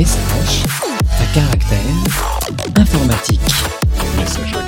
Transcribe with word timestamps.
Message 0.00 0.64
à 1.04 1.34
caractère 1.34 1.78
informatique. 2.74 3.40
Message 4.16 4.54
à. 4.54 4.60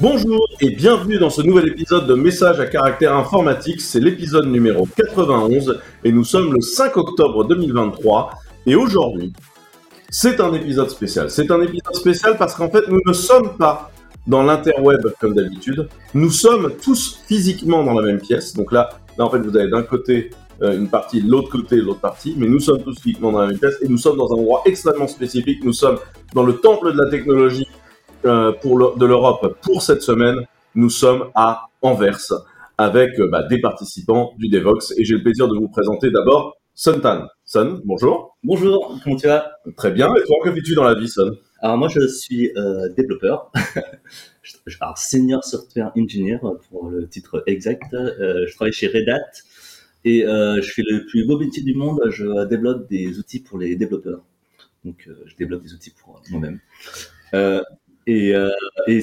Bonjour 0.00 0.48
et 0.60 0.70
bienvenue 0.70 1.18
dans 1.18 1.28
ce 1.28 1.42
nouvel 1.42 1.66
épisode 1.66 2.06
de 2.06 2.14
Message 2.14 2.60
à 2.60 2.66
caractère 2.66 3.16
informatique. 3.16 3.80
C'est 3.80 3.98
l'épisode 3.98 4.46
numéro 4.46 4.86
91 4.96 5.80
et 6.04 6.12
nous 6.12 6.22
sommes 6.22 6.54
le 6.54 6.60
5 6.60 6.96
octobre 6.96 7.42
2023. 7.42 8.30
Et 8.66 8.76
aujourd'hui, 8.76 9.32
c'est 10.08 10.38
un 10.38 10.54
épisode 10.54 10.90
spécial. 10.90 11.32
C'est 11.32 11.50
un 11.50 11.60
épisode 11.62 11.96
spécial 11.96 12.36
parce 12.38 12.54
qu'en 12.54 12.70
fait, 12.70 12.86
nous 12.86 13.00
ne 13.04 13.12
sommes 13.12 13.56
pas 13.56 13.90
dans 14.28 14.44
l'interweb 14.44 15.00
comme 15.20 15.34
d'habitude. 15.34 15.88
Nous 16.14 16.30
sommes 16.30 16.74
tous 16.80 17.24
physiquement 17.26 17.82
dans 17.82 17.94
la 17.94 18.06
même 18.06 18.20
pièce. 18.20 18.54
Donc 18.54 18.70
là, 18.70 19.00
là 19.18 19.26
en 19.26 19.30
fait, 19.30 19.38
vous 19.40 19.56
avez 19.56 19.68
d'un 19.68 19.82
côté 19.82 20.30
euh, 20.62 20.76
une 20.78 20.88
partie, 20.88 21.22
de 21.22 21.30
l'autre 21.30 21.50
côté 21.50 21.76
l'autre 21.76 22.00
partie, 22.00 22.34
mais 22.36 22.46
nous 22.48 22.60
sommes 22.60 22.82
tous 22.82 22.98
physiquement 23.00 23.32
dans 23.32 23.40
la 23.40 23.48
même 23.48 23.58
pièce 23.58 23.76
et 23.82 23.88
nous 23.88 23.98
sommes 23.98 24.16
dans 24.16 24.32
un 24.32 24.36
endroit 24.38 24.62
extrêmement 24.66 25.06
spécifique. 25.08 25.62
Nous 25.64 25.72
sommes 25.72 25.98
dans 26.34 26.42
le 26.44 26.54
temple 26.56 26.92
de 26.92 26.98
la 27.02 27.10
technologie 27.10 27.66
euh, 28.24 28.52
pour 28.52 28.78
le- 28.78 28.98
de 28.98 29.06
l'Europe 29.06 29.56
pour 29.62 29.82
cette 29.82 30.02
semaine. 30.02 30.36
Nous 30.74 30.90
sommes 30.90 31.26
à 31.34 31.66
Anvers 31.82 32.18
avec 32.76 33.18
euh, 33.20 33.28
bah, 33.30 33.42
des 33.44 33.60
participants 33.60 34.32
du 34.38 34.48
Devox 34.48 34.92
et 34.96 35.04
j'ai 35.04 35.14
le 35.14 35.22
plaisir 35.22 35.46
de 35.48 35.56
vous 35.56 35.68
présenter 35.68 36.10
d'abord 36.10 36.56
Sun 36.74 37.00
Tan. 37.00 37.26
Sun, 37.44 37.80
bonjour. 37.84 38.36
Bonjour, 38.44 38.98
comment 39.02 39.16
tu 39.16 39.26
vas? 39.26 39.50
Très 39.76 39.90
bien. 39.90 40.08
Et 40.14 40.24
toi, 40.26 40.36
que 40.44 40.52
fais-tu 40.52 40.74
dans 40.74 40.84
la 40.84 40.94
vie, 40.94 41.08
Sun? 41.08 41.34
Alors 41.60 41.76
moi 41.76 41.88
je 41.88 42.06
suis 42.06 42.52
euh, 42.56 42.88
développeur, 42.96 43.50
je, 44.68 44.76
alors, 44.80 44.98
senior 44.98 45.44
software 45.44 45.92
engineer 45.96 46.38
pour 46.68 46.88
le 46.88 47.08
titre 47.08 47.42
exact. 47.46 47.92
Euh, 47.94 48.46
je 48.46 48.54
travaille 48.54 48.72
chez 48.72 48.88
Red 48.88 49.08
Hat 49.08 49.30
et 50.04 50.24
euh, 50.24 50.60
je 50.62 50.70
fais 50.70 50.82
le 50.82 51.06
plus 51.06 51.26
beau 51.26 51.38
métier 51.38 51.62
du 51.62 51.74
monde. 51.74 52.00
Je 52.10 52.46
développe 52.46 52.88
des 52.88 53.18
outils 53.18 53.40
pour 53.40 53.58
les 53.58 53.76
développeurs. 53.76 54.24
Donc 54.84 55.06
euh, 55.08 55.14
je 55.26 55.36
développe 55.36 55.62
des 55.62 55.74
outils 55.74 55.92
pour 56.02 56.22
moi-même. 56.30 56.60
Et, 58.06 58.32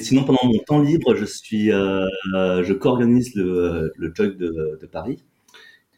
sinon 0.00 0.24
pendant 0.24 0.44
mon 0.44 0.58
temps 0.58 0.80
libre, 0.80 1.14
je 1.14 1.24
suis, 1.24 1.68
je 1.70 2.72
co-organise 2.72 3.34
le, 3.34 3.92
le 3.96 4.12
jog 4.14 4.36
de, 4.36 4.78
de 4.80 4.86
Paris 4.86 5.22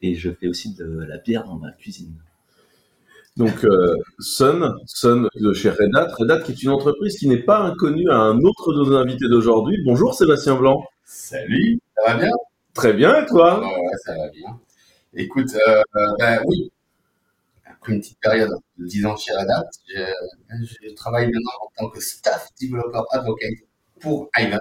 et 0.02 0.14
je 0.14 0.30
fais 0.30 0.46
aussi 0.46 0.74
de 0.74 1.04
la 1.08 1.18
bière 1.18 1.44
dans 1.44 1.56
ma 1.56 1.72
cuisine. 1.72 2.14
Donc, 3.38 3.64
euh, 3.64 3.94
Sun, 4.18 4.74
Sun 4.86 5.28
de 5.36 5.52
chez 5.52 5.70
Red 5.70 5.94
Hat. 5.94 6.08
Red 6.18 6.30
Hat 6.32 6.40
qui 6.40 6.52
est 6.52 6.62
une 6.64 6.70
entreprise 6.70 7.16
qui 7.16 7.28
n'est 7.28 7.44
pas 7.44 7.60
inconnue 7.60 8.10
à 8.10 8.16
un 8.16 8.40
autre 8.40 8.72
de 8.72 8.84
nos 8.84 8.96
invités 8.96 9.28
d'aujourd'hui. 9.28 9.78
Bonjour 9.84 10.12
Sébastien 10.12 10.56
Blanc. 10.56 10.82
Salut, 11.04 11.80
ça 11.94 12.12
va 12.12 12.18
bien? 12.18 12.32
Très 12.74 12.92
bien, 12.92 13.22
et 13.22 13.26
toi? 13.26 13.60
Ouais, 13.60 13.96
ça 14.04 14.16
va 14.16 14.28
bien. 14.30 14.58
Écoute, 15.14 15.50
euh, 15.68 15.82
ben 16.18 16.42
oui, 16.46 16.72
après 17.64 17.92
une 17.92 18.00
petite 18.00 18.18
période 18.20 18.50
de 18.76 18.86
10 18.86 19.06
ans 19.06 19.16
chez 19.16 19.32
Red 19.32 19.50
Hat, 19.50 19.70
je, 19.86 20.74
je 20.82 20.94
travaille 20.94 21.26
maintenant 21.26 21.52
en 21.62 21.70
tant 21.84 21.90
que 21.90 22.00
staff 22.00 22.48
developer 22.60 23.02
advocate 23.12 23.54
pour 24.00 24.28
Ivan, 24.36 24.58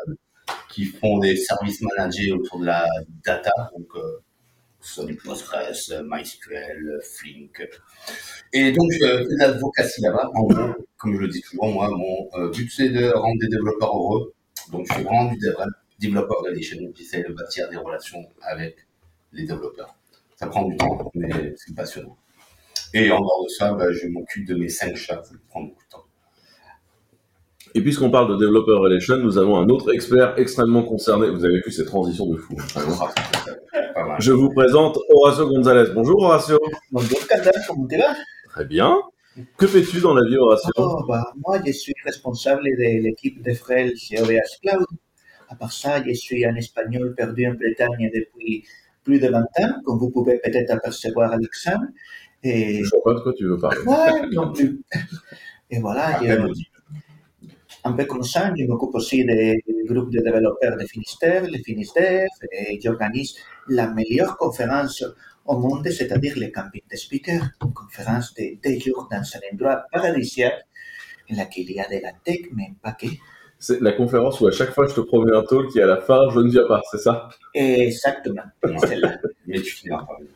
qui 0.69 0.85
font 0.85 1.17
des 1.17 1.35
services 1.35 1.81
managés 1.81 2.31
autour 2.31 2.59
de 2.59 2.67
la 2.67 2.85
data, 3.25 3.51
donc 3.75 3.87
euh, 3.95 4.21
du 5.05 5.15
Postgres, 5.15 6.03
MySQL, 6.03 6.99
Flink. 7.03 7.67
Et 8.53 8.71
donc, 8.71 8.91
je 8.91 8.99
fais 8.99 9.23
de 9.23 9.37
l'advocacy 9.37 10.01
là-bas. 10.01 10.31
En 10.33 10.43
gros, 10.43 10.73
comme 10.97 11.15
je 11.15 11.19
le 11.21 11.27
dis 11.27 11.41
toujours, 11.41 11.67
moi, 11.67 11.89
mon 11.89 12.29
euh, 12.39 12.49
but, 12.49 12.69
c'est 12.71 12.89
de 12.89 13.09
rendre 13.09 13.39
des 13.39 13.47
développeurs 13.47 13.95
heureux. 13.95 14.33
Donc, 14.71 14.87
je 14.87 14.93
fais 14.93 15.03
vraiment 15.03 15.31
du 15.31 15.37
developer 15.99 16.35
relation. 16.41 16.77
J'essaie 16.95 17.23
de 17.23 17.33
bâtir 17.33 17.69
des 17.69 17.77
relations 17.77 18.23
avec 18.41 18.77
les 19.33 19.45
développeurs. 19.45 19.95
Ça 20.35 20.47
prend 20.47 20.67
du 20.67 20.77
temps, 20.77 21.11
mais 21.15 21.53
c'est 21.57 21.75
passionnant. 21.75 22.17
Et 22.93 23.11
en 23.11 23.19
dehors 23.19 23.43
de 23.43 23.49
ça, 23.49 23.73
bah, 23.73 23.91
je 23.91 24.07
m'occupe 24.07 24.47
de 24.47 24.55
mes 24.55 24.69
cinq 24.69 24.95
chats. 24.95 25.21
Ça 25.23 25.35
prend 25.49 25.61
beaucoup 25.63 25.83
de 25.83 25.89
temps. 25.89 26.05
Et 27.75 27.81
puisqu'on 27.81 28.09
parle 28.09 28.29
de 28.29 28.35
Developer 28.37 28.71
Relation, 28.71 29.17
nous 29.17 29.37
avons 29.37 29.57
un 29.57 29.67
autre 29.67 29.93
expert 29.93 30.39
extrêmement 30.39 30.83
concerné. 30.83 31.29
Vous 31.29 31.43
avez 31.43 31.61
vu 31.61 31.71
ces 31.71 31.85
transitions 31.85 32.27
de 32.27 32.37
fou. 32.37 32.55
hein. 32.75 33.09
Je 34.19 34.31
vous 34.31 34.49
présente 34.49 34.97
Horacio 35.09 35.47
Gonzalez. 35.47 35.91
Bonjour 35.93 36.21
Horacio. 36.23 36.59
Bonjour 36.91 37.19
Candace, 37.27 37.67
comment 37.67 37.87
tu 37.87 37.97
vas? 37.97 38.15
Très 38.49 38.65
bien. 38.65 38.97
Que 39.57 39.67
fais-tu 39.67 39.99
dans 40.01 40.13
la 40.15 40.27
vie 40.27 40.37
Horacio? 40.37 40.71
Oh, 40.77 41.03
bah, 41.07 41.31
Moi, 41.45 41.59
je 41.65 41.71
suis 41.71 41.93
responsable 42.03 42.63
de 42.63 43.03
l'équipe 43.03 43.41
de 43.43 43.53
Frel 43.53 43.95
chez 43.95 44.19
OVH 44.21 44.59
Cloud. 44.63 44.85
À 45.49 45.55
part 45.55 45.71
ça, 45.71 46.03
je 46.03 46.13
suis 46.13 46.45
un 46.45 46.55
Espagnol 46.55 47.13
perdu 47.15 47.47
en 47.47 47.53
Bretagne 47.53 48.09
depuis 48.13 48.65
plus 49.03 49.19
de 49.19 49.27
20 49.27 49.39
ans, 49.41 49.81
comme 49.85 49.99
vous 49.99 50.09
pouvez 50.09 50.39
peut-être 50.43 50.71
apercevoir 50.71 51.31
à 51.31 51.37
l'examen. 51.37 51.87
Et 52.43 52.83
Je 52.83 52.89
vois 52.89 53.03
pas 53.03 53.13
de 53.13 53.19
quoi 53.23 53.33
tu 53.33 53.45
veux 53.45 53.57
parler. 53.57 53.79
ouais, 53.85 54.27
non 54.31 54.51
plus. 54.51 54.81
Et 55.69 55.79
voilà, 55.79 56.07
Après, 56.15 56.27
je-. 56.27 56.76
Un 57.87 57.93
peu 57.93 58.05
comme 58.05 58.23
ça, 58.23 58.53
je 58.57 58.65
m'occupe 58.65 58.93
aussi 58.95 59.23
des 59.25 59.63
groupes 59.89 60.11
de 60.11 60.19
développeurs 60.21 60.75
de 60.77 60.85
Finistère, 60.85 61.43
le 61.43 61.57
Finisdev, 61.65 62.27
et 62.51 62.79
j'organise 62.83 63.35
la 63.67 63.87
meilleure 63.97 64.37
conférence 64.37 65.03
au 65.45 65.57
monde, 65.57 65.87
c'est-à-dire 65.89 66.33
le 66.37 66.47
camping 66.47 66.81
de 66.91 66.97
speakers, 66.97 67.45
une 67.63 67.73
conférence 67.73 68.33
de 68.35 68.45
deux 68.63 68.79
jours 68.79 69.07
dans 69.11 69.17
un 69.35 69.53
endroit 69.53 69.83
paradisiaque, 69.91 70.61
en 71.31 71.35
laquelle 71.37 71.69
il 71.69 71.75
y 71.77 71.79
a 71.81 71.87
de 71.87 72.01
la 72.01 72.13
tech, 72.25 72.41
mais 72.53 72.69
pas 72.81 72.93
que. 72.93 73.07
C'est 73.59 73.81
la 73.81 73.91
conférence 73.91 74.39
où 74.39 74.47
à 74.47 74.51
chaque 74.51 74.71
fois 74.73 74.85
je 74.87 74.93
te 74.93 75.01
promets 75.01 75.35
un 75.35 75.41
talk 75.43 75.75
et 75.75 75.81
à 75.81 75.87
la 75.87 75.97
fin 75.97 76.29
je 76.31 76.39
ne 76.39 76.49
viens 76.51 76.67
pas, 76.67 76.79
c'est 76.91 76.99
ça? 76.99 77.29
Exactement, 77.55 78.43
c'est 78.63 78.87
celle-là. 78.89 79.17
Mais 79.47 79.59
tu 79.61 79.71
finiras 79.71 80.05
par 80.05 80.19
venir. 80.19 80.31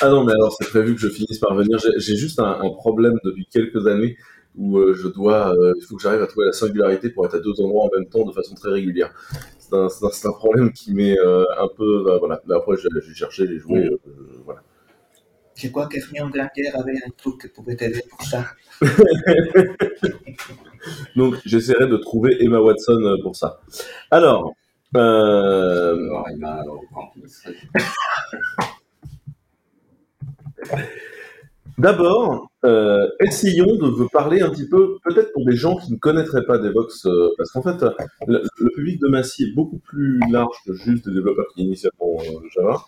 Ah 0.00 0.08
non, 0.08 0.24
mais 0.24 0.32
alors 0.32 0.54
c'est 0.58 0.68
prévu 0.68 0.94
que 0.94 1.00
je 1.00 1.08
finisse 1.08 1.38
par 1.40 1.54
venir. 1.56 1.78
J'ai- 1.78 1.98
J'ai 1.98 2.16
juste 2.16 2.38
un, 2.38 2.60
un 2.62 2.70
problème 2.70 3.14
depuis 3.24 3.46
quelques 3.46 3.86
années 3.88 4.16
où 4.60 4.78
euh, 4.78 4.94
je 4.94 5.08
dois, 5.08 5.54
euh, 5.56 5.72
il 5.76 5.82
faut 5.86 5.96
que 5.96 6.02
j'arrive 6.02 6.22
à 6.22 6.26
trouver 6.26 6.46
la 6.46 6.52
singularité 6.52 7.08
pour 7.08 7.24
être 7.24 7.34
à 7.34 7.40
deux 7.40 7.58
endroits 7.60 7.86
en 7.86 7.90
même 7.96 8.06
temps 8.08 8.24
de 8.24 8.32
façon 8.32 8.54
très 8.54 8.70
régulière. 8.70 9.12
C'est 9.58 10.26
un, 10.26 10.32
problème 10.32 10.72
qui 10.72 10.92
m'est 10.92 11.18
euh, 11.18 11.44
un 11.58 11.68
peu, 11.68 12.04
bah, 12.04 12.18
voilà. 12.18 12.42
Mais 12.46 12.54
après 12.54 12.76
j'ai 12.76 13.14
cherché, 13.14 13.46
j'ai 13.46 13.58
joué, 13.58 13.86
euh, 13.86 13.98
euh, 14.06 14.42
voilà. 14.44 14.62
Je 15.54 15.68
crois 15.68 15.86
que 15.86 15.96
Hermione 15.98 16.30
Granger 16.30 16.68
avait 16.74 16.96
un 17.06 17.10
truc 17.16 17.40
qui 17.40 17.48
pouvait 17.48 17.76
t'aider 17.76 18.02
pour 18.10 18.22
ça. 18.22 18.44
Donc 21.16 21.36
j'essaierai 21.44 21.86
de 21.86 21.96
trouver 21.96 22.36
Emma 22.42 22.60
Watson 22.60 23.18
pour 23.22 23.36
ça. 23.36 23.60
Alors, 24.10 24.54
euh. 24.96 26.10
D'abord, 31.78 32.49
euh, 32.64 33.08
essayons 33.20 33.76
de 33.76 33.88
vous 33.88 34.08
parler 34.08 34.42
un 34.42 34.50
petit 34.50 34.68
peu, 34.68 34.98
peut-être 35.04 35.32
pour 35.32 35.44
des 35.46 35.56
gens 35.56 35.76
qui 35.76 35.92
ne 35.92 35.98
connaîtraient 35.98 36.44
pas 36.44 36.58
Devox, 36.58 37.06
euh, 37.06 37.30
parce 37.38 37.50
qu'en 37.52 37.62
fait, 37.62 37.84
le, 38.26 38.42
le 38.58 38.70
public 38.70 39.00
de 39.00 39.08
Massy 39.08 39.44
est 39.44 39.54
beaucoup 39.54 39.78
plus 39.78 40.20
large 40.30 40.54
que 40.66 40.74
juste 40.74 41.08
des 41.08 41.14
développeurs 41.14 41.46
qui 41.54 41.62
initialement 41.62 42.18
euh, 42.20 42.48
Java. 42.54 42.78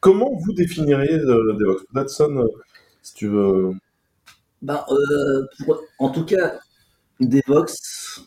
Comment 0.00 0.30
vous 0.36 0.52
définiriez 0.52 1.18
euh, 1.18 1.54
Devox 1.58 1.84
Peut-être 1.92 2.10
Son, 2.10 2.36
euh, 2.38 2.46
si 3.02 3.14
tu 3.14 3.28
veux. 3.28 3.72
Ben, 4.62 4.84
pour- 5.64 5.80
en 5.98 6.10
tout 6.10 6.24
cas, 6.24 6.54
Devox, 7.20 8.22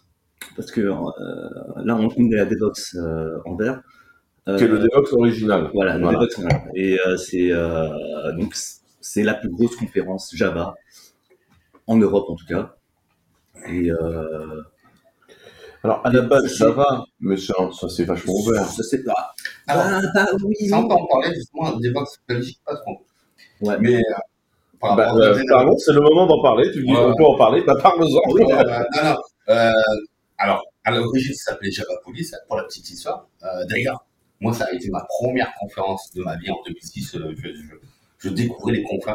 parce 0.57 0.71
que 0.71 0.81
là 0.81 1.95
on 1.97 2.09
on 2.17 2.31
est 2.31 2.39
à 2.39 2.45
Devox 2.45 2.97
en 3.45 3.55
vert. 3.55 3.81
Euh, 4.47 4.57
Qui 4.57 4.65
est 4.65 4.67
le 4.67 4.79
Devox 4.79 5.11
original. 5.13 5.71
Voilà, 5.73 5.97
le 5.97 6.03
Voilà. 6.03 6.19
Devox 6.19 6.39
vert. 6.39 6.61
Et 6.75 6.97
c'est 7.17 7.49
donc 8.37 8.53
c'est 9.05 9.23
la 9.23 9.35
plus 9.35 9.49
grosse 9.49 9.75
conférence 9.75 10.31
Java 10.35 10.75
en 11.87 11.97
Europe 11.97 12.25
en 12.29 12.35
tout 12.35 12.45
cas. 12.47 12.75
Et 13.67 13.91
euh, 13.91 14.61
Alors, 15.83 16.01
à 16.03 16.11
la 16.11 16.21
base, 16.21 16.47
C'est- 16.47 16.55
Java, 16.65 17.05
mais 17.19 17.37
ça 17.37 17.53
c'est 17.89 18.05
vachement 18.05 18.33
ouvert. 18.33 18.65
je 18.75 18.81
sais 18.81 19.03
pas. 19.03 19.33
Alors, 19.67 19.83
Ah, 19.87 20.01
bah 20.15 20.25
oui. 20.43 20.67
sans 20.67 20.83
en 20.83 21.05
parler, 21.05 21.35
justement, 21.35 21.77
des 21.77 21.91
box 21.91 22.17
ne 22.27 22.33
qualifie 22.33 22.59
pas 22.65 22.75
trop. 22.77 22.97
Ouais. 23.61 23.77
Mais, 23.79 23.97
euh, 23.97 24.01
par 24.79 24.95
Bah, 24.95 25.13
euh, 25.15 25.43
pardon, 25.47 25.77
c'est 25.77 25.93
le 25.93 26.01
moment 26.01 26.25
d'en 26.25 26.41
parler. 26.41 26.71
Tu 26.71 26.83
dis, 26.83 26.91
Ouais. 26.91 26.97
on 26.99 27.15
peut 27.15 27.23
en 27.25 27.37
parler. 27.37 27.63
Bah, 27.63 27.75
parle-en. 27.81 28.05
Euh, 28.07 28.83
non, 28.95 29.03
non. 29.11 29.15
Euh, 29.49 29.71
alors, 30.39 30.63
à 30.83 30.91
l'origine, 30.91 31.35
ça 31.35 31.51
s'appelait 31.51 31.69
Java 31.71 31.93
Police, 32.03 32.35
pour 32.47 32.57
la 32.57 32.63
petite 32.63 32.89
histoire. 32.89 33.27
Euh, 33.43 33.65
D'ailleurs, 33.69 34.03
moi, 34.41 34.53
ça 34.53 34.65
a 34.65 34.73
été 34.73 34.89
ma 34.89 35.05
première 35.07 35.53
conférence 35.59 36.11
de 36.15 36.23
ma 36.23 36.35
vie 36.37 36.49
en 36.49 36.57
2006. 36.65 37.15
euh, 37.15 37.31
je, 37.37 37.47
je, 37.49 37.75
je 38.25 38.29
découvrais 38.29 38.73
les 38.73 38.83
confs. 38.83 39.07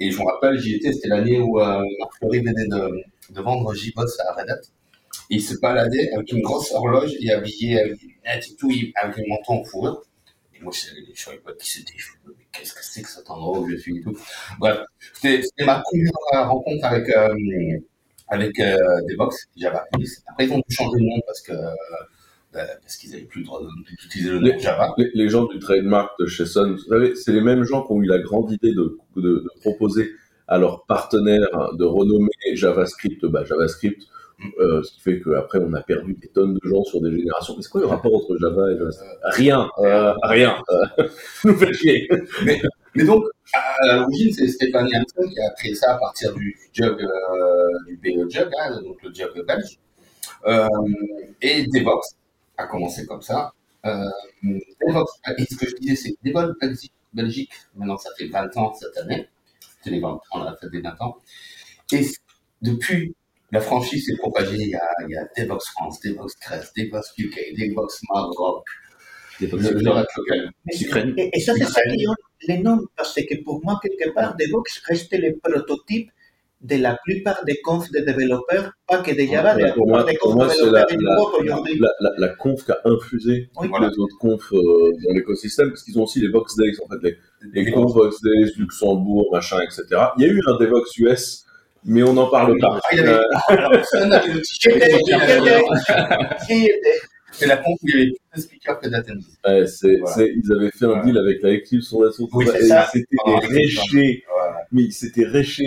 Et 0.00 0.10
je 0.10 0.18
me 0.18 0.24
rappelle, 0.24 0.58
j'y 0.58 0.76
étais, 0.76 0.92
c'était 0.92 1.08
l'année 1.08 1.38
où 1.38 1.60
euh, 1.60 1.84
Marc 1.98 2.14
Fleury 2.18 2.40
venait 2.40 2.66
de, 2.66 3.40
vendre 3.40 3.74
JBoss 3.74 4.18
à 4.20 4.32
Red 4.32 4.50
Hat. 4.50 4.60
Et 5.28 5.36
il 5.36 5.42
se 5.42 5.58
baladait 5.60 6.10
avec 6.12 6.32
une 6.32 6.40
grosse 6.40 6.72
horloge 6.72 7.12
et 7.20 7.30
habillé 7.32 7.78
avec 7.78 8.00
des 8.00 8.06
lunettes 8.06 8.48
et 8.50 8.56
tout, 8.56 8.70
avec 9.02 9.18
un 9.18 9.22
manteau 9.28 9.52
en 9.52 9.64
fourrure. 9.64 10.02
Et 10.54 10.62
moi, 10.62 10.72
je 10.72 11.20
savais, 11.20 11.38
pas 11.38 11.52
qui 11.52 11.70
c'était. 11.70 11.92
Je 11.96 12.08
me 12.24 12.34
mais 12.36 12.46
qu'est-ce 12.52 12.72
que 12.72 12.84
c'est 12.84 13.02
que 13.02 13.08
cet 13.08 13.30
endroit 13.30 13.60
où 13.60 13.68
je 13.68 13.76
suis 13.76 14.02
tout. 14.02 14.16
Bref, 14.58 14.80
c'était 15.14 15.64
ma 15.64 15.80
première 15.80 16.12
euh, 16.34 16.44
rencontre 16.44 16.84
avec, 16.84 17.08
euh, 17.10 17.34
avec 18.28 18.58
euh, 18.58 18.76
Devox, 19.08 19.48
Java 19.56 19.84
Police. 19.92 20.22
Après, 20.26 20.46
ils 20.46 20.52
ont 20.52 20.62
dû 20.66 20.74
changer 20.74 20.98
de 20.98 21.04
nom 21.04 21.20
parce 21.26 21.42
que 21.42 21.52
euh, 21.52 21.74
parce 22.52 22.96
qu'ils 22.96 23.14
avaient 23.14 23.22
plus 23.24 23.40
le 23.40 23.46
droit 23.46 23.60
d'utiliser 23.86 24.30
le 24.30 24.38
nom 24.40 24.58
Java. 24.58 24.92
Les, 24.98 25.10
les 25.14 25.28
gens 25.28 25.44
du 25.46 25.58
trademark 25.58 26.12
de 26.18 26.26
chez 26.26 26.46
Sun, 26.46 26.72
vous 26.72 26.78
savez, 26.78 27.14
c'est 27.14 27.32
les 27.32 27.40
mêmes 27.40 27.62
gens 27.64 27.84
qui 27.86 27.92
ont 27.92 28.02
eu 28.02 28.06
la 28.06 28.18
grande 28.18 28.50
idée 28.50 28.72
de, 28.74 28.98
de- 29.16 29.22
de 29.40 29.48
proposer 29.60 30.10
à 30.48 30.58
leurs 30.58 30.84
partenaires 30.86 31.48
de 31.74 31.84
renommer 31.84 32.30
JavaScript 32.54 33.24
bah, 33.26 33.44
JavaScript, 33.44 34.02
euh, 34.58 34.82
ce 34.82 34.92
qui 34.94 35.00
fait 35.00 35.20
qu'après 35.20 35.58
on 35.60 35.72
a 35.74 35.82
perdu 35.82 36.14
des 36.14 36.28
tonnes 36.28 36.54
de 36.54 36.68
gens 36.68 36.82
sur 36.82 37.00
des 37.00 37.12
générations. 37.12 37.54
Mais 37.56 37.62
c'est 37.62 37.68
quoi 37.70 37.82
le 37.82 37.86
rapport 37.86 38.14
entre 38.14 38.36
Java 38.38 38.72
et 38.72 38.76
JavaScript? 38.78 39.12
Rien, 39.24 39.68
euh, 39.78 40.12
rien. 40.24 40.56
Euh, 40.98 41.06
nous 41.44 41.54
fait 41.54 41.72
chier. 41.72 42.08
Mais 42.96 43.04
donc, 43.04 43.24
à 43.54 43.96
l'origine, 43.98 44.32
c'est 44.32 44.48
Stéphane 44.48 44.88
Janssen 44.92 45.30
qui 45.32 45.40
a 45.40 45.50
créé 45.56 45.74
ça 45.76 45.94
à 45.94 45.98
partir 45.98 46.34
du 46.34 46.56
jug, 46.72 47.00
euh, 47.00 47.68
du 47.86 47.96
BE 47.96 48.28
Jug, 48.28 48.48
hein, 48.60 48.80
donc 48.82 49.00
le 49.04 49.12
jug 49.14 49.30
belge. 49.46 49.78
Et 51.42 51.66
Devox 51.66 52.16
a 52.60 52.66
commencé 52.66 53.06
comme 53.06 53.22
ça. 53.22 53.52
Euh, 53.86 54.04
et 54.42 55.44
ce 55.44 55.56
que 55.56 55.68
je 55.68 55.76
disais, 55.76 55.96
c'est 55.96 56.14
Devox 56.24 56.58
Belgique, 56.60 56.92
Belgique, 57.12 57.52
maintenant 57.74 57.96
ça 57.96 58.10
fait 58.16 58.26
20 58.26 58.56
ans 58.56 58.72
cette 58.74 58.96
année. 58.98 59.28
Les 59.86 60.00
20 60.00 60.08
ans, 60.08 60.20
on 60.34 60.42
a 60.42 60.56
fait 60.56 60.68
des 60.70 60.80
20 60.80 61.00
ans. 61.00 61.16
Et 61.92 62.06
depuis, 62.62 63.14
la 63.50 63.60
franchise 63.60 64.04
s'est 64.06 64.16
propagée. 64.16 64.56
Il 64.58 64.68
y 64.68 64.74
a, 64.74 64.88
il 65.08 65.12
y 65.12 65.16
a 65.16 65.26
Devox 65.36 65.70
France, 65.70 66.00
Devox 66.00 66.34
Crest, 66.36 66.76
Devox 66.76 67.12
UK, 67.18 67.54
Devox 67.56 68.00
Maroc, 68.10 68.64
reste 69.40 69.72
local. 70.16 70.52
Et, 71.16 71.30
et 71.32 71.40
ça, 71.40 71.54
c'est 71.56 71.64
ça 71.64 71.80
qui 71.82 72.06
ont 72.06 72.14
les 72.46 72.58
noms, 72.58 72.80
parce 72.96 73.14
que 73.14 73.42
pour 73.42 73.64
moi, 73.64 73.78
quelque 73.82 74.10
part, 74.10 74.36
Devox 74.36 74.80
reste 74.86 75.12
le 75.12 75.36
prototype 75.38 76.10
de 76.60 76.76
la 76.76 76.98
plupart 77.04 77.42
des 77.46 77.60
confs 77.62 77.90
de 77.90 78.00
développeurs, 78.00 78.72
pas 78.86 78.98
que 78.98 79.12
de 79.12 79.26
Java, 79.30 79.54
de 79.54 79.62
la 79.62 79.72
pour 79.72 79.86
moi, 79.86 80.04
plupart 80.04 80.12
des 80.12 80.16
confs 80.18 80.48
de 80.48 80.52
c'est 80.52 80.70
la, 80.70 80.84
développeurs 80.84 81.40
aujourd'hui. 81.40 81.78
la, 81.78 81.88
la, 82.00 82.10
la 82.18 82.28
conf 82.28 82.64
qui 82.64 82.72
a 82.72 82.78
infusé 82.84 83.50
Oui, 83.56 83.68
les 83.80 83.98
autres 83.98 84.18
confs 84.18 84.52
euh, 84.52 84.92
dans 85.06 85.14
l'écosystème, 85.14 85.70
parce 85.70 85.82
qu'ils 85.82 85.98
ont 85.98 86.02
aussi 86.02 86.20
les 86.20 86.28
Vox 86.28 86.54
Days, 86.56 86.76
en 86.84 86.88
fait, 86.88 86.98
les, 87.02 87.16
les 87.64 87.70
confs 87.70 87.94
Vox 87.94 88.20
Days, 88.22 88.52
Luxembourg, 88.58 89.30
machin, 89.32 89.58
etc. 89.62 89.84
Il 90.18 90.24
y 90.24 90.28
a 90.28 90.32
eu 90.32 90.40
un 90.46 90.56
Devox 90.58 90.96
US, 90.98 91.46
mais 91.84 92.02
on 92.02 92.12
n'en 92.12 92.28
parle 92.28 92.58
pas. 92.58 92.78
Qui 96.46 96.66
était 96.66 97.00
C'est 97.40 97.46
la 97.46 97.56
conf 97.56 97.78
où 97.82 97.88
il 97.88 97.90
y 97.94 97.96
avait 98.02 98.06
plus 98.10 98.36
de 98.36 98.40
speakers 98.42 98.80
que 98.80 98.88
d'attendees. 98.88 99.24
ouais, 99.46 99.64
Voilà. 100.00 100.26
ils 100.36 100.52
avaient 100.52 100.70
fait 100.70 100.84
un 100.84 100.88
Voilà. 100.88 101.02
deal 101.04 101.18
avec 101.18 101.42
la 101.42 101.54
Eclipse 101.54 101.88
sur 101.88 102.02
la 102.04 102.12
source, 102.12 102.30
Oui, 102.34 102.46
c'est 102.52 102.66
ça. 102.66 102.88
c'était 102.92 103.16
Voilà. 103.24 104.58
mais 104.72 104.82
ils 104.82 104.92
s'étaient 104.92 105.24
réchés, 105.26 105.66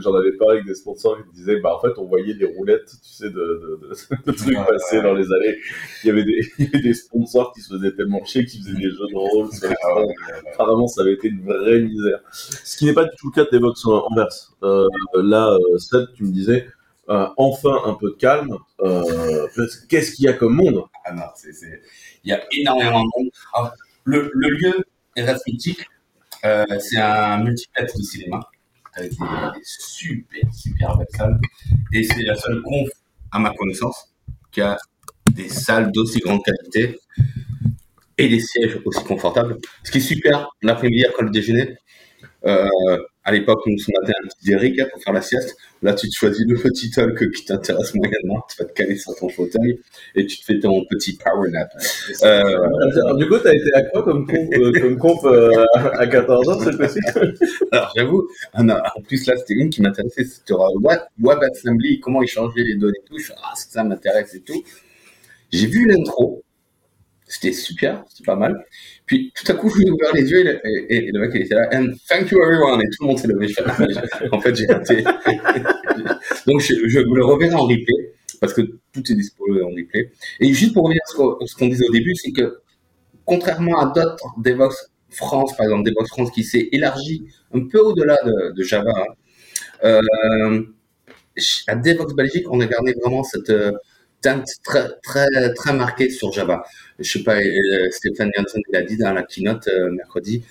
j'en 0.00 0.14
avais 0.14 0.32
parlé 0.32 0.54
avec 0.58 0.66
des 0.66 0.74
sponsors 0.74 1.16
qui 1.18 1.28
me 1.28 1.32
disaient, 1.34 1.60
bah, 1.60 1.76
en 1.76 1.80
fait, 1.80 1.98
on 1.98 2.06
voyait 2.06 2.34
des 2.34 2.46
roulettes, 2.46 2.86
tu 3.02 3.12
sais, 3.12 3.28
de, 3.28 3.30
de, 3.30 3.80
de, 3.82 3.88
de 4.26 4.32
trucs 4.32 4.56
Ouais, 4.58 4.64
passer 4.66 4.96
ouais. 4.96 5.02
dans 5.02 5.14
les 5.14 5.26
allées. 5.32 5.58
Il 6.04 6.06
y 6.06 6.10
avait 6.10 6.24
des, 6.24 6.40
il 6.58 6.64
y 6.64 6.68
avait 6.68 6.80
des 6.82 6.94
sponsors 6.94 7.52
qui 7.52 7.60
se 7.60 7.74
faisaient 7.74 7.92
tellement 7.94 8.24
chier 8.24 8.44
qu'ils 8.46 8.62
faisaient 8.62 8.76
des 8.76 8.90
jeux 8.90 9.08
de 9.12 9.16
rôle 9.16 9.52
sur 9.52 9.68
les 9.68 9.74
Ah. 9.84 10.02
Apparemment, 10.54 10.86
ça 10.88 11.02
avait 11.02 11.14
été 11.14 11.28
une 11.28 11.42
vraie 11.44 11.80
misère. 11.80 12.20
Ce 12.32 12.76
qui 12.76 12.86
n'est 12.86 12.94
pas 12.94 13.04
du 13.04 13.16
tout 13.18 13.30
le 13.34 13.42
cas 13.44 13.50
de 13.50 13.56
Devox 13.56 13.84
en. 13.86 14.06
Euh, 14.62 14.86
là, 15.22 15.52
euh, 15.52 15.78
Seth, 15.78 16.12
tu 16.14 16.24
me 16.24 16.32
disais, 16.32 16.66
euh, 17.10 17.28
enfin 17.36 17.82
un 17.86 17.94
peu 17.94 18.10
de 18.10 18.16
calme. 18.16 18.56
Euh, 18.80 19.46
Qu'est-ce 19.88 20.12
qu'il 20.12 20.26
y 20.26 20.28
a 20.28 20.32
comme 20.32 20.54
monde? 20.54 20.84
Ah 21.04 21.12
non, 21.12 21.24
il 21.44 22.30
y 22.30 22.32
a 22.32 22.42
énormément 22.52 23.02
de 23.02 23.08
monde. 23.16 23.70
Le, 24.04 24.30
lieu 24.34 24.84
reste 25.16 25.46
mythique. 25.46 25.86
Euh, 26.44 26.64
c'est 26.78 26.98
un 26.98 27.42
multiplex 27.42 27.96
de 27.96 28.02
cinéma 28.02 28.40
avec 28.94 29.10
des, 29.10 29.16
des 29.18 29.64
super, 29.64 30.54
super 30.54 30.96
belles 30.96 31.06
salles. 31.10 31.38
Et 31.92 32.04
c'est 32.04 32.22
la 32.22 32.34
seule 32.34 32.62
conf, 32.62 32.88
à 33.30 33.38
ma 33.38 33.50
connaissance, 33.54 34.12
qui 34.50 34.60
a 34.60 34.78
des 35.32 35.48
salles 35.48 35.92
d'aussi 35.92 36.20
grande 36.20 36.42
qualité 36.42 36.98
et 38.18 38.28
des 38.28 38.40
sièges 38.40 38.80
aussi 38.84 39.04
confortables. 39.04 39.58
Ce 39.82 39.90
qui 39.90 39.98
est 39.98 40.02
super, 40.02 40.48
l'après-midi 40.62 41.04
après 41.06 41.24
le 41.24 41.30
déjeuner, 41.30 41.76
euh, 42.46 42.98
à 43.30 43.32
l'époque, 43.32 43.60
nous 43.66 43.78
se 43.78 43.90
matait 44.00 44.12
un 44.22 44.26
petit 44.28 44.46
Derrick 44.50 44.78
hein, 44.80 44.86
pour 44.92 45.02
faire 45.02 45.12
la 45.12 45.22
sieste. 45.22 45.56
Là, 45.82 45.94
tu 45.94 46.08
te 46.08 46.14
choisis 46.14 46.44
le 46.46 46.56
petit 46.56 46.90
talk 46.90 47.30
qui 47.32 47.44
t'intéresse 47.44 47.94
moyennement. 47.94 48.44
Tu 48.50 48.62
vas 48.62 48.68
te 48.68 48.72
caler 48.74 48.96
sur 48.96 49.14
ton 49.16 49.28
fauteuil 49.28 49.80
et 50.14 50.26
tu 50.26 50.38
te 50.38 50.44
fais 50.44 50.58
ton 50.58 50.84
petit 50.90 51.16
power 51.16 51.50
nap. 51.50 51.70
Euh, 52.22 52.42
Alors, 53.04 53.16
Du 53.16 53.28
coup, 53.28 53.38
t'as 53.38 53.54
été 53.54 53.72
à 53.74 53.82
quoi 53.82 54.02
comme 54.02 54.26
euh, 54.30 54.72
euh, 55.24 55.64
à 55.74 56.06
14h 56.06 56.64
cette 56.64 56.76
fois-ci 56.76 56.98
alors, 57.72 57.92
j'avoue, 57.96 58.28
ah 58.52 58.62
en 58.96 59.00
plus, 59.02 59.26
là, 59.26 59.36
c'était 59.36 59.54
une 59.54 59.70
qui 59.70 59.80
m'intéressait. 59.82 60.24
C'était 60.24 60.52
euh, 60.54 60.78
Web- 60.82 61.00
WebAssembly, 61.20 62.00
comment 62.00 62.22
échanger 62.22 62.62
les 62.64 62.74
données 62.76 62.98
et 63.04 63.08
tout. 63.08 63.18
Je 63.18 63.26
fais, 63.26 63.34
ah, 63.42 63.52
ça 63.56 63.84
m'intéresse 63.84 64.34
et 64.34 64.40
tout. 64.40 64.62
J'ai 65.52 65.66
vu 65.66 65.86
l'intro. 65.86 66.42
C'était 67.32 67.52
super, 67.52 68.02
c'était 68.08 68.24
pas 68.24 68.34
mal. 68.34 68.66
Puis 69.06 69.32
tout 69.36 69.52
à 69.52 69.54
coup, 69.54 69.70
j'ai 69.70 69.88
ouvert 69.88 70.12
les 70.14 70.28
yeux 70.28 70.60
et 70.88 71.12
le, 71.12 71.20
mec 71.20 71.30
il 71.32 71.42
était 71.42 71.54
là, 71.54 71.68
and 71.72 71.92
thank 72.08 72.28
you 72.28 72.42
everyone, 72.42 72.82
et 72.82 72.90
tout 72.90 73.04
le 73.04 73.06
monde 73.06 73.18
s'est 73.20 73.28
levé. 73.28 73.46
Ah, 73.64 73.76
en 74.32 74.40
fait, 74.40 74.52
j'ai 74.56 74.66
raté. 74.66 75.04
Donc, 76.48 76.60
je, 76.60 76.74
je 76.88 76.98
le 76.98 77.24
reverrai 77.24 77.54
en 77.54 77.66
replay, 77.66 78.14
parce 78.40 78.52
que 78.52 78.62
tout 78.92 79.12
est 79.12 79.14
disponible 79.14 79.62
en 79.62 79.68
replay. 79.68 80.10
Et 80.40 80.52
juste 80.52 80.74
pour 80.74 80.82
revenir 80.86 81.02
sur 81.06 81.38
ce 81.46 81.54
qu'on 81.54 81.68
disait 81.68 81.86
au 81.88 81.92
début, 81.92 82.16
c'est 82.16 82.32
que 82.32 82.58
contrairement 83.24 83.78
à 83.78 83.92
d'autres 83.94 84.26
Devox 84.38 84.90
France, 85.10 85.56
par 85.56 85.66
exemple, 85.66 85.88
Devox 85.88 86.08
France 86.08 86.32
qui 86.32 86.42
s'est 86.42 86.68
élargi 86.72 87.28
un 87.54 87.64
peu 87.68 87.78
au-delà 87.78 88.18
de, 88.56 88.62
Java, 88.64 88.90
hein, 88.90 89.14
euh, 89.84 90.62
à 91.68 91.76
Devox 91.76 92.12
Belgique, 92.12 92.50
on 92.50 92.60
a 92.60 92.66
gardé 92.66 92.92
vraiment 93.00 93.22
cette 93.22 93.50
euh, 93.50 93.70
teinte 94.22 94.46
très, 94.64 94.88
très, 95.02 95.54
très 95.54 95.72
marquée 95.72 96.10
sur 96.10 96.32
Java. 96.32 96.62
Je 96.98 97.10
sais 97.10 97.22
pas, 97.24 97.36
euh, 97.40 97.88
Stéphane 97.90 98.30
Janssen 98.36 98.60
l'a 98.72 98.82
dit 98.82 98.96
dans 98.96 99.12
la 99.12 99.22
keynote 99.22 99.68
euh, 99.68 99.90
mercredi. 99.90 100.42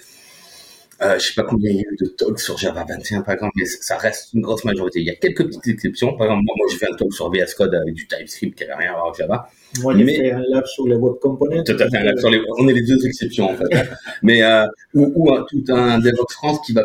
Euh, 1.02 1.18
je 1.18 1.28
sais 1.28 1.34
pas 1.34 1.44
combien 1.44 1.72
il 1.72 1.78
y 1.78 1.80
a 1.80 1.84
eu 1.90 1.96
de 2.02 2.08
talks 2.08 2.42
sur 2.42 2.58
Java 2.58 2.84
21 2.86 3.22
par 3.22 3.34
exemple, 3.36 3.54
mais 3.56 3.66
ça 3.66 3.96
reste 3.98 4.34
une 4.34 4.42
grosse 4.42 4.66
majorité. 4.66 5.00
Il 5.00 5.06
y 5.06 5.10
a 5.10 5.16
quelques 5.16 5.46
petites 5.46 5.66
exceptions. 5.68 6.14
Par 6.18 6.28
exemple, 6.28 6.44
moi, 6.46 6.56
moi 6.58 6.68
j'ai 6.70 6.78
fait 6.78 6.88
un 6.92 6.96
talk 6.98 7.14
sur 7.14 7.32
VS 7.32 7.54
Code 7.56 7.74
avec 7.74 7.94
du 7.94 8.06
TypeScript 8.06 8.58
qui 8.58 8.66
avait 8.66 8.74
rien 8.76 8.90
à 8.90 8.94
voir 8.96 9.06
avec 9.06 9.18
Java. 9.18 9.48
Moi, 9.82 9.96
j'ai 9.98 10.04
Mais- 10.04 10.16
fait 10.18 10.32
un 10.32 10.42
lab 10.50 10.66
sur 10.66 10.86
les 10.90 10.96
web 10.96 11.14
components. 11.22 11.64
Tout 11.64 11.72
à 11.80 11.90
fait, 11.90 12.04
là, 12.04 12.12
sur 12.18 12.30
les- 12.30 12.42
on 12.58 12.68
est 12.68 12.74
les 12.74 12.82
deux 12.82 13.06
exceptions 13.06 13.50
en 13.50 13.56
fait. 13.56 13.64
Mais 14.24 14.44
euh, 14.44 14.66
ou, 14.94 15.10
ou 15.16 15.34
un- 15.34 15.46
tout 15.50 15.64
un 15.70 16.00
DevOps 16.00 16.34
France 16.34 16.60
qui 16.66 16.74
va 16.74 16.84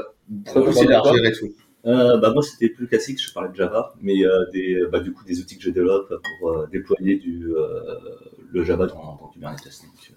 aussi 0.54 0.84
élargir 0.84 1.24
et 1.24 1.32
tout. 1.32 1.52
Euh, 1.86 2.16
bah, 2.18 2.32
moi, 2.32 2.42
c'était 2.42 2.70
plus 2.70 2.86
classique, 2.86 3.20
je 3.22 3.32
parlais 3.32 3.50
de 3.50 3.54
Java, 3.54 3.94
mais 4.00 4.24
euh, 4.24 4.46
des, 4.52 4.82
bah, 4.90 5.00
du 5.00 5.12
coup, 5.12 5.22
des 5.24 5.40
outils 5.40 5.58
que 5.58 5.64
je 5.64 5.70
développe 5.70 6.12
pour 6.38 6.50
euh, 6.50 6.66
déployer 6.72 7.16
du, 7.16 7.52
euh, 7.54 7.98
le 8.52 8.64
Java 8.64 8.86
dans, 8.86 9.18
dans 9.20 9.30
Kubernetes. 9.32 9.64
Donc, 9.82 10.12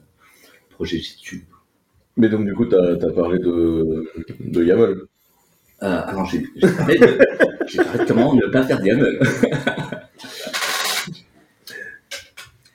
projet 0.70 0.98
JTube. 0.98 1.44
Mais 2.16 2.30
donc, 2.30 2.46
du 2.46 2.54
coup, 2.54 2.66
t'as 2.66 2.94
as 2.94 3.12
parlé 3.12 3.40
de, 3.40 4.10
de 4.40 4.64
YAML. 4.64 5.02
Alors, 5.80 6.26
j'ai 6.26 6.46
parlé, 6.78 6.98
parlé 7.76 8.00
de 8.00 8.08
comment 8.08 8.34
ne 8.34 8.48
pas 8.48 8.64
faire 8.64 8.80
de 8.80 8.86
YAML. 8.86 9.20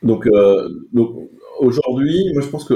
Donc, 0.02 0.28
donc 0.92 1.30
aujourd'hui, 1.60 2.32
moi 2.32 2.42
je 2.42 2.48
pense 2.48 2.64
que 2.64 2.74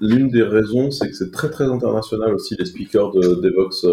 l'une 0.00 0.30
des 0.30 0.42
raisons, 0.42 0.90
c'est 0.90 1.10
que 1.10 1.14
c'est 1.14 1.30
très 1.30 1.50
très 1.50 1.64
international 1.64 2.32
aussi 2.32 2.56
les 2.58 2.64
speakers 2.64 3.10
de 3.10 3.34
Devox 3.34 3.84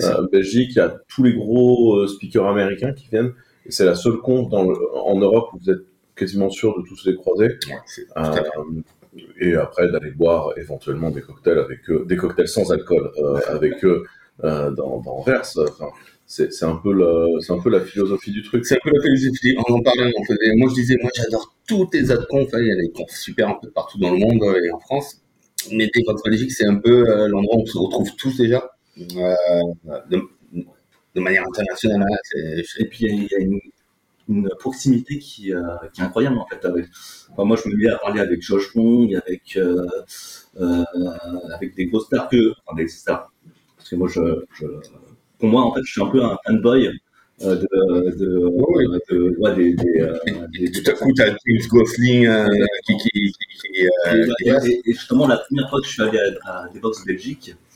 ça. 0.00 0.18
euh, 0.20 0.26
Belgique. 0.30 0.70
Il 0.72 0.76
y 0.78 0.80
a 0.80 0.96
tous 1.08 1.22
les 1.22 1.34
gros 1.34 1.96
euh, 1.96 2.06
speakers 2.06 2.46
américains 2.46 2.92
qui 2.92 3.08
viennent. 3.08 3.32
Et 3.66 3.70
c'est 3.72 3.84
la 3.84 3.94
seule 3.94 4.18
conf 4.18 4.48
dans 4.48 4.62
le- 4.64 4.76
en 4.96 5.18
Europe 5.18 5.50
où 5.52 5.58
vous 5.62 5.70
êtes 5.70 5.82
quasiment 6.16 6.50
sûr 6.50 6.76
de 6.78 6.82
tous 6.86 7.04
les 7.06 7.14
croiser. 7.14 7.46
Ouais. 7.68 8.04
Euh, 8.16 8.40
et 9.40 9.54
après 9.54 9.90
d'aller 9.90 10.10
boire 10.10 10.52
éventuellement 10.58 11.10
des 11.10 11.22
cocktails 11.22 11.58
avec 11.58 11.88
eux, 11.90 12.04
des 12.06 12.16
cocktails 12.16 12.48
sans 12.48 12.70
alcool 12.72 13.10
euh, 13.18 13.40
avec 13.48 13.84
eux 13.84 14.04
euh, 14.44 14.70
dans, 14.70 15.00
dans. 15.00 15.18
Enfin, 15.18 15.42
c'est 16.26 16.62
un 16.64 16.76
peu 16.76 16.92
le, 16.92 17.40
c'est 17.40 17.52
un 17.52 17.58
peu 17.58 17.70
la 17.70 17.80
philosophie 17.80 18.30
du 18.32 18.42
truc. 18.42 18.64
C'est 18.66 18.74
un 18.76 18.78
peu 18.84 18.90
la 18.94 19.00
philosophie. 19.02 19.56
On 19.68 19.74
en 19.74 19.80
parlait, 19.82 20.12
on 20.16 20.24
faisait. 20.24 20.54
Moi, 20.56 20.68
je 20.70 20.74
disais, 20.74 20.96
moi, 21.00 21.10
j'adore 21.14 21.54
toutes 21.66 21.94
les 21.94 22.10
autres 22.12 22.26
confs. 22.28 22.52
hein. 22.52 22.58
Il 22.60 22.66
y 22.68 22.72
a 22.72 22.76
des 22.76 22.90
confs 22.90 23.10
super 23.16 23.48
un 23.48 23.58
peu 23.60 23.70
partout 23.70 23.98
dans 23.98 24.10
le 24.12 24.18
monde 24.18 24.42
et 24.62 24.70
en 24.70 24.78
France. 24.78 25.22
Mais 25.72 25.86
DevOps 25.94 26.22
Belgique, 26.24 26.52
c'est 26.52 26.66
un 26.66 26.76
peu 26.76 27.08
euh, 27.08 27.28
l'endroit 27.28 27.56
où 27.56 27.62
on 27.62 27.66
se 27.66 27.78
retrouve 27.78 28.14
tous 28.16 28.36
déjà, 28.36 28.70
de, 30.10 30.20
de 31.14 31.20
manière 31.20 31.44
internationale. 31.48 32.02
hein. 32.10 32.16
Et 32.78 32.84
puis, 32.86 33.06
il 33.06 33.24
y 33.30 33.34
a- 33.34 33.38
une, 33.38 33.60
une 34.28 34.48
proximité 34.58 35.18
qui, 35.18 35.54
euh, 35.54 35.62
qui 35.92 36.00
est 36.02 36.04
incroyable, 36.04 36.38
en 36.38 36.46
fait. 36.46 36.64
Avec, 36.64 36.86
enfin, 37.32 37.44
moi, 37.44 37.56
je 37.62 37.68
me 37.70 37.76
mets 37.76 37.90
à 37.90 37.98
parler 37.98 38.20
avec 38.20 38.42
Josh 38.42 38.74
Wong, 38.74 39.14
avec, 39.26 39.56
euh, 39.56 39.86
euh, 40.60 40.84
avec 41.54 41.74
des 41.76 41.86
grosses 41.86 42.06
stars 42.06 42.28
que, 42.28 42.52
enfin, 42.66 42.76
des 42.76 42.88
stars. 42.88 43.32
Parce 43.76 43.88
que 43.90 43.96
moi, 43.96 44.08
je, 44.08 44.20
je- 44.58 44.66
pour 45.38 45.48
moi, 45.48 45.62
en 45.62 45.74
fait, 45.74 45.80
je 45.84 45.92
suis 45.92 46.02
un 46.02 46.08
peu 46.08 46.22
un 46.22 46.36
fanboy 46.46 46.88
euh, 47.42 47.54
de, 47.56 48.16
de, 48.16 48.38
Oui. 48.46 48.84
euh, 48.86 48.98
de- 49.10 49.36
ouais, 49.38 49.54
des, 49.54 49.72
des, 49.74 50.00
euh, 50.00 50.18
Et 50.60 50.68
des- 50.68 50.82
tout 50.82 50.90
à 50.90 50.94
coup, 50.94 51.12
tu 51.14 51.22
as 51.22 51.26
James 51.28 51.68
Gosling 51.70 52.26
euh, 52.26 52.48
qui, 52.86 52.96
qui, 52.96 53.10
qui, 53.10 53.32
qui, 53.72 53.86
euh, 53.86 54.26
qui 54.42 54.48
et, 54.48 54.52
passe. 54.52 54.66
et- 54.66 54.82
et 54.84 54.92
justement, 54.92 55.26
la 55.28 55.38
première 55.38 55.70
fois 55.70 55.80
que 55.80 55.86
je 55.86 55.92
suis 55.92 56.02
allé 56.02 56.18
à, 56.44 56.62
à 56.64 56.68
Devox 56.74 57.04
Belgique, 57.06 57.54
euh, 57.54 57.67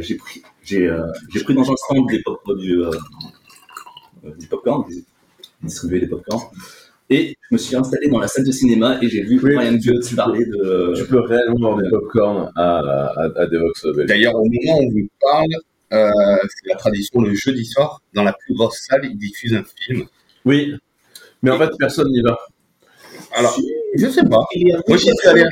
j'ai 0.00 0.16
pris, 0.16 0.42
j'ai, 0.62 0.86
euh, 0.88 1.06
j'ai 1.32 1.42
pris 1.44 1.54
dans 1.54 1.70
un 1.70 1.76
stand 1.76 2.06
des 2.08 2.22
pop, 2.22 2.40
du, 2.58 2.82
euh, 2.82 2.90
euh, 4.24 4.30
du 4.38 4.46
popcorn, 4.46 4.84
des- 4.88 5.04
distribuer 5.62 6.00
des 6.00 6.06
popcorn. 6.08 6.42
Et 7.10 7.36
je 7.50 7.54
me 7.54 7.58
suis 7.58 7.76
installé 7.76 8.08
dans 8.08 8.18
la 8.20 8.28
salle 8.28 8.46
de 8.46 8.52
cinéma 8.52 8.98
et 9.02 9.08
j'ai 9.08 9.22
vu 9.22 9.40
Oui, 9.42 9.56
Ryan 9.56 9.78
tu- 9.78 9.90
Goetz 9.92 10.14
parler 10.14 10.44
de. 10.46 10.94
Tu 10.96 11.06
peux 11.06 11.20
réellement 11.20 11.76
des 11.76 11.88
popcorn 11.90 12.50
à, 12.56 12.78
à, 12.80 13.22
à 13.42 13.46
Devox. 13.46 13.86
D'ailleurs, 14.08 14.34
au 14.36 14.44
moment 14.44 14.78
où 14.80 14.84
on 14.86 14.90
vous 14.90 15.08
parle, 15.20 15.46
euh, 15.92 16.10
c'est 16.42 16.68
la 16.70 16.76
tradition 16.76 17.20
le 17.20 17.34
jeudi 17.34 17.64
soir, 17.64 18.02
dans 18.14 18.24
la 18.24 18.32
plus 18.32 18.54
grosse 18.54 18.78
salle, 18.88 19.02
ils 19.04 19.16
diffusent 19.18 19.54
un 19.54 19.64
film. 19.86 20.06
Oui, 20.44 20.74
mais 21.42 21.50
en 21.52 21.58
fait, 21.58 21.70
personne 21.78 22.08
n'y 22.10 22.22
va. 22.22 22.38
Alors, 23.34 23.56
je 23.96 24.08
sais 24.08 24.24
pas. 24.24 24.44
Il 24.54 24.68
y 24.68 24.72
a 24.72 24.80
Moi, 24.88 24.96
j'y 24.98 25.08
suis 25.10 25.28
allé. 25.28 25.44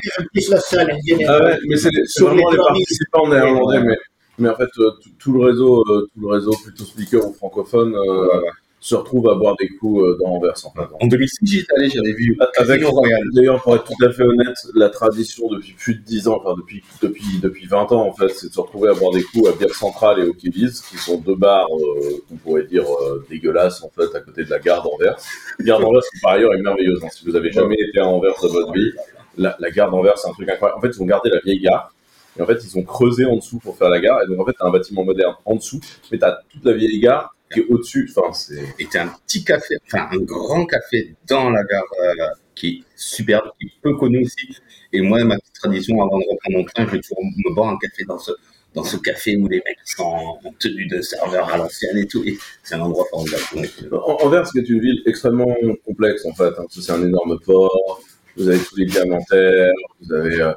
Ah 1.27 1.43
ouais, 1.43 1.57
mais 1.67 1.77
c'est 1.77 1.89
vraiment 2.21 2.35
les 2.51 2.57
les 2.57 2.57
3000. 2.57 2.57
participants 2.57 3.27
néerlandais, 3.29 3.79
mais, 3.83 3.97
mais 4.37 4.49
en 4.49 4.55
fait, 4.55 4.69
euh, 4.79 4.91
tout, 5.19 5.33
le 5.33 5.45
réseau, 5.45 5.83
euh, 5.89 6.07
tout 6.13 6.21
le 6.21 6.27
réseau 6.27 6.51
plutôt 6.63 6.83
speaker 6.83 7.25
ou 7.27 7.33
francophone 7.33 7.95
euh, 7.95 8.25
Voilà. 8.25 8.41
se 8.79 8.95
retrouve 8.95 9.29
à 9.29 9.35
boire 9.35 9.55
des 9.59 9.67
coups 9.69 10.03
dans 10.19 10.31
Anvers 10.35 10.53
en 10.65 10.71
fait. 10.71 10.87
En 11.01 11.07
2006, 11.07 11.37
j'y 11.43 11.59
étais 11.59 11.73
allé, 11.77 11.89
j'avais 11.89 12.13
vu 12.13 12.37
Avec, 12.57 12.83
Royal. 12.83 13.21
d'ailleurs, 13.33 13.61
pour 13.63 13.75
être 13.75 13.85
tout 13.85 14.05
à 14.05 14.11
fait 14.11 14.23
honnête, 14.23 14.55
la 14.75 14.89
tradition 14.89 15.47
depuis 15.49 15.73
plus 15.73 15.95
de 15.95 16.01
10 16.01 16.27
ans, 16.27 16.39
enfin 16.43 16.53
depuis, 16.57 16.83
depuis, 17.01 17.39
depuis 17.41 17.65
20 17.65 17.91
ans 17.93 18.07
en 18.07 18.13
fait, 18.13 18.29
c'est 18.29 18.49
de 18.49 18.53
se 18.53 18.59
retrouver 18.59 18.89
à 18.89 18.93
boire 18.93 19.11
des 19.11 19.23
coups 19.23 19.47
à 19.49 19.53
Bière 19.53 19.73
Centrale 19.73 20.19
et 20.19 20.27
au 20.27 20.33
Killis, 20.33 20.81
qui 20.89 20.97
sont 20.97 21.17
deux 21.17 21.35
bars, 21.35 21.65
euh, 21.73 22.21
qu'on 22.29 22.35
pourrait 22.35 22.65
dire 22.65 22.83
euh, 22.85 23.25
dégueulasses 23.29 23.81
en 23.83 23.89
fait, 23.89 24.15
à 24.15 24.19
côté 24.19 24.43
de 24.43 24.49
la 24.51 24.59
gare 24.59 24.83
d'Anvers. 24.83 25.15
Gare 25.61 25.79
d'Anvers, 25.79 26.01
qui 26.13 26.19
par 26.21 26.33
ailleurs 26.33 26.53
est 26.53 26.61
merveilleuse. 26.61 26.99
hein. 27.03 27.07
Si 27.11 27.25
vous 27.25 27.35
avez 27.35 27.51
jamais 27.51 27.77
été 27.79 27.99
à 27.99 28.05
Anvers 28.07 28.35
de 28.43 28.47
votre 28.49 28.71
vie, 28.73 28.91
la, 29.37 29.55
la 29.59 29.71
gare 29.71 29.89
d'Anvers, 29.89 30.17
c'est 30.17 30.29
un 30.29 30.33
truc 30.33 30.47
incroyable. 30.47 30.77
En 30.77 30.81
fait, 30.81 30.89
ils 30.95 31.01
ont 31.01 31.05
gardé 31.05 31.29
la 31.29 31.39
vieille 31.39 31.59
gare. 31.61 31.91
Et 32.37 32.41
en 32.41 32.45
fait, 32.45 32.59
ils 32.63 32.77
ont 32.77 32.83
creusé 32.83 33.25
en 33.25 33.37
dessous 33.37 33.59
pour 33.59 33.77
faire 33.77 33.89
la 33.89 33.99
gare. 33.99 34.19
Et 34.23 34.27
donc, 34.27 34.39
en 34.39 34.45
fait, 34.45 34.53
t'as 34.59 34.65
un 34.67 34.71
bâtiment 34.71 35.03
moderne 35.05 35.35
en 35.45 35.55
dessous, 35.55 35.79
mais 36.11 36.17
t'as 36.17 36.37
toute 36.49 36.65
la 36.65 36.73
vieille 36.73 36.99
gare 36.99 37.33
qui 37.51 37.59
est 37.61 37.65
au-dessus. 37.69 38.11
Enfin, 38.15 38.33
c'est. 38.33 38.63
Et 38.79 38.85
t'as 38.87 39.03
un 39.05 39.11
petit 39.25 39.43
café, 39.43 39.75
enfin 39.85 40.07
un 40.11 40.17
grand 40.17 40.65
café 40.65 41.15
dans 41.27 41.49
la 41.49 41.63
gare 41.63 41.83
euh, 42.03 42.13
qui 42.55 42.67
est 42.67 42.83
superbe, 42.95 43.49
qui 43.59 43.67
est 43.67 43.71
peu 43.81 43.95
connu 43.95 44.23
aussi. 44.25 44.57
Et 44.93 45.01
moi, 45.01 45.23
ma 45.23 45.37
petite 45.37 45.55
tradition, 45.55 46.01
avant 46.01 46.19
de 46.19 46.23
reprendre 46.29 46.57
mon 46.57 46.63
train, 46.65 46.85
je 46.87 46.91
vais 46.91 46.99
toujours 47.01 47.23
me 47.23 47.53
boire 47.55 47.69
un 47.69 47.77
café 47.77 48.03
dans 48.05 48.17
ce, 48.17 48.31
dans 48.73 48.83
ce 48.83 48.97
café 48.97 49.37
où 49.37 49.47
les 49.47 49.57
mecs 49.57 49.77
sont 49.85 50.03
en 50.03 50.39
tenue 50.59 50.87
de 50.87 51.01
serveur 51.01 51.49
à 51.53 51.57
l'ancienne 51.57 51.97
et 51.97 52.07
tout. 52.07 52.23
Et 52.25 52.37
c'est 52.63 52.75
un 52.75 52.81
endroit 52.81 53.05
formidable. 53.09 53.43
Euh, 53.57 53.97
En- 53.97 54.25
Anvers, 54.25 54.47
c'est 54.47 54.67
une 54.67 54.79
ville 54.81 55.01
extrêmement 55.05 55.55
complexe 55.85 56.25
en 56.25 56.33
fait. 56.33 56.47
hein, 56.47 56.53
parce 56.57 56.75
que 56.75 56.81
c'est 56.81 56.91
un 56.91 57.03
énorme 57.03 57.39
port. 57.45 58.01
Vous 58.37 58.47
avez 58.49 58.59
tous 58.59 58.75
les 58.77 58.85
diamantaires. 58.85 59.71
Vous 60.01 60.13
avez. 60.13 60.41
euh, 60.41 60.53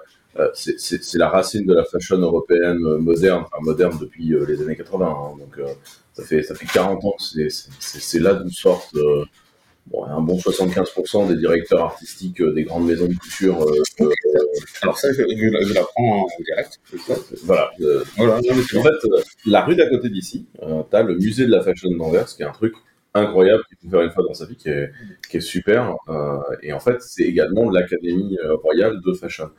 c'est- 0.79 1.03
c'est 1.03 1.19
la 1.19 1.29
racine 1.29 1.67
de 1.67 1.75
la 1.75 1.85
fashion 1.85 2.19
européenne 2.19 2.79
euh, 2.87 2.99
moderne, 2.99 3.45
enfin 3.47 3.59
moderne 3.63 3.99
depuis 4.01 4.35
euh, 4.35 4.45
les 4.47 4.61
années 4.63 4.77
80. 4.77 5.07
hein. 5.07 5.37
donc 5.39 5.59
euh, 5.59 5.67
ça 6.13 6.25
fait 6.25 6.43
ça 6.43 6.55
fait 6.55 6.67
40 6.67 7.05
ans 7.05 7.13
que 7.19 7.49
c'est- 7.49 8.19
là 8.21 8.35
d'où 8.35 8.51
sortent 8.51 8.95
euh, 8.97 9.25
bon, 9.87 10.05
un 10.07 10.21
bon 10.23 10.39
75% 10.39 11.27
des 11.29 11.37
directeurs 11.37 11.83
artistiques 11.85 12.41
euh, 12.43 12.53
des 12.55 12.65
grandes 12.65 12.87
maisons 12.87 13.09
de 13.09 13.15
couture. 13.15 13.63
euh, 13.65 13.83
euh, 14.03 14.11
Alors 14.83 14.99
ça, 14.99 15.13
je, 15.13 15.23
je, 15.23 15.67
je 15.69 15.75
l'apprends 15.75 16.23
en 16.25 16.29
direct. 16.45 16.81
voilà. 17.45 17.71
euh, 17.81 18.05
En 18.79 18.83
fait, 18.83 18.89
euh, 19.07 19.23
la 19.47 19.65
rue 19.65 19.77
d'à 19.77 19.89
côté 19.89 20.09
d'ici, 20.11 20.47
euh, 20.63 20.83
t'as 20.91 21.03
le 21.03 21.17
musée 21.17 21.47
de 21.47 21.51
la 21.53 21.63
fashion 21.63 21.91
d'Anvers, 21.97 22.27
qui 22.27 22.43
est 22.43 22.47
un 22.47 22.53
truc 22.53 22.75
incroyable 23.15 23.63
qu'il 23.69 23.79
faut 23.79 23.91
faire 23.91 24.03
une 24.03 24.11
fois 24.11 24.25
dans 24.27 24.35
sa 24.35 24.47
vie, 24.47 24.57
qui 24.57 24.69
est, 24.69 24.91
qui 25.31 25.39
est 25.39 25.41
super. 25.41 25.95
euh, 26.09 26.39
et 26.63 26.73
en 26.73 26.81
fait, 26.81 27.01
c'est 27.03 27.25
également 27.25 27.71
l'académie 27.71 28.39
euh, 28.45 28.55
royale 28.57 29.01
de 29.05 29.13
fashion. 29.15 29.51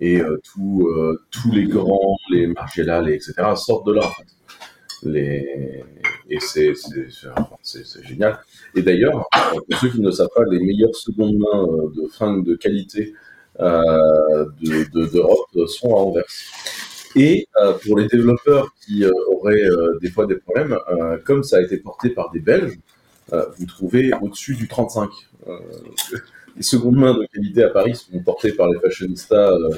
Et 0.00 0.20
euh, 0.20 0.40
tout, 0.44 0.88
euh, 0.88 1.20
tous 1.30 1.50
les 1.52 1.64
grands, 1.64 2.16
les 2.30 2.46
Margiela, 2.46 3.02
les 3.02 3.14
etc., 3.14 3.34
sortent 3.56 3.86
de 3.86 3.92
là. 3.94 4.10
Et 6.30 6.38
c'est 6.40 6.74
génial. 8.04 8.38
Et 8.74 8.82
d'ailleurs, 8.82 9.26
euh, 9.36 9.60
pour 9.68 9.78
ceux 9.80 9.90
qui 9.90 10.00
ne 10.00 10.10
savent 10.10 10.28
pas, 10.34 10.44
les 10.50 10.60
meilleures 10.60 10.94
secondes 10.94 11.36
mains 11.38 11.66
de 11.96 12.06
fringues 12.08 12.44
de 12.44 12.54
qualité 12.56 13.14
euh, 13.60 14.44
de- 14.60 14.84
de- 14.92 15.06
d'Europe 15.12 15.48
sont 15.68 15.90
à 15.94 15.98
Anvers. 15.98 16.24
Et 17.16 17.48
pour 17.84 17.98
les 17.98 18.06
développeurs 18.06 18.68
qui 18.84 19.04
auraient 19.32 19.68
des 20.00 20.10
fois 20.10 20.26
des 20.26 20.36
problèmes, 20.36 20.78
comme 21.24 21.42
ça 21.42 21.56
a 21.56 21.60
été 21.62 21.78
porté 21.78 22.10
par 22.10 22.30
des 22.30 22.38
Belges, 22.40 22.78
vous 23.32 23.66
trouvez 23.66 24.12
au-dessus 24.20 24.54
du 24.54 24.68
35. 24.68 25.08
Les 26.58 26.64
secondes 26.64 26.96
mains 26.96 27.14
de 27.14 27.24
qualité 27.32 27.62
à 27.62 27.68
Paris 27.68 27.94
sont 27.94 28.18
portées 28.18 28.50
par 28.52 28.68
les 28.68 28.80
fashionistas 28.80 29.52
euh, 29.52 29.70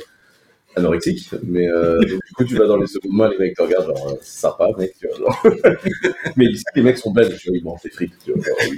anorexiques, 0.77 1.31
mais 1.43 1.69
euh, 1.69 2.01
du 2.01 2.19
coup 2.35 2.45
tu 2.45 2.57
vas 2.57 2.67
dans 2.67 2.79
les 2.79 2.87
secondes 2.87 3.13
mains, 3.13 3.29
les 3.29 3.37
mecs 3.37 3.55
te 3.55 3.61
regardent 3.61 3.89
genre 3.89 4.13
euh, 4.13 4.17
sympa 4.23 4.67
mec, 4.79 4.95
tu 4.99 5.07
vois, 5.07 5.19
genre. 5.19 5.47
mais 6.37 6.47
ici 6.47 6.65
les 6.75 6.83
mecs 6.83 6.97
sont 6.97 7.11
belges, 7.11 7.37
tu 7.37 7.51
vois, 7.51 7.59
ils 7.59 7.65
mangent 7.65 7.83
des 7.83 7.91
frites, 7.91 8.15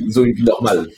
ils 0.00 0.18
ont 0.18 0.24
une 0.24 0.32
vie 0.32 0.42
normale. 0.42 0.88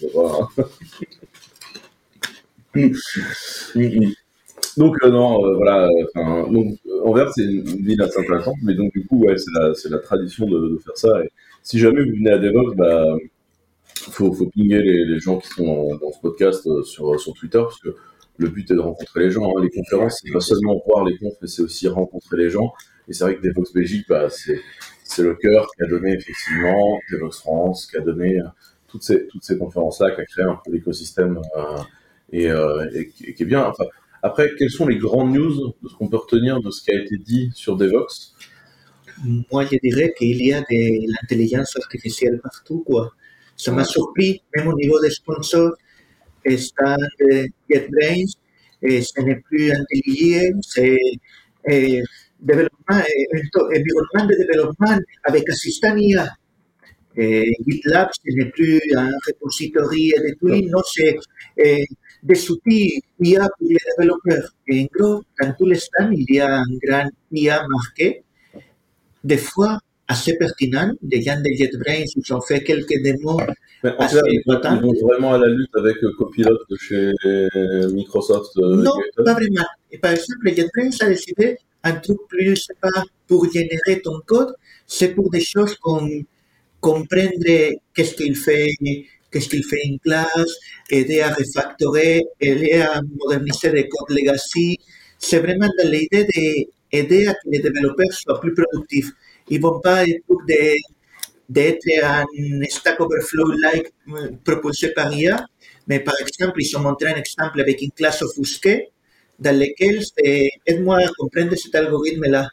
Donc 4.78 4.96
non, 5.04 5.56
voilà. 5.56 5.88
donc 6.14 6.78
Anvers 7.04 7.30
c'est 7.34 7.44
une 7.44 7.84
ville 7.84 8.00
assez 8.00 8.18
intéressante, 8.18 8.56
mais 8.62 8.74
donc 8.74 8.92
du 8.92 9.06
coup 9.06 9.26
ouais, 9.26 9.36
c'est 9.36 9.50
la, 9.60 9.74
c'est 9.74 9.90
tradition 10.00 10.46
de, 10.46 10.80
faire 10.82 10.96
ça. 10.96 11.20
Si 11.62 11.78
jamais 11.78 12.02
vous 12.02 12.16
venez 12.16 12.30
à 12.30 12.38
Devox, 12.38 12.74
bah 12.76 13.14
faut, 14.10 14.32
faut 14.32 14.50
pinguer 14.54 14.80
les, 14.82 15.18
gens 15.18 15.38
qui 15.38 15.48
sont 15.48 15.96
dans, 15.96 16.12
ce 16.12 16.20
podcast 16.20 16.66
euh, 16.66 16.82
sur 16.82 17.18
sur 17.20 17.32
Twitter 17.34 17.58
parce 17.58 17.80
que 17.80 17.94
le 18.36 18.48
but 18.48 18.70
est 18.70 18.74
de 18.74 18.80
rencontrer 18.80 19.24
les 19.24 19.30
gens. 19.30 19.50
hein. 19.56 19.62
Les 19.62 19.70
conférences 19.70 20.20
c'est 20.22 20.32
pas 20.32 20.40
seulement 20.40 20.82
voir 20.86 21.04
les 21.04 21.16
confs, 21.18 21.36
mais 21.40 21.48
c'est 21.48 21.62
aussi 21.62 21.88
rencontrer 21.88 22.36
les 22.36 22.50
gens. 22.50 22.72
Et 23.08 23.12
c'est 23.12 23.24
vrai 23.24 23.36
que 23.36 23.42
Devox 23.42 23.72
Belgique, 23.72 24.06
bah 24.08 24.28
c'est 24.30 25.22
le 25.22 25.34
cœur 25.34 25.68
qui 25.76 25.82
a 25.82 25.86
donné 25.86 26.14
effectivement 26.14 26.98
Devox 27.12 27.38
France, 27.38 27.86
qui 27.86 27.96
a 27.96 28.00
donné 28.00 28.40
euh, 28.40 28.44
toutes 28.88 29.02
ces 29.02 29.26
toutes 29.28 29.44
ces 29.44 29.58
conférences 29.58 30.00
là, 30.00 30.10
qui 30.14 30.20
a 30.20 30.24
créé 30.24 30.44
un 30.44 30.58
peu 30.64 30.72
l'écosystème 30.72 31.40
euh, 31.56 31.78
et, 32.32 32.50
euh, 32.50 32.86
qui 33.14 33.42
est 33.42 33.44
bien. 33.44 33.72
Après, 34.22 34.50
quelles 34.58 34.70
sont 34.70 34.86
les 34.86 34.96
grandes 34.96 35.34
news 35.34 35.74
de 35.82 35.88
ce 35.88 35.94
qu'on 35.94 36.08
peut 36.08 36.16
retenir 36.16 36.60
de 36.60 36.70
ce 36.70 36.82
qui 36.82 36.90
a 36.90 37.00
été 37.00 37.18
dit 37.18 37.50
sur 37.54 37.76
Devox? 37.76 38.34
Moi, 39.52 39.66
je 39.66 39.76
dirais 39.82 40.14
qu'il 40.16 40.42
y 40.44 40.52
a 40.52 40.60
de 40.62 41.12
l'intelligence 41.12 41.76
artificielle 41.76 42.40
partout, 42.42 42.82
quoi. 42.86 43.12
Ça 43.56 43.72
m'a 43.72 43.84
surpris, 43.84 44.42
même 44.54 44.68
au 44.68 44.74
niveau 44.74 45.00
des 45.00 45.10
sponsors, 45.10 45.72
está 46.44 46.96
de 47.20 47.46
JetBrains, 47.70 48.26
et 48.82 49.00
ce 49.02 49.20
environnement 53.70 54.26
de 54.26 54.34
développement 54.34 54.98
avec 55.24 55.44
GitLab, 57.16 58.08
ce 58.12 58.36
n'est 58.36 58.50
plus 58.50 58.80
un 58.96 59.08
repository 59.26 60.12
de 60.18 60.34
tooling, 60.38 60.68
non, 60.70 60.80
c'est 60.92 61.16
eh, 61.56 61.84
des 62.22 62.50
outils 62.50 63.00
IA 63.20 63.48
pour 63.56 63.68
les 63.68 63.76
en 65.42 65.50
gros, 65.56 65.74
stands, 65.76 66.10
y 66.28 66.40
a 66.40 66.56
un 66.58 66.64
grand 66.82 67.08
IA 67.32 67.64
marqué, 67.68 68.24
assez 70.08 70.36
pertinent. 70.36 70.92
Des 71.02 71.22
gens 71.22 71.40
de 71.40 71.50
JetBrains, 71.52 72.04
ils 72.16 72.32
ont 72.32 72.40
fait 72.40 72.62
quelques 72.62 73.02
démos 73.02 73.42
Mais 73.82 73.90
En 73.90 74.06
clair, 74.06 74.08
c'est 74.10 74.20
ils 74.32 74.42
vont, 74.46 74.94
vraiment 75.02 75.34
à 75.34 75.38
la 75.38 75.48
lutte 75.48 75.74
avec 75.76 75.96
euh, 76.02 76.12
Copilot 76.18 76.58
de 76.70 76.76
chez 76.76 77.12
Microsoft. 77.92 78.56
euh, 78.58 78.82
Non, 78.82 78.92
pas 79.24 79.34
vraiment. 79.34 79.66
Et 79.90 79.98
par 79.98 80.12
exemple, 80.12 80.46
JetBrains 80.48 80.90
a 81.00 81.08
décidé 81.08 81.58
un 81.82 81.92
truc 81.92 82.18
plus, 82.28 82.56
c'est 82.56 82.78
pas 82.80 83.04
pour 83.26 83.50
générer 83.52 84.00
ton 84.02 84.20
code, 84.26 84.54
c'est 84.86 85.08
pour 85.14 85.30
des 85.30 85.40
choses 85.40 85.74
comme 85.76 86.10
comprendre 86.80 87.32
qu'est-ce 87.94 88.14
qu'il 88.14 88.36
fait, 88.36 88.70
qu'est-ce 89.30 89.48
qu'il 89.48 89.64
fait 89.64 89.80
en 89.90 89.96
classe, 89.98 90.54
aider 90.90 91.20
à 91.20 91.30
refactorer, 91.32 92.22
aider 92.40 92.80
à 92.80 93.00
moderniser 93.18 93.70
des 93.70 93.88
codes 93.88 94.16
legacy. 94.16 94.78
C'est 95.18 95.38
vraiment 95.38 95.68
dans 95.78 95.90
l'idée 95.90 96.24
d'aider 96.24 97.26
à 97.26 97.32
que 97.34 97.48
les 97.50 97.60
développeurs 97.60 98.12
soient 98.12 98.40
plus 98.40 98.54
productifs. 98.54 99.12
Ils 99.48 99.60
vont 99.60 99.80
pas 99.80 100.04
être 100.04 100.24
de 100.48 100.74
d'être 101.48 101.86
un 102.02 102.24
Stack 102.70 103.00
Overflow-like 103.00 103.92
propulsé 104.44 104.92
par 104.92 105.12
IA, 105.14 105.46
mais 105.88 106.00
par 106.00 106.14
exemple, 106.20 106.60
ils 106.62 106.76
ont 106.76 106.80
montré 106.80 107.08
un 107.10 107.16
exemple 107.16 107.60
avec 107.60 107.82
une 107.82 107.90
classe 107.92 108.22
offusquée 108.22 108.88
dans 109.38 109.56
lequel 109.58 110.02
c'est 110.16 110.48
aide-moi 110.66 110.98
à 110.98 111.08
comprendre 111.18 111.54
cet 111.56 111.74
algorithme-là. 111.74 112.48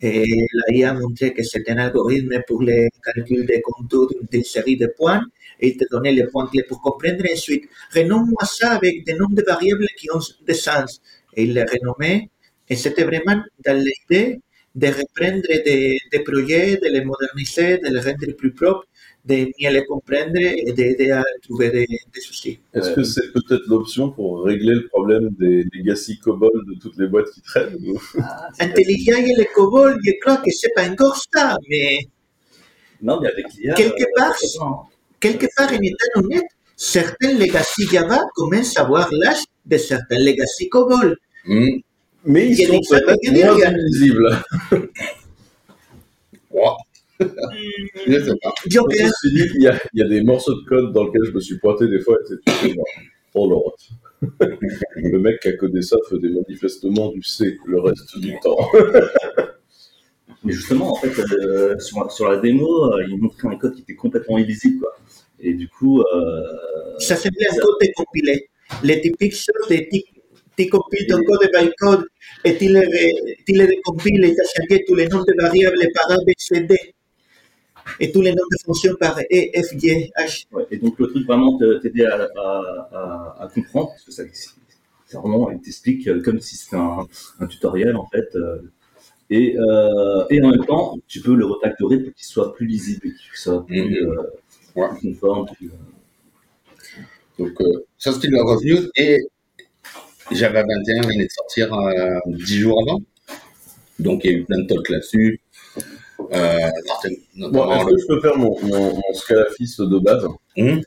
Et 0.00 0.24
la 0.52 0.74
IA 0.76 0.90
a 0.90 0.94
montré 0.94 1.34
que 1.34 1.42
c'était 1.42 1.72
un 1.72 1.78
algorithme 1.78 2.40
pour 2.46 2.62
le 2.62 2.88
calcul 3.04 3.44
des 3.46 3.60
contours 3.60 4.12
d'une 4.30 4.44
série 4.44 4.76
de 4.76 4.86
points 4.96 5.22
et 5.60 5.68
il 5.70 5.76
te 5.76 5.84
donnait 5.90 6.12
les 6.12 6.26
points 6.28 6.48
pour 6.68 6.80
comprendre. 6.80 7.24
Ensuite, 7.32 7.64
renomme-moi 7.94 8.44
ça 8.44 8.72
avec 8.72 9.04
des 9.04 9.14
noms 9.14 9.28
de 9.30 9.42
variables 9.42 9.86
qui 9.98 10.08
ont 10.12 10.20
des 10.46 10.54
sens. 10.54 11.00
Et 11.34 11.42
il 11.44 11.54
les 11.54 11.64
renommait. 11.64 12.28
Et 12.68 12.76
c'était 12.76 13.02
vraiment 13.04 13.42
dans 13.64 13.76
l'idée 13.86 14.38
de 14.74 14.86
reprendre 14.88 15.42
des, 15.64 15.98
des 16.12 16.20
projets, 16.20 16.76
de 16.76 16.88
les 16.88 17.04
moderniser, 17.04 17.78
de 17.78 17.88
les 17.94 18.00
rendre 18.00 18.32
plus 18.36 18.52
propres, 18.52 18.84
de 19.24 19.34
mieux 19.60 19.70
les 19.72 19.84
comprendre 19.84 20.36
et 20.36 20.72
d'aider 20.72 21.10
à 21.10 21.24
trouver 21.42 21.70
des, 21.70 21.86
des 22.14 22.20
soucis. 22.20 22.60
Est-ce 22.74 22.90
que 22.92 23.02
c'est 23.02 23.32
peut-être 23.32 23.66
l'option 23.66 24.10
pour 24.10 24.44
régler 24.44 24.74
le 24.74 24.86
problème 24.86 25.30
des 25.38 25.64
legacy 25.74 26.18
COBOL 26.20 26.64
de 26.66 26.74
toutes 26.80 26.96
les 26.98 27.08
boîtes 27.08 27.30
qui 27.32 27.42
traînent 27.42 27.74
ou- 27.86 27.98
Intelligent 28.60 29.16
et 29.18 29.34
le 29.36 29.44
COBOL, 29.54 29.98
je 30.04 30.12
crois 30.20 30.36
que 30.38 30.50
c'est 30.50 30.72
pas 30.74 30.88
encore 30.88 31.20
ça, 31.34 31.56
mais 31.68 31.98
Non, 33.02 33.20
mais 33.20 33.28
avec 33.28 33.46
l'IA. 33.54 33.74
Quelque 33.74 34.02
euh, 34.02 34.06
part, 34.16 34.32
pas, 34.36 34.64
hein. 34.64 34.76
quelque 35.20 35.46
part, 35.56 35.70
en 35.72 35.78
étant 35.82 36.20
honnête, 36.22 36.46
certains 36.76 37.32
legacy 37.36 37.86
Java 37.90 38.20
commencent 38.34 38.76
à 38.78 38.84
voir 38.84 39.08
l'âge 39.12 39.42
de 39.66 39.76
certains 39.76 40.18
legacy 40.20 40.68
COBOL. 40.68 41.16
Hmm. 41.44 41.66
Mais 42.28 42.48
ils 42.48 42.66
sont 42.66 42.78
peut-être 42.90 43.32
moins 43.32 43.72
visibles. 43.90 44.38
Wow. 46.50 46.76
Je 47.20 48.18
sais 48.20 48.32
pas. 48.42 48.52
Ceci 48.64 49.34
dit, 49.34 49.44
il 49.56 49.62
y, 49.62 49.66
a, 49.66 49.78
il 49.92 50.00
y 50.00 50.02
a 50.02 50.08
des 50.08 50.22
morceaux 50.22 50.54
de 50.54 50.64
code 50.66 50.92
dans 50.92 51.04
lesquels 51.04 51.24
je 51.24 51.32
me 51.32 51.40
suis 51.40 51.58
pointé 51.58 51.88
des 51.88 52.00
fois 52.00 52.16
et 52.16 52.34
c'est 52.46 52.74
oh 53.34 53.48
l'horreur. 53.48 53.74
Le 54.96 55.18
mec 55.18 55.40
qui 55.40 55.48
a 55.48 55.52
codé 55.54 55.82
ça 55.82 55.96
faisait 56.08 56.28
manifestement 56.28 57.10
du 57.10 57.22
C 57.22 57.56
le 57.66 57.80
reste 57.80 58.18
du 58.18 58.38
temps. 58.40 58.70
Mais 60.44 60.52
justement, 60.52 60.92
en 60.92 60.94
fait, 60.94 61.18
euh, 61.18 61.78
sur, 61.80 62.10
sur 62.12 62.30
la 62.30 62.36
démo, 62.40 62.92
euh, 62.92 63.04
il 63.08 63.18
montrait 63.18 63.48
un 63.48 63.56
code 63.56 63.74
qui 63.74 63.82
était 63.82 63.96
complètement 63.96 64.38
illisible, 64.38 64.80
quoi. 64.80 64.96
Et 65.40 65.52
du 65.52 65.68
coup, 65.68 66.00
euh, 66.00 66.42
ça 66.98 67.16
semblait 67.16 67.48
un 67.50 67.56
code 67.56 67.74
décompilé. 67.80 68.48
Les 68.84 69.00
typiques 69.00 69.34
choses 69.34 69.68
de 69.68 69.76
tu, 69.90 70.02
tu 70.58 70.68
compiles 70.68 71.06
ton 71.08 71.22
code 71.24 71.40
de 71.44 71.50
bytecode 71.58 72.04
et 72.44 72.56
tu 72.58 72.68
le, 72.68 72.80
ré- 72.80 73.36
tu 73.46 73.52
le 73.54 73.66
décompiles 73.66 74.24
et 74.24 74.34
tu 74.34 74.40
as 74.40 74.48
changé 74.54 74.84
tous 74.86 74.94
les 74.96 75.08
noms 75.08 75.24
de 75.24 75.34
variables 75.40 75.86
par 75.94 76.10
A, 76.12 76.16
B, 76.26 76.30
C, 76.38 76.60
D. 76.62 76.76
Et 78.00 78.12
tous 78.12 78.20
les 78.22 78.30
noms 78.32 78.48
de 78.52 78.56
fonctions 78.64 78.94
par 79.00 79.18
E, 79.18 79.62
F, 79.62 79.68
G, 79.78 80.10
H. 80.16 80.46
ouais. 80.52 80.66
et 80.70 80.76
donc 80.76 80.98
le 80.98 81.08
truc 81.08 81.26
vraiment 81.26 81.58
t'aider 81.82 82.04
à, 82.04 82.14
à, 82.36 82.88
à, 82.92 83.36
à 83.44 83.48
comprendre, 83.48 83.88
parce 83.88 84.04
que 84.04 84.12
ça, 84.12 84.22
c'est 85.06 85.16
vraiment, 85.16 85.50
il 85.50 85.60
t'explique 85.60 86.06
euh, 86.06 86.20
comme 86.22 86.40
si 86.40 86.56
c'était 86.56 86.76
un, 86.76 87.06
un 87.40 87.46
tutoriel, 87.46 87.96
en 87.96 88.06
fait. 88.06 88.28
euh, 88.36 88.58
et, 89.30 89.56
euh, 89.58 90.24
et 90.30 90.40
en 90.42 90.50
même 90.50 90.64
temps, 90.66 90.98
tu 91.08 91.20
peux 91.20 91.34
le 91.34 91.46
refactorer 91.46 91.98
pour 92.00 92.14
qu'il 92.14 92.26
soit 92.26 92.54
plus 92.54 92.66
lisible, 92.66 93.08
et 93.08 93.10
qu'il 93.10 93.34
soit 93.34 93.64
plus, 93.66 93.82
Mhm. 93.82 94.08
euh, 94.10 94.22
Ouais. 94.76 94.88
plus 95.00 95.14
conforme. 95.14 95.46
plus, 95.56 95.68
euh, 95.68 95.70
Donc, 97.38 97.60
euh, 97.60 97.84
ça, 97.98 98.12
c'était 98.12 98.28
le 98.28 98.42
revenu. 98.42 98.88
Et 98.96 99.18
Java 100.32 100.62
21 100.62 101.02
venait 101.08 101.24
de 101.26 101.30
sortir 101.30 101.72
euh, 101.74 102.18
10 102.26 102.58
jours 102.58 102.82
avant. 102.86 103.00
Donc, 103.98 104.22
il 104.24 104.30
y 104.30 104.34
a 104.34 104.38
eu 104.38 104.44
plein 104.44 104.58
de 104.62 104.66
talks 104.66 104.88
là-dessus. 104.90 105.40
Euh, 106.32 106.58
Bon, 107.36 107.70
est-ce 107.72 107.84
le- 107.86 107.94
que 107.94 108.00
je 108.02 108.06
peux 108.08 108.20
faire 108.20 108.36
mon, 108.36 108.56
mon, 108.62 108.94
mon 108.94 109.12
scalafiste 109.14 109.80
de 109.82 109.98
base 109.98 110.26
Hum. 110.56 110.80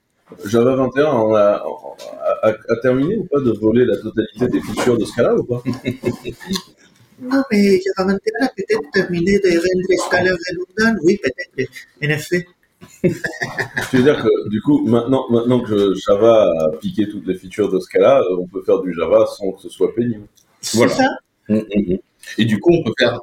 Java 0.45 0.75
21 0.75 1.05
on 1.07 1.33
a, 1.36 1.41
a, 1.41 2.50
a- 2.50 2.55
a 2.69 2.75
terminé 2.81 3.15
ou 3.17 3.25
pas 3.25 3.39
de 3.41 3.51
voler 3.51 3.86
la 3.86 3.98
totalité 3.98 4.48
des 4.48 4.62
features 4.62 4.98
de 4.98 5.03
Scala 5.05 5.36
ou 5.36 5.43
pas? 5.43 5.62
Non, 7.21 7.43
mais 7.51 7.79
Java 7.81 8.13
21 8.13 8.45
a 8.45 8.50
peut-être 8.55 8.91
terminé 8.93 9.39
de 9.39 9.50
rendre 9.50 10.05
Scala 10.07 10.31
redondant. 10.31 11.00
Oui, 11.03 11.19
peut-être, 11.21 11.69
en 12.03 12.10
effet. 12.10 12.45
Tu 13.89 13.97
veux 13.97 14.03
dire 14.03 14.23
que 14.23 14.50
du 14.50 14.61
coup, 14.61 14.85
maintenant, 14.88 15.25
maintenant 15.29 15.61
que 15.61 15.93
Java 15.95 16.51
a 16.59 16.77
piqué 16.77 17.07
toutes 17.09 17.25
les 17.27 17.35
features 17.35 17.69
de 17.71 17.79
Scala, 17.79 18.19
euh, 18.21 18.38
on 18.39 18.47
peut 18.47 18.61
faire 18.63 18.79
du 18.81 18.93
Java 18.93 19.25
sans 19.38 19.51
que 19.53 19.61
ce 19.61 19.69
soit 19.69 19.93
pénible. 19.95 20.27
C'est 20.61 20.77
Voilà. 20.77 20.93
ça 20.93 21.09
Hum, 21.50 21.57
hum, 21.57 21.83
hum. 21.91 21.97
Et 22.38 22.45
du 22.45 22.59
coup, 22.59 22.71
on 22.73 22.83
peut 22.83 22.93
faire 23.00 23.19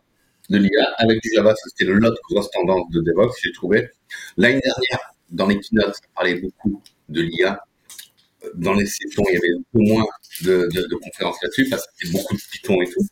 de 0.50 0.58
l'IA 0.58 0.84
avec 0.98 1.22
du 1.22 1.30
Java. 1.34 1.54
C'était 1.56 1.90
l'autre 1.90 2.20
grosse 2.30 2.50
tendance 2.50 2.90
de 2.90 3.00
DevOps, 3.00 3.34
j'ai 3.42 3.52
trouvé. 3.52 3.88
L'année 4.36 4.60
dernière, 4.62 5.12
dans 5.30 5.46
les 5.46 5.58
keynotes, 5.60 5.94
ça 5.94 6.00
parlait 6.14 6.40
beaucoup 6.40 6.82
de 7.08 7.22
l'IA. 7.22 7.60
Dans 8.54 8.74
les 8.74 8.86
sessions, 8.86 9.24
il 9.30 9.34
y 9.34 9.36
avait 9.38 9.54
beaucoup 9.72 9.84
moins 9.94 10.06
de, 10.42 10.68
de, 10.74 10.86
de 10.88 10.94
conférences 10.96 11.36
là-dessus 11.42 11.68
parce 11.70 11.86
que 11.86 11.92
c'était 11.96 12.12
beaucoup 12.12 12.34
de 12.36 12.40
Python 12.52 12.80
et 12.82 12.86
tout. 12.90 13.06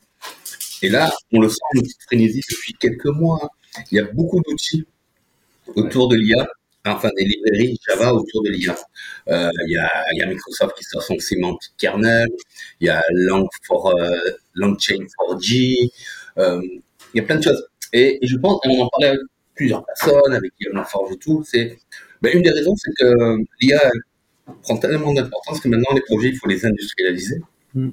Et 0.82 0.88
là, 0.88 1.10
on 1.32 1.40
le 1.40 1.48
sent, 1.48 1.58
une 1.74 1.82
petite 1.82 2.02
frénésie 2.04 2.42
depuis 2.50 2.74
quelques 2.74 3.06
mois. 3.06 3.50
Il 3.90 3.96
y 3.96 4.00
a 4.00 4.04
beaucoup 4.04 4.40
d'outils 4.42 4.86
autour 5.74 6.08
de 6.08 6.16
l'IA, 6.16 6.46
enfin 6.86 7.10
des 7.16 7.24
librairies 7.24 7.78
Java 7.88 8.14
autour 8.14 8.42
de 8.42 8.50
l'IA. 8.50 8.76
Euh, 9.28 9.50
il, 9.66 9.72
y 9.72 9.76
a, 9.76 9.90
il 10.12 10.18
y 10.18 10.22
a 10.22 10.26
Microsoft 10.26 10.76
qui 10.76 10.84
sort 10.84 11.02
son 11.02 11.18
semantic 11.18 11.72
kernel, 11.78 12.28
il 12.80 12.86
y 12.86 12.90
a 12.90 13.02
Lang 13.10 13.46
for, 13.66 13.88
euh, 13.88 14.10
LangChain 14.54 15.04
4G, 15.18 15.90
euh, 16.38 16.60
il 17.14 17.18
y 17.18 17.20
a 17.20 17.22
plein 17.24 17.36
de 17.36 17.42
choses. 17.42 17.66
Et, 17.92 18.18
et 18.22 18.26
je 18.26 18.36
pense, 18.36 18.60
et 18.64 18.68
on 18.68 18.82
en 18.82 18.88
parlait 18.88 19.08
avec 19.08 19.20
plusieurs 19.54 19.84
personnes, 19.84 20.32
avec 20.32 20.52
Guillaume 20.58 20.76
Laforge 20.76 21.12
et 21.12 21.18
tout, 21.18 21.42
c'est, 21.44 21.78
ben, 22.22 22.34
une 22.34 22.42
des 22.42 22.50
raisons, 22.50 22.74
c'est 22.76 22.92
que 22.96 23.38
l'IA 23.60 23.80
prend 24.62 24.76
tellement 24.76 25.12
d'importance 25.12 25.60
que 25.60 25.68
maintenant 25.68 25.94
les 25.94 26.02
projets, 26.02 26.28
il 26.28 26.36
faut 26.36 26.48
les 26.48 26.64
industrialiser. 26.64 27.40
Mm. 27.74 27.90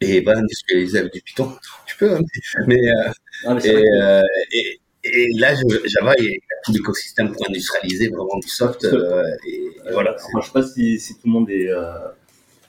Et 0.00 0.20
va 0.20 0.36
industrialiser 0.36 0.98
avec 0.98 1.12
du 1.12 1.20
Python. 1.22 1.52
Tu 1.86 1.96
peux, 1.96 2.16
hein, 2.16 2.20
mais, 2.66 2.76
euh, 2.76 3.10
Ah, 3.46 3.56
et, 3.64 3.74
euh, 3.74 4.22
et, 4.52 4.80
et 5.04 5.28
là, 5.38 5.54
Java, 5.84 6.12
a 6.12 6.14
tout 6.64 6.72
l'écosystème 6.72 7.32
pour 7.32 7.48
industrialiser 7.48 8.08
vraiment 8.08 8.38
du 8.38 8.48
soft. 8.48 8.84
euh, 8.84 9.24
et, 9.46 9.54
et 9.54 9.92
voilà. 9.92 10.14
Enfin, 10.16 10.40
je 10.40 10.46
sais 10.46 10.52
pas 10.52 10.62
si, 10.62 11.00
si 11.00 11.14
tout 11.14 11.26
le 11.26 11.32
monde 11.32 11.50
est, 11.50 11.68
euh, 11.68 12.08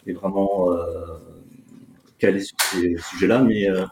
est 0.07 0.13
vraiment 0.13 0.71
euh, 0.73 1.17
calé 2.19 2.39
sur 2.41 2.55
ces 2.71 2.95
sujets-là, 3.11 3.41
mais, 3.43 3.69
euh, 3.69 3.85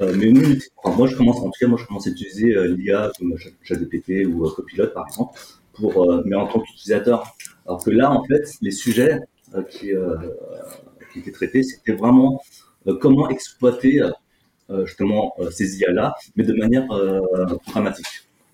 euh, 0.00 0.14
mais 0.16 0.30
nous, 0.30 0.56
enfin, 0.76 0.96
moi, 0.96 1.06
je 1.06 1.16
commence, 1.16 1.38
en 1.38 1.46
tout 1.46 1.58
cas, 1.60 1.66
moi, 1.66 1.78
je 1.80 1.86
commence 1.86 2.06
à 2.06 2.10
utiliser 2.10 2.54
euh, 2.56 2.74
l'IA 2.76 3.12
comme 3.18 3.36
ChatGPT 3.62 4.26
ou 4.26 4.48
Copilot, 4.50 4.88
par 4.88 5.06
exemple, 5.08 5.38
pour, 5.74 6.22
mais 6.24 6.36
en 6.36 6.46
tant 6.48 6.60
qu'utilisateur. 6.60 7.34
Alors 7.66 7.84
que 7.84 7.90
là, 7.90 8.10
en 8.12 8.24
fait, 8.24 8.44
les 8.62 8.70
sujets 8.70 9.18
qui, 9.70 9.92
qui 11.12 11.18
étaient 11.20 11.32
traités, 11.32 11.62
c'était 11.62 11.92
vraiment 11.92 12.42
comment 13.00 13.28
exploiter 13.28 14.02
justement 14.86 15.34
euh, 15.38 15.50
ces 15.50 15.78
IA-là, 15.78 16.14
mais 16.36 16.44
de 16.44 16.52
manière 16.54 16.90
euh, 16.92 17.20
programmatique. 17.64 18.06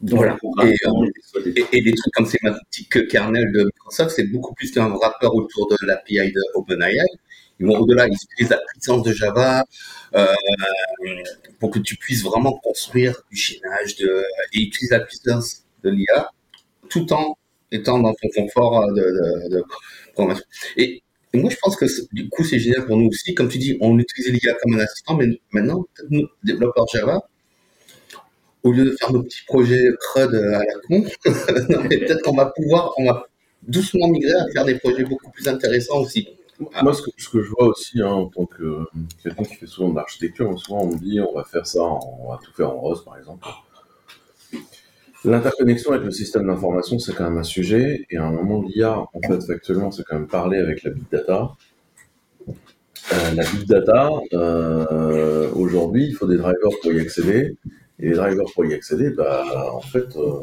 Voilà. 0.02 0.36
Et, 0.64 0.74
euh, 0.86 1.80
des 1.80 1.92
trucs 1.92 2.12
comme 2.14 2.26
Semantic 2.26 3.08
Kernel 3.08 3.50
de 3.52 3.64
Microsoft, 3.64 4.10
c'est 4.14 4.24
beaucoup 4.30 4.54
plus 4.54 4.70
qu'un 4.70 4.88
wrapper 4.88 5.26
autour 5.26 5.68
de 5.68 5.76
l'API 5.86 6.32
de 6.32 6.40
OpenAI. 6.54 6.92
Ils 7.60 7.66
vont 7.66 7.78
au-delà, 7.78 8.06
ils 8.08 8.14
utilisent 8.14 8.50
la 8.50 8.60
puissance 8.72 9.02
de 9.02 9.12
Java 9.12 9.64
euh, 10.14 10.26
pour 11.58 11.70
que 11.70 11.78
tu 11.78 11.96
puisses 11.96 12.22
vraiment 12.22 12.52
construire 12.62 13.14
du 13.30 13.36
chaînage 13.36 13.96
de, 13.96 14.24
et 14.52 14.62
utiliser 14.62 14.96
la 14.96 15.04
puissance 15.04 15.62
de 15.82 15.90
l'IA 15.90 16.28
tout 16.88 17.12
en 17.12 17.36
étant 17.70 17.98
dans 17.98 18.12
ton 18.14 18.28
confort 18.34 18.82
euh, 18.82 18.92
de, 18.92 19.02
de, 19.02 19.56
de 19.56 19.64
programmation. 20.12 20.46
Et, 20.76 21.02
moi, 21.34 21.50
je 21.50 21.56
pense 21.62 21.76
que 21.76 21.86
du 22.12 22.28
coup, 22.28 22.44
c'est 22.44 22.58
génial 22.58 22.86
pour 22.86 22.96
nous 22.96 23.08
aussi. 23.08 23.34
Comme 23.34 23.48
tu 23.48 23.58
dis, 23.58 23.76
on 23.80 23.98
utilise 23.98 24.32
l'IA 24.32 24.54
comme 24.62 24.74
un 24.74 24.80
assistant, 24.80 25.16
mais 25.16 25.26
maintenant, 25.52 25.86
nous, 26.10 26.26
développeurs 26.42 26.86
Java, 26.92 27.22
au 28.62 28.72
lieu 28.72 28.84
de 28.84 28.96
faire 28.98 29.12
nos 29.12 29.22
petits 29.22 29.44
projets 29.46 29.90
CRUD 30.00 30.34
à 30.34 30.58
la 30.58 30.64
con, 30.88 31.04
peut-être 31.24 32.22
qu'on 32.22 32.36
va 32.36 32.46
pouvoir, 32.46 32.92
on 32.96 33.04
va 33.04 33.26
doucement 33.62 34.08
migrer 34.08 34.34
à 34.34 34.46
faire 34.52 34.64
des 34.64 34.78
projets 34.78 35.04
beaucoup 35.04 35.30
plus 35.30 35.48
intéressants 35.48 36.00
aussi. 36.00 36.28
Moi, 36.82 36.94
ce 36.94 37.02
que, 37.02 37.10
ce 37.18 37.28
que 37.28 37.42
je 37.42 37.50
vois 37.50 37.66
aussi, 37.66 38.00
hein, 38.00 38.06
en 38.06 38.26
tant 38.26 38.46
que 38.46 38.62
euh, 38.62 38.84
quelqu'un 39.22 39.42
qui 39.42 39.54
fait 39.56 39.66
souvent 39.66 39.90
de 39.90 39.96
l'architecture, 39.96 40.56
souvent 40.58 40.82
on 40.82 40.92
me 40.94 40.98
dit 40.98 41.20
on 41.20 41.34
va 41.34 41.44
faire 41.44 41.66
ça, 41.66 41.82
on 41.82 42.30
va 42.30 42.38
tout 42.42 42.52
faire 42.52 42.70
en 42.70 42.80
Rust, 42.80 43.04
par 43.04 43.18
exemple. 43.18 43.46
L'interconnexion 45.24 45.92
avec 45.92 46.04
le 46.04 46.10
système 46.10 46.46
d'information, 46.46 46.98
c'est 46.98 47.14
quand 47.14 47.24
même 47.24 47.38
un 47.38 47.44
sujet, 47.44 48.04
et 48.10 48.18
à 48.18 48.24
un 48.24 48.30
moment, 48.30 48.62
l'IA, 48.62 48.98
en 48.98 49.20
fait, 49.26 49.42
factuellement, 49.46 49.90
c'est 49.90 50.04
quand 50.04 50.16
même 50.16 50.28
parler 50.28 50.58
avec 50.58 50.82
la 50.82 50.90
big 50.90 51.04
data. 51.10 51.52
Euh, 52.48 53.34
la 53.34 53.44
big 53.44 53.66
data, 53.66 54.10
euh, 54.34 55.50
aujourd'hui, 55.52 56.08
il 56.08 56.14
faut 56.14 56.26
des 56.26 56.36
drivers 56.36 56.78
pour 56.82 56.92
y 56.92 57.00
accéder, 57.00 57.56
et 58.00 58.08
les 58.10 58.14
drivers 58.14 58.44
pour 58.54 58.66
y 58.66 58.74
accéder, 58.74 59.10
bah, 59.10 59.72
en 59.72 59.80
fait, 59.80 60.14
euh, 60.16 60.40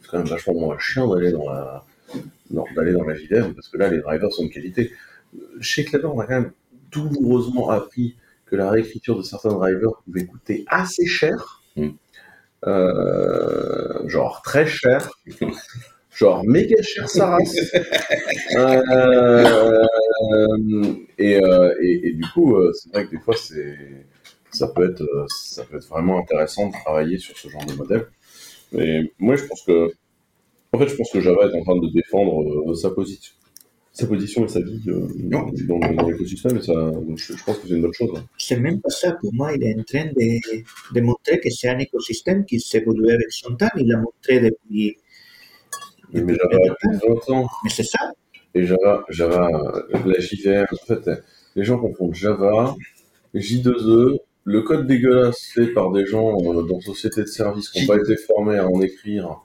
c'est 0.00 0.10
quand 0.10 0.18
même 0.18 0.28
vachement 0.28 0.54
moins 0.54 0.78
chiant 0.78 1.12
d'aller 1.12 1.32
dans 1.32 1.50
la, 1.50 1.84
d'aller 2.76 2.92
dans 2.92 3.02
la 3.04 3.14
parce 3.54 3.68
que 3.68 3.78
là, 3.78 3.88
les 3.88 3.98
drivers 3.98 4.32
sont 4.32 4.44
de 4.44 4.50
qualité. 4.50 4.92
Chez 5.60 5.84
Clever, 5.84 6.06
on 6.06 6.20
a 6.20 6.26
quand 6.26 6.40
même 6.40 6.52
douloureusement 6.92 7.70
appris 7.70 8.16
que 8.46 8.54
la 8.54 8.70
réécriture 8.70 9.16
de 9.16 9.22
certains 9.22 9.52
drivers 9.52 10.02
pouvait 10.04 10.26
coûter 10.26 10.64
assez 10.68 11.06
cher, 11.06 11.60
Mm. 11.76 11.90
Euh, 12.66 14.06
genre 14.08 14.42
très 14.42 14.66
cher, 14.66 15.10
genre 16.12 16.44
méga 16.44 16.82
cher 16.82 17.08
sa 17.08 17.30
race. 17.30 17.56
Euh, 18.56 19.86
et, 21.18 21.42
euh, 21.42 21.74
et, 21.80 22.08
et 22.08 22.12
du 22.12 22.24
coup, 22.34 22.56
c'est 22.74 22.90
vrai 22.92 23.06
que 23.06 23.10
des 23.12 23.20
fois, 23.20 23.34
c'est, 23.36 23.76
ça 24.50 24.68
peut 24.68 24.90
être, 24.90 25.04
ça 25.28 25.64
peut 25.64 25.76
être 25.76 25.88
vraiment 25.88 26.18
intéressant 26.18 26.68
de 26.68 26.72
travailler 26.72 27.18
sur 27.18 27.36
ce 27.36 27.48
genre 27.48 27.64
de 27.64 27.74
modèle. 27.74 28.06
Mais 28.72 29.12
moi, 29.18 29.36
je 29.36 29.44
pense 29.44 29.62
que, 29.62 29.92
en 30.72 30.78
fait, 30.78 30.88
je 30.88 30.96
pense 30.96 31.10
que 31.12 31.20
Java 31.20 31.46
est 31.46 31.58
en 31.58 31.62
train 31.64 31.76
de 31.78 31.88
défendre 31.92 32.74
sa 32.74 32.90
position, 32.90 33.34
sa 33.92 34.06
position 34.06 34.44
et 34.44 34.48
sa 34.48 34.60
vie 34.60 34.82
euh, 34.88 35.08
dans, 35.16 35.46
dans 35.68 36.08
l'écosystème. 36.08 36.56
Et 36.58 36.62
ça, 36.62 36.72
donc 36.74 37.18
je, 37.18 37.34
je 37.34 37.44
pense 37.44 37.58
que 37.58 37.68
c'est 37.68 37.74
une 37.74 37.82
bonne 37.82 37.92
chose. 37.94 38.10
hein. 38.16 38.24
C'est 38.38 38.58
même 38.58 38.80
pas 38.80 38.90
ça. 38.90 39.12
Pour 39.20 39.34
moi, 39.34 39.52
il 39.54 39.62
est 39.64 39.74
en 39.78 39.82
train 39.82 40.06
de, 40.06 40.94
de 40.94 41.00
montrer 41.00 41.40
que 41.40 41.50
c'est 41.50 41.68
un 41.68 41.78
écosystème 41.78 42.44
qui 42.44 42.60
s'évolue 42.60 43.10
avec 43.10 43.30
son 43.30 43.54
temps. 43.56 43.68
Il 43.76 43.88
l'a 43.88 43.98
montré 43.98 44.40
depuis. 44.40 44.96
Mais 46.12 46.20
depuis 46.20 46.36
Java 46.36 46.56
a 46.56 46.58
longtemps. 46.58 46.74
plus 46.80 46.90
de 46.98 47.06
20 47.06 47.30
ans. 47.30 47.48
Mais 47.64 47.70
c'est 47.70 47.84
ça. 47.84 48.12
Et 48.54 48.66
Java, 48.66 49.04
Java, 49.10 49.48
la 50.04 50.18
JVM, 50.20 50.66
en 50.72 50.86
fait, 50.86 51.10
les 51.56 51.64
gens 51.64 51.78
confondent 51.78 52.14
Java, 52.14 52.74
J2E, 53.34 54.18
le 54.44 54.62
code 54.62 54.86
dégueulasse 54.86 55.42
fait 55.54 55.68
par 55.68 55.92
des 55.92 56.06
gens 56.06 56.36
euh, 56.40 56.62
dans 56.62 56.80
société 56.80 57.20
de 57.22 57.26
services 57.26 57.68
qui 57.68 57.80
n'ont 57.82 57.86
pas 57.86 57.96
été 57.98 58.16
formés 58.16 58.56
à 58.58 58.68
en 58.68 58.80
écrire 58.80 59.40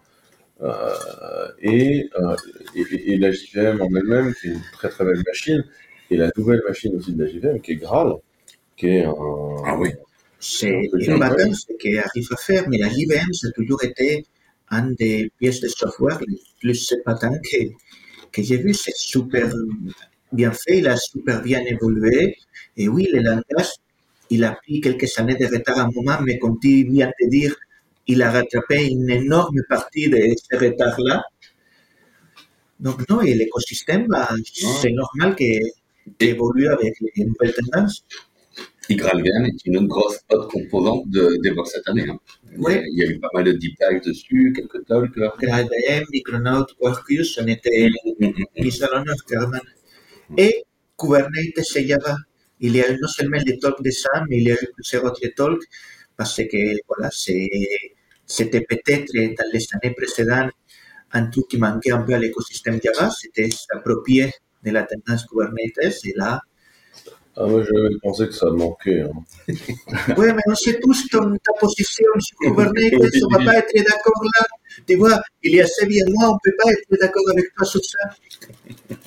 et, 1.61 2.09
euh, 2.19 2.35
et, 2.75 3.13
et 3.13 3.17
la 3.17 3.31
JVM 3.31 3.81
en 3.81 3.89
elle-même, 3.95 4.33
qui 4.33 4.47
est 4.47 4.51
une 4.51 4.61
très 4.73 4.89
très 4.89 5.05
belle 5.05 5.23
machine, 5.25 5.63
et 6.09 6.17
la 6.17 6.31
nouvelle 6.37 6.61
machine 6.67 6.95
aussi 6.95 7.13
de 7.13 7.23
la 7.23 7.29
JVM, 7.29 7.61
qui 7.61 7.73
est 7.73 7.75
Graal, 7.75 8.13
qui 8.77 8.87
est 8.87 9.05
un... 9.05 9.13
Ah 9.65 9.77
oui. 9.77 9.89
C'est 10.39 10.81
une 10.93 11.19
bataille 11.19 11.55
ce 11.55 11.73
qu'il 11.79 11.97
arrive 11.97 12.27
à 12.31 12.37
faire, 12.37 12.69
mais 12.69 12.77
la 12.77 12.89
JVM, 12.89 13.33
ça 13.33 13.47
a 13.47 13.51
toujours 13.51 13.83
été 13.83 14.25
un 14.69 14.91
des 14.91 15.31
pièces 15.39 15.61
de 15.61 15.67
software 15.67 16.19
les 16.27 16.39
plus 16.59 16.91
épatants 16.91 17.37
que, 17.43 17.57
que 18.31 18.43
j'ai 18.43 18.57
vu. 18.57 18.73
C'est 18.73 18.95
super 18.95 19.51
bien 20.31 20.51
fait, 20.51 20.79
il 20.79 20.87
a 20.87 20.97
super 20.97 21.41
bien 21.41 21.61
évolué. 21.65 22.37
Et 22.77 22.87
oui, 22.87 23.07
le 23.13 23.21
langage, 23.21 23.71
il 24.29 24.43
a 24.43 24.51
pris 24.53 24.81
quelques 24.81 25.17
années 25.19 25.35
de 25.35 25.45
retard 25.45 25.79
à 25.79 25.83
un 25.83 25.91
moment, 25.91 26.17
mais 26.23 26.37
comme 26.39 26.59
tu 26.59 26.83
viens 26.85 27.11
de 27.21 27.29
dire, 27.29 27.55
il 28.07 28.21
a 28.21 28.31
rattrapé 28.31 28.85
une 28.87 29.09
énorme 29.09 29.61
partie 29.69 30.09
de 30.09 30.17
ce 30.17 30.57
retard-là. 30.57 31.23
Donc 32.79 33.07
non, 33.09 33.21
et 33.21 33.33
l'écosystème, 33.33 34.07
bah, 34.07 34.29
c'est 34.81 34.91
normal 34.91 35.35
qu'il 35.35 35.59
évolue 36.19 36.67
avec 36.67 36.93
les 37.15 37.25
nouvelles 37.25 37.53
tendances. 37.53 38.05
GraalVM 38.89 39.45
est 39.45 39.65
une 39.65 39.87
grosse 39.87 40.19
autre 40.31 40.47
composante 40.47 41.09
de 41.09 41.39
DevOps 41.43 41.65
cette 41.71 41.87
année. 41.87 42.05
hein. 42.07 42.19
Oui. 42.57 42.73
Il 42.91 42.99
y 42.99 43.03
a 43.03 43.07
eu 43.09 43.19
pas 43.19 43.29
mal 43.33 43.43
de 43.45 43.53
deep 43.53 43.75
dives 43.81 44.01
dessus, 44.05 44.53
quelques 44.55 44.85
talks. 44.85 45.11
GraalVM, 45.41 46.03
Micronaut, 46.11 46.65
Quarkus, 46.79 47.39
on 47.41 47.47
était 47.47 47.89
mis 48.19 48.83
à 48.83 48.87
l'honneur 48.91 49.15
carrément. 49.27 49.57
Et 50.37 50.63
Kubernetes 50.99 51.75
et 51.75 51.87
Java. 51.87 52.15
Il 52.59 52.75
y 52.75 52.81
a 52.81 52.91
eu 52.91 52.97
non 53.01 53.07
seulement 53.07 53.39
les 53.45 53.57
talks 53.57 53.81
de 53.83 53.89
Sam, 53.89 54.25
mais 54.29 54.37
il 54.37 54.43
y 54.43 54.51
a 54.51 54.53
eu 54.55 54.67
plusieurs 54.75 55.03
autres 55.05 55.27
talks 55.35 55.63
parce 56.15 56.37
que 56.37 56.77
voilà, 56.87 57.09
c'est- 57.11 57.49
c'était 58.25 58.61
peut-être 58.61 59.11
dans 59.13 59.49
les 59.53 59.65
années 59.73 59.93
précédentes 59.93 60.51
un 61.11 61.27
truc 61.27 61.47
qui 61.47 61.57
manquait 61.57 61.91
un 61.91 62.01
peu 62.01 62.13
à 62.13 62.19
l'écosystème 62.19 62.79
Java, 62.83 63.09
c'était 63.09 63.49
s'approprier 63.49 64.31
de 64.63 64.71
la 64.71 64.83
tendance 64.83 65.25
Kubernetes. 65.25 65.77
Et 66.03 66.13
là, 66.15 66.41
Ah, 67.37 67.45
moi, 67.47 67.63
j'avais 67.63 67.95
pensé 68.01 68.27
que 68.27 68.33
ça 68.33 68.49
manquait. 68.49 69.01
hein. 69.01 69.11
ouais, 70.17 70.33
mais 70.33 70.41
on 70.47 70.55
sait 70.55 70.79
tous 70.79 71.07
ton, 71.09 71.35
ta 71.37 71.51
position 71.59 72.05
sur 72.19 72.37
Kubernetes, 72.37 72.93
on 72.99 73.03
ne 73.03 73.37
va 73.37 73.51
pas 73.51 73.57
être 73.59 73.73
d'accord 73.75 74.23
là. 74.23 74.45
Tu 74.87 74.95
vois, 74.95 75.21
il 75.43 75.55
y 75.55 75.61
a 75.61 75.67
Séville 75.67 76.03
et 76.05 76.11
moi, 76.11 76.29
on 76.29 76.33
ne 76.33 76.37
peut 76.43 76.55
pas 76.61 76.71
être 76.71 76.99
d'accord 76.99 77.23
avec 77.31 77.53
toi 77.55 77.65
sur 77.65 77.81
ça. 77.83 77.97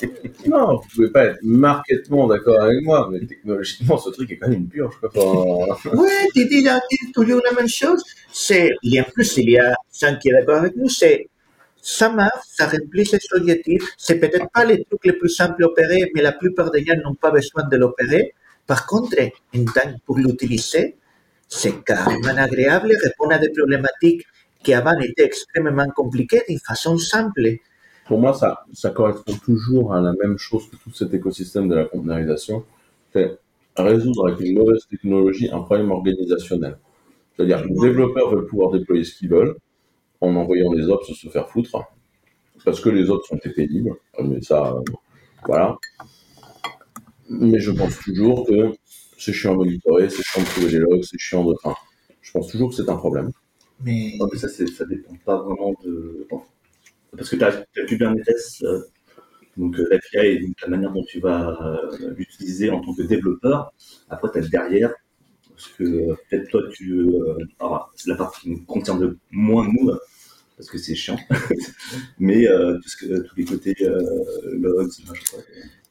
Non, 0.46 0.76
vous 0.76 0.88
pouvez 0.94 1.10
pas 1.10 1.24
être 1.26 1.38
marketement 1.42 2.26
d'accord 2.26 2.60
avec 2.62 2.82
moi, 2.82 3.08
mais 3.10 3.20
technologiquement, 3.26 3.98
ce 3.98 4.10
truc 4.10 4.30
est 4.30 4.38
quand 4.38 4.48
même 4.48 4.60
une 4.60 4.68
purge. 4.68 4.94
Ouais, 5.14 6.28
tu 6.34 6.46
dis, 6.48 6.62
là, 6.62 6.80
toujours 7.12 7.42
la 7.44 7.52
même 7.52 7.68
chose. 7.68 8.02
Il 8.50 8.70
y 8.84 8.98
a 8.98 9.04
plus, 9.04 9.36
il 9.36 9.50
y 9.50 9.58
a 9.58 9.74
Sam 9.90 10.18
qui 10.18 10.28
est 10.30 10.32
d'accord 10.32 10.56
avec 10.58 10.76
nous, 10.76 10.88
c'est, 10.88 11.28
ça 11.80 12.10
marche, 12.10 12.44
ça 12.46 12.66
remplit 12.66 13.06
ses 13.06 13.18
objectifs. 13.32 13.94
C'est 13.96 14.18
peut-être 14.18 14.50
pas 14.52 14.64
les 14.64 14.84
trucs 14.84 15.04
les 15.04 15.12
plus 15.12 15.28
simples 15.28 15.62
à 15.64 15.66
opérer, 15.66 16.10
mais 16.14 16.22
la 16.22 16.32
plupart 16.32 16.70
des 16.70 16.84
gens 16.84 16.94
n'ont 17.04 17.14
pas 17.14 17.30
besoin 17.30 17.64
de 17.68 17.76
l'opérer. 17.76 18.34
Par 18.66 18.86
contre, 18.86 19.16
en 19.56 19.64
temps 19.64 19.94
pour 20.04 20.18
l'utiliser, 20.18 20.96
c'est 21.48 21.82
carrément 21.84 22.36
agréable, 22.36 22.94
répond 23.02 23.28
à 23.30 23.38
des 23.38 23.50
problématiques 23.50 24.24
qui 24.62 24.74
avant 24.74 24.98
étaient 25.00 25.24
extrêmement 25.24 25.88
compliquées 25.88 26.42
d'une 26.48 26.58
façon 26.58 26.98
simple. 26.98 27.56
Pour 28.06 28.18
moi, 28.18 28.34
ça, 28.34 28.90
correspond 28.90 29.34
toujours 29.44 29.94
à 29.94 30.00
la 30.00 30.12
même 30.20 30.38
chose 30.38 30.68
que 30.70 30.76
tout 30.76 30.92
cet 30.92 31.14
écosystème 31.14 31.68
de 31.68 31.74
la 31.74 31.84
conteneurisation. 31.84 32.64
C'est 33.12 33.38
résoudre 33.76 34.28
avec 34.28 34.40
une 34.40 34.58
mauvaise 34.58 34.86
technologie 34.90 35.48
un 35.50 35.60
problème 35.60 35.90
organisationnel. 35.90 36.78
C'est-à-dire 37.36 37.62
que 37.62 37.68
les 37.68 37.80
développeurs 37.80 38.30
veulent 38.30 38.46
pouvoir 38.46 38.72
déployer 38.72 39.04
ce 39.04 39.14
qu'ils 39.14 39.30
veulent 39.30 39.56
en 40.20 40.34
envoyant 40.36 40.72
les 40.72 40.88
ops 40.88 41.12
se 41.12 41.28
faire 41.28 41.48
foutre 41.48 41.84
parce 42.64 42.80
que 42.80 42.88
les 42.88 43.08
autres 43.10 43.26
sont 43.26 43.38
pénibles. 43.38 43.94
Mais 44.22 44.40
ça, 44.42 44.72
euh, 44.72 44.82
voilà. 45.46 45.76
Mais 47.28 47.60
je 47.60 47.70
pense 47.70 47.98
toujours 48.00 48.46
que 48.46 48.72
c'est 49.18 49.32
chiant 49.32 49.52
à 49.52 49.56
monitorer, 49.56 50.08
c'est 50.08 50.22
chiant 50.22 50.42
de 50.42 50.46
trouver 50.46 50.70
les 50.70 50.78
logs, 50.78 51.02
c'est 51.02 51.18
chiant 51.18 51.44
de. 51.44 51.54
Enfin, 51.62 51.74
je 52.22 52.32
pense 52.32 52.48
toujours 52.48 52.70
que 52.70 52.76
c'est 52.76 52.88
un 52.88 52.96
problème. 52.96 53.30
Mais, 53.84 54.14
Non, 54.18 54.28
mais 54.32 54.38
ça, 54.38 54.48
ça 54.48 54.84
dépend 54.86 55.14
pas 55.24 55.42
vraiment 55.42 55.74
de. 55.84 56.26
bon, 56.30 56.42
Parce 57.16 57.28
que 57.30 57.36
tu 57.36 57.44
as, 57.44 57.64
Kubernetes, 57.86 58.62
euh, 58.62 58.80
donc 59.56 59.78
euh, 59.78 59.88
l'API 59.90 60.26
et 60.26 60.40
donc 60.40 60.60
la 60.62 60.68
manière 60.68 60.92
dont 60.92 61.04
tu 61.06 61.20
vas 61.20 61.50
euh, 61.50 62.14
l'utiliser 62.16 62.70
en 62.70 62.80
tant 62.80 62.94
que 62.94 63.02
développeur. 63.02 63.72
Après, 64.08 64.30
tu 64.32 64.38
as 64.38 64.48
derrière, 64.48 64.92
parce 65.58 65.70
que 65.76 65.84
euh, 65.84 66.16
peut-être 66.30 66.50
toi, 66.50 66.62
tu. 66.72 66.92
euh, 66.92 67.36
alors, 67.58 67.92
c'est 67.96 68.10
la 68.10 68.16
partie 68.16 68.42
qui 68.42 68.50
nous 68.50 68.64
concerne 68.64 69.16
moins 69.32 69.66
nous, 69.66 69.90
parce 70.56 70.70
que 70.70 70.78
c'est 70.78 70.94
chiant. 70.94 71.18
mais 72.18 72.48
euh, 72.48 72.78
que, 73.00 73.20
tous 73.22 73.36
les 73.36 73.44
côtés 73.44 73.76
euh, 73.82 74.00
logs. 74.54 74.90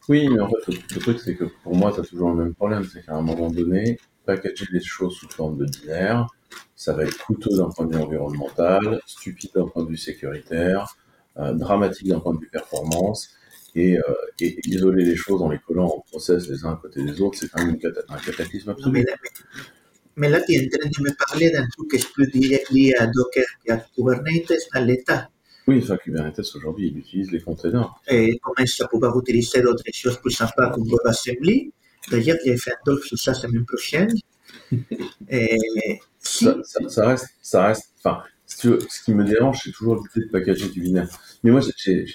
Oui, 0.10 0.28
mais 0.30 0.40
en 0.40 0.48
fait, 0.50 0.68
le, 0.74 0.78
le 0.96 1.02
truc, 1.02 1.20
c'est 1.20 1.36
que 1.36 1.46
pour 1.64 1.76
moi, 1.76 1.92
tu 1.94 2.00
as 2.00 2.04
toujours 2.04 2.30
le 2.30 2.36
même 2.44 2.56
problème. 2.56 2.86
C'est 2.86 3.06
qu'à 3.06 3.16
un 3.16 3.22
moment 3.22 3.50
donné, 3.52 4.00
packager 4.26 4.66
les 4.72 4.82
choses 4.82 5.16
sous 5.16 5.30
forme 5.30 5.58
de 5.58 5.66
binaire, 5.66 6.28
ça 6.76 6.94
va 6.94 7.04
être 7.04 7.18
coûteux 7.26 7.58
d'un 7.58 7.70
point 7.70 7.86
de 7.86 7.96
vue 7.98 8.02
environnemental, 8.04 9.02
stupide 9.06 9.52
d'un 9.56 9.68
point 9.68 9.84
de 9.84 9.90
vue 9.90 9.98
sécuritaire, 9.98 10.96
dramatique 11.36 12.08
d'un 12.08 12.20
point 12.22 12.34
de 12.34 12.40
vue 12.40 12.50
performance. 12.50 13.32
Et, 13.80 13.98
euh, 13.98 14.02
et 14.42 14.58
isoler 14.68 15.04
les 15.06 15.16
choses 15.16 15.42
en 15.42 15.50
les 15.50 15.60
collant 15.60 15.86
en 15.86 16.00
process 16.10 16.50
les 16.50 16.66
uns 16.66 16.72
à 16.74 16.80
côté 16.82 17.04
des 17.04 17.22
autres, 17.22 17.38
c'est 17.40 17.50
quand 17.52 17.64
même 17.66 17.78
un 18.10 18.18
cataclysme 18.18 18.72
absolu. 18.72 19.06
mais, 20.16 20.30
là, 20.30 20.42
tu 20.42 20.54
es 20.54 20.66
en 20.66 20.70
train 20.80 20.90
de 20.90 21.04
me 21.10 21.16
parler 21.26 21.52
d'un 21.52 21.68
truc 21.68 21.92
qui 21.92 21.98
est 21.98 22.12
plus 22.12 22.28
lié, 22.34 22.64
lié 22.72 22.94
à 22.98 23.06
Docker 23.06 23.46
qu'à 23.64 23.78
Kubernetes 23.96 24.52
dans 24.74 24.84
l'état. 24.84 25.30
Oui, 25.68 25.80
enfin, 25.84 25.98
Kubernetes 25.98 26.40
aujourd'hui, 26.56 26.88
il 26.88 26.98
utilise 26.98 27.32
les 27.32 27.42
containers. 27.42 27.94
et 28.08 28.40
commence 28.40 28.82
à 28.82 28.88
pouvoir 28.88 29.18
utiliser 29.20 29.62
d'autres 29.62 29.84
choses 29.94 30.18
plus 30.20 30.32
sympas 30.32 30.72
comme 30.72 30.88
WebAssembly. 30.90 31.72
D'ailleurs, 32.10 32.38
j'ai 32.44 32.58
fait 32.58 32.72
un 32.72 32.78
talk 32.86 33.04
sur 33.04 33.20
ça 33.20 33.32
la 33.34 33.38
semaine 33.38 33.66
prochaine. 33.66 34.12
Et 35.30 36.00
si, 36.20 36.46
Ça, 36.46 36.58
ça- 36.64 36.90
ça 36.90 37.08
reste, 37.10 37.28
ça 37.42 37.68
reste, 37.68 37.92
enfin, 38.00 38.24
si 38.48 38.58
tu 38.60 38.68
veux, 38.70 38.80
ce 38.90 39.04
qui 39.04 39.14
me 39.14 39.24
dérange, 39.24 39.60
c'est 39.64 39.72
toujours 39.72 39.96
l'idée 39.96 40.26
de 40.26 40.32
packager 40.32 40.70
du 40.70 40.82
binaire. 40.82 41.08
Mais 41.44 41.52
moi, 41.52 41.62
j'ai, 41.78 42.06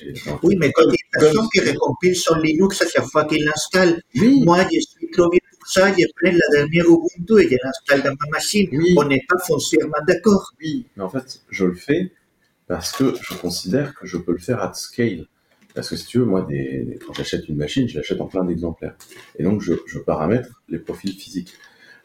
oui, 0.42 0.56
mais 0.58 0.72
quand 0.72 0.82
il 0.82 0.88
y 0.88 0.90
a 0.90 0.94
une 0.94 1.20
personne 1.20 1.48
qui 1.52 1.60
recompile 1.60 2.16
son 2.16 2.36
Linux 2.36 2.82
à 2.82 2.88
chaque 2.88 3.04
fois 3.04 3.24
qu'il 3.26 3.44
l'installe, 3.44 4.00
oui, 4.16 4.42
moi, 4.44 4.64
je 4.64 4.80
suis 4.80 5.10
trop 5.12 5.28
bien 5.28 5.38
pour 5.60 5.68
ça, 5.68 5.92
je 5.92 6.04
prends 6.16 6.32
la 6.32 6.56
dernière 6.58 6.86
Ubuntu 6.86 7.40
et 7.44 7.48
je 7.48 7.56
l'installe 7.62 8.02
dans 8.02 8.16
ma 8.20 8.30
machine. 8.32 8.68
Oui. 8.72 8.94
On 8.98 9.04
n'est 9.04 9.22
pas 9.28 9.38
foncièrement 9.46 10.02
d'accord. 10.08 10.50
Oui, 10.60 10.86
mais 10.96 11.02
en 11.04 11.08
fait, 11.10 11.40
je 11.50 11.64
le 11.66 11.74
fais 11.74 12.12
parce 12.66 12.92
que 12.92 13.14
je 13.20 13.34
considère 13.34 13.94
que 13.94 14.06
je 14.06 14.16
peux 14.16 14.32
le 14.32 14.38
faire 14.38 14.60
at 14.62 14.72
scale. 14.74 15.26
Parce 15.74 15.88
que 15.88 15.96
si 15.96 16.06
tu 16.06 16.18
veux, 16.18 16.24
moi, 16.24 16.42
des, 16.48 16.98
quand 17.06 17.12
j'achète 17.14 17.48
une 17.48 17.56
machine, 17.56 17.88
je 17.88 17.96
l'achète 17.96 18.20
en 18.20 18.26
plein 18.26 18.44
d'exemplaires. 18.44 18.94
Et 19.38 19.42
donc, 19.42 19.60
je, 19.62 19.74
je 19.86 19.98
paramètre 19.98 20.62
les 20.68 20.78
profils 20.78 21.12
physiques. 21.12 21.54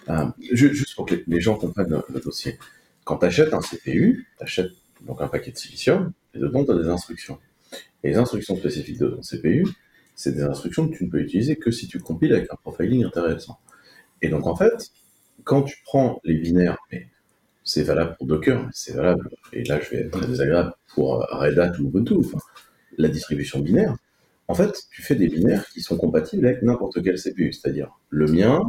Euh, 0.09 0.25
ju- 0.39 0.73
juste 0.73 0.95
pour 0.95 1.05
que 1.05 1.15
les, 1.15 1.23
les 1.27 1.41
gens 1.41 1.55
comprennent 1.55 1.89
le, 1.89 2.01
le 2.13 2.19
dossier. 2.21 2.57
Quand 3.07 3.19
tu 3.19 3.25
achètes 3.25 3.53
un 3.53 3.61
CPU, 3.61 4.27
tu 4.37 4.43
achètes 4.43 4.73
donc 5.05 5.21
un 5.21 5.29
paquet 5.29 5.51
de 5.51 5.57
silicium, 5.57 6.11
et 6.35 6.39
dedans, 6.39 6.65
tu 6.65 6.71
as 6.71 6.77
des 6.77 6.89
instructions. 6.89 7.39
Et 8.03 8.09
les 8.09 8.17
instructions 8.17 8.57
spécifiques 8.57 8.99
de 8.99 9.07
ton 9.07 9.21
CPU, 9.21 9.65
c'est 10.13 10.33
des 10.33 10.43
instructions 10.43 10.89
que 10.89 10.97
tu 10.97 11.05
ne 11.05 11.09
peux 11.09 11.21
utiliser 11.21 11.55
que 11.55 11.71
si 11.71 11.87
tu 11.87 11.99
compiles 11.99 12.33
avec 12.33 12.51
un 12.51 12.57
profiling 12.57 13.05
intéressant. 13.05 13.59
Et 14.21 14.27
donc, 14.27 14.45
en 14.45 14.57
fait, 14.57 14.91
quand 15.45 15.61
tu 15.61 15.77
prends 15.85 16.19
les 16.25 16.33
binaires, 16.33 16.77
mais 16.91 17.07
c'est 17.63 17.83
valable 17.83 18.17
pour 18.17 18.27
Docker, 18.27 18.67
c'est 18.73 18.93
valable, 18.93 19.29
et 19.53 19.63
là 19.63 19.79
je 19.79 19.89
vais 19.89 20.01
être 20.01 20.11
très 20.11 20.27
désagréable 20.27 20.73
pour 20.93 21.21
euh, 21.21 21.25
Red 21.31 21.59
Hat 21.59 21.79
ou 21.79 21.87
Ubuntu, 21.87 22.15
la 22.97 23.07
distribution 23.07 23.61
binaire, 23.61 23.95
en 24.49 24.53
fait, 24.53 24.83
tu 24.91 25.01
fais 25.01 25.15
des 25.15 25.29
binaires 25.29 25.65
qui 25.69 25.79
sont 25.79 25.95
compatibles 25.95 26.45
avec 26.45 26.61
n'importe 26.61 27.01
quel 27.01 27.15
CPU, 27.15 27.53
c'est-à-dire 27.53 27.97
le 28.09 28.27
mien, 28.27 28.61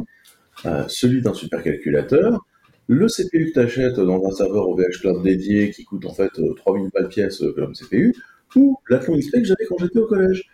euh, 0.65 0.85
celui 0.87 1.21
d'un 1.21 1.33
supercalculateur, 1.33 2.45
le 2.89 3.07
CPU 3.07 3.45
que 3.45 3.53
tu 3.53 3.59
achètes 3.59 3.99
dans 3.99 4.25
un 4.25 4.31
serveur 4.31 4.67
OVH 4.67 4.99
Cloud 4.99 5.23
dédié 5.23 5.69
qui 5.69 5.85
coûte 5.85 6.05
en 6.05 6.13
fait 6.13 6.31
euh, 6.39 6.55
3000 6.55 6.89
balles 6.91 7.07
pièce 7.07 7.43
euh, 7.43 7.53
comme 7.53 7.73
CPU, 7.73 8.15
ou 8.55 8.79
l'Atlon 8.89 9.15
XP 9.15 9.33
que 9.33 9.43
j'avais 9.43 9.65
quand 9.69 9.77
j'étais 9.79 9.99
au 9.99 10.07
collège. 10.07 10.49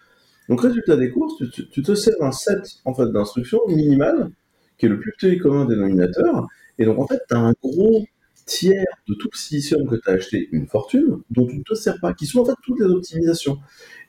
Donc 0.49 0.61
résultat 0.61 0.97
des 0.97 1.11
courses, 1.11 1.41
tu, 1.53 1.81
te 1.81 1.95
sers 1.95 2.13
d'un 2.19 2.33
set 2.33 2.59
en 2.83 2.93
fait, 2.93 3.09
d'instructions 3.09 3.61
minimales, 3.67 4.31
qui 4.77 4.85
est 4.85 4.89
le 4.89 4.99
plus 4.99 5.13
petit 5.17 5.37
commun 5.37 5.63
dénominateur, 5.63 6.45
et 6.77 6.83
donc 6.83 6.99
en 6.99 7.07
fait, 7.07 7.21
tu 7.29 7.35
as 7.35 7.39
un 7.39 7.53
gros 7.63 8.05
tiers 8.45 8.83
de 9.07 9.13
tout 9.13 9.29
le 9.31 9.37
silicium 9.37 9.87
que 9.87 9.95
tu 9.95 10.09
as 10.09 10.13
acheté 10.13 10.49
une 10.51 10.67
fortune, 10.67 11.21
dont 11.31 11.47
tu 11.47 11.57
ne 11.57 11.63
te 11.63 11.73
sers 11.73 11.97
pas, 12.01 12.13
qui 12.13 12.25
sont 12.25 12.41
en 12.41 12.45
fait 12.45 12.55
toutes 12.63 12.81
les 12.81 12.85
optimisations. 12.85 13.59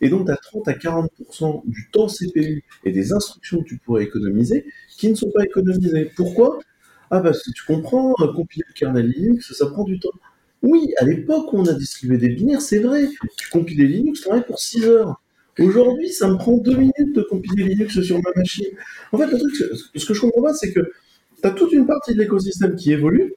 Et 0.01 0.09
donc 0.09 0.27
tu 0.27 0.33
as 0.33 0.37
30 0.37 0.67
à 0.67 0.73
40% 0.73 1.63
du 1.65 1.89
temps 1.93 2.09
CPU 2.09 2.65
et 2.85 2.91
des 2.91 3.13
instructions 3.13 3.63
que 3.63 3.69
tu 3.69 3.79
pourrais 3.79 4.03
économiser 4.03 4.67
qui 4.99 5.09
ne 5.09 5.15
sont 5.15 5.31
pas 5.31 5.45
économisées. 5.45 6.11
Pourquoi? 6.17 6.59
Ah 7.11 7.21
parce 7.21 7.43
que 7.43 7.51
tu 7.53 7.65
comprends, 7.65 8.15
euh, 8.21 8.33
compiler 8.33 8.65
le 8.69 8.75
kernel 8.75 9.07
Linux, 9.09 9.53
ça 9.53 9.67
prend 9.67 9.85
du 9.85 9.99
temps. 9.99 10.11
Oui, 10.63 10.93
à 10.99 11.05
l'époque 11.05 11.53
où 11.53 11.59
on 11.59 11.67
a 11.67 11.73
distribué 11.75 12.19
des 12.19 12.31
binaires, 12.31 12.61
c'est 12.61 12.79
vrai, 12.81 13.09
tu 13.37 13.49
compilais 13.51 13.85
Linux, 13.87 14.23
tu 14.23 14.43
pour 14.47 14.59
6 14.59 14.85
heures. 14.85 15.21
Aujourd'hui, 15.59 16.09
ça 16.11 16.29
me 16.29 16.37
prend 16.37 16.57
2 16.57 16.77
minutes 16.77 17.15
de 17.15 17.23
compiler 17.23 17.65
Linux 17.65 18.01
sur 18.03 18.17
ma 18.21 18.31
machine. 18.35 18.67
En 19.13 19.19
fait, 19.19 19.27
le 19.27 19.39
truc, 19.39 19.55
ce 19.95 20.07
que 20.07 20.15
je 20.15 20.21
comprends 20.21 20.43
pas, 20.43 20.55
c'est 20.55 20.73
que 20.73 20.81
tu 20.81 21.49
as 21.49 21.51
toute 21.51 21.73
une 21.73 21.87
partie 21.87 22.15
de 22.15 22.21
l'écosystème 22.21 22.75
qui 22.77 22.93
évolue, 22.93 23.35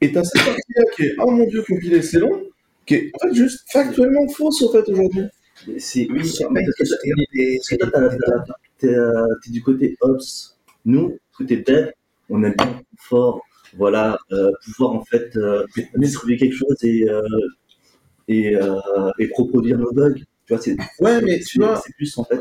et 0.00 0.12
tu 0.12 0.18
as 0.18 0.24
cette 0.24 0.44
partie-là 0.44 0.84
qui 0.96 1.02
est 1.04 1.14
Oh 1.20 1.30
mon 1.30 1.46
dieu, 1.46 1.62
compiler 1.66 2.02
c'est 2.02 2.18
long. 2.18 2.42
qui 2.86 2.94
est 2.94 3.10
en 3.14 3.28
fait 3.28 3.34
juste 3.34 3.64
factuellement 3.72 4.28
fausse, 4.28 4.62
en 4.62 4.72
fait, 4.72 4.88
aujourd'hui. 4.90 5.24
C'est 5.78 6.08
oui, 6.10 6.20
une 6.20 6.54
parce 6.54 7.68
que 7.70 7.76
toi, 7.76 8.00
euh, 8.84 9.26
t'es 9.44 9.50
du 9.50 9.62
côté 9.62 9.96
ops. 10.00 10.58
Nous, 10.84 11.18
côté 11.36 11.58
dev, 11.58 11.90
on 12.30 12.42
aime 12.44 12.54
bien 12.56 12.66
le 12.66 12.96
confort. 12.96 13.42
Voilà, 13.76 14.18
euh, 14.32 14.50
pouvoir 14.64 14.92
en 14.92 15.04
fait 15.04 15.34
euh, 15.36 15.66
distribuer 15.96 16.36
quelque 16.36 16.54
chose 16.54 16.76
et 16.84 17.08
euh, 17.08 17.22
et, 18.28 18.54
et 19.18 19.30
reproduire 19.36 19.78
nos 19.78 19.92
bugs. 19.92 20.14
Tu 20.14 20.54
vois, 20.54 20.58
c'est 20.58 20.76
Ouais, 21.00 21.20
mais 21.22 21.40
tu 21.40 21.58
vois, 21.58 21.76
c'est 21.76 21.94
plus 21.94 22.16
en 22.18 22.24
fait. 22.24 22.40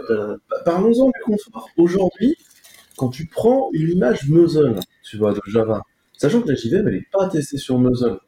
Parlons-en 0.66 1.08
du 1.08 1.20
confort. 1.26 1.70
Aujourd'hui, 1.78 2.36
quand 2.98 3.10
tu 3.10 3.26
prends 3.28 3.70
une 3.74 3.90
image 3.90 4.30
Muzzle, 4.30 4.80
tu 5.04 5.18
vois, 5.18 5.34
de 5.34 5.42
Java, 5.48 5.82
sachant 6.18 6.42
que 6.42 6.50
la 6.50 6.56
JVM, 6.56 6.88
elle 6.88 6.94
n'est 6.96 7.08
pas 7.12 7.28
testée 7.30 7.58
sur 7.58 7.80
Muzzle, 7.80 8.20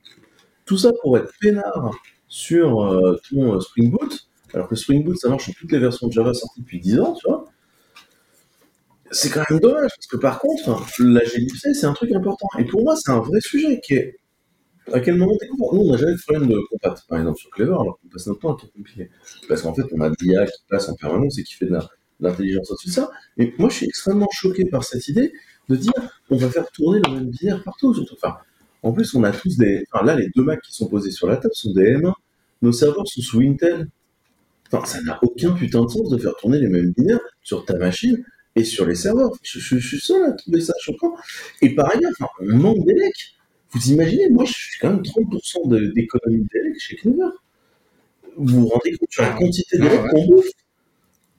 tout 0.65 0.77
ça 0.77 0.91
pour 1.01 1.17
être 1.17 1.31
peinard 1.41 1.91
sur 2.27 2.81
euh, 2.81 3.19
ton 3.29 3.55
euh, 3.55 3.59
Spring 3.59 3.91
Boot, 3.91 4.27
alors 4.53 4.67
que 4.67 4.75
Spring 4.75 5.03
Boot, 5.03 5.17
ça 5.17 5.29
marche 5.29 5.45
sur 5.45 5.53
toutes 5.55 5.71
les 5.71 5.79
versions 5.79 6.07
de 6.07 6.13
Java 6.13 6.33
sorties 6.33 6.61
depuis 6.61 6.79
10 6.79 6.99
ans, 6.99 7.13
tu 7.13 7.27
vois, 7.27 7.42
c'est 9.13 9.29
quand 9.29 9.43
même 9.49 9.59
dommage, 9.59 9.91
parce 9.95 10.07
que 10.07 10.17
par 10.17 10.39
contre, 10.39 10.83
la 10.99 11.23
GLibC, 11.23 11.73
c'est 11.73 11.85
un 11.85 11.93
truc 11.93 12.11
important. 12.11 12.47
Et 12.59 12.65
pour 12.65 12.83
moi, 12.83 12.95
c'est 12.95 13.11
un 13.11 13.19
vrai 13.19 13.39
sujet 13.39 13.79
qui 13.79 13.93
est 13.93 14.17
à 14.91 14.99
quel 14.99 15.15
moment 15.15 15.37
t'es 15.39 15.47
Nous, 15.47 15.57
on 15.61 15.91
n'a 15.91 15.97
jamais 15.97 16.13
de 16.13 16.19
problème 16.19 16.49
de 16.49 16.59
compat, 16.69 16.95
par 17.07 17.19
exemple, 17.19 17.39
sur 17.39 17.49
Clever, 17.51 17.71
alors 17.71 17.99
qu'on 18.01 18.07
passe 18.09 18.27
notre 18.27 18.39
temps 18.41 18.55
à 18.55 18.59
tout 18.59 18.67
compiler. 18.75 19.09
Parce 19.47 19.61
qu'en 19.61 19.73
fait, 19.73 19.83
on 19.93 20.01
a 20.01 20.09
l'IA 20.19 20.45
qui 20.45 20.63
passe 20.69 20.89
en 20.89 20.95
permanence 20.95 21.37
et 21.39 21.43
qui 21.43 21.53
fait 21.53 21.65
de 21.65 21.71
de 22.19 22.27
l'intelligence 22.27 22.69
au-dessus 22.71 22.89
de 22.89 22.93
ça. 22.93 23.11
Et 23.37 23.53
moi, 23.57 23.69
je 23.69 23.75
suis 23.75 23.85
extrêmement 23.85 24.29
choqué 24.31 24.65
par 24.65 24.83
cette 24.83 25.07
idée 25.07 25.33
de 25.69 25.75
dire 25.75 25.93
on 26.29 26.35
va 26.35 26.49
faire 26.49 26.69
tourner 26.71 27.01
le 27.05 27.13
même 27.13 27.29
binaire 27.29 27.63
partout. 27.63 27.95
En 28.83 28.91
plus, 28.91 29.15
on 29.15 29.23
a 29.23 29.31
tous 29.31 29.57
des. 29.57 29.85
Enfin, 29.91 30.05
là, 30.05 30.15
les 30.15 30.29
deux 30.35 30.43
Macs 30.43 30.61
qui 30.61 30.73
sont 30.73 30.87
posés 30.87 31.11
sur 31.11 31.27
la 31.27 31.37
table 31.37 31.53
sont 31.53 31.71
des 31.73 31.95
M1. 31.95 32.13
Nos 32.61 32.71
serveurs 32.71 33.07
sont 33.07 33.21
sous 33.21 33.41
Intel. 33.41 33.87
Enfin, 34.71 34.85
ça 34.85 35.01
n'a 35.01 35.19
aucun 35.21 35.53
putain 35.53 35.83
de 35.83 35.89
sens 35.89 36.09
de 36.09 36.17
faire 36.17 36.35
tourner 36.35 36.59
les 36.59 36.67
mêmes 36.67 36.91
binaires 36.91 37.19
sur 37.41 37.65
ta 37.65 37.77
machine 37.77 38.23
et 38.55 38.63
sur 38.63 38.85
les 38.85 38.95
serveurs. 38.95 39.31
Je, 39.43 39.59
je- 39.59 39.77
je 39.77 39.87
suis 39.87 39.99
seul 40.01 40.23
à 40.25 40.31
trouver 40.33 40.61
ça 40.61 40.73
choquant. 40.81 41.15
Et 41.61 41.75
par 41.75 41.89
ailleurs, 41.91 42.11
enfin, 42.19 42.29
on 42.41 42.55
manque 42.57 42.85
d'élec. 42.85 43.13
Vous 43.71 43.91
imaginez, 43.91 44.29
moi, 44.29 44.45
je 44.45 44.53
suis 44.53 44.79
quand 44.79 44.91
même 44.91 45.01
30% 45.03 45.67
de- 45.67 45.87
d'économie 45.95 46.45
d'élec 46.53 46.79
chez 46.79 46.95
Clever. 46.97 47.29
Vous 48.37 48.61
vous 48.61 48.67
rendez 48.67 48.91
compte 48.97 49.11
sur 49.11 49.23
la 49.23 49.33
quantité 49.33 49.77
d'élec 49.77 50.03
ouais. 50.03 50.09
qu'on 50.09 50.25
bouffe? 50.27 50.47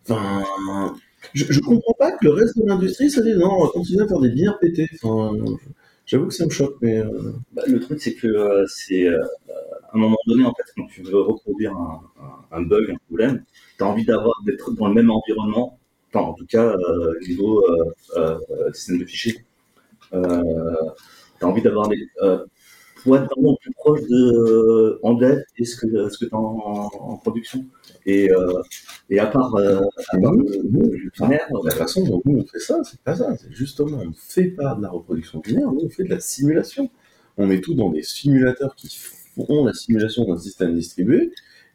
Enfin, 0.09 0.45
je, 1.35 1.47
je 1.51 1.61
comprends 1.61 1.95
pas 1.99 2.13
que 2.13 2.25
le 2.25 2.33
reste 2.33 2.59
de 2.59 2.67
l'industrie, 2.67 3.11
ça 3.11 3.23
dit 3.23 3.35
non, 3.35 3.51
on 3.59 3.65
va 3.65 3.71
continuer 3.71 4.03
à 4.05 4.09
faire 4.09 4.21
des 4.21 4.31
binaires 4.31 4.59
pétés. 4.61 4.89
Enfin, 5.03 5.33
j'avoue 6.07 6.29
que 6.29 6.35
ça 6.35 6.47
me 6.47 6.51
choque, 6.51 6.77
mais 6.83 6.99
euh, 6.99 7.33
bah, 7.53 7.63
le 7.67 7.81
truc, 7.81 8.01
c'est 8.03 8.15
que 8.15 8.27
euh, 8.29 8.67
c'est 8.69 9.07
euh, 9.09 9.23
à 9.93 9.97
un 9.97 9.99
moment 9.99 10.19
donné, 10.27 10.45
en 10.45 10.55
fait, 10.55 10.65
quand 10.77 10.87
tu 10.89 11.03
veux 11.03 11.21
reproduire 11.23 11.73
un, 11.77 12.03
un, 12.53 12.59
un 12.59 12.63
bug, 12.63 12.91
un 12.91 12.97
problème, 13.09 13.45
tu 13.79 13.85
as 13.85 13.87
envie 13.89 14.05
d'avoir 14.05 14.35
d'être 14.47 14.73
dans 14.73 14.89
le 14.89 14.95
même 14.95 15.11
environnement, 15.11 15.79
enfin, 16.15 16.27
en 16.27 16.35
tout 16.35 16.47
cas, 16.47 16.65
euh, 16.65 17.15
au 17.21 17.27
niveau 17.27 17.65
euh, 17.69 17.93
euh, 18.17 18.73
système 18.73 18.99
de 18.99 19.05
fichiers. 19.05 19.45
Tu 20.13 20.19
as 20.19 21.47
envie 21.47 21.63
d'avoir 21.63 21.89
des. 21.89 22.09
Pour 23.03 23.19
être 23.19 23.29
vraiment 23.37 23.55
plus 23.61 23.73
proche 23.73 24.01
de 24.09 24.99
en 25.03 25.13
dev 25.13 25.43
et 25.59 25.67
ce 25.67 25.77
que 25.77 26.09
ce 26.09 26.17
que 26.17 26.25
tu 26.25 26.35
en, 26.35 26.41
en 26.41 27.17
production. 27.19 27.67
Et, 28.07 28.31
et 29.11 29.19
à 29.19 29.27
part, 29.27 29.55
à 29.57 30.19
part 30.19 30.33
nous, 30.33 30.47
le, 30.47 30.63
nous, 30.63 31.11
binaire, 31.19 31.47
la 31.65 31.71
façon 31.71 32.03
dont 32.07 32.23
nous 32.25 32.39
on 32.39 32.47
fait 32.47 32.61
ça, 32.61 32.83
c'est 32.83 33.01
pas 33.01 33.17
ça. 33.17 33.37
C'est 33.37 33.53
justement, 33.53 33.99
on 34.01 34.07
ne 34.07 34.15
fait 34.15 34.47
pas 34.47 34.75
de 34.75 34.83
la 34.83 34.89
reproduction 34.89 35.41
binaire, 35.41 35.71
nous 35.71 35.83
on 35.85 35.91
fait 35.91 36.05
de 36.05 36.11
la 36.11 36.21
simulation. 36.21 36.91
On 37.37 37.47
met 37.47 37.61
tout 37.61 37.75
dans 37.75 37.91
des 37.91 38.03
simulateurs 38.03 38.75
qui 38.75 38.89
font 38.89 39.67
la 39.67 39.75
simulation 39.75 40.25
d'un 40.25 40.39
système 40.39 40.75
distribué, 40.75 41.33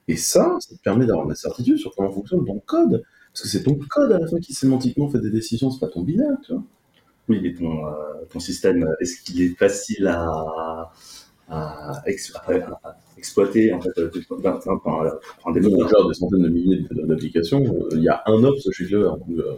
et 0.07 0.15
ça, 0.15 0.57
ça 0.59 0.75
te 0.75 0.81
permet 0.81 1.05
d'avoir 1.05 1.25
de 1.25 1.31
la 1.31 1.35
certitude 1.35 1.77
sur 1.77 1.93
comment 1.95 2.11
fonctionne 2.11 2.43
ton 2.43 2.59
code. 2.59 3.03
Parce 3.33 3.43
que 3.43 3.47
c'est 3.47 3.63
ton 3.63 3.75
code 3.89 4.11
à 4.11 4.19
la 4.19 4.27
fin 4.27 4.39
qui 4.39 4.53
sémantiquement 4.53 5.09
fait 5.09 5.19
des 5.19 5.31
décisions, 5.31 5.71
c'est 5.71 5.79
pas 5.79 5.87
ton 5.87 6.01
binaire, 6.03 6.37
tu 6.45 6.53
vois. 6.53 6.63
Oui, 7.29 7.39
mais 7.43 7.53
ton, 7.53 7.87
euh, 7.87 7.91
système, 8.39 8.87
est-ce 9.01 9.21
qu'il 9.23 9.41
est 9.41 9.57
facile 9.57 10.07
à, 10.07 10.91
à, 11.49 12.03
ex- 12.07 12.33
à- 12.35 12.51
à 12.83 12.97
exploiter 13.17 13.73
en 13.73 13.81
fait, 13.81 13.97
euh, 13.97 14.09
gère 15.89 16.07
des 16.07 16.13
centaines 16.13 16.43
de 16.43 16.49
milliers 16.49 16.85
d'applications. 16.91 17.63
euh, 17.63 17.89
Il 17.93 18.03
y 18.03 18.09
a 18.09 18.23
un 18.27 18.43
ops 18.43 18.69
chez 18.71 18.85
Clever. 18.85 19.09
Donc, 19.09 19.23
euh, 19.39 19.53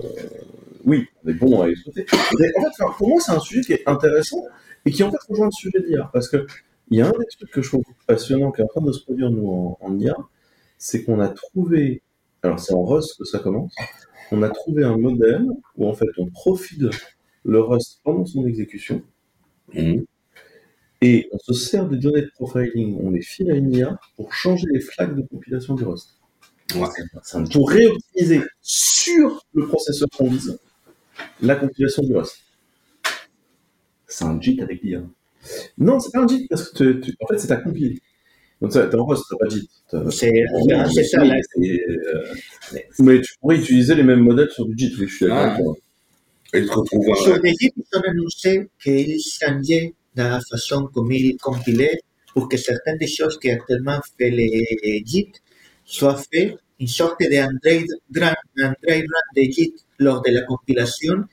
oui, 0.85 1.05
on 1.23 1.29
est 1.29 1.33
bon 1.33 1.61
à 1.61 1.67
exploiter. 1.69 2.05
En 2.13 2.37
fait, 2.37 2.53
enfin, 2.79 2.93
pour 2.97 3.09
moi, 3.09 3.19
c'est 3.19 3.31
un 3.31 3.39
sujet 3.39 3.61
qui 3.61 3.73
est 3.73 3.87
intéressant 3.87 4.43
et 4.85 4.91
qui 4.91 5.03
en 5.03 5.11
fait 5.11 5.17
rejoint 5.29 5.45
le 5.47 5.51
sujet 5.51 5.79
d'IA. 5.81 6.09
Parce 6.13 6.27
que 6.29 6.45
il 6.89 6.97
y 6.97 7.01
a 7.01 7.07
un 7.07 7.11
des 7.11 7.25
trucs 7.37 7.51
que 7.51 7.61
je 7.61 7.69
trouve 7.69 7.83
passionnant 8.07 8.51
qui 8.51 8.61
est 8.61 8.63
en 8.63 8.67
train 8.67 8.81
de 8.81 8.91
se 8.91 9.03
produire, 9.03 9.29
nous, 9.31 9.77
en 9.79 9.97
IA, 9.99 10.15
c'est 10.77 11.03
qu'on 11.03 11.19
a 11.19 11.29
trouvé, 11.29 12.01
alors 12.43 12.59
c'est 12.59 12.73
en 12.73 12.83
Rust 12.83 13.17
que 13.17 13.25
ça 13.25 13.39
commence, 13.39 13.73
on 14.31 14.41
a 14.43 14.49
trouvé 14.49 14.83
un 14.83 14.97
modèle 14.97 15.47
où 15.77 15.87
en 15.87 15.93
fait 15.93 16.07
on 16.17 16.27
profile 16.27 16.89
le 17.45 17.61
Rust 17.61 18.01
pendant 18.03 18.25
son 18.25 18.45
exécution 18.47 19.03
et 21.01 21.27
on 21.31 21.39
se 21.39 21.53
sert 21.53 21.87
des 21.87 21.97
données 21.97 22.21
de 22.21 22.31
profiling, 22.35 22.97
on 23.01 23.09
les 23.09 23.21
file 23.21 23.51
à 23.51 23.55
une 23.55 23.73
IA 23.73 23.99
pour 24.15 24.33
changer 24.33 24.67
les 24.71 24.79
flags 24.79 25.15
de 25.15 25.21
compilation 25.23 25.75
du 25.75 25.83
Rust 25.83 26.15
Ouais. 26.75 26.87
C'est 27.23 27.37
un 27.37 27.43
pour 27.45 27.69
réoptimiser 27.69 28.41
sur 28.61 29.43
le 29.53 29.67
processeur 29.67 30.07
qu'on 30.17 30.29
vise 30.29 30.57
la 31.41 31.55
compilation 31.55 32.03
du 32.03 32.15
Rust. 32.15 32.37
c'est 34.07 34.25
un 34.25 34.39
JIT 34.39 34.61
avec 34.61 34.81
l'IA. 34.83 35.01
Non, 35.77 35.99
c'est 35.99 36.11
pas 36.11 36.19
un 36.23 36.27
JIT, 36.27 36.47
parce 36.49 36.69
que 36.69 36.93
tu- 36.93 37.01
tu- 37.01 37.15
en 37.21 37.27
fait, 37.27 37.39
c'est 37.39 37.47
ta 37.47 37.57
compile. 37.57 37.99
Donc, 38.61 38.71
t'as 38.71 38.87
pas 38.87 39.49
JIT. 39.49 39.69
C'est 40.11 41.03
ça, 41.03 41.23
là. 41.23 41.35
Et, 41.61 41.81
euh, 41.89 42.23
Mais 42.99 43.21
tu 43.21 43.33
pourrais 43.39 43.57
utiliser 43.57 43.95
les 43.95 44.03
mêmes 44.03 44.21
modèles 44.21 44.51
sur 44.51 44.65
du 44.65 44.77
JIT, 44.77 44.93
oui, 44.99 45.07
je 45.07 45.15
suis 45.15 45.25
d'accord. 45.25 45.75
Ah. 45.77 46.57
Et 46.57 46.65
te 46.65 46.71
retrouves 46.71 47.15
Sur 47.15 47.35
un. 47.35 47.39
les 47.43 47.53
Git, 47.53 47.71
ils 47.75 47.97
ont 47.97 48.01
annoncé 48.01 48.69
qu'ils 48.83 49.19
changeaient 49.21 49.93
la 50.15 50.39
façon 50.41 50.89
comme 50.93 51.11
ils 51.11 51.37
compilaient 51.37 51.99
pour 52.33 52.49
que 52.49 52.57
certaines 52.57 52.97
des 52.97 53.07
choses 53.07 53.39
qui 53.39 53.49
actuellement 53.49 53.99
fait 54.17 54.29
les 54.29 55.01
Git 55.05 55.31
soient 55.85 56.21
faites 56.31 56.57
une 56.81 56.87
sorte 56.87 57.21
d'Android 57.21 57.85
run, 58.15 58.33
Android 58.59 59.03
run 59.13 59.27
de 59.35 59.41
Git 59.43 59.75
lors 59.99 60.21
de 60.23 60.31
la 60.31 60.41
compilation, 60.41 61.23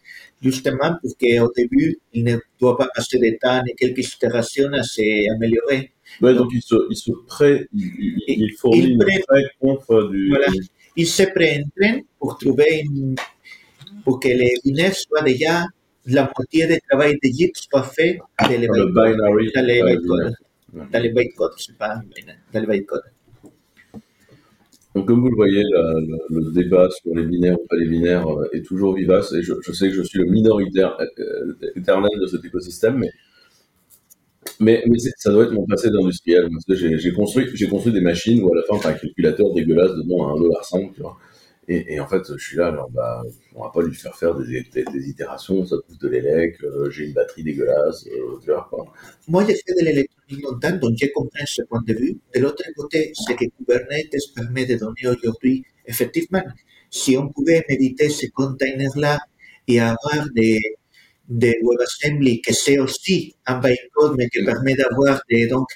justement 0.43 0.95
pour 1.01 1.17
qu'au 1.17 1.53
début, 1.57 1.99
il 2.13 2.25
ne 2.25 2.37
doit 2.61 2.77
pas 2.77 2.89
passer 2.95 3.19
de 3.19 3.37
temps 3.41 3.63
et 3.67 3.75
quelques 3.75 4.15
itérations 4.15 4.71
à 4.75 4.83
s'améliorer. 4.83 5.91
Ouais, 6.21 6.35
donc, 6.35 6.49
il 6.53 6.63
se, 6.63 6.75
il 6.91 6.97
se 6.97 7.13
pré, 7.27 7.69
il, 7.75 8.19
il, 8.27 8.53
fournit 8.59 8.81
Il 8.83 8.91
une 8.93 8.99
pré- 8.99 9.23
pré-conf 9.27 9.87
du. 10.11 10.29
Voilà. 10.31 10.47
Ils 10.97 11.07
se 11.07 11.23
préentraînent 11.25 12.03
pour 12.19 12.39
trouver 12.39 12.83
une- 12.85 13.15
pour 14.05 14.19
que 14.21 14.29
les 14.29 14.55
binaires 14.65 14.95
soient 14.95 15.23
déjà 15.23 15.65
la 16.07 16.31
moitié 16.37 16.67
du 16.67 16.79
travail 16.89 17.15
de 17.23 17.29
Git 17.29 17.53
soit 17.55 17.83
fait 17.83 18.19
dans 18.41 18.49
les 18.49 18.67
dans 18.67 18.73
le 18.75 18.87
bytecodes. 18.87 19.19
Dans 19.55 19.63
les 19.67 19.83
bytecodes. 19.83 20.35
Dans 20.93 21.03
les 21.03 21.09
bytecodes, 21.11 21.53
c'est 21.59 21.77
pas 21.79 22.01
dans 22.53 22.61
les 22.61 22.67
bytecodes. 22.67 23.03
Donc, 24.95 25.07
comme 25.07 25.21
vous 25.21 25.29
le 25.29 25.37
voyez, 25.37 25.63
la- 25.71 25.93
le, 26.01 26.41
le 26.47 26.53
débat 26.53 26.89
sur 26.91 27.15
les 27.15 27.25
binaires 27.25 27.61
ou 27.61 27.67
pas 27.69 27.77
les 27.77 27.87
binaires 27.87 28.27
euh, 28.27 28.49
est 28.55 28.63
toujours 28.67 28.95
vivace. 28.95 29.33
Et 29.35 29.43
je, 29.43 29.53
je 29.63 29.73
sais 29.73 29.89
que 29.89 29.95
je 29.95 30.03
suis 30.03 30.19
le 30.19 30.25
minoritaire 30.27 30.97
euh, 31.19 31.55
éternel 31.77 32.11
de 32.21 32.27
cet 32.27 32.45
écosystème, 32.45 32.97
mais, 32.99 33.11
mais, 34.61 34.83
c'est- 34.99 35.13
ça 35.17 35.31
doit 35.33 35.45
être 35.45 35.53
mon 35.53 35.67
passé 35.67 35.91
d'industriel. 35.91 36.49
J'ai 36.69 37.13
construit, 37.13 37.47
construit 37.69 37.93
des 37.93 38.01
machines 38.01 38.43
où 38.43 38.53
à 38.53 38.57
la 38.57 38.63
fin, 38.63 38.79
t'as 38.79 38.91
un 38.91 38.95
calculateur 38.95 39.53
dégueulasse 39.55 39.93
dedans 39.97 40.29
à 40.29 40.33
1,5$, 40.33 40.91
tu 40.95 41.01
vois. 41.03 41.17
Et, 41.71 42.01
en 42.01 42.09
fait, 42.09 42.23
je 42.35 42.43
suis 42.43 42.57
là, 42.57 42.69
alors, 42.69 42.91
bah, 42.91 43.23
on 43.55 43.63
va 43.63 43.69
pas 43.71 43.83
lui 43.83 43.95
faire 43.95 44.17
faire 44.17 44.35
des, 44.35 44.63
des, 44.73 45.09
itérations, 45.11 45.67
ça 45.67 45.77
coûte 45.87 46.01
de 46.01 46.09
l'élec, 46.09 46.57
euh, 46.65 46.89
j'ai 46.91 47.05
une 47.05 47.13
batterie 47.13 47.43
dégueulasse, 47.43 48.07
euh, 48.07 48.39
tu 48.43 48.51
vois, 48.51 48.67
quoi. 48.71 48.87
Moi, 49.29 49.45
j'ai 49.47 49.55
fait 49.55 49.75
de 49.79 49.85
l'électronique 49.85 50.45
longtemps, 50.45 50.77
donc 50.79 50.93
j'ai 50.97 51.11
compris 51.13 51.43
ce 51.47 51.61
point 51.65 51.83
de 51.87 51.93
vue. 51.93 52.19
De 52.35 52.41
l'autre 52.41 52.65
côté, 52.75 53.13
ce 53.15 53.35
que 53.35 53.45
Kubernetes 53.59 54.17
permet 54.35 54.65
de 54.65 54.77
donner 54.77 55.09
aujourd'hui, 55.15 55.63
effectivement, 55.87 56.43
si 56.91 57.19
on 57.19 57.29
pouvait 57.29 57.63
éviter 57.69 58.09
ces 58.09 58.31
containers-là 58.31 59.19
et 59.67 59.79
avoir 59.81 60.27
des, 60.35 60.59
des 61.29 61.57
WebAssembly 61.63 62.41
que 62.41 62.53
c'est 62.55 62.79
aussi 62.79 63.35
un 63.47 63.59
bytecode, 63.61 64.15
mais 64.17 64.29
qui 64.29 64.43
permet 64.45 64.75
d'avoir 64.75 65.21
donc 65.51 65.69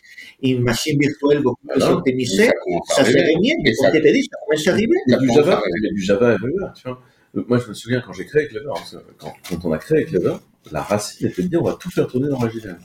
une 0.43 0.63
machine 0.63 0.99
virtuelle 0.99 1.43
beaucoup 1.43 1.67
plus 1.67 1.81
optimisée, 1.85 2.47
Ça 2.89 3.05
serait 3.05 3.35
bien. 3.41 3.55
Et 3.65 3.75
ça- 3.75 3.91
dis, 4.13 4.23
ça 4.23 4.37
commence 4.47 4.67
à 4.67 4.71
arriver. 4.73 4.97
Il 5.07 5.13
y 5.13 5.15
a 5.15 5.19
du 5.19 5.29
Java, 5.29 5.63
il 5.67 5.85
y 5.85 5.89
a 5.89 5.93
du 5.93 6.03
Java 6.03 6.35
everywhere, 6.35 6.73
tu 6.75 6.83
vois. 6.89 7.01
Euh, 7.37 7.45
Moi, 7.49 7.59
je 7.59 7.69
me 7.69 7.75
souviens 7.75 8.03
quand 8.05 8.13
j'ai 8.13 8.27
créé 8.27 8.47
Clever, 8.49 8.65
que 8.91 8.97
quand, 9.19 9.33
quand 9.49 9.65
on 9.65 9.73
a 9.73 9.79
créé 9.79 10.05
Clever, 10.05 10.37
la 10.71 10.83
racine 10.83 11.29
était 11.29 11.43
de 11.43 11.49
dire 11.49 11.61
on 11.63 11.67
va 11.67 11.75
tout 11.81 11.91
faire 11.91 12.07
tourner 12.07 12.29
dans 12.29 12.43
la 12.43 12.49
JVM. 12.51 12.79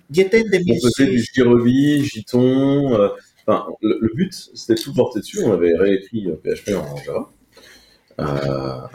On 0.70 0.90
faisait 0.90 1.06
du 1.06 1.18
2006. 1.18 1.30
JRuby, 1.36 2.04
Jython. 2.06 2.94
euh, 2.96 3.10
enfin, 3.46 3.66
le, 3.82 3.98
le 4.02 4.10
but, 4.16 4.34
c'était 4.56 4.76
de 4.76 4.82
tout 4.82 4.94
porter 4.94 5.20
dessus. 5.20 5.40
On 5.44 5.52
avait 5.54 5.76
réécrit 5.76 6.28
euh, 6.28 6.36
PHP 6.44 6.76
en 6.76 6.96
Java. 6.98 7.30
Euh, 8.20 8.24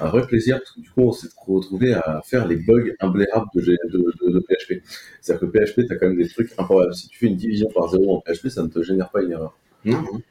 un 0.01 0.09
vrai 0.09 0.27
plaisir, 0.27 0.59
parce 0.59 0.73
que 0.73 0.81
du 0.81 0.91
coup, 0.91 1.03
on 1.03 1.13
s'est 1.13 1.29
retrouvé 1.47 1.95
à 1.95 2.21
faire 2.25 2.47
les 2.49 2.57
bugs 2.57 2.91
imblérables 3.01 3.47
de, 3.55 3.61
G- 3.63 3.77
de, 3.93 3.99
de- 3.99 4.33
de 4.33 4.41
PHP. 4.41 4.83
C'est-à-dire 5.21 5.49
que 5.49 5.59
PHP, 5.59 5.87
tu 5.87 5.93
as 5.93 5.97
quand 5.97 6.09
même 6.09 6.17
des 6.19 6.29
trucs 6.29 6.51
improbables. 6.59 6.95
Si 6.95 7.09
tu 7.09 7.19
fais 7.19 7.27
une 7.27 7.37
division 7.37 7.69
par 7.73 7.89
zéro 7.89 8.17
en 8.17 8.21
PHP, 8.21 8.49
ça 8.49 8.63
ne 8.65 8.69
te 8.69 8.83
génère 8.83 9.11
pas 9.11 9.23
une 9.23 9.31
erreur. 9.33 9.57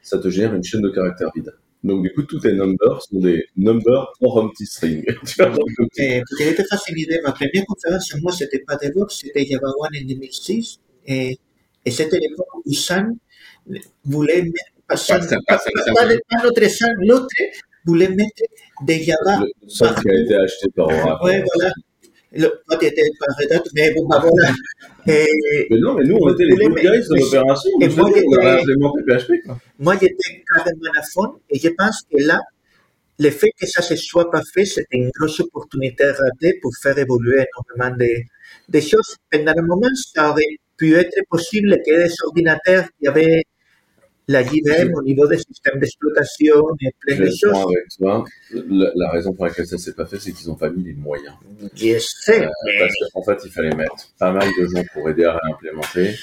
Ça 0.01 0.17
te 0.19 0.29
génère 0.29 0.53
une 0.55 0.63
chaîne 0.63 0.81
de 0.81 0.89
caractères 0.89 1.31
vide. 1.35 1.53
Donc, 1.83 2.03
du 2.03 2.13
coup, 2.13 2.23
tous 2.23 2.39
tes 2.39 2.53
numbers 2.53 3.01
sont 3.01 3.19
des 3.19 3.45
numbers 3.57 4.11
or 4.21 4.37
empty 4.37 4.65
string. 4.65 5.03
Eh, 5.97 6.21
pour 6.27 6.37
que 6.37 6.63
fasse 6.69 6.87
une 6.89 6.99
idée, 6.99 7.19
ma 7.23 7.31
première 7.31 7.65
conférence, 7.65 8.13
moi, 8.21 8.31
c'était 8.31 8.59
pas 8.59 8.75
DevOps, 8.75 9.09
c'était 9.21 9.45
Java 9.45 9.67
One 9.79 9.89
en 10.01 10.05
2006. 10.07 10.79
Et, 11.07 11.37
et 11.85 11.91
c'était 11.91 12.19
l'époque 12.19 12.47
où 12.65 12.73
Sun 12.73 13.15
voulait 14.05 14.43
mettre, 14.43 14.55
pas, 14.87 14.95
Pas 14.95 15.19
pas, 15.19 15.57
pas 15.57 15.57
pas- 15.57 15.93
pas 15.93 16.05
le- 16.05 16.19
pas 16.29 16.43
voulait 17.85 18.09
mettre 18.09 18.43
des 18.83 19.03
Java. 19.03 19.39
le 19.43 19.69
seul 19.69 19.95
qui 19.95 20.09
a 20.09 20.13
été 20.21 20.35
acheté 20.35 20.67
par 20.75 20.87
Oracle. 20.87 21.23
Ouais, 21.25 21.43
voilà. 21.55 21.71
Le, 22.33 22.47
toi, 22.47 22.77
tu 22.79 22.85
étais 22.85 23.01
pas 23.19 23.25
Red 23.39 23.51
Hat, 23.51 23.63
mais 23.75 23.93
bon, 23.93 24.07
bah 24.07 24.21
voilà. 24.23 24.51
Et 25.07 25.27
Mais 25.69 25.77
non, 25.79 25.95
mais 25.95 26.05
nous, 26.05 26.17
on 26.21 26.33
était 26.33 26.45
les 26.45 26.51
Vous 26.55 26.69
good 26.69 26.77
guys 26.79 27.07
de 27.09 27.15
l'opération. 27.19 27.69
et 27.81 27.87
moi, 27.89 28.09
j'étais- 28.15 28.59
implémenté 28.61 29.01
PHP, 29.07 29.31
quoi. 29.45 29.59
moi, 29.79 29.93
j'étais 29.99 30.43
carrément 30.53 30.91
à 30.97 31.01
fond 31.13 31.33
et 31.49 31.59
je 31.59 31.69
pense 31.77 32.03
que 32.09 32.23
là, 32.23 32.39
le 33.19 33.29
fait 33.31 33.51
que 33.59 33.67
ça 33.67 33.81
ne 33.81 33.85
se 33.85 33.95
soit 33.97 34.31
pas 34.31 34.41
fait, 34.53 34.63
c'était 34.65 34.85
une 34.97 35.09
grosse 35.13 35.39
opportunité 35.41 36.05
ratée 36.05 36.57
pour 36.61 36.71
faire 36.81 36.97
évoluer 36.97 37.43
énormément 37.77 37.97
de, 37.97 38.07
de 38.69 38.79
choses. 38.79 39.17
Pendant 39.29 39.51
un 39.57 39.61
moment, 39.63 39.89
ça 40.13 40.29
aurait 40.31 40.55
pu 40.77 40.95
être 40.95 41.13
possible 41.29 41.77
que 41.85 42.03
des 42.07 42.13
ordinateurs 42.25 42.85
qui 42.99 43.07
avaient 43.07 43.43
la 44.27 44.43
JVM 44.43 44.93
au 44.95 45.01
niveau 45.03 45.27
des 45.27 45.37
systèmes 45.37 45.79
d'exploitation 45.79 46.55
et 46.81 46.91
plein 46.99 47.15
Je 47.17 47.23
de 47.23 47.29
choses. 47.29 47.57
avec 47.57 47.87
toi. 47.97 48.23
La, 48.69 48.91
la 48.95 49.09
raison 49.11 49.33
pour 49.33 49.45
laquelle 49.45 49.65
ça 49.67 49.77
s'est 49.77 49.93
pas 49.93 50.05
fait, 50.05 50.19
c'est 50.19 50.31
qu'ils 50.31 50.47
n'ont 50.47 50.55
pas 50.55 50.69
mis 50.69 50.83
les 50.83 50.93
moyens. 50.93 51.35
Je 51.75 51.97
sais, 51.99 52.45
Euh, 52.45 52.49
mais 52.65 52.79
parce 52.79 52.93
qu'en 53.13 53.23
fait, 53.23 53.39
il 53.45 53.51
fallait 53.51 53.75
mettre 53.75 54.09
pas 54.19 54.31
mal 54.31 54.47
de 54.57 54.67
gens 54.67 54.83
pour 54.93 55.09
aider 55.09 55.25
à 55.25 55.37
réimplémenter. 55.37 56.15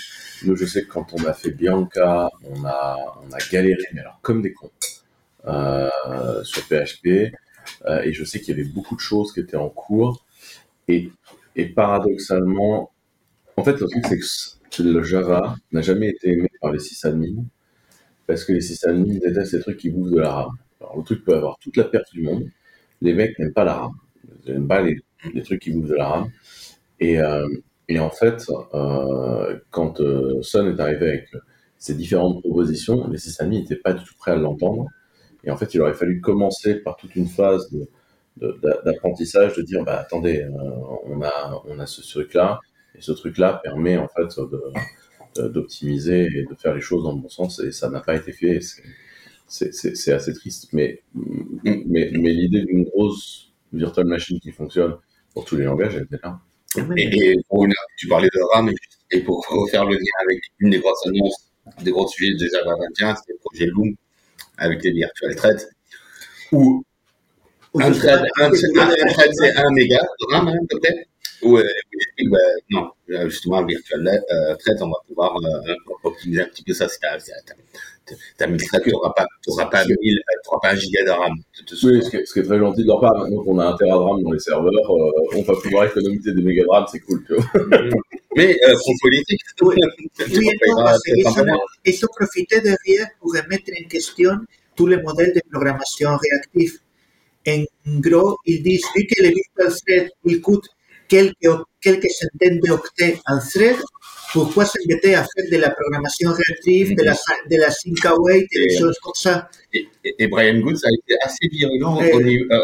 Nous, 0.44 0.56
je 0.56 0.64
sais 0.64 0.82
que 0.84 0.88
quand 0.88 1.12
on 1.14 1.24
a 1.24 1.32
fait 1.32 1.50
Bianca, 1.50 2.30
on 2.44 2.64
a, 2.64 2.96
on 3.28 3.32
a 3.32 3.38
galéré, 3.50 3.82
mais 3.92 4.00
alors 4.00 4.20
comme 4.22 4.40
des 4.42 4.52
cons, 4.52 4.70
euh, 5.46 5.88
sur 6.44 6.62
PHP. 6.62 7.32
Euh, 7.86 8.02
et 8.02 8.12
je 8.12 8.24
sais 8.24 8.40
qu'il 8.40 8.56
y 8.56 8.60
avait 8.60 8.68
beaucoup 8.70 8.94
de 8.96 9.00
choses 9.00 9.32
qui 9.32 9.40
étaient 9.40 9.56
en 9.56 9.68
cours. 9.68 10.24
Et, 10.86 11.10
et 11.56 11.66
paradoxalement, 11.66 12.90
en 13.56 13.64
fait, 13.64 13.78
le 13.80 13.86
truc, 13.88 14.04
c'est 14.06 14.58
que 14.70 14.82
le 14.82 15.02
Java 15.02 15.56
n'a 15.72 15.82
jamais 15.82 16.08
été 16.10 16.30
aimé 16.30 16.48
par 16.60 16.72
les 16.72 16.78
sysadmins 16.78 17.44
parce 18.28 18.44
que 18.44 18.52
les 18.54 18.62
sysadmins 18.62 19.04
détestent 19.04 19.52
ces 19.52 19.60
trucs 19.60 19.78
qui 19.78 19.90
bouffent 19.90 20.12
de 20.12 20.20
la 20.20 20.32
RAM. 20.32 20.52
Alors, 20.80 20.98
le 20.98 21.04
truc 21.04 21.24
peut 21.24 21.34
avoir 21.36 21.58
toute 21.58 21.76
la 21.78 21.84
perte 21.84 22.12
du 22.12 22.22
monde. 22.22 22.44
Les 23.02 23.14
mecs 23.14 23.38
n'aiment 23.40 23.54
pas 23.54 23.64
la 23.64 23.74
RAM. 23.74 23.92
Ils 24.46 24.52
n'aiment 24.54 24.68
pas 24.68 24.82
les, 24.82 24.98
les 25.34 25.42
trucs 25.42 25.62
qui 25.62 25.72
bouffent 25.72 25.90
de 25.90 25.96
la 25.96 26.08
RAM. 26.08 26.30
Et, 27.00 27.20
euh, 27.20 27.48
et 27.88 28.00
en 28.00 28.10
fait, 28.10 28.44
euh, 28.74 29.58
quand 29.70 30.00
euh, 30.00 30.42
Sun 30.42 30.68
est 30.68 30.80
arrivé 30.80 31.08
avec 31.08 31.28
ces 31.78 31.94
différentes 31.94 32.40
propositions, 32.42 33.08
les 33.10 33.18
sysadmins 33.18 33.60
n'étaient 33.60 33.76
pas 33.76 33.94
du 33.94 34.04
tout 34.04 34.14
prêts 34.18 34.32
à 34.32 34.36
l'entendre. 34.36 34.86
Et 35.44 35.50
en 35.50 35.56
fait, 35.58 35.74
il 35.74 35.80
aurait 35.82 35.94
fallu 35.94 36.20
commencer 36.20 36.76
par 36.76 36.96
toute 36.96 37.16
une 37.16 37.28
phase 37.28 37.70
d'apprentissage, 38.84 39.56
de 39.56 39.62
dire, 39.62 39.84
bah 39.84 39.98
attendez, 40.00 40.42
euh, 40.42 40.50
on 41.06 41.22
a, 41.22 41.62
on 41.66 41.78
a 41.78 41.86
ce 41.86 42.02
truc-là, 42.02 42.60
et 42.94 43.00
ce 43.00 43.12
truc-là 43.12 43.60
permet 43.62 43.96
en 43.98 44.08
fait 44.08 44.28
de- 44.40 44.62
d'optimiser 45.42 46.26
et 46.34 46.44
de 46.44 46.54
faire 46.54 46.74
les 46.74 46.80
choses 46.80 47.04
dans 47.04 47.12
le 47.12 47.20
bon 47.20 47.28
sens, 47.28 47.60
et 47.60 47.72
ça 47.72 47.90
n'a 47.90 48.00
pas 48.00 48.16
été 48.16 48.32
fait. 48.32 48.60
c'est- 48.60 50.12
assez 50.12 50.32
triste, 50.34 50.68
mais, 50.72 51.02
mais, 51.64 52.10
mais 52.12 52.32
l'idée 52.32 52.62
d'une 52.62 52.84
grosse 52.84 53.52
virtual 53.72 54.06
machine 54.06 54.38
qui 54.40 54.52
fonctionne 54.52 54.96
pour 55.34 55.44
tous 55.44 55.56
les 55.56 55.64
langages, 55.64 55.94
elle 55.96 56.04
était 56.04 56.18
là. 56.22 56.40
Et, 56.96 57.30
et 57.32 57.36
pour 57.48 57.64
une, 57.64 57.72
tu 57.96 58.08
parlais 58.08 58.28
de 58.34 58.40
RAM, 58.54 58.70
et, 59.10 59.20
pour 59.20 59.44
refaire 59.48 59.84
le 59.86 59.94
lien 59.96 60.12
avec 60.24 60.38
une 60.60 60.70
des 60.70 60.80
grosses 60.80 61.06
annonces, 61.06 61.50
des 61.82 61.90
gros 61.90 62.06
sujets 62.08 62.34
de 62.34 62.46
Java 62.52 62.74
21, 62.78 63.14
c'est 63.16 63.32
le 63.32 63.38
projet 63.38 63.66
Loom 63.66 63.94
avec 64.58 64.82
les 64.84 64.92
virtual 64.92 65.34
threads, 65.36 65.66
où 66.52 66.84
un 67.74 67.92
thread, 67.92 68.20
un, 68.40 68.44
un- 68.46 68.50
un 68.50 69.12
thread, 69.12 69.30
c'est 69.34 69.56
1 69.56 69.70
méga 69.72 70.00
de 70.20 70.34
RAM, 70.34 70.48
hein, 70.48 70.54
peut-être 70.70 71.08
ou 71.42 71.58
euh, 71.58 71.64
oui, 72.18 72.28
bah, 72.28 72.38
non, 72.70 72.90
euh, 73.10 73.28
justement, 73.28 73.64
virtual 73.64 74.06
euh, 74.08 74.54
thread, 74.56 74.76
on 74.82 74.88
va 74.88 74.96
pouvoir 75.06 75.36
euh, 75.44 75.74
optimiser 76.04 76.42
un 76.42 76.46
petit 76.46 76.62
peu 76.64 76.72
ça. 76.72 76.88
Si 76.88 76.98
t'as, 77.00 77.18
t'as, 77.18 77.54
t'as- 78.06 78.14
t'as 78.36 78.46
1000 78.46 78.62
threads, 78.66 78.82
tu 78.82 78.90
n'auras 78.90 79.10
pas, 79.12 79.26
t'auras 79.44 79.66
pas, 79.66 79.84
1000, 79.84 80.18
euh, 80.18 80.22
t'auras 80.44 80.58
pas 80.62 80.70
un 80.72 80.76
giga 80.76 81.04
de 81.04 81.10
RAM. 81.10 81.32
Oui, 81.84 82.02
ce 82.02 82.10
qui, 82.10 82.16
est, 82.16 82.26
ce 82.26 82.32
qui 82.32 82.38
est 82.40 82.42
très 82.44 82.58
gentil 82.58 82.82
de 82.82 82.86
leur 82.88 83.00
part, 83.00 83.14
maintenant 83.16 83.42
qu'on 83.44 83.58
a 83.58 83.66
un 83.66 83.76
Tera 83.76 83.96
de 83.98 84.02
RAM 84.02 84.22
dans 84.22 84.32
les 84.32 84.38
serveurs, 84.40 84.72
euh, 84.72 85.10
on 85.36 85.42
va 85.42 85.54
pouvoir 85.60 85.84
économiser 85.86 86.32
des 86.34 86.42
mégas 86.42 86.64
de 86.64 86.68
RAM, 86.70 86.84
c'est 86.90 87.00
cool, 87.00 87.24
tu 87.26 87.34
vois. 87.34 87.44
Mais 88.36 88.56
euh, 88.68 88.74
pour 88.74 88.94
politique, 89.02 89.40
Oui, 89.62 89.76
un 89.82 89.88
ils 91.84 92.04
ont 92.04 92.08
profité 92.16 92.60
derrière 92.60 93.08
pour 93.20 93.32
remettre 93.32 93.70
en 93.78 93.88
question 93.88 94.30
tous 94.76 94.86
les 94.86 95.00
modèles 95.02 95.32
de 95.34 95.40
programmation 95.50 96.10
réactifs. 96.16 96.78
En 97.48 97.64
gros, 98.00 98.38
ils 98.46 98.62
disent, 98.62 98.84
vu 98.96 99.06
que 99.06 99.22
le 99.22 99.28
virtual 99.30 99.72
thread, 99.80 100.10
il 100.24 100.40
coûte 100.40 100.68
quelques, 101.08 101.50
quelques 101.80 102.10
centaines 102.10 102.60
d'octets 102.60 103.18
en 103.26 103.38
thread, 103.38 103.76
pourquoi 104.32 104.64
s'embêter 104.66 105.14
à 105.14 105.22
faire 105.24 105.46
de 105.50 105.56
la 105.56 105.70
programmation 105.70 106.30
réactive, 106.32 106.94
de 106.94 107.02
la, 107.02 107.14
de 107.50 107.56
la 107.56 107.70
sync 107.70 108.04
await 108.04 108.46
et 108.50 108.58
des 108.66 108.74
Et- 108.74 108.78
choses 108.78 108.98
comme 109.02 109.14
ça 109.14 109.48
Et, 109.72 109.86
et- 110.04 110.14
et 110.18 110.26
Brian 110.26 110.58
Goods 110.60 110.84
a 110.84 110.90
été 110.92 111.16
assez 111.22 111.48
virulent 111.50 111.98
Eh. 112.02 112.12
au, 112.12 112.20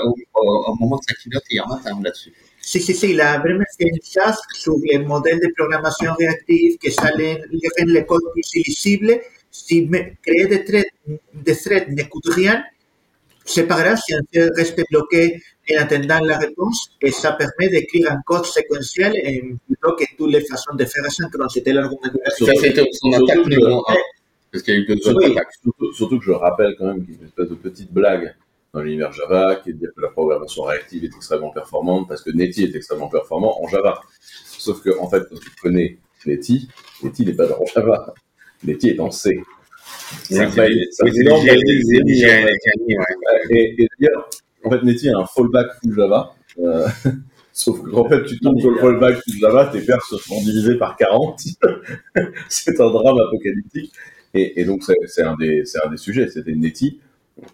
au, 0.09 0.14
au- 0.35 0.64
au 0.70 0.74
moment 0.80 0.96
de 0.96 1.02
sa 1.09 1.14
keynote 1.14 1.42
hier 1.50 1.66
matin 1.66 1.98
là-dessus. 2.02 2.33
Si, 2.61 2.80
si, 2.80 2.94
si, 2.94 3.11
il 3.11 3.20
a 3.20 3.38
vraiment 3.38 3.64
fait 3.78 3.85
une 3.88 3.98
chasse 4.02 4.40
sur 4.54 4.76
les 4.85 4.98
modèles 4.98 5.38
de 5.40 5.50
programmation 5.57 6.12
réactive 6.18 6.78
que 6.78 6.90
ça 6.90 7.11
les, 7.16 7.35
les 7.50 7.68
rend 7.78 7.87
le 7.87 8.00
code 8.02 8.22
plus 8.33 8.54
illisible. 8.54 9.20
Si 9.50 9.87
me- 9.87 10.04
créer 10.22 10.46
des 10.46 10.64
threads, 10.64 10.90
des 11.35 11.57
threads 11.57 11.88
ne 11.90 12.02
coûte 12.04 12.28
rien, 12.28 12.64
c'est 13.44 13.66
pas 13.66 13.80
grave 13.83 13.98
si 14.04 14.14
un 14.14 14.20
thread 14.33 14.50
reste 14.57 14.80
bloqué 14.90 15.42
en 15.72 15.81
attendant 15.83 16.20
la 16.20 16.38
réponse 16.38 16.90
et 17.00 17.11
ça 17.11 17.33
permet 17.33 17.68
d'écrire 17.70 18.12
un 18.12 18.20
code 18.27 18.44
séquentiel 18.46 19.12
et 19.16 19.42
plutôt 19.66 19.94
que 19.96 20.05
toutes 20.16 20.33
les 20.33 20.40
façons 20.42 20.74
de 20.74 20.85
faire 20.85 21.05
asynchrone. 21.05 21.48
C'était 21.48 21.72
l'argument 21.72 22.00
de 22.05 22.20
la 22.24 22.31
Ça, 22.31 22.53
c'était 22.61 22.85
son 22.92 23.11
surtout 23.12 23.24
attaque 23.31 23.44
que- 23.44 23.48
numéro 23.50 23.85
1. 23.88 23.94
Parce 24.53 24.62
qu'il 24.62 24.74
y 24.74 24.77
a 24.77 24.81
eu 24.81 24.87
deux 24.87 25.14
Oui, 25.14 25.33
attaques. 25.33 25.48
surtout, 25.62 25.92
surtout 25.94 26.18
que 26.18 26.24
je 26.27 26.31
rappelle 26.33 26.74
quand 26.79 26.87
même 26.87 27.05
qu'il 27.05 27.14
y 27.14 27.16
a 27.16 27.20
une 27.20 27.27
espèce 27.27 27.48
de 27.48 27.55
petite 27.57 27.92
blague 27.92 28.35
dans 28.72 28.81
l'univers 28.83 29.12
Java 29.12 29.57
qui 29.57 29.70
est 29.70 29.72
de 29.72 29.79
dire 29.79 29.90
que 29.96 30.00
la 30.00 30.09
programmation 30.09 30.62
réactive 30.64 31.03
est 31.05 31.14
extrêmement 31.16 31.50
performante 31.50 32.09
parce 32.09 32.22
que 32.22 32.31
Netty 32.31 32.64
est 32.64 32.74
extrêmement 32.77 33.09
performant 33.09 33.61
en 33.62 33.66
Java. 33.68 34.00
Sauf 34.46 34.83
que, 34.83 34.90
en 35.00 35.09
fait, 35.09 35.22
quand 35.31 35.38
tu 35.40 35.50
connais 35.62 35.98
Netty, 36.27 36.68
Netty 37.03 37.24
n'est 37.27 37.33
pas 37.35 37.46
dans 37.46 37.64
Java. 37.74 38.14
Netty 38.64 38.90
est 38.90 39.00
en 39.00 39.11
C. 39.11 39.38
Et 40.31 40.35
d'ailleurs, 43.98 44.31
en 44.64 44.70
fait, 44.70 44.83
Netty 44.83 45.09
a 45.11 45.18
un 45.18 45.27
fallback 45.27 45.66
full 45.83 45.94
Java. 45.96 46.35
Euh, 46.59 46.87
sauf 47.53 47.81
qu'en 47.83 48.09
fait, 48.09 48.24
tu 48.24 48.38
tombes 48.40 48.59
sur 48.61 48.70
le 48.70 48.79
fallback 48.79 49.14
full 49.22 49.35
Java, 49.40 49.66
tes 49.66 49.81
paires 49.81 50.03
se 50.05 50.16
font 50.16 50.40
diviser 50.42 50.77
par 50.77 50.96
40. 50.96 51.40
c'est 52.48 52.81
un 52.81 52.90
drame 52.90 53.18
apocalyptique. 53.18 53.92
Et, 54.35 54.61
et 54.61 54.64
donc, 54.64 54.83
c'est 55.07 55.22
un, 55.22 55.37
des- 55.37 55.64
c'est 55.64 55.85
un 55.85 55.90
des 55.90 55.96
sujets. 55.96 56.29
C'était 56.29 56.55
Netty, 56.55 57.00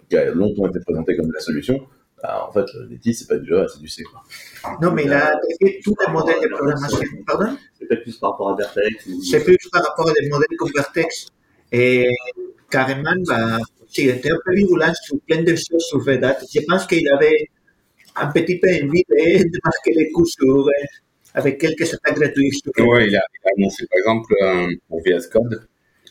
qui 0.08 0.16
a 0.16 0.30
longtemps 0.32 0.66
été 0.68 0.80
présenté 0.80 1.16
comme 1.16 1.30
la 1.32 1.40
solution. 1.40 1.80
Bah, 2.22 2.46
en 2.48 2.52
fait, 2.52 2.66
Netty, 2.90 3.14
c'est 3.14 3.26
pas 3.28 3.36
du 3.38 3.48
Java, 3.48 3.66
c'est 3.68 3.80
du 3.80 3.88
C. 3.88 4.02
quoi. 4.04 4.22
Non, 4.82 4.92
mais 4.92 5.04
il 5.04 5.12
a 5.12 5.26
attaqué 5.28 5.80
tous 5.82 5.94
les 6.06 6.12
modèles 6.12 6.40
de 6.42 6.48
programmation. 6.48 6.98
Pardon? 7.26 7.56
C'est 7.78 7.86
peut-être 7.86 8.02
plus 8.02 8.16
par 8.18 8.30
rapport 8.32 8.50
à 8.50 8.56
Vertex. 8.56 9.06
ou- 9.06 9.22
C'est 9.22 9.42
plus 9.44 9.56
par 9.72 9.82
rapport 9.82 10.08
à 10.08 10.12
des 10.12 10.28
modèles 10.28 10.56
comme 10.58 10.70
Vertex. 10.74 11.28
Et 11.72 12.08
carrément, 12.70 13.14
bah, 13.26 13.58
il 13.96 14.08
était 14.10 14.30
un 14.30 14.38
peu 14.44 14.54
virulent 14.54 14.92
sur 15.02 15.16
plein 15.26 15.42
de 15.42 15.54
choses 15.54 15.84
sur 15.88 16.04
Red 16.04 16.24
Hat. 16.24 16.38
Je 16.52 16.60
pense 16.68 16.86
qu'il 16.86 17.08
avait 17.12 17.48
un 18.16 18.26
petit 18.28 18.58
peu 18.58 18.68
envie 18.68 19.04
de, 19.08 19.44
de 19.44 19.58
marquer 19.64 19.92
les 19.94 20.10
coups 20.10 20.32
sur, 20.32 20.68
avec 21.34 21.58
quelques 21.58 21.92
attaques 21.94 22.18
gratuites. 22.18 22.66
Ouais, 22.78 23.06
il 23.08 23.16
a, 23.16 23.20
il 23.20 23.48
a 23.48 23.50
annoncé 23.56 23.86
par 23.86 23.98
exemple 23.98 24.34
euh, 24.42 24.66
pour 24.88 25.02
VS 25.02 25.28
Code 25.30 25.68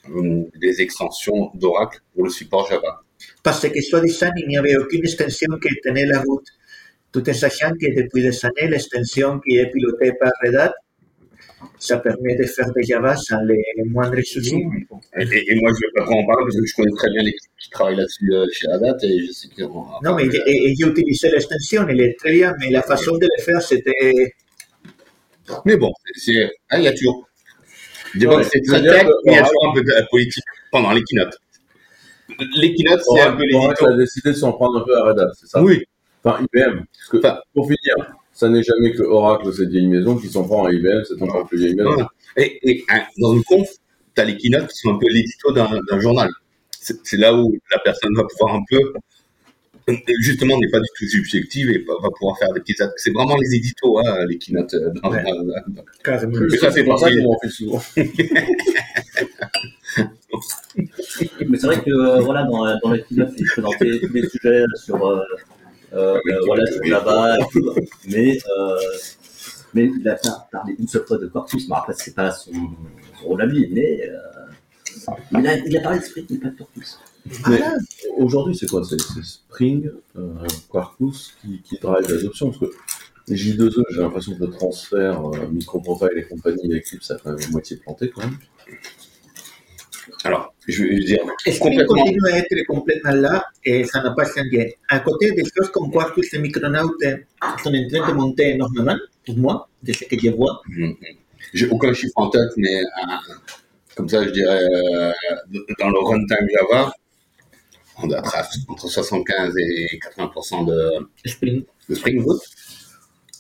euh, 0.10 0.44
des 0.60 0.82
extensions 0.82 1.52
d'Oracle 1.56 2.00
pour 2.14 2.24
le 2.24 2.30
support 2.30 2.70
Java. 2.70 3.02
Parce 3.44 3.68
que 3.68 3.82
soi-disant, 3.82 4.32
il 4.38 4.48
n'y 4.48 4.58
avait 4.58 4.78
aucune 4.78 5.04
extension 5.04 5.50
qui 5.62 5.70
tenait 5.84 6.06
la 6.06 6.22
route. 6.22 6.48
Tout 7.12 7.28
en 7.30 7.34
sachant 7.34 7.72
que 7.72 8.02
depuis 8.02 8.22
des 8.22 8.46
années, 8.46 8.70
l'extension 8.70 9.40
qui 9.40 9.58
est 9.58 9.70
pilotée 9.72 10.14
par 10.14 10.32
Red 10.44 10.56
Hat, 10.56 10.74
ça 11.78 11.98
permet 11.98 12.36
de 12.36 12.44
faire 12.44 12.68
de 12.74 12.82
Java 12.82 13.16
sans 13.16 13.42
les 13.44 13.64
moindres 13.86 14.22
soucis. 14.24 14.64
Et, 15.18 15.24
et- 15.24 15.52
et 15.52 15.56
moi, 15.62 15.72
je 15.72 15.76
ne 15.76 15.80
vais 15.88 15.94
pas 15.96 16.04
en 16.12 16.26
parler 16.26 16.44
parce 16.46 16.56
que 16.56 16.66
je 16.66 16.76
connais 16.76 16.96
très 16.96 17.10
bien 17.12 17.24
l'équipe 17.24 17.52
qui 17.60 17.70
travaille 17.70 17.96
là-dessus 17.96 18.34
euh, 18.34 18.46
chez 18.52 18.68
Red 18.68 18.84
Hat 18.84 18.98
et 19.04 19.26
je 19.26 19.32
sais 19.32 19.48
qu'ils 19.50 19.66
ont. 19.66 19.86
Non, 20.04 20.16
mais 20.16 20.26
et- 20.26 20.70
et 20.72 20.76
j'ai 20.76 20.88
utilisé 20.88 21.30
l'extension, 21.32 21.86
elle 21.88 22.02
est 22.02 22.18
très 22.18 22.34
bien, 22.34 22.54
mais 22.60 22.70
la 22.70 22.82
façon 22.82 23.14
de 23.18 23.26
le 23.38 23.44
faire, 23.44 23.62
c'était 23.62 24.34
Mais 25.66 25.78
bon, 25.78 25.92
c'est-. 26.16 26.52
Ah, 26.70 26.78
il 26.78 26.84
y 26.84 26.88
a 26.88 26.94
toujours. 26.94 27.28
Je 28.14 28.28
Ouais, 28.28 28.38
que 28.38 28.44
c'est 28.44 28.62
très 28.62 28.82
tech, 28.82 29.06
mais 29.26 29.34
il 29.34 29.36
y 29.36 29.38
a 29.38 29.44
toujours 29.44 29.70
un 29.70 29.74
peu 29.74 29.84
de 29.84 30.08
politique 30.10 30.44
pendant 30.72 30.92
les 30.92 31.04
keynotes. 31.04 31.38
Les 32.56 32.74
keynotes, 32.76 33.02
c'est 33.16 33.22
un 33.22 33.34
peu 33.36 33.44
les 33.44 33.56
Oracle 33.56 33.86
a 33.88 33.98
décidé 33.98 34.30
de 34.32 34.36
s'en 34.36 34.54
prendre 34.54 34.80
un 34.80 34.84
peu 34.86 34.96
à 34.98 35.04
Red 35.04 35.20
Hat, 35.20 35.32
c'est 35.40 35.48
ça? 35.48 35.62
Oui, 35.62 35.84
Enfin, 36.24 36.42
IBM. 36.54 36.84
Parce 36.86 37.10
que, 37.10 37.18
Enfin- 37.18 37.40
pour 37.54 37.66
finir, 37.66 37.96
ça 38.40 38.48
n'est 38.50 38.64
jamais 38.64 38.92
que 38.94 39.04
Oracle, 39.04 39.52
cette 39.54 39.70
vieille 39.70 39.88
maison, 39.88 40.16
qui 40.18 40.30
s'en 40.30 40.44
prend 40.44 40.66
à 40.66 40.72
IBM, 40.72 41.04
c'est 41.08 41.22
encore 41.22 41.46
plus 41.48 41.58
vieille 41.60 41.76
maison. 41.76 41.90
Voilà. 41.92 42.10
Et, 42.38 42.60
et, 42.70 42.86
hein, 42.90 43.02
dans 43.20 43.34
une 43.34 43.44
conf, 43.44 43.68
tu 44.16 44.22
as 44.22 44.26
les 44.26 44.38
keynotes 44.38 44.68
qui 44.70 44.78
sont 44.80 44.94
un 44.96 44.98
peu 44.98 45.08
l'édito 45.10 45.52
d'un 45.52 45.70
d'un 45.90 46.00
journal. 46.00 46.30
c'est 46.80 46.98
c'est 47.04 47.18
là 47.18 47.36
où 47.36 47.54
la 47.72 47.80
personne 47.80 48.14
va 48.16 48.24
pouvoir 48.24 48.56
un 48.56 48.64
peu, 48.70 48.80
justement, 50.22 50.58
n'est 50.60 50.70
pas 50.70 50.80
du 50.80 50.88
tout 50.98 51.06
subjective 51.08 51.70
et 51.72 51.80
va 51.80 52.10
pouvoir 52.18 52.38
faire 52.38 52.54
des 52.54 52.62
petits. 52.62 52.76
C'est 52.96 53.12
vraiment 53.12 53.36
les 53.38 53.56
éditos, 53.56 53.98
hein, 54.00 54.26
les 54.30 54.38
keynotes. 54.38 54.74
euh, 54.76 54.92
dans- 55.02 55.10
Ouais. 55.12 55.24
dans- 55.24 55.44
dans- 55.44 55.84
Carrément. 56.04 56.38
Mais 56.50 56.58
ça, 56.58 56.72
c'est 56.72 56.84
pour 56.84 56.98
ça 57.00 57.10
qu'on 57.12 57.34
en 57.34 57.40
fait 57.42 57.50
souvent. 57.50 57.82
Mais 60.78 61.58
c'est 61.58 61.68
vrai 61.68 61.82
que 61.82 61.90
euh, 61.92 62.20
voilà, 62.22 62.44
dans, 62.44 62.64
dans 62.84 62.92
la 62.92 63.00
keynote, 63.00 63.34
il 63.38 63.46
présentait 63.48 64.00
tous 64.00 64.14
les 64.14 64.30
sujets 64.30 64.64
sur, 64.84 65.04
euh, 65.06 65.22
euh, 65.94 66.18
euh, 66.18 66.40
voilà, 66.46 67.38
tout. 67.52 67.74
Mais, 68.08 68.38
euh, 68.58 68.78
mais 69.74 69.86
il 70.00 70.08
a 70.08 70.16
parlé 70.52 70.76
une 70.80 70.88
seule 70.88 71.06
fois 71.06 71.18
de 71.18 71.28
Corpus. 71.28 71.68
Bon, 71.68 71.76
après, 71.76 71.94
c'est 71.96 72.16
pas 72.16 72.32
son, 72.32 72.52
son 73.22 73.28
rôle 73.28 73.42
à 73.42 73.46
lui, 73.46 73.68
mais, 73.72 74.02
euh, 74.10 74.18
mais 75.32 75.40
il, 75.42 75.48
a, 75.48 75.58
il 75.58 75.78
a 75.78 75.82
parlé 75.82 76.00
de 76.00 76.04
Spring, 76.04 76.26
mais 76.30 76.38
pas 76.38 76.50
de 76.50 76.58
Corpus. 76.58 77.00
Mais 77.48 77.62
aujourd'hui, 78.18 78.56
c'est 78.56 78.68
quoi? 78.68 78.84
C'est 78.84 79.00
Spring, 79.24 79.92
euh, 80.18 80.34
Quarkus 80.70 81.36
qui, 81.42 81.62
qui 81.62 81.78
drive 81.80 82.08
l'adoption 82.10 82.48
Parce 82.50 82.60
que 82.60 82.72
les 83.28 83.36
J2E, 83.36 83.84
j'ai 83.92 84.02
l'impression 84.02 84.36
que 84.36 84.46
le 84.46 84.50
transfert 84.52 85.26
euh, 85.34 85.48
microprofile 85.52 86.18
et 86.18 86.24
compagnie 86.24 86.74
Eclipse, 86.76 87.08
ça 87.08 87.16
a 87.16 87.18
quand 87.20 87.34
même 87.38 87.52
moitié 87.52 87.78
planté 87.78 88.10
quand 88.10 88.22
même. 88.22 88.38
Alors, 90.26 90.54
je 90.68 90.84
vais 90.84 91.00
dire 91.00 91.20
complètement. 91.60 91.96
continue 91.96 92.20
à 92.32 92.38
être 92.38 92.66
complètement 92.68 93.12
là 93.12 93.46
et 93.64 93.86
ça 93.86 94.04
n'a 94.04 94.12
pas 94.12 94.26
changé? 94.26 94.76
À 94.90 95.00
côté 95.00 95.32
des 95.32 95.44
choses 95.44 95.70
comme 95.72 95.92
Quarkus 95.92 96.34
et 96.34 96.40
Micronaut 96.40 96.90
sont 97.00 97.18
en 97.42 97.56
train 97.56 97.72
de 97.72 98.14
monter 98.14 98.50
énormément, 98.52 98.98
pour 99.26 99.38
moi, 99.38 99.70
de 99.82 99.94
ce 99.94 100.04
que 100.04 100.20
je 100.20 100.30
vois. 100.30 100.62
Mhm. 100.68 100.96
J'ai 101.54 101.68
aucun 101.68 101.94
chiffre 101.94 102.14
en 102.18 102.30
tête, 102.30 102.52
mais 102.58 102.82
euh, 102.82 103.16
comme 103.96 104.10
ça, 104.10 104.24
je 104.24 104.30
dirais, 104.32 104.62
euh, 104.62 105.12
dans 105.80 105.90
le 105.90 106.00
runtime 106.00 106.48
Java, 106.54 106.92
on 108.02 108.08
doit 108.08 108.20
être 108.20 108.36
entre 108.68 108.88
75 108.88 109.56
et 109.58 110.00
80% 110.18 110.66
de, 110.66 111.10
Spring. 111.26 111.64
de 111.88 111.96
Spring 111.96 112.24
Boot. 112.24 112.42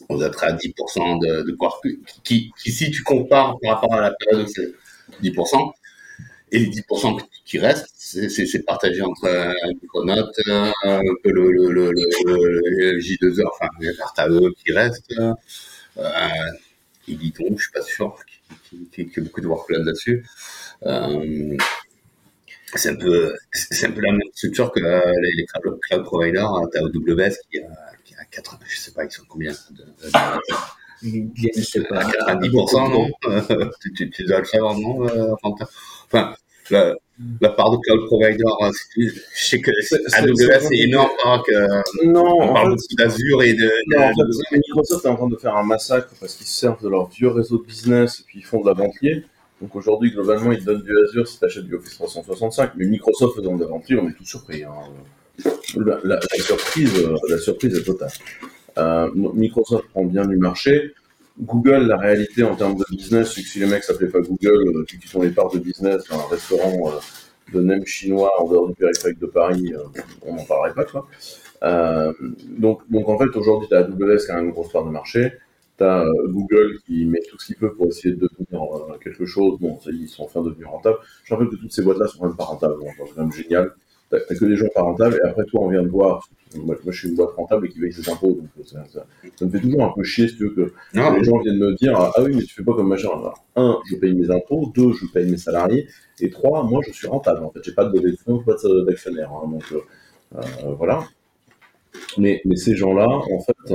On 0.07 0.17
doit 0.17 0.27
être 0.27 0.43
à 0.43 0.53
10% 0.53 1.19
de, 1.21 1.43
de 1.43 1.55
Quarkus, 1.55 1.99
qui, 2.23 2.51
qui, 2.61 2.71
si 2.71 2.89
tu 2.89 3.03
compares 3.03 3.57
par 3.61 3.75
rapport 3.75 3.93
à 3.93 4.01
la 4.01 4.11
période, 4.11 4.47
c'est 4.47 4.73
10%. 5.21 5.71
Et 6.51 6.59
les 6.59 6.67
10% 6.67 7.17
qui 7.45 7.59
restent, 7.59 7.89
c'est- 7.97 8.65
partagé 8.65 9.01
entre 9.01 9.25
euh, 9.25 9.53
Micronaut, 9.81 10.25
euh, 10.47 10.71
peu 11.23 11.31
le, 11.31 11.51
le, 11.51 11.71
le, 11.71 11.91
le, 11.91 12.61
le 12.93 12.99
J2E, 12.99 13.43
enfin, 13.53 13.69
les 13.79 13.91
RTAE 13.91 14.49
qui 14.63 14.71
restent, 14.71 15.13
euh, 15.97 16.03
Editon, 17.07 17.55
je 17.57 17.63
suis 17.63 17.71
pas 17.73 17.81
sûr 17.81 18.15
qu'il 18.69 18.87
y 18.97 19.01
ait 19.01 19.21
beaucoup 19.21 19.41
de 19.41 19.47
workload 19.47 19.85
là-dessus. 19.85 20.25
Euh, 20.85 21.57
c'est 22.75 22.89
un 22.89 22.95
peu, 22.95 23.35
un 23.87 23.91
peu 23.91 24.01
la 24.01 24.11
même 24.11 24.21
structure 24.33 24.71
que 24.71 24.79
euh, 24.79 25.01
les, 25.35 25.45
cloud 25.89 26.03
providers. 26.03 26.51
T'as 26.71 26.79
AWS 26.81 27.33
qui 27.51 27.59
a, 27.59 27.67
qui 28.03 28.13
a 28.15 28.23
80, 28.25 28.59
je 28.67 28.77
sais 28.77 28.91
pas, 28.91 29.05
ils 29.05 29.11
sont 29.11 29.23
combien 29.27 29.51
de- 29.71 29.85
Je 31.01 31.59
ne 31.59 31.63
sais 31.63 31.81
pas. 31.83 31.99
à 31.99 32.35
90%, 32.35 32.91
non? 32.91 33.09
Tu, 33.81 33.93
tu, 33.93 34.09
tu 34.09 34.23
dois 34.25 34.39
le 34.39 34.45
savoir, 34.45 34.77
non 34.77 35.07
euh, 35.07 35.33
Enfin, 36.11 36.33
la, 36.71 36.95
la 37.41 37.49
part 37.49 37.71
de 37.71 37.77
cloud 37.77 38.05
provider, 38.05 38.43
euh, 38.61 38.71
je 38.97 39.09
sais 39.33 39.59
que 39.59 39.71
AWS 39.71 40.61
c'est- 40.67 40.77
énorme, 40.77 41.09
hein, 41.25 41.41
que, 41.45 42.05
Non, 42.05 42.25
on 42.41 42.53
parle 42.53 42.69
fait, 42.71 42.75
beaucoup 42.75 42.95
d'Azure 42.97 43.43
et 43.43 43.53
de, 43.53 43.59
de- 43.61 43.95
Non, 43.97 44.03
en 44.03 44.09
de- 44.11 44.31
fait, 44.49 44.57
Microsoft 44.57 45.05
est 45.05 45.09
en 45.09 45.15
train 45.15 45.27
de 45.29 45.35
faire 45.37 45.55
un 45.57 45.63
massacre 45.63 46.09
parce 46.19 46.35
qu'ils 46.35 46.45
se 46.47 46.53
servent 46.59 46.83
de 46.83 46.89
leur 46.89 47.07
vieux 47.09 47.29
réseau 47.29 47.57
de 47.57 47.65
business 47.65 48.19
et 48.19 48.23
puis 48.25 48.39
ils 48.39 48.45
font 48.45 48.61
de 48.61 48.69
la 48.69 48.87
liée. 49.01 49.23
Donc 49.61 49.75
aujourd'hui, 49.75 50.11
globalement, 50.11 50.51
ils 50.51 50.59
te 50.59 50.65
donnent 50.65 50.83
du 50.83 50.95
Azure 51.05 51.27
si 51.27 51.39
tu 51.39 51.45
achètes 51.45 51.65
du 51.65 51.75
Office 51.75 51.95
365. 51.95 52.71
Mais 52.77 52.85
Microsoft 52.85 53.35
faisant 53.35 53.55
de 53.57 53.65
la 53.65 53.69
liée, 53.77 53.99
on 54.01 54.07
est 54.09 54.13
tous 54.13 54.25
surpris. 54.25 54.63
hein. 54.63 54.71
La, 55.75 55.97
la- 56.03 56.15
la 56.19 56.43
surprise, 56.43 56.93
euh, 56.99 57.15
la 57.29 57.37
surprise 57.39 57.75
est 57.77 57.83
totale. 57.83 58.11
Euh, 58.79 59.09
Microsoft 59.13 59.87
prend 59.89 60.05
bien 60.05 60.25
du 60.25 60.37
marché. 60.37 60.93
Google, 61.39 61.87
la 61.87 61.97
réalité 61.97 62.43
en 62.43 62.55
termes 62.55 62.75
de 62.75 62.83
business, 62.89 63.33
c'est 63.33 63.41
que 63.41 63.47
si 63.47 63.59
les 63.59 63.65
mecs 63.65 63.83
s'appelaient 63.83 64.09
pas 64.09 64.19
Google, 64.19 64.77
euh, 64.77 64.83
puis 64.85 64.99
qu'ils 64.99 65.17
ont 65.17 65.21
les 65.21 65.31
parts 65.31 65.51
de 65.51 65.59
business 65.59 66.03
dans 66.09 66.19
un 66.19 66.27
restaurant 66.27 66.89
euh, 66.89 66.99
de 67.53 67.61
nem 67.61 67.85
chinois 67.85 68.31
en 68.39 68.47
dehors 68.49 68.67
du 68.67 68.75
périphérique 68.75 69.19
de 69.19 69.25
Paris, 69.25 69.73
on 70.25 70.35
n'en 70.35 70.43
parlerait 70.43 70.73
pas, 70.73 70.85
quoi. 70.85 71.07
Donc, 72.57 72.81
donc 72.89 73.09
en 73.09 73.17
fait, 73.17 73.35
aujourd'hui, 73.35 73.67
tu 73.69 73.75
as 73.75 73.79
AWS 73.79 74.25
qui 74.25 74.31
a 74.31 74.39
une 74.39 74.51
grosse 74.51 74.71
part 74.71 74.85
de 74.85 74.91
marché, 74.91 75.33
tu 75.77 75.83
as 75.83 76.05
Google 76.27 76.77
qui 76.85 77.05
met 77.05 77.21
tout 77.29 77.39
ce 77.39 77.47
qu'il 77.47 77.55
peut 77.55 77.73
pour 77.73 77.87
essayer 77.87 78.13
de 78.13 78.27
devenir 78.27 78.99
quelque 79.01 79.25
chose. 79.25 79.57
Bon, 79.59 79.79
ils 79.87 80.07
sont 80.07 80.23
enfin 80.23 80.41
devenus 80.41 80.67
rentables. 80.67 80.97
Je 81.23 81.33
rappelle 81.33 81.49
que 81.49 81.55
toutes 81.55 81.71
ces 81.71 81.81
boîtes-là 81.81 82.07
sont 82.07 82.25
même 82.25 82.35
pas 82.35 82.43
rentables, 82.43 82.79
donc 82.79 82.89
c'est 82.97 83.15
quand 83.15 83.21
même 83.21 83.31
génial. 83.31 83.73
Tu 84.11 84.15
n'as 84.15 84.39
que 84.39 84.45
des 84.45 84.55
gens 84.55 84.67
pas 84.73 84.81
rentables, 84.81 85.19
et 85.23 85.27
après, 85.27 85.43
toi, 85.45 85.61
on 85.63 85.69
vient 85.69 85.83
de 85.83 85.87
voir. 85.89 86.27
Moi, 86.55 86.75
moi, 86.83 86.91
je 86.91 86.99
suis 86.99 87.09
une 87.09 87.15
boîte 87.15 87.31
rentable 87.37 87.67
et 87.67 87.69
qui 87.69 87.79
paye 87.79 87.93
ses 87.93 88.09
impôts, 88.09 88.31
donc 88.41 88.65
ça, 88.65 88.83
ça- 88.91 89.05
ça 89.37 89.45
me 89.45 89.51
fait 89.51 89.59
toujours 89.59 89.83
un 89.85 89.93
peu 89.95 90.01
chier, 90.03 90.27
si 90.27 90.35
tu 90.35 90.45
veux, 90.47 90.49
que 90.55 90.73
les 91.19 91.23
gens 91.23 91.37
viennent 91.39 91.59
me 91.59 91.75
dire 91.75 91.95
Ah 91.95 92.11
oui, 92.23 92.31
mais 92.35 92.41
tu 92.43 92.55
fais 92.55 92.63
pas 92.63 92.73
comme 92.73 92.87
machin. 92.87 93.09
Alors, 93.09 93.45
un, 93.55 93.79
je 93.89 93.95
paye 93.97 94.13
mes 94.15 94.31
impôts, 94.31 94.71
deux, 94.75 94.93
je 94.93 95.05
paye 95.13 95.29
mes 95.29 95.37
salariés, 95.37 95.87
et 96.19 96.29
trois, 96.31 96.63
moi, 96.63 96.81
je 96.87 96.91
suis 96.91 97.07
rentable. 97.07 97.43
En 97.43 97.51
fait, 97.51 97.59
j'ai 97.63 97.73
pas 97.73 97.85
de 97.85 97.95
levée 97.95 98.11
de 98.13 98.17
fonds, 98.17 98.39
pas 98.43 98.55
de- 98.63 98.81
d'actionnaire. 98.85 99.31
hein, 99.31 99.47
donc, 99.47 99.63
euh, 99.73 99.79
euh, 100.37 100.73
voilà. 100.77 101.03
Mais, 102.17 102.41
mais 102.45 102.55
ces 102.55 102.75
gens-là, 102.75 103.07
en 103.07 103.39
fait, 103.41 103.73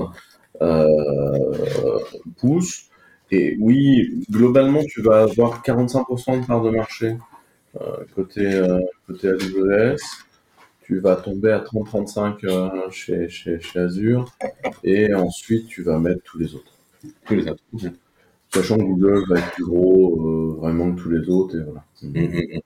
euh, 0.63 1.99
poussent. 2.39 2.87
Et 3.31 3.57
oui, 3.61 4.25
globalement, 4.31 4.83
tu 4.85 5.03
vas 5.03 5.23
avoir 5.23 5.63
45% 5.63 6.39
de 6.41 6.47
part 6.47 6.63
de 6.63 6.71
marché 6.71 7.17
euh, 7.81 7.97
côté, 8.15 8.47
euh, 8.47 8.81
côté 9.07 9.29
AWS. 9.29 10.24
Tu 10.85 11.01
vas 11.01 11.17
tomber 11.17 11.51
à 11.53 11.61
30-35 11.61 12.45
euh, 12.45 12.69
chez, 12.91 13.29
chez, 13.29 13.59
chez 13.61 13.79
Azure. 13.79 14.31
Et 14.85 15.15
ensuite, 15.15 15.67
tu 15.67 15.83
vas 15.83 15.99
mettre 15.99 16.23
tous 16.25 16.39
les 16.39 16.55
autres. 16.55 16.73
tous 17.27 17.35
les 17.35 17.49
autres. 17.49 17.63
Sachant 18.53 18.77
que 18.79 18.83
Google 18.85 19.25
va 19.29 19.39
être 19.39 19.53
plus 19.53 19.65
gros 19.65 20.21
euh, 20.55 20.57
vraiment 20.61 20.95
que 20.95 21.01
tous 21.01 21.11
les 21.11 21.29
autres. 21.29 21.57
Et 21.57 21.63
voilà. 21.63 21.85
Mhm. 22.03 22.61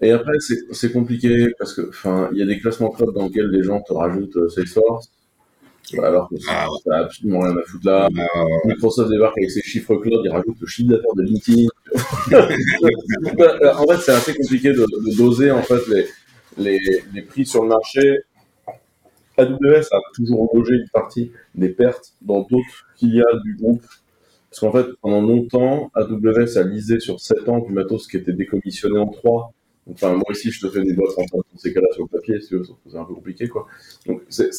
Et 0.00 0.10
après, 0.10 0.32
c'est 0.72 0.92
compliqué 0.92 1.48
parce 1.58 1.74
que, 1.74 1.88
enfin, 1.88 2.28
il 2.32 2.38
y 2.38 2.42
a 2.42 2.46
des 2.46 2.58
classements 2.58 2.90
cloud 2.90 3.14
dans 3.14 3.26
lesquels 3.26 3.48
les 3.50 3.62
gens 3.62 3.80
te 3.80 3.92
rajoutent 3.92 4.36
euh, 4.36 4.48
Salesforce, 4.48 5.10
alors 6.02 6.28
que 6.28 6.38
ça 6.38 6.50
Ah 6.52 6.68
ouais. 6.70 6.78
n'a 6.86 6.96
absolument 7.04 7.40
rien 7.40 7.56
à 7.56 7.62
foutre 7.66 7.86
là. 7.86 8.06
Euh, 8.08 8.44
Microsoft 8.66 9.10
débarque 9.10 9.38
avec 9.38 9.50
ses 9.50 9.62
chiffres 9.62 9.96
cloud, 9.96 10.20
il 10.24 10.30
rajoute 10.30 10.56
le 10.60 10.66
chiffre 10.66 10.90
d'affaires 10.90 11.14
de 11.14 11.22
LinkedIn. 11.22 11.68
en 13.78 13.86
fait, 13.86 14.00
c'est 14.00 14.12
assez 14.12 14.34
compliqué 14.34 14.70
de, 14.72 14.76
de 14.80 15.16
doser 15.16 15.50
en 15.50 15.62
fait 15.62 15.86
les, 15.88 16.06
les, 16.58 16.78
les 17.14 17.22
prix 17.22 17.46
sur 17.46 17.62
le 17.62 17.68
marché. 17.68 18.20
AWS 19.38 19.88
a 19.92 19.98
toujours 20.14 20.50
logé 20.54 20.74
une 20.74 20.88
partie 20.92 21.32
des 21.54 21.70
pertes 21.70 22.14
dans 22.20 22.40
d'autres 22.42 22.86
filiales 22.96 23.40
du 23.44 23.56
groupe. 23.56 23.82
Parce 24.50 24.60
qu'en 24.60 24.72
fait, 24.72 24.86
pendant 25.00 25.22
longtemps, 25.22 25.90
AWS 25.94 26.58
a 26.58 26.64
lisé 26.64 27.00
sur 27.00 27.20
7 27.20 27.48
ans 27.48 27.60
du 27.60 27.72
matos 27.72 28.06
qui 28.06 28.18
était 28.18 28.32
décommissionné 28.34 28.98
en 28.98 29.08
3. 29.08 29.52
Enfin, 29.90 30.12
moi 30.14 30.24
ici, 30.32 30.50
je 30.50 30.66
te 30.66 30.70
fais 30.72 30.82
des 30.82 30.92
boîtes 30.94 31.14
rentables 31.16 31.44
dans 31.52 31.58
ces 31.58 31.72
cas-là 31.72 31.88
sur 31.92 32.04
le 32.04 32.08
papier, 32.08 32.40
c'est 32.40 32.56
un 32.96 33.04
peu 33.04 33.14
compliqué, 33.14 33.48
quoi. 33.48 33.66
Donc, 34.06 34.22
c'est, 34.28 34.50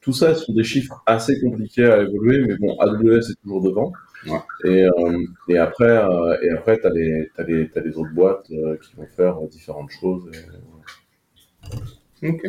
tout 0.00 0.12
ça 0.12 0.34
ce 0.34 0.44
sont 0.44 0.52
des 0.52 0.64
chiffres 0.64 1.02
assez 1.06 1.40
compliqués 1.40 1.84
à 1.86 2.02
évoluer, 2.02 2.44
mais 2.46 2.56
bon, 2.56 2.76
AWS 2.78 3.30
est 3.32 3.42
toujours 3.42 3.62
devant. 3.62 3.92
Ouais. 4.26 4.38
Et, 4.64 4.84
euh, 4.84 5.18
et 5.48 5.58
après, 5.58 5.88
euh, 5.88 6.36
et 6.42 6.50
après, 6.50 6.78
t'as 6.78 6.90
les, 6.90 7.30
les 7.48 7.96
autres 7.96 8.12
boîtes 8.14 8.50
euh, 8.52 8.76
qui 8.76 8.94
vont 8.96 9.06
faire 9.06 9.38
euh, 9.42 9.46
différentes 9.48 9.90
choses. 9.90 10.24
et- 10.32 10.38
ok. 12.22 12.42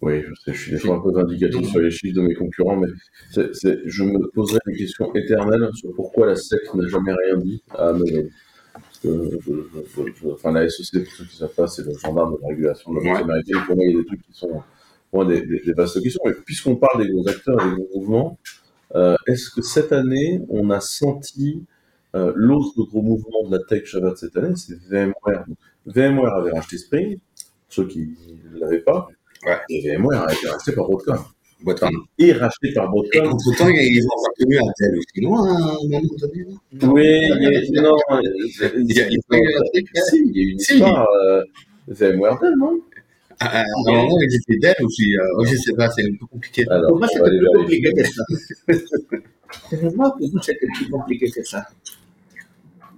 Oui, 0.00 0.20
je 0.28 0.34
sais, 0.34 0.52
je 0.52 0.60
suis 0.60 0.72
des 0.72 0.78
fois 0.78 0.96
un 0.96 1.00
peu 1.00 1.12
vindicatif 1.12 1.68
sur 1.68 1.78
les 1.78 1.90
chiffres 1.92 2.16
de 2.16 2.22
mes 2.22 2.34
concurrents, 2.34 2.76
mais 2.76 2.88
je 3.36 4.02
me 4.02 4.28
poserai 4.32 4.58
des 4.66 4.76
questions 4.76 5.14
éternelles 5.14 5.68
sur 5.74 5.94
pourquoi 5.94 6.26
la 6.26 6.34
SEC 6.34 6.74
n'a 6.74 6.88
jamais 6.88 7.12
rien 7.12 7.36
dit 7.36 7.62
à 7.70 7.92
enfin, 10.32 10.52
la 10.52 10.68
SEC, 10.68 11.04
pour 11.04 11.12
ceux 11.12 11.24
qui 11.24 11.34
ne 11.34 11.38
savent 11.38 11.54
pas, 11.54 11.66
c'est 11.66 11.84
le 11.84 11.96
gendarme 11.96 12.34
de 12.34 12.40
la 12.42 12.48
régulation 12.48 12.92
de 12.92 13.00
la 13.00 13.02
bourse 13.02 13.22
américaine. 13.22 13.60
Pour 13.66 13.76
moi, 13.76 13.84
il 13.84 13.92
y 13.92 13.94
a 13.94 13.98
des 14.00 14.06
trucs 14.06 14.22
qui 14.22 14.32
sont 14.32 14.62
pour 15.10 15.24
moi, 15.24 15.24
des, 15.26 15.42
des, 15.42 15.60
des 15.60 15.72
vastes 15.72 16.02
questions. 16.02 16.22
Mais 16.24 16.32
puisqu'on 16.32 16.76
parle 16.76 17.04
des 17.04 17.12
gros 17.12 17.28
acteurs 17.28 17.60
et 17.60 17.70
des 17.70 17.76
gros 17.76 18.00
mouvements, 18.00 18.38
euh, 18.94 19.16
est-ce 19.26 19.50
que 19.50 19.62
cette 19.62 19.92
année, 19.92 20.40
on 20.48 20.70
a 20.70 20.80
senti 20.80 21.64
euh, 22.14 22.32
l'autre 22.34 22.82
gros 22.84 23.02
mouvement 23.02 23.48
de 23.48 23.56
la 23.56 23.62
tech 23.62 23.94
de 23.94 24.14
cette 24.16 24.36
année, 24.36 24.54
c'est 24.56 24.78
VMware. 24.88 25.44
VMware 25.86 26.34
avait 26.34 26.52
racheté 26.52 26.78
Spring, 26.78 27.18
ceux 27.72 27.86
qui 27.88 28.00
ne 28.52 28.58
l'avaient 28.60 28.80
pas, 28.80 29.08
Ouais. 29.46 29.58
et 29.70 29.80
VMware 29.96 30.22
a 30.28 30.32
été 30.32 30.46
racheté 30.48 30.72
par 30.72 30.84
Broadcom. 30.86 31.16
En- 31.64 31.88
Et 32.18 32.32
racheté 32.32 32.72
par 32.74 32.84
Et 32.86 32.88
Broadcom. 32.88 33.26
entre 33.32 33.56
temps, 33.56 33.68
ils 33.68 34.04
ont 34.04 34.16
appartenu 34.20 34.56
à 34.58 34.62
Dell 34.78 34.98
aussi, 34.98 35.20
non 35.24 35.34
À 35.44 35.48
un 35.48 35.52
moment 35.54 36.00
donné, 36.18 36.44
non? 36.44 36.92
Oui, 36.92 37.04
il 37.04 37.72
y 37.74 37.78
a, 37.78 37.82
non, 37.82 37.96
Il 38.76 38.96
y 38.96 39.00
a- 39.00 39.08
une 39.08 40.56
histoire. 40.58 41.06
Euh, 41.24 41.42
VMware 41.88 42.38
Dell, 42.40 42.54
non? 42.58 42.80
À 43.40 43.60
à 43.60 43.62
un 43.62 43.64
moment, 43.86 44.18
ils 44.20 44.34
étaient 44.36 44.58
Dell 44.58 44.74
aussi. 44.82 45.16
euh, 45.16 45.44
Je 45.44 45.56
sais 45.56 45.72
pas, 45.74 45.88
c'est 45.90 46.02
un 46.02 46.14
peu 46.20 46.26
compliqué. 46.26 46.64
Alors, 46.68 46.88
Pour 46.90 46.98
moi, 46.98 47.08
c'était 47.08 47.30
plus 47.38 47.46
compliqué 47.56 47.92
que 47.92 48.04
ça. 48.04 48.22
Pour 49.70 49.96
moi, 49.96 50.14
pour 50.18 50.32
moi, 50.32 50.42
c'était 50.42 50.66
plus 50.74 50.88
compliqué 50.90 51.30
que 51.30 51.42
ça. 51.44 51.64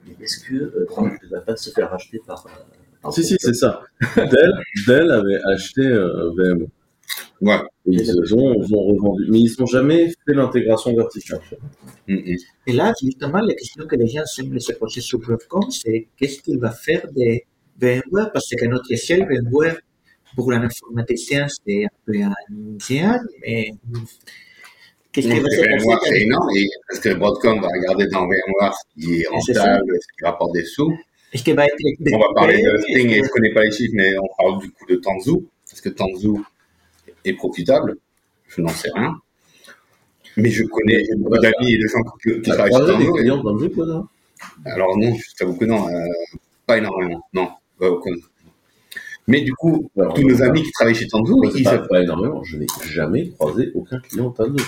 Mais 0.06 0.14
est-ce 0.24 0.38
que 0.44 0.54
euh, 0.54 0.86
Trump 0.88 1.12
ne 1.22 1.28
va 1.28 1.40
pas 1.40 1.56
se 1.56 1.70
faire 1.70 1.90
racheter 1.90 2.20
par, 2.26 2.46
euh, 2.46 2.50
Si, 3.12 3.24
si, 3.24 3.36
c'est 3.38 3.54
ça. 3.54 3.82
Dell, 4.16 4.52
Dell 4.86 5.10
avait 5.10 5.40
acheté 5.52 5.82
euh, 5.82 6.30
VMware. 6.36 6.68
Ouais. 7.40 7.58
Et 7.90 7.96
ils 7.96 8.34
ont, 8.34 8.54
ils 8.54 8.74
ont 8.74 8.82
revendu. 8.82 9.26
Mais 9.28 9.40
ils 9.40 9.54
n'ont 9.58 9.66
jamais 9.66 10.08
fait 10.08 10.34
l'intégration 10.34 10.94
verticale. 10.94 11.40
Et 12.08 12.72
là, 12.72 12.92
justement, 13.00 13.40
la 13.40 13.54
question 13.54 13.86
que 13.86 13.96
les 13.96 14.08
gens 14.08 14.24
semblent 14.24 14.60
se 14.60 14.72
poser 14.72 15.00
sur 15.00 15.18
Broadcom, 15.18 15.70
c'est 15.70 16.08
qu'est-ce 16.16 16.40
qu'il 16.40 16.58
va 16.58 16.70
faire 16.70 17.06
de 17.12 17.40
VMware? 17.78 18.32
Parce 18.32 18.48
qu'à 18.48 18.66
notre 18.66 18.90
échelle, 18.90 19.26
VMware, 19.28 19.76
pour 20.34 20.52
un 20.52 20.62
informaticien, 20.62 21.46
c'est 21.48 21.84
un 21.84 21.88
peu 22.06 22.14
un 22.22 22.34
géant, 22.78 23.20
mais 23.42 23.70
qu'est-ce 25.12 25.28
qui 25.28 25.34
Donc, 25.34 25.42
va 25.42 25.50
se 25.50 25.60
VMware, 25.60 26.00
c'est 26.04 26.22
énorme. 26.22 26.48
Parce 26.88 27.00
que 27.00 27.14
Broadcom 27.14 27.60
va 27.60 27.68
regarder 27.68 28.06
dans 28.06 28.26
VMware 28.26 28.74
ce 28.74 29.04
qui 29.04 29.20
est 29.20 29.26
rentable, 29.28 29.92
ce 30.00 30.06
qui 30.18 30.24
rapporte 30.24 30.54
des 30.54 30.64
sous. 30.64 30.96
On 31.36 32.18
va 32.18 32.26
parler 32.34 32.62
de 32.62 32.76
Sting 32.82 33.10
et 33.10 33.22
je 33.24 33.28
connais 33.28 33.52
pas 33.52 33.64
les 33.64 33.72
chiffres, 33.72 33.94
mais 33.94 34.16
on 34.18 34.28
parle 34.38 34.60
du 34.60 34.70
coup 34.70 34.86
de 34.86 34.94
Tanzu. 34.96 35.32
Est-ce 35.72 35.82
que 35.82 35.88
Tanzu 35.88 36.28
est 37.24 37.32
profitable 37.32 37.96
Je 38.46 38.60
n'en 38.60 38.68
sais 38.68 38.90
rien. 38.94 39.14
Mais 40.36 40.50
je 40.50 40.64
connais 40.64 41.02
beaucoup 41.16 41.38
d'amis 41.38 41.74
et 41.74 41.78
de 41.78 41.86
gens 41.88 42.02
qui, 42.22 42.40
travaillent 42.42 42.70
des 42.70 43.06
Tanzu. 43.06 43.12
clients 43.12 43.42
dans 43.42 43.54
le 43.54 43.60
jeu, 43.60 43.68
quoi, 43.68 43.86
là 43.86 44.04
Alors 44.64 44.96
non, 44.96 45.12
je 45.14 45.34
t'avoue 45.36 45.56
que 45.56 45.64
non, 45.64 45.88
euh, 45.88 46.06
pas 46.66 46.78
énormément. 46.78 47.20
Non, 47.32 47.48
pas 47.78 47.90
aucun. 47.90 48.12
Mais 49.26 49.40
du 49.40 49.52
coup, 49.54 49.90
Alors, 49.98 50.14
tous 50.14 50.22
nos 50.22 50.40
amis 50.42 50.62
qui 50.62 50.70
travaillent 50.70 50.94
chez 50.94 51.08
Tanzu, 51.08 51.32
ils 51.56 51.64
pas, 51.64 51.70
savent. 51.70 51.88
pas 51.88 52.02
énormément. 52.02 52.44
Je 52.44 52.58
n'ai 52.58 52.66
jamais 52.86 53.30
croisé 53.30 53.70
aucun 53.74 53.98
client 53.98 54.30
Tanzu. 54.30 54.62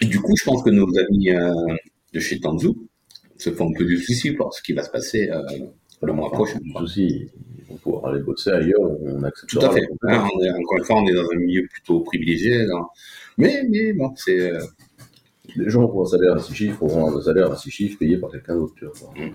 Et 0.00 0.04
du 0.04 0.20
coup, 0.20 0.34
je 0.36 0.44
pense 0.44 0.62
que 0.62 0.70
nos 0.70 0.86
amis 0.98 1.30
euh, 1.30 1.52
de 2.12 2.20
chez 2.20 2.38
Tanzu 2.38 2.68
se 3.50 3.54
font 3.56 3.70
un 3.70 3.72
peu 3.72 3.84
du 3.84 3.98
souci 3.98 4.32
pour 4.32 4.52
ce 4.54 4.62
qui 4.62 4.72
va 4.72 4.82
se 4.82 4.90
passer 4.90 5.30
euh, 5.30 5.42
le 6.02 6.12
mois 6.12 6.30
prochain. 6.30 6.58
Pas 6.74 6.80
de 6.80 6.86
souci, 6.86 7.28
ils 7.58 7.64
vont 7.68 7.76
pouvoir 7.76 8.06
aller 8.06 8.22
bosser 8.22 8.50
ailleurs, 8.50 8.80
on 8.80 9.22
acceptera. 9.22 9.60
Tout 9.60 9.66
à 9.66 9.72
fait. 9.74 9.86
Hein, 10.08 10.28
on 10.34 10.42
est- 10.42 10.50
encore 10.50 10.78
une 10.78 10.84
fois, 10.84 10.96
on 10.96 11.06
est 11.06 11.14
dans 11.14 11.28
un 11.32 11.36
milieu 11.38 11.66
plutôt 11.66 12.00
privilégié. 12.00 12.64
là. 12.66 12.86
Mais, 13.38 13.62
mais 13.68 13.92
bon, 13.92 14.12
c'est. 14.16 14.50
euh, 14.52 14.60
Les 15.56 15.70
gens 15.70 15.86
pour 15.88 16.02
un 16.02 16.06
salaire 16.06 16.34
à 16.34 16.38
6 16.40 16.54
chiffres 16.54 16.82
auront 16.82 17.16
un 17.16 17.20
salaire 17.22 17.50
à 17.52 17.56
6 17.56 17.70
chiffres 17.70 17.98
payé 17.98 18.16
par 18.18 18.30
quelqu'un 18.30 18.56
d'autre. 18.56 18.74
Mm. 19.16 19.30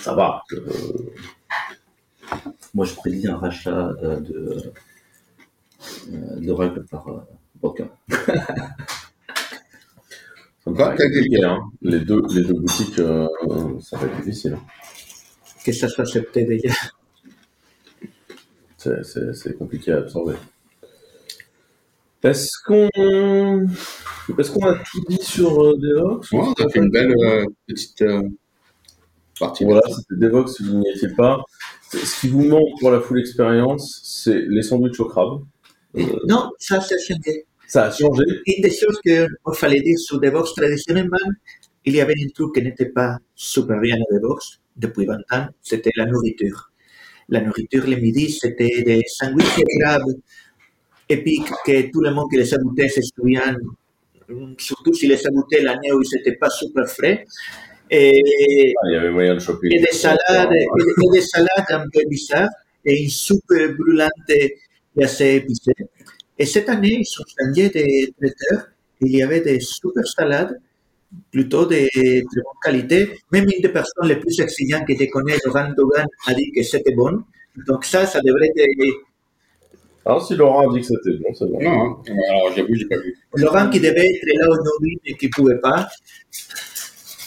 Ça 0.00 0.14
va. 0.14 0.42
euh, 0.52 0.58
Moi, 2.74 2.84
je 2.86 2.94
prédis 2.94 3.28
un 3.28 3.36
rachat 3.36 3.94
euh, 4.02 4.20
de, 4.20 4.56
euh, 6.12 6.40
d'Oracle 6.40 6.84
par 6.90 7.06
euh, 7.08 7.20
Broadcom. 10.66 10.66
Ça 10.66 10.70
me 10.70 10.74
Quoi, 10.76 10.84
paraît 10.86 10.96
quel- 10.96 11.12
compliqué, 11.12 11.44
hein. 11.44 11.58
Les 11.82 12.00
deux, 12.00 12.22
les 12.34 12.42
deux 12.44 12.54
boutiques, 12.54 12.98
euh, 12.98 13.26
ça 13.80 13.96
va 13.98 14.06
être 14.06 14.16
difficile. 14.22 14.54
hein. 14.54 14.62
que 15.64 15.72
ça 15.72 15.88
soit 15.88 16.04
accepté 16.04 16.44
déjà 16.44 16.74
C'est, 18.76 19.02
c'est, 19.04 19.32
c'est 19.34 19.56
compliqué 19.56 19.92
à 19.92 19.98
absorber. 19.98 20.34
Est-ce 22.22 22.52
qu'on, 22.66 22.88
est-ce 24.38 24.50
qu'on 24.50 24.66
a 24.66 24.74
tout 24.76 25.00
dit 25.08 25.22
sur 25.22 25.62
euh, 25.62 25.76
Devox 25.78 26.32
ouais, 26.32 26.38
on 26.40 26.52
a 26.52 26.68
fait 26.70 26.78
une 26.78 26.90
belle 26.90 27.14
euh, 27.18 27.44
petite 27.66 28.00
euh, 28.02 28.22
partie. 29.38 29.64
Voilà, 29.64 29.82
c'était 29.88 30.16
Devox, 30.20 30.60
vous 30.62 30.78
n'y 30.78 30.90
étiez 30.90 31.08
pas. 31.16 31.42
C'est- 31.90 31.98
Ce 32.04 32.20
qui 32.22 32.28
vous 32.28 32.44
manque 32.44 32.78
pour 32.80 32.90
la 32.90 33.00
full 33.00 33.18
expérience, 33.20 34.00
c'est 34.04 34.40
les 34.48 34.62
sandwichs 34.62 34.98
au 35.00 35.04
crabe. 35.06 35.42
Euh, 35.96 36.02
Non, 36.26 36.50
ça, 36.58 36.80
c'est 36.80 36.98
changé. 36.98 37.44
Ça 37.66 37.86
a 37.86 37.90
changé. 37.90 38.24
Une 38.46 38.62
des 38.62 38.70
choses 38.70 39.00
qu'il 39.02 39.28
fallait 39.54 39.80
dire 39.80 39.98
sur 39.98 40.20
DevOps 40.20 40.54
traditionnellement, 40.56 41.16
il 41.84 41.94
y 41.96 42.00
avait 42.00 42.14
un 42.14 42.28
truc 42.34 42.54
qui 42.54 42.62
n'était 42.62 42.86
pas 42.90 43.18
super 43.34 43.80
bien 43.80 43.96
à 43.96 44.14
DevOps 44.14 44.60
depuis 44.76 45.06
20 45.06 45.18
ans, 45.32 45.46
c'était 45.62 45.90
la 45.96 46.06
nourriture. 46.06 46.70
La 47.28 47.40
nourriture 47.40 47.86
le 47.86 47.96
midi, 47.96 48.30
c'était 48.30 48.82
des 48.82 49.02
sandwichs 49.06 49.62
crabe 49.80 50.02
épiques 51.08 51.50
que 51.66 51.90
tout 51.90 52.00
le 52.00 52.10
monde 52.12 52.28
qui 52.30 52.36
les 52.38 52.54
a 52.54 52.58
goûtés 52.58 52.88
se 52.88 53.00
souvient, 53.02 53.56
surtout 54.58 54.94
si 54.94 55.06
les 55.06 55.26
a 55.26 55.30
goûtés 55.30 55.62
l'année 55.62 55.92
où 55.92 56.00
ils 56.02 56.16
n'étaient 56.16 56.36
pas 56.36 56.50
super 56.50 56.88
frais. 56.88 57.24
Et 57.90 58.72
Ah, 58.82 58.86
il 58.88 58.94
y 58.94 58.96
avait 58.96 59.10
moyen 59.10 59.34
de 59.34 59.40
choper. 59.40 59.68
et 59.72 59.80
des 59.80 59.92
salades, 59.92 60.52
et 60.52 61.10
des 61.12 61.20
salades 61.20 61.66
un 61.70 61.84
peu 61.92 62.00
bizarres, 62.08 62.48
et 62.84 63.02
une 63.02 63.10
soupe 63.10 63.52
brûlante 63.78 64.10
et 64.30 64.56
assez 65.02 65.34
épicée. 65.36 65.72
Et 66.38 66.46
cette 66.46 66.68
année, 66.68 67.00
ils 67.00 67.20
ont 67.20 67.24
changé 67.38 67.68
de 67.68 68.12
traiteur. 68.18 68.68
Il 69.00 69.16
y 69.16 69.22
avait 69.22 69.40
des 69.40 69.60
super 69.60 70.06
salades, 70.06 70.60
plutôt 71.30 71.66
de 71.66 71.88
très 71.92 72.22
bonne 72.22 72.60
qualité. 72.62 73.18
Même 73.30 73.44
une 73.44 73.60
des 73.62 73.68
personnes 73.68 74.08
les 74.08 74.16
plus 74.16 74.40
exigeantes 74.40 74.86
que 74.86 74.94
je 74.94 75.04
connais, 75.10 75.36
Laurent 75.44 75.70
Dogan, 75.76 76.06
a 76.26 76.34
dit 76.34 76.50
que 76.52 76.62
c'était 76.62 76.94
bon. 76.94 77.22
Donc 77.66 77.84
ça, 77.84 78.06
ça 78.06 78.20
devrait 78.20 78.50
être... 78.56 78.94
Alors, 80.06 80.26
si 80.26 80.34
Laurent 80.34 80.68
a 80.68 80.74
dit 80.74 80.80
que 80.80 80.86
c'était 80.86 81.16
bon, 81.18 81.32
c'est 81.34 81.46
bon. 81.46 81.62
Non, 81.62 81.70
hein. 81.70 82.14
alors 82.30 82.52
j'avoue, 82.54 82.74
j'ai 82.74 82.86
pas 82.86 82.96
vu. 82.98 83.16
Laurent 83.36 83.70
qui 83.70 83.80
devait 83.80 84.06
être 84.06 84.38
là 84.38 84.48
aujourd'hui, 84.50 85.00
mais 85.04 85.14
qui 85.14 85.26
ne 85.26 85.30
pouvait 85.30 85.58
pas. 85.58 85.88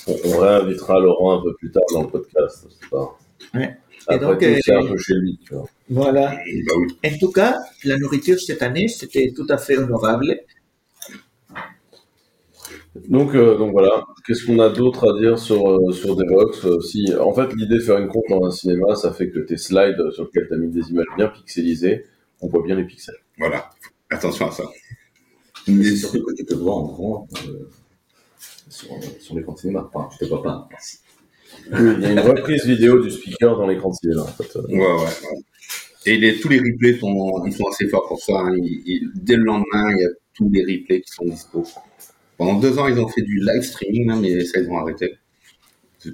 On, 0.08 0.16
on 0.26 0.38
réinvitera 0.38 1.00
Laurent 1.00 1.40
un 1.40 1.44
peu 1.44 1.56
plus 1.56 1.72
tard 1.72 1.84
dans 1.94 2.04
le 2.04 2.10
podcast. 2.10 2.68
C'est 2.70 2.90
pas... 2.90 3.18
Ouais. 3.54 3.78
Et 4.10 4.16
Après 4.16 4.20
donc, 4.20 4.40
tout, 4.40 4.46
euh, 4.46 4.58
c'est 4.62 4.74
un 4.74 4.86
peu 4.86 4.98
chez 4.98 5.14
lui, 5.16 5.40
tu 5.46 5.54
vois. 5.54 5.66
Voilà. 5.90 6.32
Bah 6.66 6.74
oui. 6.78 6.88
En 7.06 7.18
tout 7.18 7.32
cas, 7.32 7.58
la 7.84 7.98
nourriture 7.98 8.40
cette 8.40 8.62
année, 8.62 8.88
c'était 8.88 9.34
tout 9.36 9.46
à 9.50 9.58
fait 9.58 9.78
honorable. 9.78 10.40
Donc, 13.10 13.36
euh, 13.36 13.58
donc 13.58 13.72
voilà. 13.72 14.04
Qu'est-ce 14.26 14.46
qu'on 14.46 14.60
a 14.60 14.70
d'autre 14.70 15.14
à 15.14 15.20
dire 15.20 15.38
sur, 15.38 15.70
euh, 15.70 15.92
sur 15.92 16.16
Devox 16.16 16.66
Euh, 16.66 16.80
si, 16.82 17.14
En 17.20 17.34
fait, 17.34 17.54
l'idée 17.56 17.76
de 17.76 17.80
faire 17.80 17.98
une 17.98 18.08
compte 18.08 18.24
dans 18.30 18.44
un 18.46 18.52
cinéma, 18.52 18.96
ça 18.96 19.14
fait 19.14 19.30
que 19.30 19.40
tes 19.40 19.58
slides 19.58 20.12
sur 20.12 20.26
lesquels 20.26 20.48
tu 20.48 20.54
as 20.54 20.58
mis 20.58 20.70
des 20.70 20.90
images 20.90 21.06
bien 21.16 21.28
pixelisées, 21.28 22.06
on 22.42 22.48
voit 22.48 22.64
bien 22.64 22.76
les 22.76 22.86
pixels. 22.86 23.16
Voilà. 23.38 23.70
Attention 24.10 24.48
à 24.48 24.52
ça. 24.52 24.64
C'est 25.66 25.96
surtout 25.96 26.24
que 26.24 26.34
tu 26.34 26.46
te 26.46 26.54
vois 26.56 26.76
en 26.76 26.84
grand 26.86 27.28
euh, 27.48 27.70
sur, 28.70 28.90
sur 29.20 29.36
l'écran 29.36 29.54
de 29.54 29.60
cinéma. 29.60 29.90
Enfin, 29.94 30.10
tu 30.12 30.18
te 30.20 30.26
vois 30.26 30.42
pas. 30.42 30.68
Oui, 31.72 31.94
il 31.98 32.02
y 32.02 32.06
a 32.06 32.12
une 32.12 32.20
reprise 32.20 32.66
vidéo 32.66 33.00
du 33.02 33.10
speaker 33.12 33.58
dans 33.58 33.68
l'écran 33.68 33.90
de 33.90 33.96
cinéma, 33.96 34.22
en 34.24 34.28
fait. 34.28 34.56
Ouais, 34.56 34.78
ouais, 34.80 34.94
ouais. 34.96 35.40
Et 36.06 36.18
les, 36.18 36.40
tous 36.40 36.50
les 36.50 36.60
replays 36.60 36.98
sont, 37.00 37.46
ils 37.46 37.54
sont 37.54 37.68
assez 37.68 37.88
forts 37.90 38.08
pour 38.08 38.20
ça. 38.22 38.34
hein. 38.40 38.54
Ils- 38.58 38.84
ils- 38.86 39.12
dès 39.16 39.36
le 39.38 39.44
lendemain, 39.44 39.92
il 39.96 40.02
y 40.02 40.06
a 40.06 40.10
tous 40.36 40.50
les 40.52 40.62
replays 40.64 41.02
qui 41.02 41.12
sont 41.14 41.26
dispo. 41.26 41.64
Pendant 42.38 42.60
deux 42.60 42.78
ans, 42.80 42.88
ils 42.88 43.00
ont 43.00 43.08
fait 43.10 43.24
du 43.24 43.40
live 43.42 43.64
streaming, 43.64 44.12
hein, 44.12 44.20
mais 44.22 44.46
ça, 44.46 44.60
ils 44.62 44.70
ont 44.70 44.78
arrêté. 44.80 45.18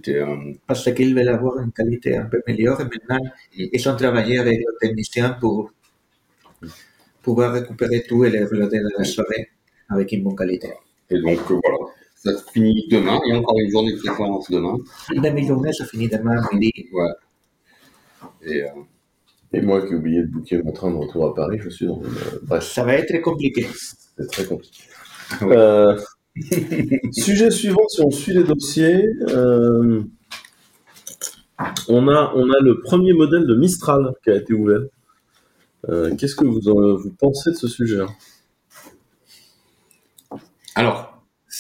Euh, 0.10 0.54
parce 0.68 0.92
qu'ils 0.94 1.14
veulent 1.16 1.30
avoir 1.30 1.60
une 1.60 1.72
qualité 1.72 2.18
un 2.18 2.26
peu 2.26 2.42
meilleure 2.48 2.82
et 2.82 2.86
maintenant 2.86 3.20
ils 3.56 3.90
ont 3.90 3.96
travaillé 3.96 4.40
avec 4.40 4.58
les 4.60 4.66
techniciens 4.88 5.30
pour 5.32 5.72
pouvoir 7.22 7.54
récupérer 7.54 8.04
tout 8.04 8.24
et 8.26 8.30
les 8.30 8.44
reloader 8.46 8.80
dans 8.82 8.98
la 9.00 9.04
soirée 9.06 9.50
avec 9.90 10.12
une 10.12 10.24
bonne 10.24 10.36
qualité. 10.36 10.70
Et 11.10 11.20
donc, 11.20 11.40
euh, 11.52 11.60
voilà. 11.64 11.78
Ça 12.24 12.38
se 12.38 12.44
finit 12.52 12.88
demain. 12.90 13.20
Il 13.26 13.34
y 13.34 13.36
a 13.36 13.40
encore 13.40 13.58
une 13.60 13.70
journée 13.72 13.92
de 13.94 14.00
conférence 14.02 14.50
demain. 14.50 14.78
Demi-journée, 15.16 15.74
ça 15.74 15.86
finit 15.86 16.08
demain 16.08 16.42
midi. 16.54 16.72
Ouais. 16.94 17.10
Et, 18.46 18.64
euh, 18.64 18.68
Et 19.54 19.62
moi 19.62 19.86
qui 19.86 19.94
ai 19.94 19.96
oublié 19.98 20.22
de 20.22 20.28
booker 20.28 20.62
mon 20.64 20.72
train 20.72 20.92
de 20.92 20.96
retour 20.98 21.26
à 21.26 21.36
Paris, 21.36 21.60
je 21.62 21.70
suis 21.70 21.86
dans 21.86 21.98
une... 22.02 22.06
euh, 22.08 22.40
Bref, 22.44 22.64
Ça 22.64 22.84
va 22.84 22.94
être 22.96 23.22
compliqué. 23.22 23.68
c'est 24.18 24.28
très 24.32 24.46
compliqué. 24.46 24.84
Ouais. 25.42 25.56
Euh, 25.58 26.00
sujet 27.12 27.52
suivant, 27.52 27.88
si 27.90 28.02
on 28.02 28.10
suit 28.12 28.34
les 28.34 28.44
dossiers, 28.44 29.06
euh, 29.30 30.02
on, 31.90 32.08
a, 32.08 32.32
on 32.36 32.50
a 32.52 32.60
le 32.62 32.80
premier 32.82 33.14
modèle 33.14 33.46
de 33.46 33.56
Mistral 33.56 34.14
qui 34.24 34.30
a 34.32 34.36
été 34.38 34.54
ouvert. 34.54 34.82
Euh, 35.90 36.16
Qu'est-ce 36.16 36.36
que 36.36 36.46
vous, 36.46 36.70
en- 36.70 36.96
vous 36.96 37.12
pensez 37.12 37.52
de 37.52 37.56
ce 37.56 37.68
sujet 37.68 38.00
Alors, 40.76 41.13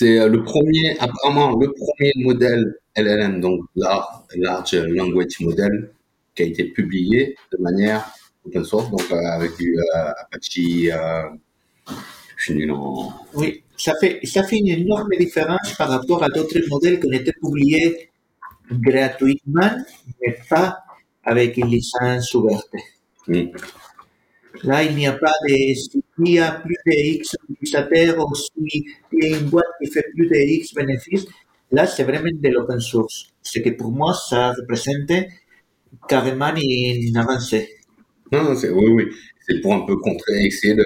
c'est 0.04 0.20
euh, 0.20 0.28
le 0.28 0.43
premier, 0.43 0.97
apparemment, 0.99 1.56
le 1.58 1.72
premier 1.74 2.12
modèle 2.18 2.76
LLM, 2.95 3.39
donc 3.41 3.62
Lar- 3.76 4.26
Large 4.36 4.76
Language 4.76 5.39
Model, 5.41 5.91
qui 6.36 6.43
a 6.43 6.45
été 6.47 6.66
publié 6.66 7.36
de 7.51 7.58
manière 7.62 8.12
open 8.45 8.64
source, 8.66 8.89
donc 8.91 9.06
euh, 9.12 9.16
avec 9.38 9.56
du 9.58 9.78
euh, 9.78 10.10
Apache. 10.22 10.58
euh, 10.58 11.30
je 12.38 12.43
suis 12.43 12.56
nul 12.56 12.72
en. 12.72 13.14
Oui, 13.36 13.64
ça 13.78 13.93
fait, 13.99 14.20
ça 14.26 14.43
fait 14.43 14.58
une 14.58 14.68
énorme 14.70 15.10
différence 15.20 15.74
par 15.78 15.89
rapport 15.89 16.24
à 16.24 16.30
d'autres 16.30 16.60
modèles 16.70 16.99
qui 16.99 17.08
ont 17.08 17.12
été 17.12 17.32
publiés 17.34 18.10
gratuitement, 18.72 19.72
mais 20.22 20.38
pas 20.49 20.80
avec 21.24 21.58
une 21.58 21.68
licence 21.70 22.34
ouverte. 22.34 22.70
Mm. 23.28 23.45
Là, 24.64 24.84
il 24.84 24.95
n'y 24.95 25.08
a 25.08 25.14
pas 25.14 25.32
de 25.47 25.74
s'il 25.74 26.04
y 26.36 26.39
a 26.39 26.51
plus 26.51 26.76
de 26.86 26.91
X 26.91 27.36
utilisateurs 27.49 28.18
ou 28.20 28.36
s'il 28.36 28.84
y 29.14 29.26
a 29.26 29.38
une 29.38 29.49
boîte 29.49 29.66
qui 29.82 29.89
fait 29.91 30.06
plus 30.14 30.28
de 30.28 30.36
X 30.36 30.74
bénéfices. 30.76 31.26
Là, 31.72 31.88
c'est 31.88 32.04
vraiment 32.04 32.30
de 32.32 32.49
l'open 32.49 32.80
source. 32.80 33.34
Ce 33.41 33.60
que 33.60 33.72
pour 33.72 33.91
moi, 33.91 34.14
ça 34.14 34.51
représente 34.51 35.12
carrément 36.08 36.54
une 36.56 37.18
avancée. 37.18 37.70
Non, 38.32 38.43
non, 38.43 38.56
c'est, 38.56 38.70
oui, 38.70 38.88
oui. 38.88 39.06
C'est 39.47 39.60
pour 39.62 39.74
un 39.74 39.86
peu 39.86 39.97
contrer, 39.97 40.45
essayer 40.45 40.76
de. 40.76 40.86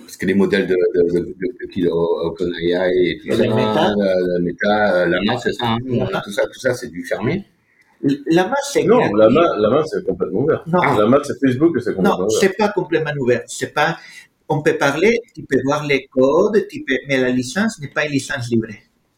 Parce 0.00 0.16
que 0.16 0.26
les 0.26 0.34
modèles 0.34 0.66
de, 0.66 0.74
de, 0.74 1.20
de, 1.20 1.20
de, 1.20 1.88
OpenAI 1.88 2.90
et 3.10 3.18
tout 3.18 3.30
ça, 3.30 3.42
les 3.42 3.48
Meta. 3.48 3.94
la, 3.96 4.14
la 4.26 4.38
Meta, 4.40 4.96
euh, 4.96 5.06
la 5.06 5.38
c'est 5.38 5.52
ça, 5.52 5.66
hein, 5.68 5.78
tout 6.24 6.32
ça, 6.32 6.42
tout 6.52 6.58
ça, 6.60 6.74
c'est 6.74 6.88
du 6.90 7.04
fermé. 7.04 7.44
La 8.02 8.46
masse, 8.48 8.70
c'est 8.72 8.84
Non, 8.84 8.98
la 9.14 9.28
main, 9.28 9.56
la 9.58 9.68
main 9.68 9.84
c'est 9.84 10.04
complètement 10.06 10.40
ouvert. 10.40 10.62
Non. 10.66 10.80
La 10.98 11.06
main, 11.06 11.18
c'est 11.22 11.38
Facebook 11.38 11.76
et 11.76 11.80
c'est 11.80 11.94
complètement 11.94 12.18
Non, 12.20 12.24
ouvert. 12.26 12.40
c'est 12.40 12.56
pas 12.56 12.68
complètement 12.70 13.12
ouvert. 13.18 13.42
C'est 13.46 13.74
pas. 13.74 13.98
On 14.48 14.62
peut 14.62 14.76
parler, 14.78 15.18
tu 15.34 15.42
peux 15.44 15.58
voir 15.64 15.86
les 15.86 16.06
codes, 16.06 16.66
tu 16.68 16.82
peux, 16.86 16.96
mais 17.08 17.18
la 17.18 17.28
licence 17.30 17.78
n'est 17.80 17.88
pas 17.88 18.06
une 18.06 18.12
licence 18.12 18.48
libre. 18.50 18.68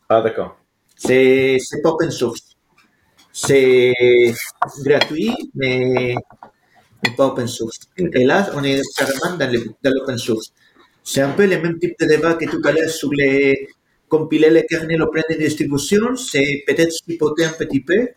Ah, 0.08 0.20
d'accord. 0.20 0.58
C'est 0.96 1.58
c'est 1.60 1.80
pas 1.80 1.90
open 1.90 2.10
source. 2.10 2.42
C'est 3.32 3.94
gratuit, 4.84 5.32
mais 5.54 6.14
mais 7.02 7.10
pas 7.16 7.26
open 7.28 7.46
source. 7.46 7.78
Et 7.96 8.24
là, 8.24 8.50
on 8.54 8.62
est 8.64 8.80
carrément 8.96 9.36
dans 9.38 9.50
le- 9.50 9.64
dans 9.82 9.90
l'open 9.94 10.18
source. 10.18 10.52
C'est 11.04 11.20
un 11.22 11.30
peu 11.32 11.46
le 11.46 11.60
même 11.60 11.78
type 11.78 11.94
de 12.00 12.06
débat 12.06 12.34
que 12.34 12.44
tout 12.46 12.60
à 12.64 12.72
l'heure 12.72 12.90
sur 12.90 13.10
les 13.12 13.68
compiler 14.08 14.50
les 14.50 14.66
kernels 14.66 15.02
auprès 15.02 15.24
des 15.28 15.36
distributions. 15.36 16.14
C'est 16.16 16.62
peut-être 16.66 16.92
chipoter 17.04 17.44
un 17.46 17.52
petit 17.62 17.80
peu, 17.80 18.08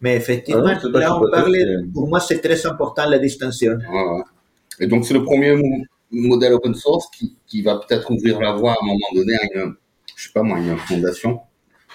mais 0.00 0.16
effectivement, 0.16 0.64
Ah 0.66 0.80
pas 0.92 0.98
là, 1.00 1.18
on 1.18 1.52
c'est- 1.52 1.92
pour 1.92 2.08
moi, 2.08 2.20
c'est 2.20 2.40
très 2.40 2.66
important 2.66 3.08
la 3.08 3.18
distinction. 3.18 3.78
Ouais. 3.90 4.22
Et 4.80 4.86
donc, 4.86 5.04
c'est 5.04 5.14
le 5.14 5.22
premier 5.24 5.54
mo- 5.56 5.84
modèle 6.10 6.54
open 6.54 6.74
source 6.74 7.06
qui, 7.10 7.36
qui 7.46 7.62
va 7.62 7.78
peut-être 7.78 8.10
ouvrir 8.10 8.40
la 8.40 8.52
voie 8.52 8.72
à 8.72 8.76
un 8.82 8.86
moment 8.86 9.08
donné 9.14 9.34
à 9.36 9.44
une, 9.54 9.74
je 10.16 10.24
sais 10.26 10.32
pas 10.32 10.42
moi, 10.42 10.58
une 10.58 10.76
fondation 10.76 11.40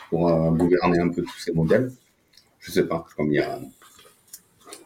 pour 0.09 0.29
euh, 0.29 0.51
gouverner 0.51 0.99
un 0.99 1.09
peu 1.09 1.21
tous 1.23 1.39
ces 1.39 1.51
modèles. 1.51 1.91
Je 2.59 2.71
sais 2.71 2.83
pas, 2.87 3.05
comme 3.15 3.31
il 3.31 3.35
y 3.35 3.39
a, 3.39 3.59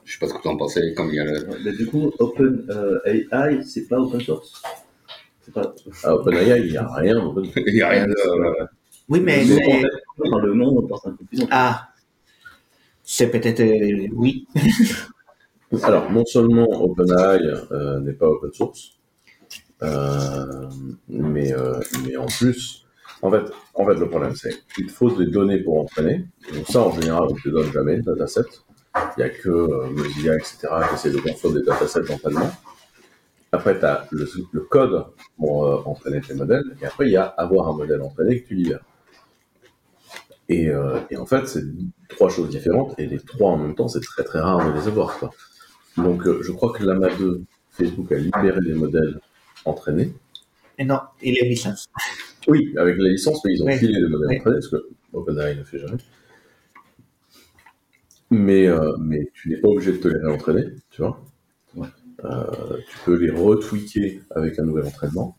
je 0.06 0.14
sais 0.14 0.20
pas 0.20 0.28
ce 0.28 0.34
que 0.34 0.42
tu 0.42 0.48
en 0.48 0.58
pensais, 0.58 0.94
comme 0.96 1.10
il 1.10 1.16
y 1.16 1.20
a 1.20 1.26
le, 1.26 1.48
Mais 1.64 1.72
du 1.74 1.86
coup, 1.88 2.12
Open 2.20 2.66
euh, 2.70 3.00
AI, 3.06 3.62
c'est 3.64 3.88
pas 3.88 4.00
open 4.00 4.20
source. 4.22 4.62
Pas. 5.54 5.74
À 6.04 6.14
OpenAI, 6.14 6.60
il 6.60 6.72
n'y 6.72 6.78
a 6.78 6.88
rien. 6.94 7.34
il 7.56 7.76
y 7.76 7.82
a 7.82 7.90
rien 7.90 8.06
de, 8.06 8.12
euh, 8.12 8.66
Oui, 9.10 9.20
mais, 9.20 9.44
dans 10.30 10.38
le 10.38 10.54
nom, 10.54 10.78
on 10.78 10.86
pense 10.88 11.08
un 11.08 11.12
peu 11.14 11.26
plus. 11.26 11.40
ah, 11.50 11.90
c'est 13.12 13.32
peut-être 13.32 13.60
euh, 13.62 14.08
oui. 14.14 14.48
Alors, 15.82 16.12
non 16.12 16.24
seulement 16.26 16.68
OpenAI 16.68 17.40
euh, 17.72 18.00
n'est 18.02 18.14
pas 18.14 18.28
open 18.28 18.54
source, 18.54 19.00
euh, 19.82 20.70
mais, 21.08 21.52
mais 22.06 22.18
en 22.18 22.28
plus, 22.28 22.86
en 23.24 23.32
fait, 23.32 23.52
en 23.74 23.86
fait, 23.88 23.96
le 23.96 24.08
problème, 24.08 24.36
c'est 24.36 24.54
qu'il 24.76 24.86
te 24.86 24.92
faut 24.92 25.10
des 25.10 25.26
données 25.26 25.58
pour 25.58 25.80
entraîner. 25.80 26.28
Donc 26.54 26.68
ça, 26.68 26.82
en 26.82 26.92
général, 26.92 27.24
on 27.30 27.34
ne 27.34 27.40
te 27.40 27.50
donne 27.50 27.72
jamais, 27.72 27.98
de 27.98 28.04
dataset. 28.04 28.42
Il 28.96 29.00
n'y 29.18 29.24
a 29.24 29.30
que 29.30 29.90
Mozilla, 29.90 30.36
etc., 30.36 30.68
qui 30.90 30.94
essaie 30.94 31.12
de 31.12 31.20
construire 31.20 31.56
des 31.56 31.64
datasets 31.64 32.04
d'entraînement. 32.04 32.52
Après, 33.52 33.80
tu 33.80 33.86
as 33.86 34.08
le, 34.12 34.60
code 34.62 35.06
pour 35.36 35.88
entraîner 35.88 36.22
tes 36.22 36.36
modèles, 36.36 36.76
et 36.80 36.86
après, 36.86 37.08
il 37.08 37.14
y 37.14 37.18
a 37.18 37.24
avoir 37.24 37.70
un 37.70 37.74
modèle 37.76 38.04
entraîné 38.04 38.44
que 38.44 38.50
tu 38.50 38.54
libères. 38.54 38.86
Et, 40.48 40.70
et 41.10 41.18
en 41.18 41.26
fait, 41.26 41.48
c'est 41.48 41.64
trois 42.10 42.30
choses 42.30 42.50
différentes, 42.50 42.94
et 43.00 43.06
les 43.08 43.20
trois 43.20 43.52
en 43.52 43.58
même 43.58 43.76
temps, 43.76 43.88
c'est 43.88 44.02
très 44.02 44.24
très 44.24 44.40
rare 44.40 44.72
de 44.74 44.78
les 44.78 44.88
avoir. 44.88 45.18
Quoi. 45.20 45.30
Donc, 45.98 46.26
euh, 46.28 46.42
je 46.44 46.52
crois 46.52 46.74
que 46.74 46.84
l'AMA 46.84 47.16
2, 47.16 47.42
Facebook 47.72 48.12
a 48.12 48.18
libéré 48.18 48.60
des 48.62 48.74
modèles 48.74 49.20
entraînés. 49.66 50.14
Et 50.78 50.86
non, 50.86 51.00
il 51.22 51.38
est 51.38 51.48
licence. 51.48 51.88
Oui, 52.48 52.74
avec 52.78 52.98
la 52.98 53.10
licence, 53.10 53.44
mais 53.46 53.54
ils 53.54 53.64
ont 53.64 53.68
Oui. 53.68 53.78
filé 53.78 53.94
des 54.02 54.08
modèles 54.08 54.28
Oui. 54.30 54.38
entraînés, 54.38 54.56
parce 54.58 54.70
que 54.70 54.88
OpenAI 55.14 55.56
ne 55.56 55.64
fait 55.64 55.80
jamais. 55.80 55.98
Mais, 58.32 58.68
euh, 58.68 58.96
mais 59.00 59.30
tu 59.34 59.50
n'es 59.50 59.58
pas 59.58 59.70
obligé 59.70 59.92
de 59.94 59.98
te 59.98 60.08
les 60.08 60.20
réentraîner, 60.20 60.66
tu 60.92 61.02
vois. 61.02 61.20
Ouais. 61.76 61.88
Euh, 62.26 62.78
tu 62.90 62.98
peux 63.06 63.16
les 63.16 63.32
retweaker 63.32 64.20
avec 64.36 64.60
un 64.60 64.64
nouvel 64.64 64.86
entraînement. 64.86 65.36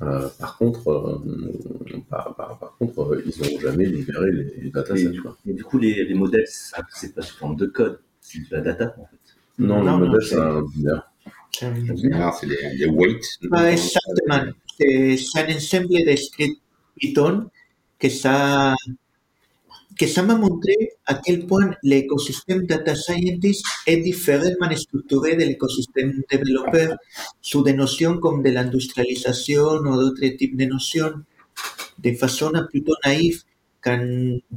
Euh, 0.00 0.28
par 0.38 0.56
contre, 0.58 0.88
euh, 0.90 2.00
par, 2.08 2.34
par- 2.36 2.58
par 2.58 2.76
contre, 2.78 3.00
euh, 3.14 3.24
ils 3.26 3.54
n'ont 3.54 3.60
jamais 3.60 3.86
libéré 3.86 4.30
les, 4.30 4.44
les 4.44 4.66
Et 4.68 4.70
datasets. 4.70 5.16
quoi. 5.16 5.36
et 5.44 5.52
du 5.52 5.64
coup, 5.64 5.78
les, 5.78 6.04
les 6.04 6.14
modèles, 6.14 6.46
c'est 6.46 7.14
pas 7.14 7.22
sous 7.22 7.36
forme 7.36 7.56
de 7.56 7.66
code, 7.66 7.98
c'est 8.20 8.38
de 8.38 8.46
la 8.52 8.60
data 8.60 8.94
en 8.98 9.06
fait. 9.06 9.16
Non, 9.58 9.82
Non, 9.82 9.98
le 9.98 10.06
non, 10.06 10.12
modèle, 10.12 10.22
c'est- 10.28 10.36
un 10.36 10.62
binaire. 10.62 11.10
c'est 12.34 12.46
des, 12.46 12.76
des 12.78 12.86
weights. 12.86 13.38
Pas 13.50 13.72
exactement. 13.72 14.52
C'est 14.78 15.16
c'est 15.16 15.40
un 15.40 15.56
ensemble 15.56 15.88
de 15.88 16.14
scripts 16.16 16.60
Python 16.96 17.50
que 17.98 18.08
ça, 18.08 18.74
que 19.98 20.06
ça 20.06 20.22
m'a 20.22 20.36
montré 20.36 20.76
à 21.06 21.14
quel 21.14 21.46
point 21.46 21.70
l'écosystème 21.82 22.66
data 22.66 22.94
scientist 22.94 23.64
est 23.86 23.96
différemment 23.96 24.74
structuré 24.76 25.34
de 25.34 25.42
l'écosystème 25.42 26.22
développeur 26.30 26.96
sous 27.42 27.62
des 27.62 27.72
notions 27.72 28.18
comme 28.18 28.42
de 28.42 28.50
l'industrialisation 28.50 29.64
ou 29.64 29.96
d'autres 29.96 30.28
types 30.36 30.56
de 30.56 30.66
notions 30.66 31.14
de 31.98 32.12
façon 32.12 32.52
plutôt 32.70 32.94
naïve. 33.04 33.42
Quand 33.80 34.04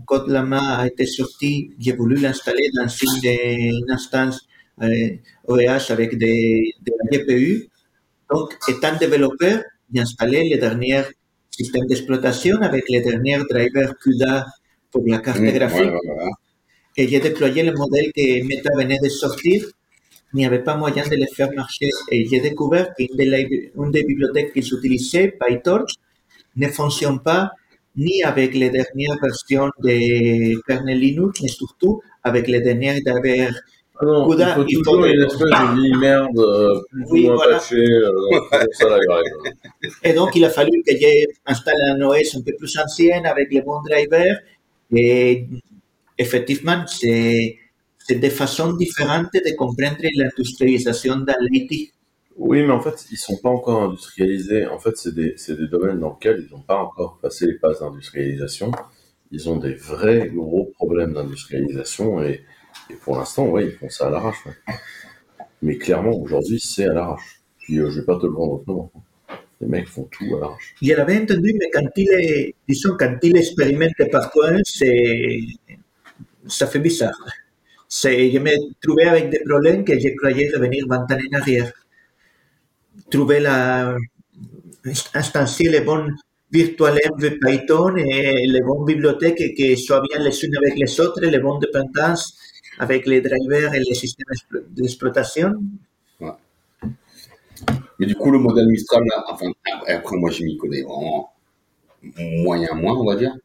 Code 0.06 0.30
Lama 0.30 0.78
a 0.78 0.88
été 0.88 1.06
sorti, 1.06 1.72
j'ai 1.80 1.94
voulu 1.94 2.16
l'installer 2.18 2.70
dans 2.76 2.88
une, 2.88 3.92
instance 3.92 4.48
OVH 5.48 5.90
avec 5.90 6.18
des, 6.18 6.74
de 6.86 6.92
la 6.98 7.18
GPU. 7.18 7.68
Donc, 8.32 8.58
étant 8.68 8.96
développeur, 8.98 9.64
j'ai 9.94 10.02
installé 10.02 10.44
les 10.50 10.58
derniers 10.58 11.04
systèmes 11.50 11.86
d'exploitation 11.88 12.58
avec 12.62 12.86
les 12.90 13.02
derniers 13.02 13.40
drivers 13.50 13.94
CUDA 14.02 14.46
pour 14.92 15.04
la 15.08 15.20
carte 15.20 15.40
Mmh, 15.40 15.52
graphique 15.58 15.94
ouais, 15.94 16.10
ouais. 16.10 16.32
et 16.98 17.08
j'ai 17.10 17.20
déployé 17.20 17.64
le 17.64 17.74
modèle 17.74 18.12
que 18.16 18.26
Meta 18.48 18.72
venait 18.78 19.00
de 19.04 19.10
sortir. 19.10 19.66
Il 20.34 20.38
n'y 20.38 20.46
avait 20.46 20.64
pas 20.64 20.76
moyen 20.78 21.06
de 21.08 21.16
le 21.16 21.28
faire 21.36 21.52
marcher 21.54 21.90
et 22.12 22.28
j'ai 22.30 22.42
découvert 22.42 22.88
qu'une 22.96 23.16
des, 23.20 23.26
lib- 23.26 23.72
une 23.82 23.92
des 23.92 24.04
bibliothèques 24.04 24.54
qu'ils 24.54 24.70
utilisaient, 24.78 25.30
PyTorch, 25.40 25.94
ne 26.58 26.68
fonctionne 26.70 27.20
pas 27.22 27.52
ni 27.98 28.24
avec 28.24 28.56
les 28.56 28.70
dernières 28.70 29.18
versions 29.22 29.70
de 29.86 29.96
kernel 30.68 31.00
Linux, 31.00 31.42
mais 31.42 31.50
surtout 31.50 32.02
avec 32.24 32.48
les 32.48 32.62
dernières 32.62 33.00
drivers 33.06 33.56
non, 34.04 34.32
il 34.38 34.48
faut 34.48 34.66
il 34.68 34.78
toujours 34.78 34.96
faut- 34.96 35.06
une 35.06 35.24
espèce 35.24 35.40
de 35.40 35.76
vieille 35.76 35.96
merde, 36.00 36.38
euh, 36.40 36.82
plus 36.92 37.06
Oui, 37.12 37.20
ou 37.22 37.26
moins 37.28 37.36
voilà. 37.36 37.58
patchée, 37.58 37.76
euh, 37.78 38.12
ça 38.74 38.90
la 38.90 39.00
grève. 39.00 39.24
Et 40.04 40.14
donc, 40.14 40.36
il 40.36 40.44
a 40.46 40.50
fallu 40.50 40.82
que 40.86 40.94
j'installe 41.48 41.82
un 41.90 42.02
OS 42.02 42.36
un 42.36 42.42
peu 42.42 42.54
plus 42.58 42.78
ancien 42.78 43.24
avec 43.26 43.52
les 43.52 43.62
bons 43.62 43.82
drivers. 43.84 44.38
Et 44.96 45.48
effectivement, 46.18 46.86
c'est 46.88 47.58
des 48.10 48.30
façons 48.30 48.74
différentes 48.74 49.30
de 49.34 49.56
comprendre 49.56 49.98
l'industrialisation 50.16 51.18
dans 51.18 51.36
l'IT. 51.50 51.94
Oui, 52.38 52.64
mais 52.64 52.72
en 52.74 52.80
fait, 52.82 53.06
ils 53.12 53.18
sont 53.18 53.38
pas 53.38 53.50
encore 53.50 53.84
industrialisés. 53.84 54.66
En 54.68 54.80
fait, 54.80 54.98
c'est 54.98 55.14
des, 55.14 55.36
des 55.48 55.68
domaines 55.68 56.00
dans 56.00 56.14
lesquels 56.14 56.46
ils 56.48 56.54
n'ont 56.54 56.62
pas 56.62 56.78
encore 56.78 57.20
passé 57.22 57.46
les 57.46 57.58
phases 57.58 57.80
d'industrialisation. 57.80 58.72
Ils 59.32 59.50
ont 59.50 59.58
des 59.58 59.76
vrais 59.76 60.30
gros 60.30 60.72
problèmes 60.76 61.14
d'industrialisation 61.14 62.24
et, 62.24 62.42
et 62.90 62.96
pour 62.96 63.18
l'instant, 63.18 63.48
ouais, 63.48 63.66
ils 63.68 63.72
font 63.74 63.90
ça 63.90 64.08
à 64.08 64.10
l'arrache. 64.10 64.44
Mais 65.62 65.78
clairement, 65.78 66.12
aujourd'hui, 66.18 66.60
c'est 66.60 66.86
à 66.86 66.94
l'arrache. 66.94 67.42
Puis, 67.60 67.78
euh, 67.80 67.90
je 67.90 68.00
vais 68.00 68.06
pas 68.06 68.18
te 68.20 68.26
le 68.26 68.32
vendre 68.34 68.54
autrement. 68.54 68.92
Les 69.62 69.68
mecs 69.68 69.88
font 69.88 70.04
tout 70.12 70.26
l'avais 70.94 71.22
entendu, 71.22 71.54
mais 71.60 71.70
quand 71.72 71.88
il, 71.96 72.10
est, 72.12 72.56
disons, 72.68 72.98
quand 73.00 73.18
il 73.24 73.38
expérimente 73.38 73.94
par 74.12 74.30
bizarre. 76.80 77.20
Me 78.40 78.54
trouvais 78.82 79.06
avec 79.06 79.30
des 79.30 79.42
problèmes 79.48 79.86
que 79.86 80.00
je 80.00 80.10
croyais 80.18 80.50
revenir 80.54 80.86
20 80.90 81.12
ans 81.12 81.18
en 81.32 81.38
arrière. 81.40 81.72
Trouver 83.12 83.40
la, 83.40 83.96
les 85.70 85.82
bons 85.82 86.08
de 87.20 87.30
Python 87.30 87.96
et 87.98 88.46
les 88.48 88.62
bonnes 88.62 88.86
bibliothèques 88.86 89.56
qui 89.56 89.78
soient 89.78 90.02
bien 90.10 90.20
les 90.24 90.44
unes 90.46 90.56
avec 90.58 90.76
les 90.78 91.00
autres, 91.00 91.22
les 91.22 91.40
bonnes 91.40 91.60
dépendances 91.60 92.38
avec 92.80 93.06
les 93.06 93.22
drivers 93.22 93.74
et 93.74 93.80
les 93.80 93.94
systèmes 93.96 94.26
d'explo- 94.32 94.64
d'exploitation. 94.72 95.54
Mais 98.02 98.08
du 98.08 98.16
coup, 98.16 98.32
le 98.32 98.40
modèle 98.40 98.68
Mistral, 98.68 99.04
là, 99.06 99.26
enfin, 99.30 99.48
après, 99.88 100.18
moi, 100.18 100.32
je 100.32 100.44
m'y 100.44 100.58
connais 100.58 100.84
vraiment 100.84 101.32
moyen 102.18 102.74
moins, 102.76 102.96
on 102.98 103.06
va 103.06 103.16
dire. 103.16 103.36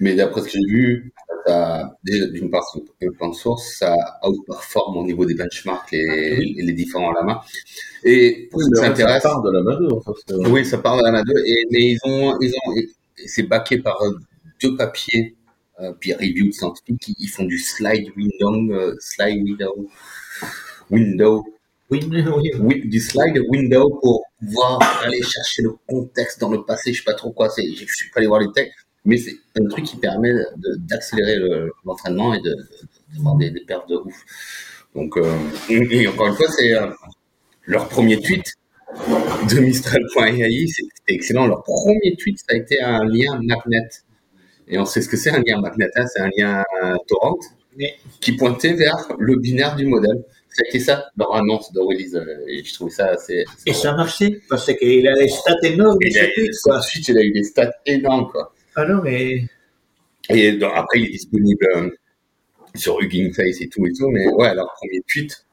Mais 0.00 0.14
d'après 0.16 0.42
ce 0.42 0.46
que 0.46 0.52
j'ai 0.52 0.66
vu, 0.72 1.12
ça, 1.46 1.96
déjà, 2.04 2.26
d'une 2.28 2.50
part, 2.50 2.64
c'est 2.72 3.06
open 3.08 3.34
source, 3.34 3.78
ça 3.78 3.96
outperforme 4.24 4.98
au 4.98 5.04
niveau 5.04 5.24
des 5.26 5.34
benchmarks 5.34 5.90
les, 5.92 6.36
les, 6.36 6.62
les 6.62 6.72
différents 6.72 7.12
lamas. 7.12 7.42
Et 8.04 8.48
pour 8.50 8.60
en 8.62 8.94
fait, 8.94 8.96
ça 8.96 9.20
part 9.20 9.42
de 9.42 9.50
la 9.52 9.62
main 9.62 9.78
en 9.90 10.00
fait. 10.02 10.34
oui, 10.50 10.64
ça 10.64 10.78
part 10.78 10.98
de 10.98 11.04
la 11.10 11.22
2, 11.22 11.32
et, 11.46 11.66
mais 11.72 11.80
ils 11.92 11.98
ont, 12.04 12.38
ils 12.40 12.52
ont, 12.66 12.74
et 12.76 12.88
c'est 13.26 13.44
backé 13.44 13.78
par 13.78 14.00
euh, 14.02 14.12
deux 14.62 14.76
papiers, 14.76 15.36
euh, 15.80 15.92
peer 16.00 16.16
reviewed 16.18 16.52
scientifiques, 16.54 17.00
qui 17.00 17.16
ils 17.18 17.28
font 17.28 17.44
du 17.44 17.58
slide 17.58 18.12
window, 18.16 18.72
euh, 18.74 18.96
slide 19.00 19.42
window, 19.44 19.88
window, 20.90 21.44
Oui, 21.90 22.00
du 22.84 23.00
slide 23.00 23.40
window 23.48 23.88
pour 24.02 24.22
pouvoir 24.40 24.78
aller 25.04 25.22
chercher 25.22 25.62
le 25.62 25.72
contexte 25.86 26.38
dans 26.40 26.50
le 26.50 26.62
passé, 26.64 26.92
je 26.92 26.98
sais 26.98 27.04
pas 27.04 27.14
trop 27.14 27.32
quoi, 27.32 27.48
c'est, 27.48 27.62
je 27.66 27.84
suis 27.94 28.10
pas 28.10 28.18
allé 28.20 28.26
voir 28.26 28.40
les 28.40 28.52
textes, 28.52 28.74
mais 29.06 29.16
c'est 29.16 29.34
un 29.58 29.66
truc 29.68 29.84
qui 29.86 29.96
permet 29.96 30.30
de- 30.32 30.76
d'accélérer 30.80 31.36
le- 31.36 31.72
l'entraînement 31.86 32.34
et 32.34 32.40
de, 32.42 32.50
de 32.50 33.22
faire 33.22 33.34
des, 33.36 33.50
des 33.50 33.60
de 33.88 33.96
ouf. 33.96 34.16
Donc, 34.94 35.16
euh, 35.16 35.34
et, 35.70 36.06
encore 36.08 36.28
une 36.28 36.34
fois, 36.34 36.48
c'est 36.50 36.74
euh, 36.74 36.90
leur 37.66 37.88
premier 37.88 38.20
tweet 38.20 38.44
de 39.50 39.60
Mistral.ai, 39.60 40.66
c'était 40.66 41.14
excellent. 41.14 41.46
Leur 41.46 41.62
premier 41.62 42.16
tweet, 42.18 42.38
ça 42.38 42.46
a 42.50 42.56
été 42.56 42.80
un 42.82 43.04
lien 43.04 43.40
magnet. 43.42 43.88
Et 44.68 44.78
on 44.78 44.86
sait 44.86 45.02
ce 45.02 45.08
que 45.08 45.16
c'est 45.16 45.30
un 45.30 45.42
lien 45.42 45.60
magnet, 45.60 45.88
hein, 45.96 46.06
c'est 46.06 46.20
un 46.20 46.30
lien 46.36 46.64
euh, 46.84 46.96
torrent. 47.08 47.38
Qui 48.20 48.32
pointait 48.32 48.74
vers 48.74 48.96
le 49.18 49.36
binaire 49.36 49.76
du 49.76 49.86
modèle. 49.86 50.22
C'était 50.50 50.80
ça? 50.80 51.06
Leur 51.16 51.34
annonce 51.36 51.72
de 51.72 51.80
release. 51.80 52.16
euh, 52.16 52.24
Et 52.48 52.64
je 52.64 52.74
trouvais 52.74 52.90
ça 52.90 53.06
assez. 53.10 53.44
Et 53.66 53.72
ça 53.72 53.92
a 53.92 53.96
marché 53.96 54.40
parce 54.48 54.72
qu'il 54.74 55.06
a 55.06 55.14
des 55.14 55.28
stats 55.28 55.54
énormes, 55.62 55.98
Et 56.02 56.08
il 56.08 56.18
a- 56.18 56.26
quoi. 56.64 56.80
il 57.08 57.18
a 57.18 57.22
eu 57.22 57.32
des 57.32 57.42
stats 57.44 57.72
énormes, 57.86 58.28
quoi. 58.30 58.52
Ah 58.74 58.84
non, 58.86 59.00
mais 59.02 59.44
Et 60.30 60.52
donc, 60.52 60.72
après, 60.74 61.00
il 61.00 61.06
est 61.06 61.10
disponible 61.12 61.66
euh, 61.76 61.90
sur 62.74 63.00
Hugging 63.00 63.32
Face 63.32 63.60
et 63.60 63.68
tout 63.68 63.86
et 63.86 63.92
tout. 63.92 64.08
Mais 64.10 64.26
ouais, 64.28 64.54
leur 64.54 64.72
premier 64.74 65.00
tweet, 65.08 65.46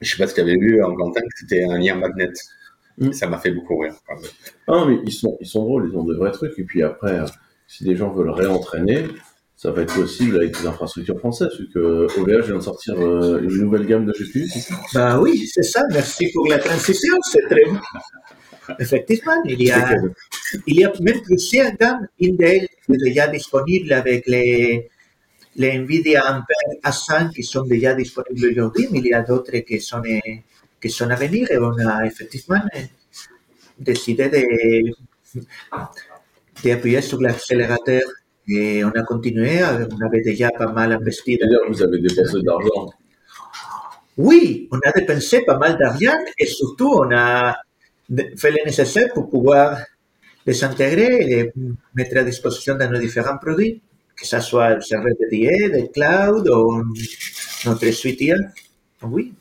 je 0.00 0.10
sais 0.10 0.16
pas 0.16 0.26
si 0.26 0.34
tu 0.34 0.40
avais 0.40 0.56
vu 0.56 0.82
en 0.82 0.94
Quentin, 0.94 1.20
que 1.20 1.38
c'était 1.38 1.64
un 1.64 1.78
lien 1.78 1.94
magnet. 1.94 2.30
Mm. 2.98 3.12
Ça 3.12 3.28
m'a 3.28 3.38
fait 3.38 3.52
beaucoup 3.52 3.78
rire. 3.78 3.94
quand 4.06 4.16
même. 4.20 4.30
Ah, 4.66 4.84
mais 4.88 4.98
ils 5.04 5.12
sont, 5.12 5.36
ils 5.40 5.46
sont 5.46 5.62
drôles, 5.62 5.88
ils 5.92 5.96
ont 5.96 6.04
de 6.04 6.14
vrais 6.16 6.32
trucs. 6.32 6.58
Et 6.58 6.64
puis 6.64 6.82
après, 6.82 7.12
euh, 7.20 7.26
si 7.68 7.84
des 7.84 7.94
gens 7.94 8.10
veulent 8.12 8.30
réentraîner, 8.30 9.04
ça 9.58 9.72
va 9.72 9.82
être 9.82 9.92
possible 9.92 10.36
avec 10.36 10.56
des 10.56 10.66
infrastructures 10.68 11.18
françaises, 11.18 11.50
vu 11.58 11.68
que 11.74 12.06
OVH 12.20 12.46
vient 12.46 12.58
de 12.58 12.60
sortir 12.60 12.94
euh, 12.96 13.40
une 13.42 13.58
nouvelle 13.58 13.86
gamme 13.86 14.06
de 14.06 14.12
GPU, 14.12 14.46
c'est 14.46 14.60
ça? 14.60 14.76
Bah 14.94 15.20
oui, 15.20 15.48
c'est 15.52 15.64
ça. 15.64 15.82
Merci 15.90 16.30
pour 16.32 16.46
la 16.46 16.58
transition, 16.58 17.12
c'est 17.22 17.42
très 17.50 17.64
bon. 17.64 17.76
Effectivement, 18.78 19.42
il 19.46 19.60
y 19.60 19.72
a, 19.72 19.96
il 20.64 20.76
y 20.78 20.84
a 20.84 20.92
même 21.00 21.20
plusieurs 21.22 21.72
gammes 21.72 22.06
Intel 22.22 22.68
déjà 22.88 23.26
disponibles 23.26 23.92
avec 23.94 24.28
les, 24.28 24.88
les 25.56 25.70
Nvidia 25.70 26.22
Ampere 26.30 26.78
A5 26.84 27.32
qui 27.34 27.42
sont 27.42 27.64
déjà 27.64 27.94
disponibles 27.94 28.50
aujourd'hui, 28.52 28.86
mais 28.92 29.00
il 29.00 29.06
y 29.06 29.12
a 29.12 29.22
d'autres 29.22 29.58
qui 29.58 29.80
sont, 29.80 30.00
qui 30.80 30.90
sont 30.90 31.10
à 31.10 31.16
venir 31.16 31.50
et 31.50 31.58
on 31.58 31.76
a 31.84 32.06
effectivement 32.06 32.62
eh, 32.76 32.84
décidé 33.80 34.28
de, 34.28 35.40
d'appuyer 36.62 37.02
sur 37.02 37.20
l'accélérateur 37.20 38.02
et 38.48 38.84
on 38.84 38.90
a 38.90 39.02
continué, 39.02 39.62
on 39.62 40.06
avait 40.06 40.22
déjà 40.22 40.50
pas 40.50 40.72
mal 40.72 40.92
investi 40.92 41.38
que 41.38 41.68
vous 41.68 41.82
avez 41.82 42.00
dépensé 42.00 42.40
de 42.40 42.46
l'argent. 42.46 42.90
Oui, 44.16 44.68
on 44.72 44.78
a 44.78 44.92
dépensé 44.92 45.42
pas 45.44 45.58
mal 45.58 45.78
d'argent 45.78 46.18
et 46.38 46.46
surtout 46.46 46.92
on 46.94 47.10
a 47.12 47.56
fait 48.36 48.50
le 48.50 48.64
nécessaire 48.64 49.12
pour 49.12 49.28
pouvoir 49.28 49.78
les 50.46 50.64
intégrer 50.64 51.18
et 51.20 51.26
les 51.26 51.52
mettre 51.94 52.16
à 52.16 52.24
disposition 52.24 52.74
de 52.74 52.84
nos 52.84 52.98
différents 52.98 53.38
produits, 53.38 53.82
que 54.16 54.26
ce 54.26 54.40
soit 54.40 54.76
le 54.76 54.80
serveur 54.80 55.12
dédié, 55.20 55.68
de 55.68 55.92
cloud 55.92 56.48
ou 56.48 56.84
notre 57.66 57.90
suite 57.90 58.20
IA. 58.22 58.36
Oui, 59.02 59.34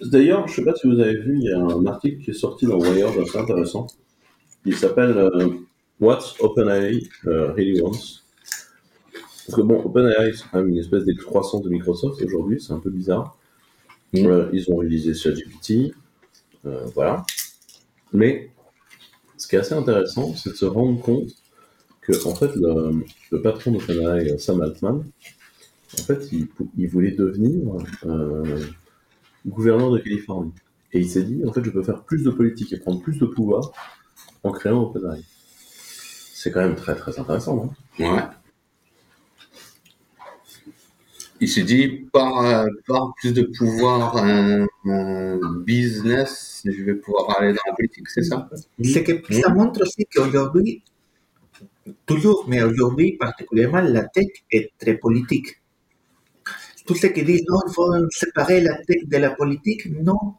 D'ailleurs, 0.00 0.48
je 0.48 0.54
sais 0.54 0.64
pas 0.64 0.74
si 0.74 0.88
vous 0.88 0.98
avez 0.98 1.16
vu, 1.16 1.38
il 1.38 1.44
y 1.44 1.52
a 1.52 1.58
un 1.58 1.86
article 1.86 2.24
qui 2.24 2.30
est 2.30 2.34
sorti 2.34 2.66
dans 2.66 2.78
Wired 2.78 3.18
assez 3.20 3.38
intéressant. 3.38 3.86
Il 4.64 4.76
s'appelle 4.76 5.16
euh, 5.16 5.48
What's 6.00 6.34
OpenAI 6.40 7.02
euh, 7.26 7.52
Really 7.52 7.80
Wants. 7.80 8.22
Parce 9.46 9.56
que 9.56 9.62
bon, 9.62 9.82
OpenAI, 9.84 10.32
c'est 10.34 10.44
quand 10.50 10.58
même 10.58 10.68
une 10.68 10.78
espèce 10.78 11.04
d'excroissance 11.04 11.62
de 11.62 11.70
Microsoft 11.70 12.22
aujourd'hui, 12.22 12.60
c'est 12.60 12.72
un 12.72 12.78
peu 12.78 12.90
bizarre. 12.90 13.36
Mm. 14.12 14.26
Euh, 14.26 14.48
ils 14.52 14.70
ont 14.70 14.76
réalisé 14.76 15.14
ChatGPT, 15.14 15.94
euh, 16.66 16.86
voilà. 16.94 17.24
Mais 18.12 18.50
ce 19.36 19.48
qui 19.48 19.56
est 19.56 19.60
assez 19.60 19.74
intéressant, 19.74 20.34
c'est 20.36 20.50
de 20.50 20.54
se 20.54 20.66
rendre 20.66 21.00
compte 21.00 21.30
que 22.02 22.12
en 22.26 22.34
fait 22.34 22.54
le, 22.56 23.04
le 23.30 23.42
patron 23.42 23.72
d'OpenAI, 23.72 24.38
Sam 24.38 24.60
Altman, 24.60 25.04
en 26.00 26.02
fait, 26.02 26.28
il, 26.32 26.88
voulait 26.88 27.10
devenir 27.10 27.60
euh, 28.06 28.60
gouverneur 29.46 29.90
de 29.90 29.98
Californie. 29.98 30.52
Et 30.92 31.00
il 31.00 31.08
s'est 31.08 31.22
dit, 31.22 31.42
en 31.46 31.52
fait, 31.52 31.64
je 31.64 31.70
peux 31.70 31.82
faire 31.82 32.02
plus 32.02 32.22
de 32.22 32.30
politique 32.30 32.72
et 32.72 32.78
prendre 32.78 33.00
plus 33.00 33.18
de 33.18 33.26
pouvoir 33.26 33.72
en 34.42 34.52
créant 34.52 34.82
OpenAI. 34.82 35.22
C'est 36.34 36.50
quand 36.50 36.60
même 36.60 36.76
très 36.76 36.96
très 36.96 37.18
intéressant, 37.18 37.56
non? 37.56 37.70
Ouais. 37.98 38.22
Il 41.40 41.48
s'est 41.48 41.64
dit, 41.64 42.06
par, 42.12 42.44
euh, 42.44 42.66
par 42.86 43.14
plus 43.20 43.32
de 43.32 43.42
pouvoir 43.42 44.16
euh, 44.16 44.64
euh, 44.86 45.38
business, 45.58 46.62
je 46.64 46.82
vais 46.84 46.94
pouvoir 46.94 47.36
aller 47.38 47.52
dans 47.52 47.60
la 47.66 47.74
politique, 47.74 48.08
c'est 48.08 48.22
ça? 48.22 48.48
Ce 48.82 48.98
que 49.00 49.34
ça 49.34 49.48
montre 49.52 49.82
aussi 49.82 50.06
qu'aujourd'hui, 50.06 50.82
toujours, 52.06 52.44
mais 52.48 52.62
aujourd'hui 52.62 53.16
particulièrement, 53.16 53.80
la 53.80 54.04
tech 54.04 54.28
est 54.52 54.70
très 54.78 54.94
politique. 54.94 55.60
Tous 56.86 56.94
ceux 56.94 57.08
qui 57.08 57.24
disent 57.24 57.44
non, 57.48 57.58
il 57.68 57.72
faut 57.72 58.10
séparer 58.10 58.60
la 58.60 58.76
tech 58.84 59.06
de 59.06 59.16
la 59.16 59.30
politique, 59.30 59.86
non, 59.86 60.34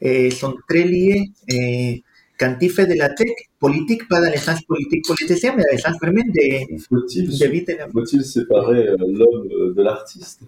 eh, 0.00 0.30
sont 0.30 0.54
très 0.68 0.84
liés. 0.84 1.30
Et 1.48 2.02
quand 2.42 2.56
il 2.60 2.70
fait 2.76 2.86
de 2.92 2.94
la 3.04 3.08
tech 3.18 3.28
politique, 3.64 4.02
pas 4.12 4.20
dans 4.24 4.32
le 4.36 4.40
sens 4.46 4.60
politique 4.72 5.04
politicien, 5.06 5.50
mais 5.56 5.62
dans 5.68 5.76
le 5.78 5.82
sens 5.86 5.96
vraiment 6.02 6.26
de- 6.36 6.78
Faut-il 6.88 7.38
d'éviter 7.38 7.74
la 7.80 7.86
faut-il 7.94 8.22
séparer 8.36 8.82
euh, 8.88 8.96
l'homme 9.18 9.48
euh, 9.52 9.74
de 9.76 9.82
l'artiste? 9.82 10.40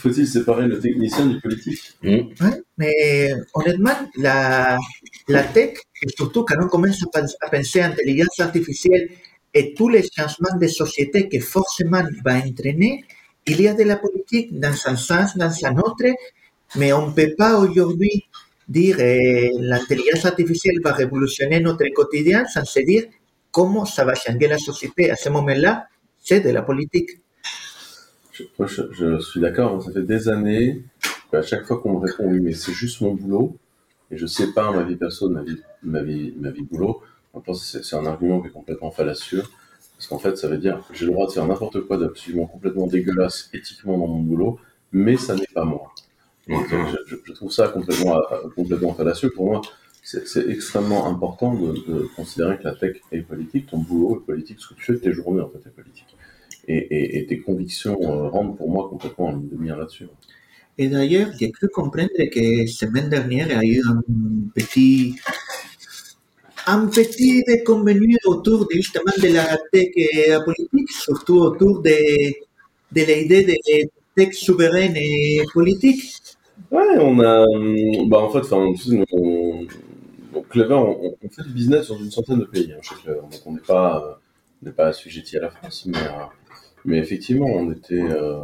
Faut-il 0.00 0.26
séparer 0.26 0.66
le 0.66 0.78
technicien 0.80 1.26
du 1.26 1.40
politique? 1.40 1.80
Mm. 2.02 2.08
Ouais, 2.42 2.56
mais 2.78 3.32
honnêtement, 3.54 3.98
la, 4.16 4.78
la 5.28 5.42
tech, 5.44 5.74
et 6.02 6.08
surtout 6.18 6.42
quand 6.44 6.56
on 6.64 6.68
commence 6.68 7.00
à, 7.04 7.06
pens- 7.14 7.36
à 7.40 7.48
penser 7.50 7.80
à 7.80 7.86
intelligence 7.92 8.38
artificielle 8.40 9.08
et 9.52 9.72
tous 9.74 9.88
les 9.88 10.02
changements 10.16 10.56
de 10.60 10.66
société 10.66 11.28
que 11.28 11.38
forcément 11.38 12.02
va 12.24 12.34
entraîner, 12.38 13.04
il 13.46 13.60
y 13.60 13.68
a 13.68 13.74
de 13.74 13.84
la 13.84 13.96
politique 13.96 14.48
dans 14.58 14.76
un 14.86 14.96
sens, 14.96 15.36
dans 15.36 15.54
un 15.68 15.76
autre, 15.86 16.08
mais 16.76 16.92
on 16.92 17.08
ne 17.08 17.12
peut 17.12 17.34
pas 17.36 17.52
aujourd'hui 17.58 18.24
dire 18.68 19.00
eh, 19.00 19.50
l'intelligence 19.60 20.24
artificielle 20.26 20.80
va 20.82 20.92
révolutionner 20.92 21.60
notre 21.60 21.86
quotidien 21.94 22.44
sans 22.46 22.64
se 22.64 22.80
dire 22.80 23.04
comment 23.50 23.84
ça 23.84 24.04
va 24.04 24.14
changer 24.14 24.48
la 24.48 24.58
société. 24.58 25.10
À 25.10 25.16
ce 25.16 25.28
moment-là, 25.30 25.86
c'est 26.20 26.40
de 26.40 26.50
la 26.50 26.62
politique. 26.62 27.10
je, 28.32 28.44
je, 28.66 28.82
je 28.92 29.18
suis 29.20 29.40
d'accord, 29.40 29.74
hein, 29.74 29.80
ça 29.80 29.92
fait 29.92 30.02
des 30.02 30.28
années 30.28 30.82
qu'à 31.30 31.42
chaque 31.42 31.64
fois 31.66 31.78
qu'on 31.80 31.94
me 31.94 32.06
répond 32.06 32.24
oui, 32.26 32.40
mais 32.40 32.52
c'est 32.52 32.72
juste 32.72 33.00
mon 33.00 33.14
boulot, 33.14 33.56
et 34.10 34.16
je 34.18 34.26
sépare 34.26 34.74
ma 34.74 34.82
vie 34.82 34.96
perso 34.96 35.28
de 35.28 35.34
ma 35.34 35.42
vie, 35.42 35.58
ma 35.82 36.02
vie, 36.02 36.34
ma 36.38 36.50
vie 36.50 36.62
boulot, 36.62 37.02
pense 37.44 37.72
que 37.72 37.82
c'est- 37.82 37.96
un 37.96 38.06
argument 38.06 38.40
qui 38.40 38.48
est 38.48 38.52
complètement 38.52 38.90
fallacieux. 38.90 39.42
Parce 39.96 40.08
qu'en 40.08 40.18
fait, 40.18 40.36
ça 40.36 40.48
veut 40.48 40.58
dire 40.58 40.80
j'ai 40.92 41.06
le 41.06 41.12
droit 41.12 41.26
de 41.26 41.32
faire 41.32 41.46
n'importe 41.46 41.80
quoi 41.82 41.96
d'absolument 41.98 42.46
complètement 42.46 42.86
dégueulasse 42.86 43.48
éthiquement 43.52 43.98
dans 43.98 44.06
mon 44.08 44.20
boulot, 44.20 44.58
mais 44.92 45.16
ça 45.16 45.34
n'est 45.36 45.46
pas 45.54 45.64
moi. 45.64 45.92
Donc, 46.48 46.66
je, 46.68 46.76
je- 47.06 47.16
je 47.24 47.32
trouve 47.32 47.50
ça 47.52 47.68
complètement, 47.68 48.16
euh, 48.32 48.48
complètement 48.54 48.94
fallacieux. 48.94 49.30
Pour 49.30 49.46
moi, 49.46 49.62
c'est 50.02 50.48
extrêmement 50.50 51.06
important 51.08 51.54
de, 51.54 51.72
de 51.88 52.08
considérer 52.16 52.58
que 52.58 52.64
la 52.64 52.74
tech 52.74 52.96
est 53.12 53.22
politique, 53.22 53.66
ton 53.70 53.78
boulot 53.78 54.20
est 54.20 54.26
politique, 54.26 54.58
ce 54.60 54.68
que 54.68 54.74
tu 54.74 54.82
fais 54.84 54.92
de 54.94 54.98
tes 54.98 55.12
journées 55.12 55.40
en 55.40 55.48
fait 55.48 55.66
est 55.66 55.72
politique. 55.74 56.16
Et, 56.68 56.76
et- 56.76 57.18
et 57.18 57.26
tes 57.26 57.40
convictions 57.40 57.98
euh, 58.02 58.28
rentrent 58.28 58.56
pour 58.56 58.70
moi 58.70 58.88
complètement 58.90 59.28
en 59.28 59.32
ligne 59.36 59.48
de 59.48 59.56
mire 59.56 59.76
là-dessus. 59.78 60.06
Et 60.78 60.88
d'ailleurs, 60.88 61.30
j'ai 61.38 61.50
cru 61.52 61.68
comprendre 61.68 62.10
que 62.34 62.66
semaine 62.66 63.08
dernière, 63.08 63.48
il 63.62 63.70
y 63.72 63.76
a 63.76 63.78
eu 63.80 63.82
un 63.88 64.02
petit, 64.54 65.16
un 66.66 66.86
petit 66.86 67.42
déconvenu 67.46 68.16
autour 68.26 68.66
de, 68.66 68.74
justement 68.74 69.12
de 69.22 69.28
la 69.28 69.58
tech 69.72 69.88
et 69.96 70.28
la 70.30 70.40
politique, 70.40 70.90
surtout 70.90 71.38
autour 71.40 71.82
de, 71.82 71.96
de 72.92 73.02
l'idée 73.08 73.44
de 73.44 73.54
tech 74.16 74.34
souveraine 74.34 74.96
et 74.96 75.42
politique. 75.52 76.02
Ouais, 76.70 76.98
on 77.00 77.20
a. 77.20 77.44
hum, 77.46 78.08
Bah, 78.08 78.18
en 78.18 78.30
fait, 78.30 78.40
enfin, 78.40 78.56
on, 78.56 79.66
donc, 80.32 80.48
Clever, 80.48 80.74
on, 80.74 81.16
fait 81.30 81.42
du 81.42 81.52
business 81.52 81.88
dans 81.88 81.96
une 81.96 82.10
centaine 82.10 82.40
de 82.40 82.44
pays 82.44 82.72
hein, 82.72 82.80
chez 82.82 82.94
Clever. 82.96 83.20
Donc, 83.20 83.40
on 83.46 83.52
n'est 83.52 83.60
pas, 83.60 84.04
euh, 84.04 84.14
n'est 84.64 84.72
pas 84.72 84.86
assujetti 84.86 85.36
à 85.36 85.40
la 85.40 85.50
France, 85.50 85.86
mais, 85.86 85.98
euh, 85.98 86.24
mais 86.84 86.98
effectivement, 86.98 87.46
on 87.46 87.70
était, 87.70 88.02
euh, 88.02 88.38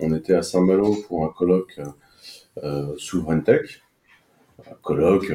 on 0.00 0.14
était 0.14 0.34
à 0.34 0.42
Saint-Malo 0.42 0.96
pour 1.06 1.24
un 1.24 1.28
colloque 1.28 1.80
euh, 2.62 2.94
Souverain 2.98 3.40
Tech, 3.40 3.82
un 4.70 4.74
colloque 4.82 5.32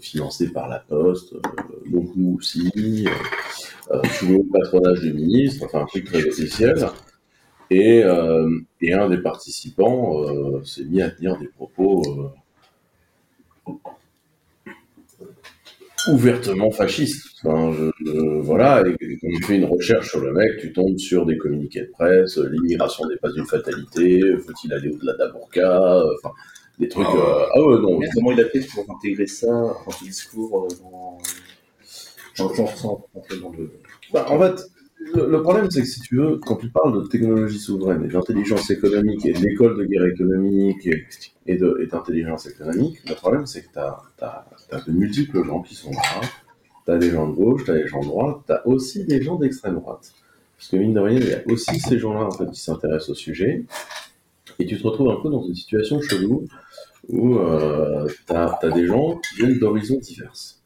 financé 0.00 0.52
par 0.52 0.68
la 0.68 0.78
Poste, 0.78 1.34
donc 1.86 2.10
nous 2.16 2.36
aussi, 2.38 3.06
sous 4.14 4.26
le 4.26 4.50
patronage 4.50 5.00
du 5.00 5.12
ministre, 5.12 5.66
enfin 5.66 5.82
un 5.82 5.86
truc 5.86 6.06
très 6.06 6.26
officiel. 6.26 6.74
Et, 7.70 8.02
euh, 8.04 8.50
et 8.80 8.92
un 8.92 9.08
des 9.08 9.18
participants 9.18 10.22
euh, 10.24 10.62
s'est 10.64 10.84
mis 10.84 11.02
à 11.02 11.10
tenir 11.10 11.38
des 11.38 11.48
propos 11.48 12.02
euh, 12.06 12.28
ouvertement 16.08 16.70
fascistes. 16.70 17.26
Enfin, 17.44 17.72
je- 17.72 17.90
je- 18.06 18.40
voilà, 18.40 18.82
et, 18.86 18.96
et 19.04 19.18
quand 19.18 19.28
tu 19.36 19.42
fais 19.44 19.56
une 19.56 19.64
recherche 19.66 20.08
sur 20.10 20.20
le 20.20 20.32
mec, 20.32 20.58
tu 20.60 20.72
tombes 20.72 20.98
sur 20.98 21.26
des 21.26 21.36
communiqués 21.36 21.82
de 21.82 21.90
presse, 21.90 22.38
l'immigration 22.38 23.06
n'est 23.08 23.16
pas 23.16 23.28
une 23.36 23.46
fatalité, 23.46 24.20
faut-il 24.38 24.72
aller 24.72 24.88
au-delà 24.88 25.12
de 25.14 25.18
la 25.18 25.28
burqa, 25.28 26.02
enfin, 26.18 26.32
des 26.78 26.88
trucs... 26.88 27.06
Ah 27.10 27.16
euh, 27.16 27.46
ah 27.54 27.62
ouais, 27.62 27.80
non, 27.82 27.98
Mais 27.98 28.08
comment 28.14 28.32
il 28.32 28.40
a 28.40 28.46
fait 28.48 28.60
pour 28.74 28.86
intégrer 28.96 29.26
ça 29.26 29.46
dans 29.48 29.90
ce 29.90 30.04
discours 30.04 30.64
euh, 30.64 30.68
dans, 30.82 31.18
dans 32.38 33.06
dans 33.42 33.50
le. 33.56 33.70
Bah, 34.12 34.26
en 34.28 34.38
fait, 34.40 34.62
le, 35.00 35.42
problème, 35.42 35.70
c'est 35.70 35.80
que 35.80 35.86
si 35.86 36.00
tu 36.00 36.16
veux, 36.16 36.38
quand 36.38 36.56
tu 36.56 36.68
parles 36.68 37.02
de 37.02 37.08
technologie 37.08 37.58
souveraine 37.58 38.04
et 38.04 38.08
d'intelligence 38.08 38.70
économique 38.70 39.24
et 39.24 39.32
de 39.32 39.38
de 39.40 39.84
guerre 39.84 40.06
économique 40.06 40.88
et, 41.46 41.56
d'intelligence 41.86 42.46
économique, 42.46 42.98
le 43.08 43.14
problème, 43.14 43.46
c'est 43.46 43.62
que 43.62 43.72
tu 43.72 43.78
as, 43.78 44.84
de 44.86 44.92
multiples 44.92 45.42
gens 45.44 45.62
qui 45.62 45.74
sont 45.74 45.90
là. 45.90 46.20
Tu 46.84 46.92
as 46.92 46.98
des 46.98 47.10
gens 47.10 47.28
de 47.28 47.34
gauche, 47.34 47.64
tu 47.64 47.70
as 47.70 47.74
des 47.74 47.88
gens 47.88 48.00
de 48.00 48.06
droite, 48.06 48.36
tu 48.46 48.52
as 48.52 48.66
aussi 48.66 49.04
des 49.04 49.22
gens 49.22 49.36
d'extrême 49.36 49.76
droite. 49.76 50.12
Parce 50.56 50.68
que 50.68 50.76
mine 50.76 50.92
de 50.92 51.00
rien, 51.00 51.18
il 51.18 51.28
y 51.28 51.32
a 51.32 51.42
aussi 51.46 51.80
ces 51.80 51.98
gens-là 51.98 52.26
en 52.26 52.30
fait, 52.30 52.50
qui 52.50 52.60
s'intéressent 52.60 53.10
au 53.10 53.14
sujet. 53.14 53.64
Et 54.58 54.66
tu 54.66 54.78
te 54.78 54.86
retrouves 54.86 55.10
un 55.10 55.20
peu 55.22 55.30
dans 55.30 55.42
une 55.42 55.54
situation 55.54 56.00
chelou 56.02 56.44
où 57.08 57.38
tu 58.26 58.34
as, 58.34 58.58
des 58.74 58.86
gens 58.86 59.16
qui 59.16 59.36
viennent 59.36 59.58
d'horizons 59.58 59.98
diverses. 59.98 60.62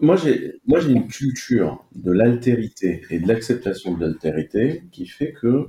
Moi, 0.00 0.16
j'ai 0.16 0.60
moi, 0.66 0.80
j'ai 0.80 0.92
une 0.92 1.08
culture 1.08 1.84
de 1.94 2.12
l'altérité 2.12 3.02
et 3.10 3.18
de 3.18 3.28
l'acceptation 3.28 3.94
de 3.94 4.04
l'altérité 4.04 4.82
qui 4.92 5.06
fait 5.06 5.32
que 5.32 5.66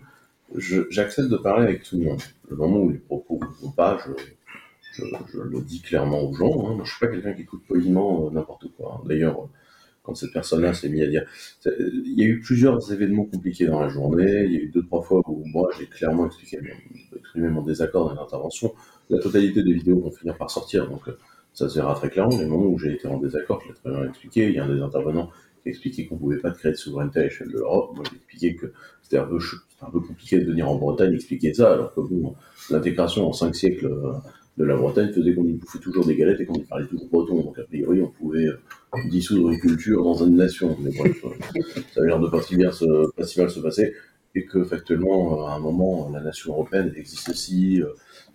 j'accepte 0.89 1.29
de 1.29 1.37
parler 1.37 1.67
avec 1.67 1.83
tout 1.83 1.97
le 1.97 2.05
monde. 2.05 2.21
Le 2.49 2.55
moment 2.55 2.79
où 2.79 2.89
les 2.89 2.97
propos 2.97 3.39
ne 3.41 3.65
vont 3.65 3.71
pas, 3.71 3.97
je, 4.95 5.03
le 5.39 5.61
dis 5.61 5.81
clairement 5.81 6.21
aux 6.21 6.33
gens. 6.33 6.67
Hein. 6.67 6.75
Moi, 6.75 6.85
je 6.85 6.91
suis 6.91 6.99
pas 6.99 7.11
quelqu'un 7.11 7.33
qui 7.33 7.43
écoute 7.43 7.63
poliment 7.67 8.27
euh, 8.27 8.31
n'importe 8.31 8.65
quoi. 8.75 9.03
D'ailleurs, 9.05 9.39
euh, 9.39 9.47
quand 10.03 10.15
cette 10.15 10.33
personne-là 10.33 10.73
s'est 10.73 10.89
mise 10.89 11.03
à 11.03 11.07
dire... 11.07 11.25
Il 11.65 12.19
y 12.19 12.23
a 12.23 12.27
eu 12.27 12.39
plusieurs 12.39 12.91
événements 12.91 13.25
compliqués 13.25 13.65
dans 13.67 13.81
la 13.81 13.89
journée. 13.89 14.45
Il 14.45 14.53
y 14.53 14.57
a 14.57 14.59
eu 14.61 14.69
deux, 14.69 14.83
trois 14.83 15.03
fois 15.03 15.21
où 15.27 15.43
moi, 15.45 15.69
j'ai 15.77 15.85
clairement 15.85 16.25
expliqué, 16.25 16.59
exprimé 17.15 17.49
mon 17.49 17.61
désaccord 17.61 18.05
dans 18.05 18.13
une 18.13 18.19
intervention. 18.19 18.73
La 19.09 19.19
totalité 19.19 19.63
des 19.63 19.73
vidéos 19.73 19.99
vont 19.99 20.11
finir 20.11 20.37
par 20.37 20.49
sortir, 20.49 20.89
donc 20.89 21.07
euh, 21.07 21.17
ça 21.57 21.67
se 21.67 21.79
verra 21.79 21.95
très 21.95 22.11
clairement. 22.11 22.37
Les 22.37 22.45
moments 22.45 22.67
où 22.67 22.77
j'ai 22.77 22.93
été 22.93 23.07
en 23.07 23.17
désaccord, 23.17 23.59
je 23.63 23.69
l'ai 23.69 23.73
très 23.73 23.89
bien 23.89 24.07
expliqué. 24.07 24.47
Il 24.47 24.53
y 24.53 24.59
a 24.59 24.65
un 24.65 24.71
des 24.71 24.79
intervenants 24.79 25.31
qui 25.63 25.69
a 25.69 25.71
expliqué 25.71 26.05
qu'on 26.05 26.15
pouvait 26.15 26.37
pas 26.37 26.51
créer 26.51 26.71
de 26.71 26.77
souveraineté 26.77 27.19
à 27.19 27.23
l'échelle 27.23 27.47
de 27.47 27.57
l'Europe. 27.57 27.93
Moi, 27.95 28.03
j'ai 28.11 28.17
expliqué 28.17 28.55
que 28.55 28.67
c'était 29.01 29.17
un 29.17 29.25
peu, 29.25 29.39
un 29.81 29.89
peu 29.89 29.99
compliqué 30.01 30.37
de 30.37 30.45
venir 30.45 30.69
en 30.69 30.75
Bretagne 30.75 31.15
expliquer 31.15 31.55
ça, 31.55 31.73
alors 31.73 31.95
que 31.95 32.01
bon, 32.01 32.35
l'intégration 32.69 33.27
en 33.27 33.33
cinq 33.33 33.55
siècles 33.55 33.87
euh, 33.87 34.11
de 34.57 34.65
la 34.65 34.75
Bretagne 34.75 35.11
faisait 35.11 35.33
qu'on 35.33 35.45
y 35.45 35.53
bouffait 35.53 35.79
toujours 35.79 36.05
des 36.05 36.15
galettes 36.15 36.39
et 36.41 36.45
qu'on 36.45 36.53
y 36.53 36.63
parlait 36.63 36.85
toujours 36.85 37.07
breton. 37.07 37.41
Donc, 37.41 37.57
a 37.57 37.63
priori, 37.63 38.03
on 38.03 38.11
pouvait 38.11 38.45
euh, 38.45 38.59
dissoudre 39.09 39.49
une 39.49 39.59
culture 39.59 40.03
dans 40.03 40.13
une 40.25 40.35
nation. 40.35 40.77
Mais 40.79 40.91
bref, 40.95 41.25
euh, 41.25 41.29
ça 41.95 42.03
a 42.03 42.05
l'air 42.05 42.19
de 42.19 42.27
pas 42.27 42.43
si, 42.43 42.55
bien 42.55 42.69
mal 42.69 43.49
se 43.49 43.59
passer. 43.61 43.95
Et 44.35 44.45
que, 44.45 44.63
factuellement, 44.63 45.47
à 45.47 45.53
un 45.55 45.59
moment, 45.59 46.11
la 46.13 46.21
nation 46.21 46.53
européenne 46.53 46.93
existe 46.95 47.29
aussi. 47.29 47.81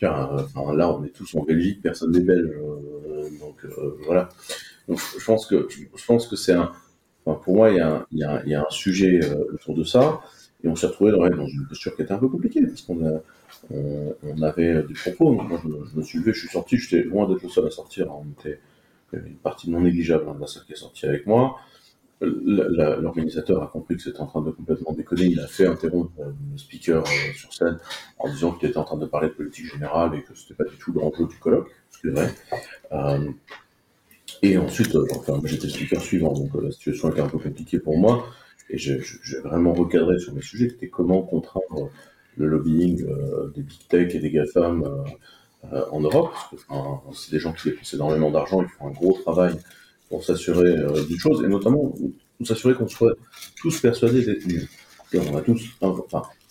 tiens, 0.00 0.28
enfin, 0.32 0.74
là, 0.74 0.92
on 0.92 1.04
est 1.04 1.10
tous 1.10 1.32
en 1.36 1.44
Belgique, 1.44 1.80
personne 1.80 2.10
n'est 2.10 2.18
belge. 2.18 2.50
euh, 2.50 3.01
donc, 3.40 3.64
euh, 3.64 3.96
voilà. 4.04 4.28
Je 4.88 5.24
pense 5.24 5.46
que, 5.46 5.68
je 5.70 6.06
pense 6.06 6.26
que 6.26 6.36
c'est 6.36 6.52
un. 6.52 6.72
Enfin, 7.24 7.40
pour 7.42 7.54
moi, 7.54 7.70
il 7.70 7.76
y, 7.76 7.80
a 7.80 7.88
un, 7.88 8.06
il, 8.10 8.18
y 8.18 8.54
a 8.54 8.62
un, 8.62 8.70
sujet 8.70 9.20
euh, 9.22 9.54
autour 9.54 9.74
de 9.74 9.84
ça. 9.84 10.20
Et 10.64 10.68
on 10.68 10.76
s'est 10.76 10.86
retrouvé 10.86 11.12
dans, 11.12 11.26
une 11.46 11.66
posture 11.68 11.94
qui 11.96 12.02
était 12.02 12.12
un 12.12 12.18
peu 12.18 12.28
compliquée, 12.28 12.64
parce 12.66 12.82
qu'on 12.82 13.20
on, 13.70 14.42
avait 14.42 14.82
des 14.82 14.94
propos. 14.94 15.32
Moi, 15.32 15.60
je, 15.62 15.98
me- 15.98 16.02
suis 16.02 16.18
levé, 16.18 16.32
je 16.32 16.40
suis 16.40 16.48
sorti, 16.48 16.76
j'étais 16.76 17.02
loin 17.02 17.28
d'être 17.28 17.42
le 17.42 17.48
seul 17.48 17.66
à 17.66 17.70
sortir. 17.70 18.12
On 18.12 18.24
était, 18.40 18.60
une 19.12 19.36
partie 19.36 19.70
non 19.70 19.80
négligeable 19.80 20.24
hein, 20.28 20.34
de 20.34 20.40
la 20.40 20.46
salle 20.46 20.64
qui 20.64 20.72
est 20.72 20.76
sortie 20.76 21.06
avec 21.06 21.26
moi. 21.26 21.56
L'organisateur 22.24 23.62
a 23.62 23.66
compris 23.66 23.96
que 23.96 24.02
c'était 24.02 24.20
en 24.20 24.26
train 24.26 24.42
de 24.42 24.50
complètement 24.50 24.92
déconner. 24.92 25.24
Il 25.24 25.40
a 25.40 25.48
fait 25.48 25.66
interrompre 25.66 26.12
euh, 26.20 26.30
le 26.52 26.58
speaker 26.58 27.02
euh, 27.02 27.32
sur 27.34 27.52
scène 27.52 27.78
en 28.18 28.28
disant 28.28 28.52
qu'il 28.52 28.68
était 28.68 28.78
en 28.78 28.84
train 28.84 28.96
de 28.96 29.06
parler 29.06 29.28
de 29.28 29.32
politique 29.32 29.66
générale 29.66 30.14
et 30.14 30.22
que 30.22 30.34
c'était 30.34 30.54
pas 30.54 30.68
du 30.68 30.76
tout 30.76 30.92
l'enjeu 30.92 31.26
du 31.26 31.36
colloque, 31.38 31.70
ce 31.92 32.00
qui 32.00 32.06
est 32.08 32.10
vrai. 32.10 32.34
Euh, 32.92 33.30
et 34.42 34.58
ensuite, 34.58 34.94
euh, 34.94 35.06
enfin, 35.16 35.40
j'étais 35.44 35.66
le 35.66 35.72
speaker 35.72 36.02
suivant, 36.02 36.32
donc 36.32 36.54
euh, 36.56 36.62
la 36.62 36.70
situation 36.72 37.10
était 37.10 37.20
un 37.20 37.28
peu 37.28 37.38
compliquée 37.38 37.78
pour 37.78 37.96
moi. 37.96 38.26
Et 38.70 38.78
j'ai 38.78 39.00
vraiment 39.44 39.74
recadré 39.74 40.18
sur 40.18 40.32
mes 40.34 40.40
sujets, 40.40 40.70
c'était 40.70 40.88
comment 40.88 41.22
contraindre 41.22 41.90
le 42.36 42.46
lobbying 42.46 43.04
des 43.54 43.62
big 43.62 43.86
tech 43.88 44.14
et 44.14 44.18
des 44.18 44.30
GAFAM 44.30 44.88
en 45.90 46.00
Europe. 46.00 46.32
Enfin, 46.68 47.02
c'est 47.12 47.32
des 47.32 47.38
gens 47.38 47.52
qui 47.52 47.68
dépensent 47.68 47.94
énormément 47.94 48.30
d'argent, 48.30 48.62
ils 48.62 48.68
font 48.68 48.86
un 48.86 48.92
gros 48.92 49.12
travail 49.12 49.56
pour 50.08 50.24
s'assurer 50.24 50.74
d'une 51.06 51.18
chose, 51.18 51.44
et 51.44 51.48
notamment 51.48 51.94
s'assurer 52.44 52.72
qu'on 52.74 52.88
soit 52.88 53.14
tous 53.56 53.78
persuadés 53.80 54.24
d'être 54.24 54.46
nuls. 54.46 54.68
On 55.14 55.36
a 55.36 55.42
tous, 55.42 55.60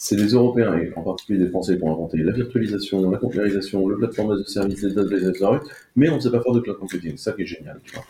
c'est 0.03 0.15
les 0.15 0.29
Européens, 0.29 0.75
et 0.79 0.91
en 0.95 1.03
particulier 1.03 1.37
les 1.43 1.49
Français, 1.51 1.77
qui 1.77 1.83
ont 1.83 1.91
inventé 1.93 2.17
la 2.17 2.31
virtualisation, 2.31 3.07
la 3.11 3.19
containerisation, 3.19 3.87
le 3.87 3.97
plateforme 3.97 4.35
de 4.35 4.43
services, 4.43 4.81
les 4.81 4.95
databases, 4.95 5.27
etc. 5.29 5.45
Mais 5.95 6.09
on 6.09 6.15
ne 6.15 6.19
sait 6.19 6.31
pas 6.31 6.41
faire 6.41 6.53
de 6.53 6.59
cloud 6.59 6.79
computing, 6.79 7.17
ça 7.17 7.33
qui 7.33 7.43
est 7.43 7.45
génial. 7.45 7.79
Tu 7.83 7.93
vois. 7.93 8.03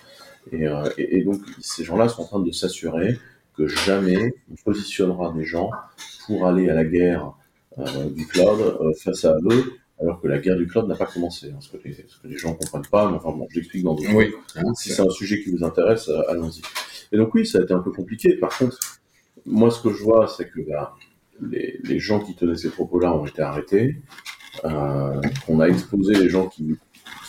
Et, 0.53 0.67
euh, 0.69 0.89
et, 0.97 1.17
et 1.17 1.23
donc, 1.25 1.41
ces 1.59 1.83
gens-là 1.83 2.07
sont 2.07 2.21
en 2.21 2.25
train 2.25 2.39
de 2.39 2.51
s'assurer 2.53 3.19
que 3.57 3.67
jamais 3.67 4.33
on 4.49 4.55
positionnera 4.63 5.33
des 5.33 5.43
gens 5.43 5.69
pour 6.27 6.47
aller 6.47 6.69
à 6.69 6.75
la 6.75 6.85
guerre 6.85 7.33
euh, 7.77 8.09
du 8.09 8.25
cloud 8.25 8.61
euh, 8.61 8.93
face 8.93 9.25
à 9.25 9.35
eux, 9.51 9.73
alors 9.99 10.21
que 10.21 10.29
la 10.29 10.39
guerre 10.39 10.55
du 10.55 10.67
cloud 10.67 10.87
n'a 10.87 10.95
pas 10.95 11.07
commencé. 11.07 11.47
hein, 11.51 11.59
ce, 11.59 11.75
que 11.75 11.85
les, 11.85 11.93
ce 11.93 12.21
que 12.21 12.27
les 12.29 12.37
gens 12.37 12.51
ne 12.51 12.55
comprennent 12.55 12.89
pas, 12.89 13.11
mais 13.11 13.17
enfin 13.17 13.31
bon, 13.37 13.47
je 13.49 13.57
l'explique 13.57 13.83
dans 13.83 13.95
d'autres 13.95 14.13
Oui. 14.15 14.33
si 14.77 14.91
c'est 14.91 15.01
un 15.01 15.09
sujet 15.09 15.43
qui 15.43 15.51
vous 15.51 15.65
intéresse, 15.65 16.09
allons-y. 16.29 16.61
Et 17.11 17.17
donc 17.17 17.35
oui, 17.35 17.45
ça 17.45 17.57
a 17.59 17.63
été 17.63 17.73
un 17.73 17.79
peu 17.79 17.91
compliqué. 17.91 18.35
Par 18.37 18.57
contre, 18.57 18.77
moi, 19.45 19.69
ce 19.71 19.81
que 19.81 19.91
je 19.91 20.01
vois, 20.01 20.29
c'est 20.29 20.49
que 20.49 20.61
bah, 20.61 20.93
les, 21.41 21.99
gens 21.99 22.19
qui 22.19 22.35
tenaient 22.35 22.55
ces 22.55 22.69
propos-là 22.69 23.13
ont 23.13 23.25
été 23.25 23.41
arrêtés. 23.41 23.97
Euh, 24.65 25.21
on 25.47 25.59
a 25.59 25.67
exposé 25.67 26.13
les 26.13 26.29
gens 26.29 26.47
qui, 26.47 26.77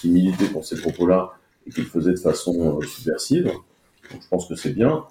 militaient 0.05 0.49
pour 0.49 0.65
ces 0.65 0.81
propos-là 0.81 1.33
et 1.67 1.71
qui 1.71 1.83
le 1.83 1.87
faisaient 1.87 2.11
de 2.11 2.19
façon 2.19 2.81
euh, 2.81 2.85
subversive. 2.85 3.45
Donc 3.45 4.21
je 4.21 4.29
pense 4.29 4.49
que 4.49 4.57
c'est 4.57 4.73
bien. 4.73 5.05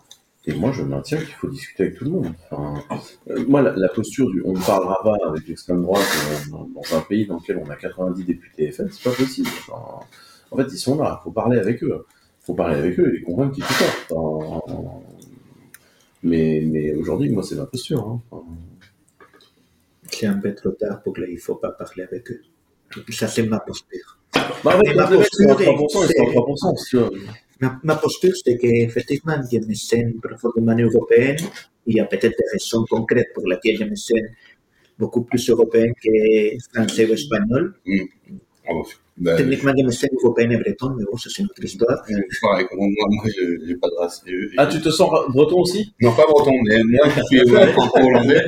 Et 0.47 0.53
moi, 0.53 0.71
je 0.71 0.81
maintiens 0.81 1.19
qu'il 1.19 1.35
faut 1.35 1.47
discuter 1.47 1.83
avec 1.83 1.97
tout 1.97 2.05
le 2.05 2.11
monde. 2.11 2.33
Euh, 2.51 3.45
moi, 3.47 3.61
la, 3.61 3.89
posture 3.89 4.29
du 4.31 4.41
on 4.43 4.53
ne 4.53 4.59
parlera 4.59 4.97
pas 5.03 5.15
avec 5.27 5.47
l'extrême 5.47 5.83
droite 5.83 6.01
euh, 6.01 6.57
dans, 6.57 6.97
un 6.97 7.01
pays 7.01 7.27
dans 7.27 7.35
lequel 7.35 7.61
on 7.63 7.69
a 7.69 7.75
90 7.75 8.23
députés 8.23 8.71
FN, 8.71 8.89
c'est 8.91 9.03
pas 9.03 9.15
possible. 9.15 9.49
En 9.69 10.57
fait, 10.57 10.67
ils 10.71 10.79
sont 10.79 10.97
là, 10.97 11.19
il 11.21 11.23
faut 11.23 11.31
parler 11.31 11.59
avec 11.59 11.83
eux. 11.83 12.05
Il 12.41 12.45
faut 12.45 12.55
parler 12.55 12.75
avec 12.75 12.99
eux 12.99 13.07
et 13.07 13.19
les 13.19 13.21
convaincre 13.21 13.53
qu'ils 13.53 13.63
font 13.63 14.61
ça. 14.65 14.73
Mais 16.23 16.63
mais 16.65 16.93
aujourd'hui, 16.95 17.29
moi, 17.29 17.43
c'est 17.43 17.55
ma 17.55 17.67
posture. 17.67 18.19
Hein. 18.31 18.41
C'est 20.11 20.27
un 20.27 20.37
peu 20.39 20.53
trop 20.53 20.71
tard 20.71 21.01
pour 21.03 21.13
que 21.13 21.21
il 21.27 21.35
ne 21.35 21.39
faut 21.39 21.55
pas 21.55 21.71
parler 21.71 22.03
avec 22.03 22.29
eux. 22.31 22.41
Ça, 23.09 23.27
c'est 23.27 23.43
ma 23.43 23.59
posture. 23.59 24.17
Bah, 24.63 24.77
ma 24.95 25.09
les 25.09 25.17
posture 25.17 25.61
est- 25.61 25.65
3%, 25.65 26.07
c'est 26.07 26.19
en 26.19 26.25
3%, 26.25 26.75
si 26.75 26.89
tu 26.89 26.97
veux. 26.97 27.09
Ma, 27.61 27.79
ma 27.83 27.95
posture, 27.95 28.33
c'est 28.43 28.57
qu'effectivement, 28.57 29.35
je 29.51 29.57
me 29.59 29.73
sens 29.73 30.03
profondément 30.21 30.75
européenne. 30.77 31.37
Il 31.87 31.95
y 31.95 31.99
a 31.99 32.05
peut-être 32.05 32.35
des 32.37 32.49
raisons 32.51 32.85
concrètes 32.89 33.29
pour 33.33 33.47
lesquelles 33.47 33.77
je 33.77 33.83
me 33.85 33.95
sens 33.95 34.19
beaucoup 34.99 35.23
plus 35.23 35.49
européen 35.49 35.87
que 36.03 36.09
français 36.73 37.05
ou 37.09 37.13
espagnol. 37.13 37.73
Ah 38.67 38.73
bon, 38.73 38.83
ben, 39.17 39.35
Techniquement, 39.37 39.73
je 39.77 39.83
me 39.85 39.91
sens 39.91 40.09
européenne 40.21 40.51
et 40.53 40.57
bretonne, 40.57 40.95
mais 40.97 41.05
bon, 41.09 41.17
ça, 41.17 41.29
c'est 41.33 41.41
une 41.41 41.47
autre 41.47 41.63
histoire. 41.63 42.03
je 42.07 42.13
suis 42.13 42.41
pareil, 42.41 42.65
moi, 42.75 42.87
moi, 43.09 43.23
je 43.35 43.65
j'ai 43.67 43.75
pas 43.75 43.87
de 43.89 43.95
race. 43.99 44.21
Je- 44.25 44.31
je- 44.49 44.55
Ah, 44.57 44.67
tu 44.67 44.79
te 44.81 44.89
sens 44.89 45.09
breton 45.29 45.59
aussi? 45.61 45.93
Non, 46.01 46.13
pas 46.13 46.25
breton, 46.27 46.51
mais 46.65 46.81
moi 46.83 47.07
qui 47.09 47.21
suis 47.37 47.39
franco-hollandais, 47.73 48.43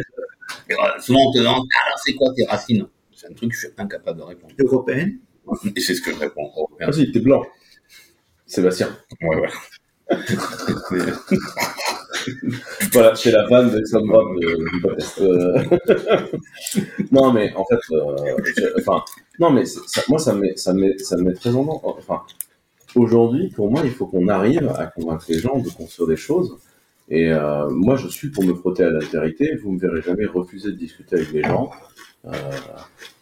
et, 0.70 0.74
euh, 0.74 1.00
souvent 1.00 1.20
on 1.30 1.32
te 1.32 1.38
demande 1.40 1.68
alors 1.86 2.00
c'est 2.04 2.14
quoi 2.14 2.34
tes 2.36 2.46
racines? 2.46 2.88
C'est 3.16 3.28
un 3.30 3.34
truc 3.34 3.50
que 3.52 3.56
je 3.56 3.62
suis 3.68 3.70
incapable 3.78 4.20
de 4.20 4.24
répondre. 4.24 4.54
Européenne, 4.60 5.20
Et 5.76 5.80
c'est 5.80 5.94
ce 5.96 6.02
que 6.02 6.12
je 6.12 6.18
réponds. 6.20 6.50
européen. 6.56 6.88
Ah 6.90 6.92
si, 6.94 7.12
t'es 7.12 7.20
blanc. 7.20 7.44
Sébastien. 8.46 8.90
Ouais, 9.22 9.36
ouais. 9.38 9.50
Voilà, 12.92 13.16
c'est 13.16 13.32
la 13.32 13.46
vanne 13.48 13.72
d'extrême 13.72 14.08
droite 14.08 14.26
de- 14.40 14.70
du 14.70 14.82
podcast. 14.82 15.22
Euh, 15.22 15.64
non, 17.12 17.34
mais 17.34 17.54
en 17.56 17.66
fait, 17.66 17.80
euh, 17.92 18.16
je- 18.56 18.80
enfin, 18.80 19.04
non, 19.40 19.50
mais 19.52 19.66
ça, 19.66 20.02
moi, 20.10 20.20
ça 20.20 20.34
me 20.34 20.42
met, 20.42 20.56
ça 20.58 20.74
me 20.74 20.80
met, 20.82 20.98
ça 21.00 21.18
me 21.18 21.24
met 21.24 21.34
très 21.34 21.56
en 21.56 21.68
ordre. 21.68 21.96
Enfin, 21.98 22.22
aujourd'hui, 22.96 23.50
pour 23.50 23.70
moi, 23.72 23.82
il 23.84 23.92
faut 23.92 24.06
qu'on 24.08 24.28
arrive 24.28 24.68
à 24.78 24.88
convaincre 24.88 25.26
les 25.30 25.40
gens 25.40 25.58
de 25.60 25.70
construire 25.70 26.08
des 26.10 26.16
choses. 26.18 26.58
Et 27.10 27.32
euh, 27.32 27.70
moi, 27.70 27.96
je 27.96 28.08
suis 28.08 28.30
pour 28.30 28.44
me 28.44 28.54
frotter 28.54 28.84
à 28.84 28.90
l'altérité. 28.90 29.56
Vous 29.56 29.72
me 29.72 29.80
verrez 29.80 30.02
jamais 30.02 30.26
refuser 30.26 30.72
de 30.72 30.78
discuter 30.78 31.18
avec 31.18 31.32
les 31.32 31.44
gens. 31.44 31.72
Euh, 32.26 32.32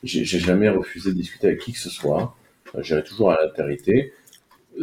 j'ai 0.03 0.23
jamais 0.25 0.69
refusé 0.69 1.11
de 1.11 1.15
discuter 1.15 1.47
avec 1.47 1.59
qui 1.61 1.73
que 1.73 1.79
ce 1.79 1.89
soit. 1.89 2.36
Euh, 2.75 2.84
J'irai 2.84 3.03
toujours 3.03 3.32
à 3.32 3.38
l'altérité. 3.41 4.13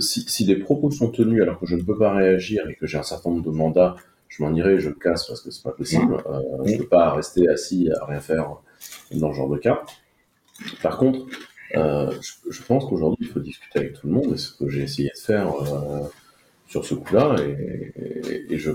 Si, 0.00 0.22
si 0.28 0.44
des 0.44 0.56
propos 0.56 0.90
sont 0.90 1.10
tenus 1.10 1.42
alors 1.42 1.58
que 1.58 1.66
je 1.66 1.76
ne 1.76 1.82
peux 1.82 1.96
pas 1.96 2.12
réagir 2.12 2.68
et 2.68 2.74
que 2.74 2.86
j'ai 2.86 2.98
un 2.98 3.02
certain 3.02 3.30
nombre 3.30 3.50
de 3.50 3.56
mandats, 3.56 3.96
je 4.28 4.42
m'en 4.42 4.52
irai, 4.54 4.78
je 4.80 4.90
me 4.90 4.94
casse 4.94 5.26
parce 5.26 5.40
que 5.40 5.50
c'est 5.50 5.62
pas 5.62 5.72
possible. 5.72 6.14
Euh, 6.26 6.40
je 6.66 6.76
peux 6.76 6.88
pas 6.88 7.14
rester 7.14 7.48
assis 7.48 7.88
à 8.00 8.04
rien 8.04 8.20
faire 8.20 8.56
dans 9.12 9.32
ce 9.32 9.36
genre 9.36 9.48
de 9.48 9.58
cas. 9.58 9.82
Par 10.82 10.98
contre, 10.98 11.26
euh, 11.76 12.12
je, 12.20 12.50
je 12.50 12.62
pense 12.62 12.84
qu'aujourd'hui 12.86 13.26
il 13.26 13.32
faut 13.32 13.40
discuter 13.40 13.78
avec 13.78 13.94
tout 13.94 14.06
le 14.06 14.12
monde 14.14 14.32
et 14.34 14.38
ce 14.38 14.52
que 14.52 14.68
j'ai 14.68 14.82
essayé 14.82 15.10
de 15.14 15.20
faire 15.20 15.52
euh, 15.54 16.00
sur 16.68 16.84
ce 16.84 16.94
coup-là 16.94 17.36
et, 17.40 18.58
je. 18.58 18.70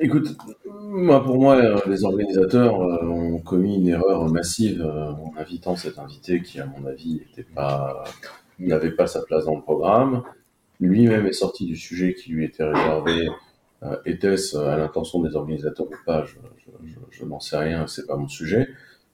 Écoute, 0.00 0.36
pour 0.64 1.38
moi, 1.38 1.80
les 1.86 2.04
organisateurs 2.04 2.80
euh, 2.80 3.06
ont 3.06 3.38
commis 3.38 3.76
une 3.76 3.88
erreur 3.88 4.28
massive 4.28 4.82
euh, 4.82 5.10
en 5.12 5.32
invitant 5.36 5.76
cet 5.76 5.98
invité 5.98 6.42
qui, 6.42 6.60
à 6.60 6.66
mon 6.66 6.86
avis, 6.86 7.22
n'avait 8.58 8.90
pas 8.90 9.06
sa 9.06 9.22
place 9.22 9.46
dans 9.46 9.56
le 9.56 9.62
programme. 9.62 10.22
Lui-même 10.80 11.26
est 11.26 11.32
sorti 11.32 11.64
du 11.64 11.76
sujet 11.76 12.14
qui 12.14 12.30
lui 12.30 12.44
était 12.44 12.64
réservé 12.64 13.28
Euh, 13.82 13.96
Était-ce 14.06 14.56
à 14.56 14.76
l'intention 14.76 15.20
des 15.20 15.36
organisateurs 15.36 15.86
ou 15.86 15.94
pas 16.06 16.24
je 17.10 17.24
n'en 17.24 17.40
sais 17.40 17.58
rien, 17.58 17.86
c'est 17.86 18.06
pas 18.06 18.16
mon 18.16 18.28
sujet. 18.28 18.68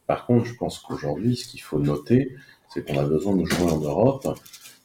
Par 0.07 0.27
contre, 0.27 0.45
je 0.47 0.55
pense 0.55 0.79
qu'aujourd'hui, 0.79 1.37
ce 1.37 1.49
qu'il 1.49 1.61
faut 1.61 1.79
noter, 1.79 2.37
c'est 2.69 2.87
qu'on 2.87 2.99
a 2.99 3.05
besoin 3.05 3.37
de 3.37 3.45
jouer 3.45 3.71
en 3.71 3.79
Europe 3.79 4.27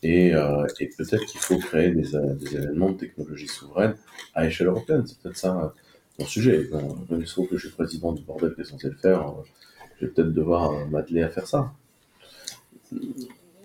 et, 0.03 0.33
euh, 0.35 0.65
et 0.79 0.89
peut-être 0.95 1.25
qu'il 1.25 1.39
faut 1.39 1.57
créer 1.57 1.91
des, 1.91 2.15
euh, 2.15 2.33
des 2.35 2.55
événements 2.55 2.91
de 2.91 2.97
technologie 2.97 3.47
souveraine 3.47 3.95
à 4.35 4.45
échelle 4.45 4.67
européenne. 4.67 5.03
C'est 5.05 5.19
peut-être 5.19 5.37
ça 5.37 5.57
euh, 5.57 5.67
mon 6.19 6.25
sujet. 6.25 6.67
Bon, 6.71 6.97
se 7.25 7.31
trouve 7.31 7.47
que 7.47 7.57
je 7.57 7.67
suis 7.67 7.75
président 7.75 8.11
du 8.11 8.23
bordel 8.23 8.53
qui 8.53 8.61
est 8.61 8.65
censé 8.65 8.89
le 8.89 8.95
faire. 8.95 9.33
Je 9.99 10.05
vais 10.05 10.11
peut-être 10.11 10.33
devoir 10.33 10.87
m'atteler 10.87 11.23
à 11.23 11.29
faire 11.29 11.47
ça. 11.47 11.73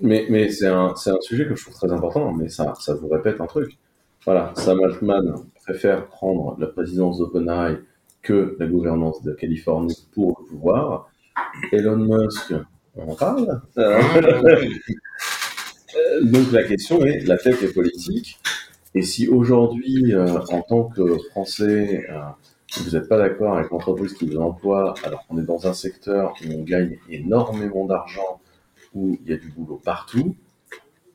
Mais, 0.01 0.51
c'est 0.51 0.67
un, 0.67 0.95
sujet 1.21 1.47
que 1.47 1.55
je 1.55 1.63
trouve 1.63 1.75
très 1.75 1.93
important, 1.93 2.33
mais 2.33 2.49
ça, 2.49 2.75
vous 3.01 3.09
répète 3.09 3.41
un 3.41 3.47
truc. 3.47 3.79
Voilà, 4.25 4.53
Sam 4.57 4.83
Altman 4.83 5.45
préfère 5.63 6.07
prendre 6.07 6.57
la 6.59 6.67
présidence 6.67 7.19
d'OpenAI 7.19 7.79
que 8.23 8.57
la 8.59 8.67
gouvernance 8.67 9.23
de 9.23 9.33
Californie 9.33 10.09
pour 10.13 10.41
le 10.41 10.47
pouvoir. 10.49 11.11
Elon 11.73 11.97
Musk, 11.97 12.55
on 12.97 13.11
en 13.11 13.15
parle? 13.15 13.61
Donc 16.23 16.53
la 16.53 16.63
question 16.65 17.05
est, 17.05 17.21
la 17.27 17.37
tech 17.37 17.63
est 17.63 17.73
politique, 17.73 18.39
et 18.95 19.03
si 19.03 19.29
aujourd'hui, 19.29 20.15
euh, 20.15 20.39
en 20.51 20.63
tant 20.63 20.85
que 20.85 21.19
Français, 21.31 22.07
euh, 22.11 22.21
vous 22.79 22.91
n'êtes 22.91 23.09
pas 23.09 23.19
d'accord 23.19 23.57
avec 23.57 23.71
l'entreprise 23.71 24.15
qui 24.15 24.27
vous 24.27 24.39
emploie, 24.39 24.95
alors 25.05 25.27
qu'on 25.27 25.39
est 25.39 25.45
dans 25.45 25.67
un 25.67 25.73
secteur 25.73 26.35
où 26.45 26.53
on 26.53 26.63
gagne 26.63 26.99
énormément 27.09 27.87
d'argent, 27.87 28.41
où 28.95 29.19
il 29.23 29.31
y 29.31 29.35
a 29.35 29.37
du 29.37 29.49
boulot 29.49 29.81
partout, 29.83 30.37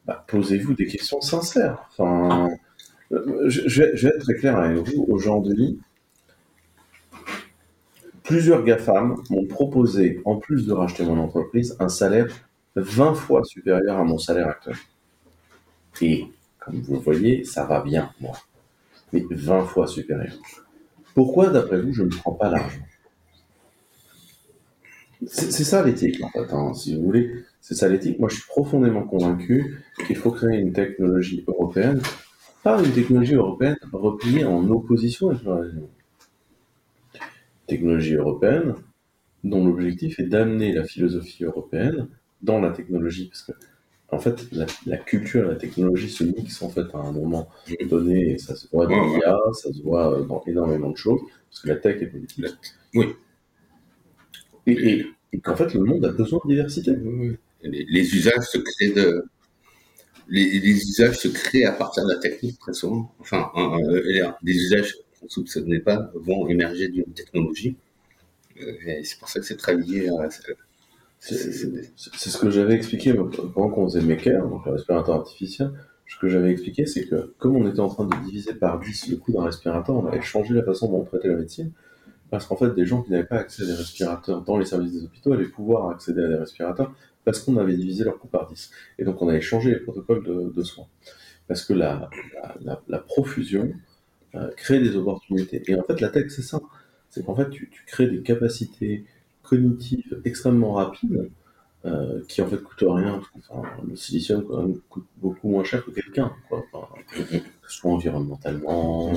bah, 0.06 0.26
posez-vous 0.28 0.74
des 0.74 0.88
questions 0.88 1.22
sincères. 1.22 1.88
Enfin, 1.92 2.50
euh, 3.12 3.50
je, 3.50 3.68
je 3.68 4.08
vais 4.08 4.16
être 4.16 4.24
très 4.24 4.36
clair 4.36 4.58
avec 4.58 4.78
vous. 4.78 5.06
Aujourd'hui, 5.08 5.80
plusieurs 8.24 8.64
GAFAM 8.64 9.16
m'ont 9.30 9.46
proposé, 9.46 10.22
en 10.26 10.38
plus 10.38 10.66
de 10.66 10.74
racheter 10.74 11.04
mon 11.04 11.20
entreprise, 11.20 11.76
un 11.80 11.90
salaire 11.90 12.28
20 12.82 13.14
fois 13.14 13.44
supérieur 13.44 13.98
à 13.98 14.04
mon 14.04 14.18
salaire 14.18 14.48
actuel. 14.48 14.76
Et 16.02 16.26
comme 16.60 16.82
vous 16.82 16.96
le 16.96 17.00
voyez, 17.00 17.44
ça 17.44 17.66
va 17.66 17.82
bien, 17.82 18.12
moi. 18.20 18.38
Mais 19.14 19.26
20 19.30 19.66
fois 19.66 19.88
supérieur. 19.88 20.36
Pourquoi, 21.14 21.50
d'après 21.50 21.82
vous, 21.82 21.94
je 21.94 22.04
ne 22.04 22.10
prends 22.10 22.34
pas 22.34 22.50
l'argent? 22.50 22.82
C'est 25.26 25.64
ça 25.64 25.84
l'éthique, 25.84 26.22
en 26.24 26.30
fait, 26.30 26.54
hein, 26.54 26.74
si 26.74 26.96
vous 26.96 27.04
voulez. 27.04 27.44
C'est 27.60 27.74
ça 27.74 27.90
l'éthique. 27.90 28.20
Moi, 28.20 28.30
je 28.30 28.36
suis 28.36 28.48
profondément 28.48 29.04
convaincu 29.04 29.84
qu'il 30.06 30.16
faut 30.16 30.32
créer 30.32 30.60
une 30.60 30.74
technologie 30.74 31.44
européenne, 31.48 32.02
pas 32.64 32.82
une 32.84 32.92
technologie 32.92 33.34
européenne 33.34 33.78
repliée 33.92 34.46
en 34.46 34.70
opposition 34.70 35.30
avec 35.30 35.44
monde. 35.46 35.90
Technologie 37.66 38.16
européenne 38.16 38.76
dont 39.44 39.66
l'objectif 39.66 40.20
est 40.20 40.28
d'amener 40.28 40.74
la 40.74 40.84
philosophie 40.84 41.44
européenne 41.44 42.08
dans 42.42 42.60
la 42.62 42.72
technologie, 42.72 43.28
parce 43.28 43.44
que 43.44 43.52
en 44.12 44.20
fait, 44.20 44.52
la, 44.54 44.66
la 44.86 44.98
culture 44.98 45.46
et 45.46 45.50
la 45.50 45.56
technologie 45.56 46.10
se 46.10 46.24
mixent 46.24 46.62
en 46.64 46.70
fait 46.70 46.86
à 46.94 47.00
un 47.00 47.12
moment 47.12 47.50
donné, 47.90 48.34
et 48.34 48.38
ça 48.38 48.56
se 48.56 48.68
voit 48.72 48.88
dans 48.88 49.02
Ouais, 49.02 49.10
ouais. 49.10 49.18
l'IA, 49.18 49.38
ça 49.54 49.74
se 49.74 49.82
voit 49.84 50.20
euh, 50.20 50.24
dans 50.26 50.44
énormément 50.48 50.92
de 50.92 50.98
choses, 50.98 51.22
parce 51.50 51.62
que 51.62 51.70
la 51.70 51.76
tech 51.78 52.02
est 52.02 52.08
politique. 52.08 52.46
Oui. 52.94 53.16
Et, 54.66 54.72
et- 54.74 55.06
et 55.34 55.40
qu'en 55.42 55.56
fait, 55.56 55.74
le 55.74 55.82
monde 55.82 56.06
a 56.06 56.12
besoin 56.12 56.40
de 56.46 56.50
diversité. 56.50 56.92
Les, 57.64 57.86
les 57.90 58.16
usages 58.16 58.46
se 58.46 58.58
créent 58.60 58.94
de. 58.94 59.24
Les, 60.30 60.60
les 60.60 60.72
usages 60.90 61.18
se 61.18 61.28
créent 61.30 61.66
à 61.66 61.72
partir 61.72 62.06
de 62.06 62.14
la 62.14 62.20
technique, 62.20 62.60
très 62.60 62.74
souvent. 62.74 63.14
Enfin, 63.20 63.50
euh, 63.56 64.02
les, 64.06 64.24
les 64.44 64.54
usages 64.56 64.96
qu'on 65.20 65.26
ne 65.26 65.30
soupçonnait 65.30 65.80
pas 65.80 66.12
vont 66.16 66.48
émerger 66.48 66.90
d'une 66.90 67.14
technologie. 67.14 67.78
Euh, 68.62 68.74
c'est 69.04 69.20
pour 69.20 69.30
ça 69.30 69.40
que 69.42 69.46
c'est 69.48 69.58
très 69.58 69.76
lié 69.78 70.10
à. 70.10 70.30
C'est- 71.20 71.52
ce 71.96 72.38
que 72.38 72.50
j'avais 72.50 72.74
expliqué 72.74 73.14
pendant 73.14 73.70
qu'on 73.70 73.90
faisait 73.90 74.02
Maker, 74.02 74.48
donc 74.48 74.66
le 74.66 74.74
respirateur 74.74 75.16
artificiel. 75.16 75.72
Ce 76.08 76.18
que 76.20 76.30
j'avais 76.30 76.52
expliqué, 76.52 76.86
c'est 76.86 77.06
que 77.06 77.34
comme 77.38 77.58
on 77.58 77.68
était 77.68 77.82
en 77.82 77.90
train 77.90 78.06
de 78.06 78.16
diviser 78.26 78.54
par 78.54 78.80
10 78.80 79.10
le 79.10 79.18
coût 79.18 79.34
d'un 79.34 79.44
respirateur, 79.44 79.96
on 79.96 80.06
avait 80.06 80.22
changé 80.22 80.54
la 80.54 80.64
façon 80.64 80.90
dont 80.90 81.00
on 81.00 81.04
traitait 81.04 81.28
la 81.28 81.36
médecine. 81.36 81.72
Parce 82.30 82.46
qu'en 82.46 82.56
fait, 82.56 82.74
des 82.74 82.86
gens 82.86 83.02
qui 83.02 83.12
n'avaient 83.12 83.28
pas 83.28 83.38
accès 83.38 83.64
à 83.64 83.66
des 83.66 83.74
respirateurs 83.74 84.42
dans 84.42 84.58
les 84.58 84.66
services 84.66 84.94
des 84.94 85.04
hôpitaux 85.04 85.34
allaient 85.34 85.46
pouvoir 85.46 85.90
accéder 85.90 86.24
à 86.24 86.28
des 86.28 86.36
respirateurs 86.36 86.94
parce 87.26 87.40
qu'on 87.40 87.58
avait 87.58 87.76
divisé 87.76 88.04
leur 88.04 88.20
coût 88.20 88.28
par 88.28 88.48
10. 88.48 88.72
Et 89.00 89.04
donc, 89.04 89.22
on 89.22 89.28
avait 89.28 89.42
changé 89.42 89.72
les 89.72 89.80
protocoles 89.80 90.24
de, 90.24 90.64
soins. 90.64 90.88
Parce 91.48 91.64
que 91.64 91.74
la, 91.74 92.10
profusion 93.08 93.74
euh, 94.36 94.50
crée 94.56 94.80
des 94.80 94.96
opportunités. 94.96 95.62
Et 95.68 95.76
en 95.78 95.84
fait, 95.84 96.00
la 96.00 96.10
tech, 96.10 96.30
c'est 96.30 96.42
ça. 96.42 96.60
C'est 97.10 97.26
qu'en 97.26 97.36
fait, 97.36 97.50
tu 97.50 97.70
crées 97.86 98.08
des 98.08 98.22
capacités 98.22 99.06
cognitives 99.48 100.22
extrêmement 100.26 100.74
rapides 100.74 101.30
euh, 101.86 102.22
qui 102.28 102.42
en 102.42 102.48
fait 102.48 102.62
coûtent 102.62 102.84
rien. 102.88 103.14
parce 103.20 103.30
que, 103.30 103.40
enfin, 103.54 103.70
le 103.88 103.96
silicium 103.96 104.44
quand 104.48 104.62
même, 104.62 104.76
coûte 104.90 105.06
beaucoup 105.18 105.50
moins 105.50 105.64
cher 105.64 105.86
que 105.86 105.92
quelqu'un, 105.92 106.32
quoi. 106.50 106.64
Enfin, 106.74 106.88
que 107.16 107.22
ce 107.70 107.78
soit 107.80 107.92
environnementalement, 107.92 109.10
euh, 109.14 109.16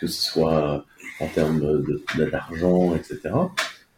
que 0.00 0.06
ce 0.06 0.22
soit 0.22 0.84
en 1.20 1.28
termes 1.28 1.82
d'argent, 2.30 2.94
etc. 2.94 3.34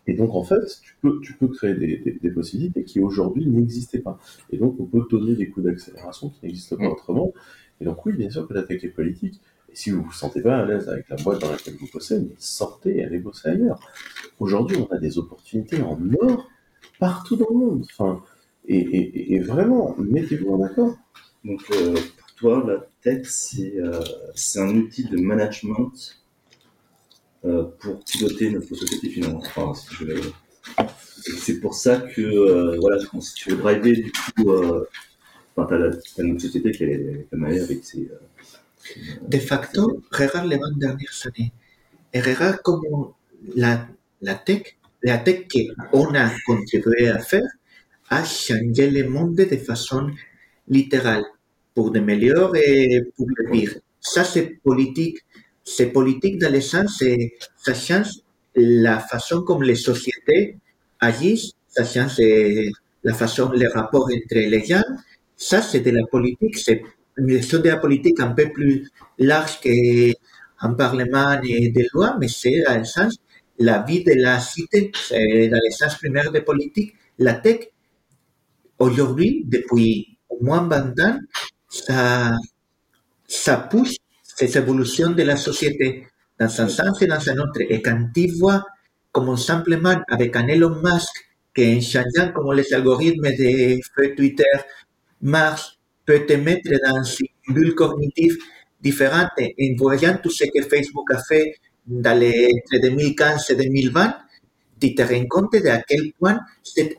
Et 0.08 0.14
donc 0.14 0.34
en 0.34 0.44
fait, 0.44 0.60
tu 0.82 0.94
peux, 1.02 1.20
tu 1.20 1.32
peux 1.34 1.48
créer 1.48 1.74
des, 1.74 1.96
des- 1.98 2.18
des 2.22 2.30
possibilités 2.30 2.84
qui 2.84 3.00
aujourd'hui 3.00 3.46
n'existaient 3.46 3.98
pas. 3.98 4.18
Et 4.50 4.56
donc 4.58 4.76
on 4.78 4.84
peut 4.84 5.04
donner 5.10 5.34
des 5.34 5.48
coups 5.48 5.66
d'accélération 5.66 6.30
qui 6.30 6.46
n'existent 6.46 6.76
pas 6.76 6.84
Mm. 6.84 6.92
autrement. 6.92 7.32
Et 7.80 7.84
donc 7.84 8.04
oui, 8.06 8.12
bien 8.12 8.30
sûr 8.30 8.46
que 8.46 8.54
la 8.54 8.62
tech 8.62 8.84
est 8.84 8.88
politique. 8.88 9.40
Si 9.76 9.90
vous 9.90 10.04
vous 10.04 10.12
sentez 10.12 10.40
pas 10.40 10.56
à 10.60 10.64
l'aise 10.64 10.88
avec 10.88 11.06
la 11.10 11.16
boîte 11.16 11.42
dans 11.42 11.50
laquelle 11.50 11.74
vous 11.78 11.86
bossez, 11.92 12.18
mais 12.18 12.34
sortez 12.38 12.96
et 12.96 13.04
allez 13.04 13.18
bosser 13.18 13.50
ailleurs. 13.50 13.78
Aujourd'hui, 14.40 14.78
on 14.78 14.86
a 14.90 14.96
des 14.96 15.18
opportunités 15.18 15.82
en 15.82 16.00
or 16.22 16.48
partout 16.98 17.36
dans 17.36 17.50
le 17.50 17.56
monde. 17.56 17.84
Enfin, 17.92 18.22
et, 18.66 19.38
vraiment, 19.40 19.94
mettez-vous 19.98 20.50
en 20.50 20.62
accord. 20.62 20.96
Donc, 21.44 21.60
euh, 21.72 21.92
pour 21.92 22.34
toi, 22.36 22.64
la 22.66 22.86
tech, 23.02 23.26
c'est 23.28 23.74
euh, 23.76 24.00
un 24.56 24.74
outil 24.76 25.04
de 25.04 25.18
management 25.18 25.92
euh, 27.44 27.64
pour 27.78 28.02
piloter 28.02 28.50
notre 28.52 28.74
société 28.74 29.10
finalement. 29.10 29.42
Enfin, 29.44 29.74
C'est 31.36 31.60
pour 31.60 31.74
ça 31.74 31.98
que, 31.98 32.78
voilà, 32.80 32.98
si 33.20 33.34
tu 33.34 33.50
veux 33.50 33.56
driver, 33.58 33.92
du 33.94 34.10
coup, 34.10 34.50
enfin, 35.54 35.76
la- 35.76 35.94
t'as 36.16 36.22
une 36.22 36.40
société 36.40 36.70
qui 36.72 36.84
est 36.84 37.26
elle 37.30 37.52
est 37.52 37.60
avec 37.60 37.84
ses. 37.84 38.08
De 39.22 39.38
facto, 39.38 40.02
regarde 40.12 40.48
les 40.48 40.58
20 40.58 40.78
dernières 40.78 41.26
années 41.26 41.52
et 42.12 42.20
regarde 42.20 42.58
comment 42.62 43.16
la, 43.54 43.86
la 44.22 44.34
tech, 44.34 44.76
la 45.02 45.18
tech 45.18 45.46
qu'on 45.92 46.14
a 46.14 46.30
contribué 46.46 47.08
à 47.08 47.18
faire, 47.18 47.48
a 48.10 48.24
changé 48.24 48.90
le 48.90 49.08
monde 49.08 49.36
de 49.36 49.56
façon 49.56 50.10
littérale, 50.68 51.24
pour 51.74 51.90
le 51.92 52.00
meilleur 52.00 52.54
et 52.56 53.02
pour 53.16 53.26
le 53.36 53.50
pire. 53.50 53.74
Ça, 54.00 54.24
c'est 54.24 54.60
politique. 54.62 55.18
C'est 55.64 55.86
politique 55.86 56.38
dans 56.38 56.52
le 56.52 56.60
sens, 56.60 57.02
ça 57.56 57.74
change 57.74 58.10
la 58.54 59.00
façon 59.00 59.42
comme 59.42 59.62
les 59.64 59.74
sociétés 59.74 60.56
agissent, 61.00 61.52
ça 61.68 61.84
change 61.84 62.20
euh, 62.20 62.70
la 63.04 63.14
façon, 63.14 63.50
les 63.52 63.66
rapports 63.66 64.04
entre 64.06 64.34
les 64.36 64.64
gens. 64.64 64.82
Ça, 65.36 65.60
c'est 65.62 65.80
de 65.80 65.90
la 65.90 66.06
politique, 66.06 66.56
c'est 66.56 66.82
une 67.18 67.28
gestion 67.30 67.60
de 67.60 67.68
la 67.68 67.76
politique 67.78 68.20
un 68.20 68.32
peu 68.32 68.50
plus 68.52 68.90
large 69.18 69.60
qu'un 69.60 70.74
parlement 70.74 71.40
et 71.42 71.70
des 71.70 71.86
lois, 71.92 72.16
mais 72.20 72.28
c'est 72.28 72.62
dans 72.66 72.78
le 72.78 72.84
sens, 72.84 73.16
la 73.58 73.82
vie 73.82 74.04
de 74.04 74.12
la 74.14 74.38
cité, 74.40 74.90
c'est 74.94 75.48
dans 75.48 75.60
le 75.62 75.70
sens 75.70 75.96
primaire 75.96 76.30
de 76.32 76.40
politique. 76.40 76.94
La 77.18 77.34
tech, 77.34 77.70
aujourd'hui, 78.78 79.44
depuis 79.46 80.18
au 80.28 80.42
moins 80.44 80.66
20 80.68 81.00
ans, 81.00 81.18
ça, 81.68 83.56
pousse 83.70 83.96
ces 84.22 84.58
évolutions 84.58 85.10
de 85.10 85.22
la 85.22 85.36
société 85.36 86.06
dans 86.38 86.60
un 86.60 86.68
sens 86.68 87.00
et 87.02 87.06
dans 87.06 87.28
un 87.30 87.38
autre. 87.38 87.60
Et 87.68 87.80
quand 87.80 88.08
tu 88.14 88.26
vois 88.38 88.64
comme 89.12 89.36
simplement 89.38 89.98
avec 90.08 90.36
un 90.36 90.46
Elon 90.48 90.76
Musk, 90.82 91.08
qu'en 91.56 91.80
changeant 91.80 92.32
comme 92.34 92.52
les 92.52 92.70
algorithmes 92.74 93.30
de 93.30 94.14
Twitter 94.14 94.44
marchent, 95.22 95.75
peut 96.06 96.24
te 96.26 96.34
mettre 96.34 96.70
dans 96.84 97.02
une 97.02 97.54
bulle 97.54 97.74
cognitive 97.74 98.36
différente 98.80 99.30
en 99.38 99.76
voyant 99.76 100.18
tout 100.22 100.30
ce 100.30 100.44
que 100.44 100.62
Facebook 100.62 101.10
a 101.12 101.18
fait 101.22 101.56
dans 101.86 102.18
les, 102.18 102.48
entre 102.52 102.80
2015 102.82 103.50
et 103.50 103.56
2020, 103.56 104.14
tu 104.80 104.94
te 104.94 105.02
rends 105.02 105.26
compte 105.26 105.52
de 105.52 105.68
à 105.68 105.80
quel 105.82 106.12
point, 106.18 106.38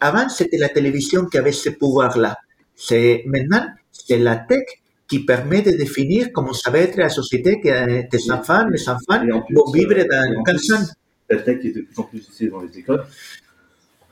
avant 0.02 0.30
c'était 0.30 0.58
la 0.58 0.70
télévision 0.70 1.26
qui 1.26 1.38
avait 1.38 1.52
ce 1.52 1.70
pouvoir-là. 1.70 2.38
C'est, 2.76 3.24
maintenant, 3.26 3.66
c'est 3.92 4.18
la 4.18 4.38
tech 4.38 4.66
qui 5.08 5.24
permet 5.26 5.62
de 5.62 5.72
définir 5.72 6.32
comment 6.34 6.54
ça 6.54 6.70
va 6.70 6.80
être 6.80 6.98
la 6.98 7.10
société 7.10 7.60
que 7.62 8.08
tes 8.10 8.32
enfants, 8.32 8.68
mes 8.70 8.82
enfants 8.90 9.22
en 9.32 9.42
plus, 9.42 9.56
vont 9.56 9.72
vivre 9.72 9.94
dans 9.94 10.44
plus, 10.44 10.60
sens. 10.60 10.94
La 11.30 11.38
tech 11.38 11.64
est 11.64 11.72
de 11.72 11.82
plus 11.82 12.00
en 12.00 12.04
plus 12.04 12.20
utilisée 12.20 12.50
dans 12.50 12.62
les 12.62 12.78
écoles, 12.78 13.06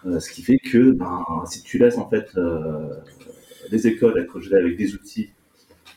euh, 0.06 0.20
ce 0.20 0.32
qui 0.32 0.42
fait 0.42 0.58
que 0.58 0.92
ben, 0.92 1.24
si 1.50 1.64
tu 1.64 1.78
laisses 1.78 1.98
en 1.98 2.10
fait 2.10 2.28
euh, 2.38 2.90
les 3.72 3.88
écoles 3.88 4.18
être 4.20 4.40
gelées 4.40 4.58
avec 4.62 4.78
des 4.78 4.94
outils 4.96 5.30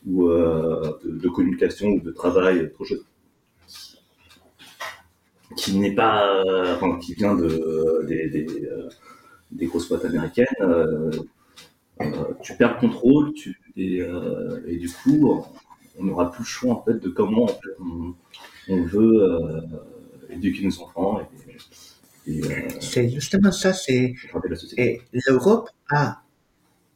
ou 0.06 0.28
euh, 0.28 0.98
de, 1.04 1.12
de 1.18 1.28
communication 1.28 1.88
ou 1.88 2.00
de 2.00 2.12
travail, 2.12 2.60
autre 2.62 2.84
chose, 2.84 3.06
qui 5.56 5.76
n'est 5.78 5.94
pas, 5.94 6.42
euh, 6.44 6.74
enfin, 6.76 6.98
qui 6.98 7.14
vient 7.14 7.34
de 7.34 8.04
des, 8.06 8.28
des, 8.28 8.46
euh, 8.66 8.88
des 9.52 9.66
grosses 9.66 9.88
boîtes 9.88 10.04
américaines, 10.04 10.46
euh, 10.60 11.10
euh, 12.00 12.06
tu 12.42 12.54
perds 12.56 12.74
le 12.76 12.80
contrôle, 12.80 13.32
tu, 13.34 13.60
et, 13.76 14.02
euh, 14.02 14.62
et 14.66 14.76
du 14.76 14.88
coup, 14.90 15.44
on 15.98 16.04
n'aura 16.04 16.30
plus 16.30 16.42
le 16.42 16.46
choix 16.48 16.74
en 16.74 16.82
fait 16.84 16.94
de 17.00 17.08
comment 17.08 17.44
en 17.44 17.48
fait, 17.48 17.70
on, 17.80 18.14
on 18.68 18.82
veut 18.84 19.22
euh, 19.22 19.60
éduquer 20.30 20.64
nos 20.64 20.82
enfants 20.82 21.20
et, 22.26 22.32
et 22.32 22.44
euh, 22.44 22.68
C'est 22.80 23.08
justement 23.08 23.52
ça, 23.52 23.72
c'est. 23.72 24.14
Et 24.76 25.00
l'Europe 25.26 25.70
a, 25.90 26.22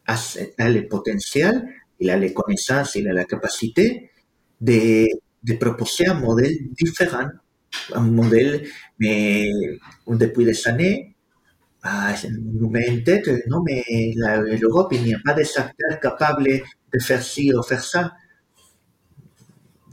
a, 0.07 0.69
le 0.71 0.89
potentiel, 0.89 1.67
il 2.01 2.11
a 2.11 2.17
les 2.17 2.33
connaissances, 2.33 2.95
il 2.97 3.09
a 3.09 3.13
la 3.13 3.25
capacité 3.25 4.11
de, 4.61 5.07
de 5.43 5.55
proposer 5.55 6.07
un 6.07 6.15
modèle 6.15 6.57
différent, 6.81 7.27
un 7.95 8.01
modèle, 8.01 8.67
mais 8.99 9.49
depuis 10.09 10.45
des 10.45 10.69
années, 10.69 11.17
ah, 11.83 12.15
nous 12.31 12.71
met 12.71 12.89
en 12.91 13.03
tête, 13.03 13.29
non, 13.49 13.63
mais 13.65 13.83
l'Europe, 14.61 14.93
il 14.93 15.03
n'y 15.03 15.15
a 15.15 15.19
pas 15.25 15.35
des 15.35 15.49
acteurs 15.59 16.01
capables 16.01 16.45
de 16.93 16.99
faire 17.01 17.23
ci 17.23 17.53
ou 17.55 17.63
faire 17.63 17.83
ça. 17.85 18.13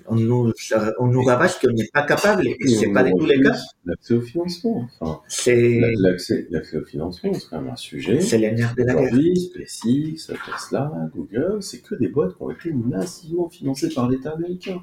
On 0.09 0.15
nous, 0.15 0.51
on 0.99 1.07
nous 1.07 1.23
rabâche 1.23 1.59
qu'on 1.59 1.71
n'est 1.71 1.87
pas 1.93 2.03
capable, 2.03 2.47
et 2.47 2.67
c'est 2.67 2.91
pas 2.91 3.03
du 3.03 3.11
tout 3.11 3.25
le 3.25 3.41
cas. 3.43 3.57
L'accès 3.85 4.13
au 4.15 4.21
financement. 4.21 4.87
Enfin, 4.99 5.21
C'est 5.27 5.79
l'accès, 5.97 6.47
l'accès 6.49 6.77
au 6.77 6.85
financement, 6.85 7.33
c'est 7.33 7.47
quand 7.49 7.61
même 7.61 7.71
un 7.71 7.75
sujet. 7.75 8.19
c'est 8.21 8.37
le 8.37 8.49
nerf 8.51 8.75
de 8.75 8.83
la 8.83 8.95
guerre. 8.95 9.11
SpaceX, 9.37 10.33
Tesla, 10.45 10.91
Google, 11.15 11.61
c'est 11.61 11.81
que 11.81 11.95
des 11.95 12.07
boîtes 12.07 12.35
qui 12.35 12.41
ont 12.41 12.51
été 12.51 12.71
massivement 12.71 13.49
financées 13.49 13.89
par 13.89 14.09
l'État 14.09 14.31
américain. 14.31 14.81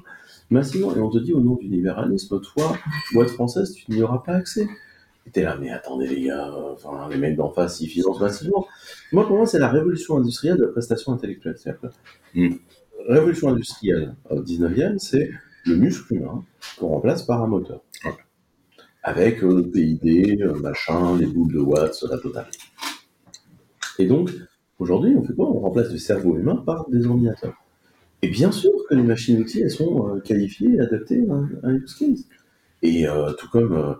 Massivement. 0.49 0.95
Et 0.95 0.99
on 0.99 1.09
te 1.09 1.17
dit 1.17 1.33
au 1.33 1.41
nom 1.41 1.55
du 1.55 1.67
libéralisme, 1.67 2.39
toi, 2.39 2.77
boîte 3.13 3.29
française, 3.29 3.73
tu 3.73 3.91
n'y 3.91 4.01
auras 4.01 4.19
pas 4.19 4.33
accès. 4.33 4.67
Et 5.25 5.29
t'es 5.29 5.43
là, 5.43 5.57
mais 5.59 5.69
attendez 5.71 6.07
les 6.07 6.21
gars, 6.23 6.53
enfin, 6.71 7.09
les 7.09 7.17
mecs 7.17 7.35
d'en 7.35 7.51
face, 7.51 7.81
ils 7.81 7.89
financent 7.89 8.21
massivement. 8.21 8.65
Moi, 9.11 9.27
pour 9.27 9.35
moi, 9.35 9.45
c'est 9.45 9.59
la 9.59 9.67
révolution 9.67 10.15
industrielle 10.15 10.55
de 10.55 10.63
la 10.63 10.71
prestation 10.71 11.11
intellectuelle. 11.11 11.55
C'est-à-dire 11.57 11.81
que, 11.81 11.87
Mm. 12.33 12.55
Révolution 13.07 13.49
industrielle 13.49 14.15
au 14.29 14.41
19e, 14.41 14.97
c'est 14.97 15.29
le 15.65 15.75
muscle 15.75 16.15
humain 16.15 16.43
qu'on 16.77 16.87
remplace 16.87 17.23
par 17.23 17.43
un 17.43 17.47
moteur. 17.47 17.81
Avec 19.03 19.43
euh, 19.43 19.55
le 19.55 19.63
PID, 19.63 20.41
euh, 20.41 20.53
machin, 20.59 21.17
les 21.17 21.25
boules 21.25 21.53
de 21.53 21.59
watts, 21.59 22.03
la 22.09 22.17
totale. 22.17 22.47
Et 23.99 24.05
donc, 24.05 24.31
aujourd'hui, 24.79 25.15
on 25.15 25.23
fait 25.23 25.33
quoi? 25.33 25.49
On 25.49 25.59
remplace 25.59 25.91
le 25.91 25.97
cerveau 25.97 26.37
humain 26.37 26.61
par 26.65 26.89
des 26.89 27.05
ordinateurs. 27.05 27.55
Et 28.21 28.29
bien 28.29 28.51
sûr 28.51 28.71
que 28.89 28.95
les 28.95 29.03
machines-outils, 29.03 29.61
elles 29.61 29.71
sont 29.71 30.09
euh, 30.09 30.19
qualifiées 30.19 30.75
et 30.75 30.79
adaptées 30.79 31.25
à 31.29 31.67
un 31.67 31.75
use 31.75 31.93
case. 31.95 32.25
Et 32.81 33.07
euh, 33.07 33.33
tout 33.33 33.49
comme 33.49 33.73
euh, 33.73 33.93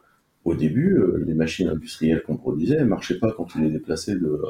au 0.46 0.56
début, 0.56 0.98
euh, 0.98 1.24
les 1.26 1.34
machines 1.34 1.68
industrielles 1.68 2.24
qu'on 2.24 2.38
produisait, 2.38 2.80
ne 2.80 2.86
marchaient 2.86 3.20
pas 3.20 3.32
quand 3.32 3.46
tu 3.46 3.62
les 3.62 3.70
déplaçais 3.70 4.16
de, 4.16 4.42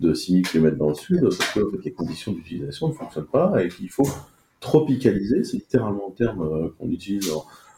de 0.00 0.12
6000 0.12 0.46
km 0.46 0.76
dans 0.76 0.88
le 0.88 0.94
sud, 0.94 1.20
parce 1.20 1.52
que 1.52 1.60
les 1.82 1.92
conditions 1.92 2.32
d'utilisation 2.32 2.88
ne 2.88 2.92
fonctionnent 2.92 3.26
pas 3.26 3.62
et 3.64 3.68
qu'il 3.68 3.90
faut 3.90 4.08
tropicaliser, 4.60 5.44
c'est 5.44 5.56
littéralement 5.56 6.08
le 6.08 6.14
terme 6.14 6.42
euh, 6.42 6.68
qu'on 6.78 6.90
utilise 6.90 7.30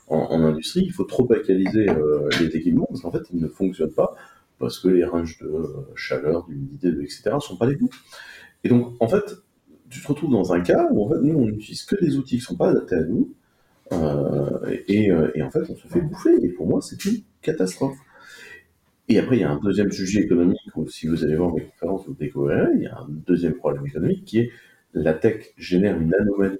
en, 0.08 0.42
industrie, 0.42 0.84
il 0.86 0.92
faut 0.92 1.04
tropicaliser 1.04 1.88
euh, 1.90 2.28
les 2.40 2.56
équipements, 2.56 2.86
parce 2.88 3.02
qu'en 3.02 3.10
fait, 3.10 3.22
ils 3.32 3.40
ne 3.40 3.48
fonctionnent 3.48 3.92
pas, 3.92 4.14
parce 4.58 4.78
que 4.78 4.88
les 4.88 5.04
ranges 5.04 5.38
de 5.38 5.46
euh, 5.46 5.66
chaleur, 5.94 6.46
d'humidité, 6.46 6.88
etc. 6.88 7.30
ne 7.34 7.40
sont 7.40 7.56
pas 7.56 7.66
les 7.66 7.76
bons. 7.76 7.90
Et 8.64 8.68
donc, 8.70 8.94
en 9.00 9.08
fait, 9.08 9.36
tu 9.90 10.02
te 10.02 10.08
retrouves 10.08 10.30
dans 10.30 10.52
un 10.52 10.60
cas 10.60 10.88
où 10.92 11.04
en 11.04 11.10
fait, 11.10 11.20
nous, 11.20 11.38
on 11.38 11.46
n'utilise 11.46 11.84
que 11.84 12.02
des 12.02 12.16
outils 12.16 12.36
qui 12.36 12.42
ne 12.42 12.46
sont 12.46 12.56
pas 12.56 12.70
adaptés 12.70 12.96
à 12.96 13.04
nous, 13.04 13.34
euh, 13.92 14.76
et, 14.86 15.10
et 15.34 15.42
en 15.42 15.50
fait, 15.50 15.68
on 15.68 15.76
se 15.76 15.86
fait 15.88 16.00
bouffer. 16.00 16.34
Et 16.42 16.48
pour 16.48 16.66
moi, 16.66 16.80
c'est 16.82 17.02
une 17.04 17.22
catastrophe. 17.42 17.96
Et 19.08 19.18
après, 19.18 19.36
il 19.36 19.40
y 19.40 19.44
a 19.44 19.50
un 19.50 19.58
deuxième 19.58 19.90
sujet 19.90 20.20
économique, 20.20 20.60
où 20.76 20.86
si 20.86 21.06
vous 21.06 21.24
allez 21.24 21.36
voir 21.36 21.54
mes 21.54 21.62
conférences, 21.62 22.06
vous 22.06 22.14
découvrirez, 22.14 22.68
il 22.74 22.82
y 22.82 22.86
a 22.86 22.98
un 22.98 23.06
deuxième 23.08 23.54
problème 23.54 23.86
économique 23.86 24.24
qui 24.24 24.38
est 24.40 24.50
la 24.92 25.14
tech 25.14 25.54
génère 25.56 25.98
une 25.98 26.14
anomalie 26.14 26.58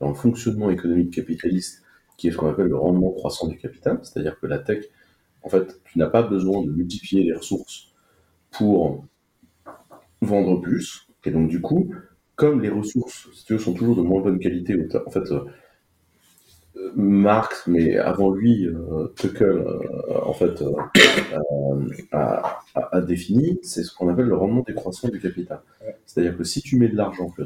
dans 0.00 0.08
le 0.08 0.14
fonctionnement 0.14 0.70
économique 0.70 1.12
capitaliste, 1.12 1.82
qui 2.16 2.28
est 2.28 2.30
ce 2.30 2.36
qu'on 2.36 2.48
appelle 2.48 2.68
le 2.68 2.76
rendement 2.76 3.10
croissant 3.10 3.48
du 3.48 3.56
capital, 3.56 3.98
c'est-à-dire 4.02 4.38
que 4.38 4.46
la 4.46 4.58
tech, 4.58 4.84
en 5.42 5.48
fait, 5.48 5.80
tu 5.84 5.98
n'as 5.98 6.08
pas 6.08 6.22
besoin 6.22 6.64
de 6.64 6.70
multiplier 6.70 7.24
les 7.24 7.34
ressources 7.34 7.92
pour 8.52 9.04
vendre 10.20 10.60
plus, 10.60 11.08
et 11.24 11.30
donc 11.32 11.48
du 11.48 11.60
coup, 11.60 11.92
comme 12.36 12.62
les 12.62 12.68
ressources, 12.68 13.28
si 13.34 13.44
tu 13.44 13.54
veux, 13.54 13.58
sont 13.58 13.74
toujours 13.74 13.96
de 13.96 14.02
moins 14.02 14.22
bonne 14.22 14.38
qualité, 14.38 14.76
en 15.04 15.10
fait, 15.10 15.32
euh, 15.32 15.44
Marx, 16.94 17.64
mais 17.66 17.96
avant 17.96 18.30
lui, 18.30 18.66
euh, 18.66 19.08
euh, 19.42 19.78
en 20.22 20.32
fait, 20.32 20.62
euh, 20.62 20.72
euh, 22.14 22.40
a, 22.74 23.00
défini, 23.00 23.58
c'est 23.62 23.82
ce 23.82 23.94
qu'on 23.94 24.08
appelle 24.08 24.26
le 24.26 24.36
rendement 24.36 24.64
décroissant 24.66 25.08
du 25.08 25.20
capital. 25.20 25.60
C'est-à-dire 26.06 26.36
que 26.36 26.44
si 26.44 26.62
tu 26.62 26.76
mets 26.76 26.88
de 26.88 26.96
l'argent, 26.96 27.28
que 27.30 27.42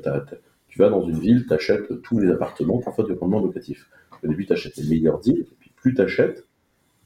tu 0.69 0.79
vas 0.79 0.89
dans 0.89 1.07
une 1.07 1.19
ville, 1.19 1.45
tu 1.47 1.55
achètes 1.55 2.01
tous 2.03 2.19
les 2.19 2.31
appartements 2.31 2.81
faire 2.81 3.05
du 3.05 3.13
rendement 3.13 3.41
locatif. 3.41 3.89
Au 4.23 4.29
début, 4.29 4.47
tu 4.47 4.53
achètes 4.53 4.77
les 4.77 4.89
meilleurs 4.89 5.21
deals, 5.21 5.41
et 5.41 5.57
puis 5.59 5.73
plus 5.77 5.95
tu 5.95 6.01
achètes, 6.01 6.47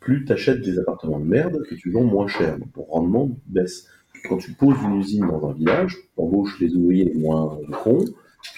plus 0.00 0.24
tu 0.24 0.32
achètes 0.32 0.60
des 0.60 0.78
appartements 0.78 1.18
de 1.18 1.24
merde 1.24 1.62
que 1.68 1.74
tu 1.74 1.90
vends 1.90 2.04
moins 2.04 2.28
cher. 2.28 2.58
Donc 2.58 2.72
ton 2.72 2.84
rendement 2.84 3.30
baisse. 3.46 3.88
Quand 4.28 4.38
tu 4.38 4.52
poses 4.52 4.76
une 4.82 4.96
usine 4.96 5.26
dans 5.26 5.48
un 5.48 5.52
village, 5.52 5.96
tu 5.96 6.08
embauches 6.16 6.58
les 6.60 6.74
ouvriers 6.74 7.12
moins 7.14 7.58
cons, 7.82 8.04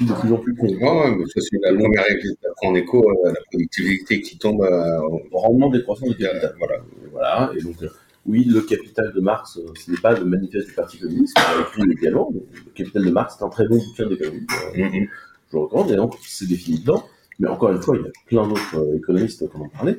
de 0.01 0.13
plus 0.13 0.33
en 0.33 0.39
plus 0.39 0.55
cons. 0.55 0.67
Ouais, 0.67 0.77
ouais, 0.83 1.17
mais 1.17 1.25
ça, 1.27 1.41
c'est 1.41 1.59
la 1.63 1.71
règle 1.71 2.35
en 2.63 2.75
écho 2.75 3.05
à 3.25 3.29
la 3.29 3.41
productivité 3.51 4.21
qui 4.21 4.39
tombe 4.39 4.63
à, 4.63 5.01
au- 5.05 5.21
Rendement 5.33 5.71
décroissant 5.71 6.07
du 6.07 6.17
capital. 6.17 6.55
voilà. 6.59 6.75
Et 6.77 7.09
Voilà, 7.13 7.53
et 7.57 7.63
donc, 7.63 7.83
euh, 7.83 7.89
oui, 8.27 8.45
le 8.45 8.61
capital 8.61 9.13
de 9.15 9.21
Marx, 9.21 9.57
euh, 9.57 9.63
ce 9.75 9.91
n'est 9.91 9.97
pas 9.99 10.13
le 10.19 10.25
manifeste 10.25 10.69
du 10.69 10.75
Parti 10.75 10.99
communiste, 10.99 11.37
écrit 11.61 11.91
également, 11.93 12.31
le 12.33 12.71
capital 12.75 13.05
de 13.05 13.11
Marx 13.11 13.37
est 13.41 13.45
un 13.45 13.49
très 13.49 13.67
bon 13.67 13.77
bouquin 13.79 14.07
d'économie, 14.09 14.47
euh, 14.77 14.85
Mhm. 14.85 15.07
je 15.51 15.57
le 15.57 15.59
recommande, 15.63 15.91
et 15.91 15.97
donc 15.97 16.15
c'est 16.27 16.47
défini 16.49 16.81
dedans, 16.81 17.05
mais 17.39 17.49
encore 17.49 17.71
une 17.71 17.81
fois, 17.83 17.97
il 17.97 18.03
y 18.03 18.07
a 18.07 18.11
plein 18.27 18.47
d'autres 18.49 18.77
euh, 18.79 18.97
économistes 18.97 19.49
qui 19.51 19.57
en 19.57 19.61
ont 19.63 19.69
parlé. 19.69 19.97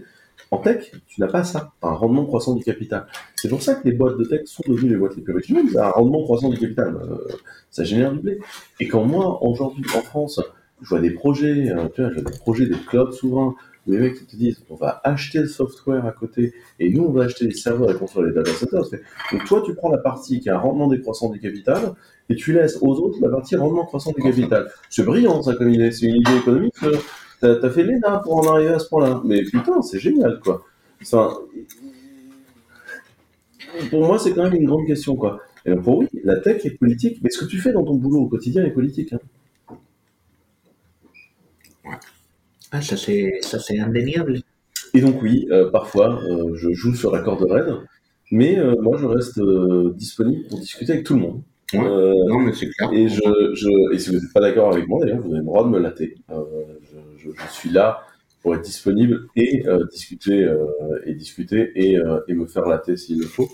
En 0.51 0.57
tech, 0.57 0.91
tu 1.07 1.21
n'as 1.21 1.27
pas 1.27 1.43
ça, 1.43 1.73
un 1.83 1.93
rendement 1.93 2.25
croissant 2.25 2.55
du 2.55 2.63
capital. 2.63 3.05
C'est 3.35 3.49
pour 3.49 3.61
ça 3.61 3.75
que 3.75 3.87
les 3.87 3.93
boîtes 3.93 4.17
de 4.17 4.23
tech 4.23 4.41
sont 4.45 4.63
devenues 4.67 4.89
les 4.89 4.95
boîtes 4.95 5.15
les 5.15 5.21
plus 5.21 5.33
riches 5.33 5.47
du 5.47 5.77
un 5.77 5.89
rendement 5.89 6.23
croissant 6.23 6.49
du 6.49 6.57
capital, 6.57 6.95
euh, 6.95 7.35
ça 7.69 7.83
génère 7.83 8.11
du 8.13 8.19
blé. 8.19 8.39
Et 8.79 8.87
quand 8.87 9.03
moi, 9.03 9.43
aujourd'hui, 9.43 9.85
en 9.95 10.01
France, 10.01 10.41
je 10.81 10.89
vois 10.89 10.99
des 10.99 11.11
projets, 11.11 11.69
euh, 11.69 11.87
tu 11.93 12.01
vois, 12.01 12.09
je 12.09 12.21
vois 12.21 12.31
des 12.31 12.37
projets 12.39 12.65
de 12.65 12.75
cloud 12.75 13.13
souverain, 13.13 13.53
où 13.85 13.91
les 13.91 13.99
mecs 13.99 14.27
te 14.27 14.35
disent, 14.35 14.63
on 14.71 14.75
va 14.75 15.01
acheter 15.03 15.39
le 15.39 15.47
software 15.47 16.05
à 16.05 16.11
côté, 16.11 16.53
et 16.79 16.89
nous, 16.89 17.03
on 17.03 17.11
va 17.11 17.25
acheter 17.25 17.45
les 17.45 17.53
serveurs 17.53 17.91
et 17.91 17.95
construire 17.95 18.25
les 18.25 18.33
data 18.33 18.51
centers. 18.51 18.85
Donc 19.31 19.45
toi, 19.45 19.61
tu 19.63 19.75
prends 19.75 19.89
la 19.89 19.99
partie 19.99 20.39
qui 20.39 20.49
a 20.49 20.55
un 20.55 20.59
rendement 20.59 20.87
décroissant 20.87 21.29
du 21.29 21.39
capital, 21.39 21.93
et 22.27 22.35
tu 22.35 22.53
laisses 22.53 22.77
aux 22.81 22.95
autres 22.95 23.19
la 23.21 23.29
partie 23.29 23.55
rendement 23.55 23.85
croissant 23.85 24.11
du 24.13 24.21
capital. 24.21 24.67
C'est 24.89 25.03
brillant, 25.03 25.43
ça, 25.43 25.53
comme 25.55 25.69
idée. 25.69 25.91
C'est 25.91 26.07
une 26.07 26.15
idée 26.15 26.37
économique. 26.37 26.73
euh, 26.83 26.97
T'as 27.39 27.69
fait 27.69 27.83
l'ENA 27.83 28.19
pour 28.23 28.37
en 28.37 28.53
arriver 28.53 28.73
à 28.73 28.79
ce 28.79 28.87
point-là. 28.89 29.21
Mais 29.25 29.43
putain, 29.43 29.81
c'est 29.81 29.99
génial, 29.99 30.39
quoi. 30.43 30.65
Enfin, 31.01 31.31
pour 33.89 34.05
moi, 34.05 34.19
c'est 34.19 34.33
quand 34.33 34.43
même 34.43 34.55
une 34.55 34.65
grande 34.65 34.85
question, 34.85 35.15
quoi. 35.15 35.41
Et 35.65 35.71
donc, 35.71 35.83
pour 35.83 35.97
oui, 35.99 36.07
la 36.23 36.37
tech 36.39 36.65
est 36.65 36.77
politique, 36.77 37.19
mais 37.21 37.29
ce 37.29 37.39
que 37.39 37.45
tu 37.45 37.57
fais 37.59 37.71
dans 37.73 37.83
ton 37.83 37.95
boulot 37.95 38.21
au 38.21 38.27
quotidien 38.27 38.63
est 38.65 38.71
politique. 38.71 39.13
hein. 39.13 39.19
Ah, 42.71 42.81
ça 42.81 42.97
c'est 42.97 43.39
ça, 43.41 43.59
c'est 43.59 43.79
indéniable. 43.79 44.41
Et 44.93 45.01
donc 45.01 45.21
oui, 45.21 45.47
euh, 45.51 45.69
parfois, 45.71 46.21
euh, 46.23 46.55
je 46.55 46.71
joue 46.71 46.93
sur 46.95 47.11
la 47.11 47.21
corde 47.21 47.43
raide, 47.49 47.73
mais 48.31 48.57
euh, 48.59 48.75
moi, 48.81 48.97
je 48.97 49.05
reste 49.05 49.39
disponible 49.95 50.47
pour 50.49 50.59
discuter 50.59 50.93
avec 50.93 51.05
tout 51.05 51.15
le 51.15 51.21
monde. 51.21 51.41
Ouais. 51.73 51.79
Euh, 51.85 52.13
Non, 52.27 52.39
mais 52.39 52.53
c'est 52.53 52.69
clair. 52.69 52.89
et, 52.93 53.07
je, 53.07 53.21
je, 53.53 53.93
et 53.93 53.99
si 53.99 54.09
vous 54.09 54.15
n'êtes 54.15 54.33
pas 54.33 54.41
d'accord 54.41 54.71
avec 54.73 54.87
moi, 54.87 54.99
d'ailleurs, 55.03 55.21
vous 55.21 55.29
avez 55.29 55.39
le 55.39 55.45
droit 55.45 55.63
de 55.63 55.69
me 55.69 55.79
latter. 55.79 56.15
Euh, 56.31 56.43
je, 57.19 57.29
suis 57.51 57.69
là 57.69 58.05
pour 58.41 58.55
être 58.55 58.61
disponible 58.61 59.27
et 59.35 59.67
euh, 59.67 59.85
discuter 59.91 60.43
euh, 60.43 61.01
et 61.05 61.13
discuter 61.13 61.71
et, 61.75 61.97
euh, 61.97 62.19
me 62.29 62.45
faire 62.45 62.65
latter 62.65 62.97
s'il 62.97 63.19
le 63.19 63.25
faut. 63.25 63.49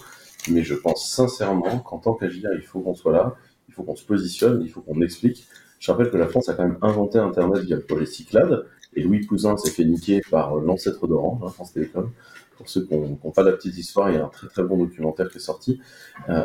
Mais 0.50 0.64
je 0.64 0.76
pense 0.76 1.10
sincèrement 1.10 1.80
qu'en 1.80 1.98
tant 1.98 2.14
qu'agir, 2.14 2.50
il 2.56 2.62
faut 2.62 2.80
qu'on 2.80 2.94
soit 2.94 3.14
là, 3.14 3.36
il 3.68 3.74
faut 3.74 3.84
qu'on 3.84 3.96
se 3.96 4.06
positionne, 4.06 4.62
il 4.62 4.70
faut 4.70 4.82
qu'on 4.82 5.02
explique. 5.02 5.46
Je 5.80 5.92
rappelle 5.92 6.12
que 6.12 6.18
la 6.18 6.28
France 6.28 6.50
a 6.50 6.54
quand 6.54 6.64
même 6.64 6.78
inventé 6.82 7.18
Internet 7.18 7.64
via 7.64 7.76
le 7.76 7.82
projet 7.82 8.06
Cyclade, 8.06 8.66
et 8.96 9.02
Louis 9.02 9.26
Cousin 9.26 9.58
s'est 9.58 9.72
fait 9.72 9.84
niquer 9.84 10.22
par 10.30 10.56
l'ancêtre 10.56 11.08
d'Orange, 11.08 11.42
hein, 11.44 11.50
France 11.50 11.74
Télécom. 11.74 12.12
Pour 12.58 12.70
ceux 12.70 12.86
qui 12.86 12.96
n'ont 12.96 13.32
pas 13.32 13.44
la 13.44 13.52
petite 13.52 13.78
histoire, 13.78 14.10
il 14.12 14.16
y 14.16 14.18
a 14.18 14.26
un 14.26 14.30
très 14.30 14.48
très 14.48 14.64
bon 14.64 14.78
documentaire 14.78 15.28
qui 15.30 15.40
est 15.40 15.42
sorti. 15.42 15.82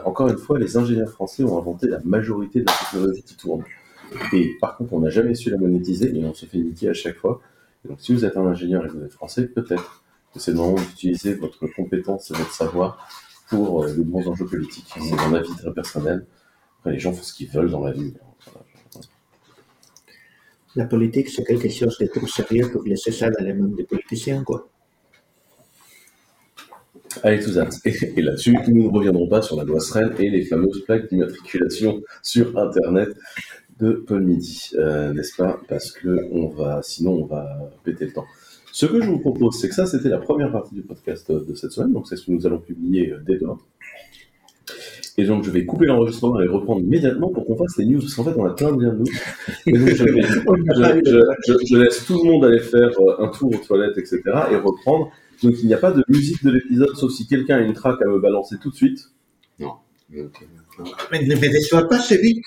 Encore 0.05 0.27
une 0.29 0.39
fois, 0.39 0.59
les 0.59 0.77
ingénieurs 0.77 1.11
français 1.11 1.45
ont 1.45 1.57
inventé 1.57 1.87
la 1.87 2.01
majorité 2.05 2.63
de 2.63 2.67
la 2.67 2.73
technologie 2.73 3.23
qui 3.23 3.37
tourne. 3.37 3.63
Et 4.33 4.57
par 4.61 4.77
contre, 4.77 4.93
on 4.93 5.01
n'a 5.01 5.11
jamais 5.11 5.35
su 5.35 5.51
la 5.51 5.59
monétiser 5.59 6.17
et 6.17 6.25
on 6.25 6.35
se 6.35 6.47
fait 6.47 6.59
niquer 6.59 6.89
à 6.89 6.95
chaque 6.95 7.17
fois. 7.17 7.41
Et 7.85 7.89
donc, 7.89 8.01
si 8.01 8.13
vous 8.13 8.25
êtes 8.25 8.37
un 8.37 8.47
ingénieur 8.47 8.85
et 8.85 8.89
que 8.89 8.95
vous 8.95 9.05
êtes 9.05 9.13
français, 9.13 9.47
peut-être 9.47 10.03
que 10.33 10.41
c'est 10.41 10.53
le 10.53 10.59
moment 10.59 10.75
d'utiliser 10.75 11.35
votre 11.35 11.67
compétence 11.69 12.31
et 12.31 12.35
votre 12.35 12.53
savoir 12.53 13.09
pour 13.49 13.85
euh, 13.85 13.95
de 13.95 14.03
bons 14.03 14.27
enjeux 14.29 14.47
politiques. 14.47 14.93
C'est 14.95 15.17
mon 15.17 15.35
avis 15.35 15.55
très 15.57 15.73
personnel. 15.73 16.27
Après, 16.79 16.93
les 16.93 16.99
gens 16.99 17.13
font 17.13 17.23
ce 17.23 17.35
qu'ils 17.35 17.49
veulent 17.49 17.71
dans 17.71 17.85
la 17.85 17.93
vie. 17.93 18.15
Voilà. 18.45 18.67
La 20.77 20.85
politique, 20.85 21.29
c'est 21.29 21.45
quelque 21.45 21.69
chose 21.69 21.99
de 21.99 22.07
trop 22.07 22.27
sérieux 22.27 22.71
pour 22.71 22.85
laisser 22.85 23.11
ça 23.11 23.29
dans 23.29 23.45
les 23.45 23.53
mains 23.53 23.67
des 23.69 23.85
politiciens, 23.85 24.45
quoi. 24.45 24.69
Allez, 27.25 27.43
tout 27.43 27.51
ça. 27.51 27.69
Et, 27.85 27.93
et 28.17 28.23
là-dessus, 28.23 28.57
nous 28.69 28.85
ne 28.85 28.89
reviendrons 28.89 29.29
pas 29.29 29.43
sur 29.43 29.57
la 29.57 29.65
loi 29.65 29.81
SREN 29.81 30.15
et 30.21 30.31
les 30.31 30.45
fameuses 30.45 30.85
plaques 30.85 31.09
d'immatriculation 31.09 32.01
sur 32.23 32.57
Internet 32.57 33.09
de 33.81 33.93
Paul 33.93 34.23
Midi, 34.23 34.71
euh, 34.75 35.13
n'est-ce 35.13 35.37
pas? 35.37 35.61
Parce 35.69 35.91
que 35.93 36.29
on 36.33 36.49
va, 36.49 36.81
sinon, 36.83 37.23
on 37.23 37.27
va 37.27 37.71
péter 37.85 38.07
le 38.07 38.13
temps. 38.13 38.27
Ce 38.73 38.87
que 38.87 39.01
je 39.03 39.07
vous 39.09 39.19
propose, 39.19 39.59
c'est 39.61 39.69
que 39.69 39.75
ça, 39.75 39.87
c'était 39.87 40.09
la 40.09 40.19
première 40.19 40.53
partie 40.53 40.75
du 40.75 40.83
podcast 40.83 41.29
euh, 41.31 41.45
de 41.45 41.55
cette 41.55 41.73
semaine, 41.73 41.93
donc 41.93 42.07
c'est 42.09 42.17
ce 42.17 42.27
que 42.27 42.33
nous 42.33 42.47
allons 42.47 42.59
publier 42.61 43.11
euh, 43.13 43.19
dès 43.27 43.37
demain. 43.39 43.59
Et 45.19 45.25
donc, 45.25 45.45
je 45.45 45.51
vais 45.51 45.67
couper 45.67 45.87
l'enregistrement 45.87 46.41
et 46.41 46.47
reprendre 46.47 46.81
immédiatement 46.81 47.29
pour 47.31 47.45
qu'on 47.45 47.57
fasse 47.57 47.77
les 47.79 47.85
news, 47.85 47.99
parce 47.99 48.15
qu'en 48.15 48.25
fait, 48.25 48.33
on 48.37 48.45
a 48.47 48.51
plein 48.55 48.73
de 48.73 48.83
liens 48.83 48.93
de 48.93 48.99
news. 48.99 49.07
Et 49.67 49.73
donc, 49.73 49.89
je, 49.89 50.05
vais- 50.05 50.23
je- 50.23 51.01
je- 51.05 51.53
je- 51.59 51.67
je 51.67 51.77
laisse 51.77 52.05
tout 52.07 52.23
le 52.25 52.31
monde 52.31 52.45
aller 52.45 52.61
faire 52.61 52.91
un 53.19 53.29
tour 53.29 53.53
aux 53.53 53.59
toilettes, 53.59 53.99
etc., 53.99 54.23
et 54.53 54.57
reprendre. 54.57 55.11
Donc, 55.43 55.55
il 55.63 55.67
n'y 55.67 55.75
a 55.75 55.79
pas 55.79 55.91
de 55.93 56.05
musique 56.09 56.43
de 56.45 56.51
l'épisode, 56.53 56.95
sauf 56.97 57.11
si 57.13 57.27
quelqu'un 57.27 57.57
a 57.57 57.61
une 57.61 57.73
track 57.73 58.01
à 58.03 58.07
me 58.07 58.21
balancer 58.21 58.57
tout 58.63 58.71
de 58.71 58.77
suite. 58.77 59.11
Donc, 60.13 60.29
Mais 61.11 61.25
ne 61.27 61.35
me 61.35 61.41
déçois 61.53 61.89
pas, 61.89 61.99
c'est 61.99 62.21
vite. 62.23 62.45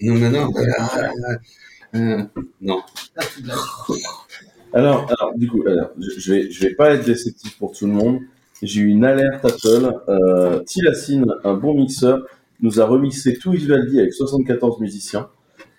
Non, 0.00 0.18
non, 0.18 0.30
non. 0.30 0.52
euh, 1.94 2.22
non. 2.60 2.82
Alors, 4.72 5.06
alors 5.10 5.32
du 5.36 5.48
coup, 5.48 5.62
alors, 5.66 5.90
je, 5.98 6.32
vais, 6.32 6.50
je 6.50 6.60
vais 6.60 6.74
pas 6.74 6.94
être 6.94 7.04
déceptif 7.04 7.58
pour 7.58 7.72
tout 7.72 7.86
le 7.86 7.92
monde. 7.92 8.20
J'ai 8.62 8.82
eu 8.82 8.86
une 8.88 9.04
alerte 9.04 9.44
Apple. 9.44 9.92
Euh, 10.08 10.60
Tilacine, 10.60 11.26
un 11.44 11.54
bon 11.54 11.74
mixeur, 11.74 12.24
nous 12.60 12.80
a 12.80 12.84
remixé 12.84 13.34
tout 13.36 13.52
Vivaldi 13.52 13.98
avec 13.98 14.12
74 14.12 14.80
musiciens. 14.80 15.28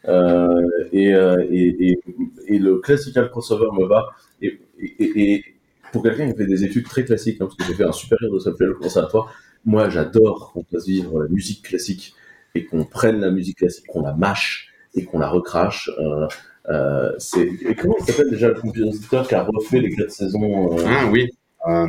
Euh, 0.07 0.47
et, 0.91 1.13
euh, 1.13 1.45
et, 1.51 1.91
et, 1.91 1.99
et 2.47 2.59
le 2.59 2.79
classical 2.79 3.29
crossover 3.29 3.67
me 3.79 3.85
va. 3.87 4.05
Et 4.41 5.43
pour 5.91 6.03
quelqu'un 6.03 6.31
qui 6.31 6.37
fait 6.37 6.45
des 6.45 6.63
études 6.63 6.85
très 6.85 7.03
classiques, 7.03 7.37
hein, 7.41 7.45
parce 7.45 7.55
que 7.55 7.63
j'ai 7.65 7.73
fait 7.73 7.83
un 7.85 7.91
supérieur 7.91 8.33
de 8.33 8.39
solfège 8.39 8.69
au 8.69 8.75
conservatoire, 8.75 9.33
moi 9.65 9.89
j'adore 9.89 10.51
qu'on 10.53 10.63
fasse 10.63 10.87
vivre 10.87 11.21
la 11.21 11.29
musique 11.29 11.63
classique 11.63 12.13
et 12.55 12.65
qu'on 12.65 12.83
prenne 12.85 13.19
la 13.21 13.31
musique 13.31 13.57
classique, 13.59 13.85
qu'on 13.87 14.01
la 14.01 14.13
mâche 14.13 14.69
et 14.95 15.05
qu'on 15.05 15.19
la 15.19 15.29
recrache. 15.29 15.89
Euh, 15.99 16.27
euh, 16.69 17.11
c'est 17.17 17.47
et 17.47 17.75
comment 17.75 17.95
il 17.99 18.05
s'appelle 18.05 18.29
déjà 18.29 18.49
le 18.49 18.53
compositeur 18.55 19.27
qui 19.27 19.35
a 19.35 19.43
refait 19.43 19.79
les 19.79 19.89
quatre 19.95 20.11
saisons 20.11 20.77
euh, 20.77 20.83
Ah 20.85 21.07
oui. 21.11 21.29
Euh, 21.67 21.87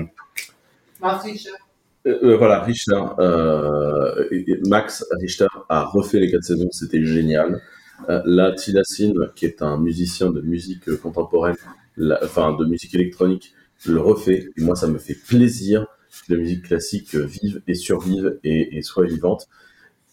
euh, 2.07 2.17
euh, 2.33 2.37
voilà, 2.37 2.61
Richter, 2.63 3.01
euh, 3.19 4.29
Max 4.67 5.05
Richter 5.21 5.47
a 5.69 5.85
refait 5.85 6.21
les 6.21 6.31
quatre 6.31 6.45
saisons, 6.45 6.71
c'était 6.73 7.05
génial. 7.05 7.61
Euh, 8.09 8.21
là, 8.25 8.53
Tilacine, 8.53 9.15
qui 9.37 9.47
est 9.47 9.63
un 9.63 9.79
musicien 9.79 10.31
de 10.31 10.41
musique 10.41 10.97
contemporaine, 10.97 11.57
la- 11.97 12.19
enfin 12.25 12.55
de 12.55 12.65
musique 12.65 12.95
électronique, 12.95 13.53
le 13.87 14.01
refait. 14.01 14.49
Et 14.57 14.63
moi, 14.63 14.75
ça 14.75 14.89
me 14.89 14.99
fait 14.99 15.15
plaisir 15.15 15.87
que 16.27 16.35
la 16.35 16.41
musique 16.41 16.65
classique 16.65 17.15
vive 17.15 17.63
et 17.69 17.75
survive 17.75 18.39
et, 18.45 18.77
et 18.77 18.83
soit 18.83 19.07
vivante. 19.07 19.49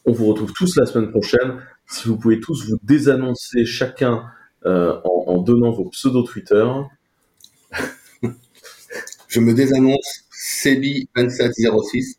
On 0.10 0.11
vous 0.11 0.26
retrouve 0.26 0.52
tous 0.53 0.76
la 0.76 0.88
semaine 0.88 1.11
prochaine. 1.11 1.61
Si 1.86 2.07
vous 2.07 2.18
pouvez 2.18 2.40
tous 2.40 2.68
vous 2.68 2.80
désannoncer 2.81 3.64
chacun 3.64 4.26
euh, 4.65 4.99
en, 5.03 5.34
en 5.34 5.38
donnant 5.38 5.69
vos 5.69 5.88
pseudo 5.90 6.23
Twitter. 6.23 6.65
je 9.27 9.40
me 9.40 9.53
désannonce 9.53 10.23
Sebi2706. 10.34 12.15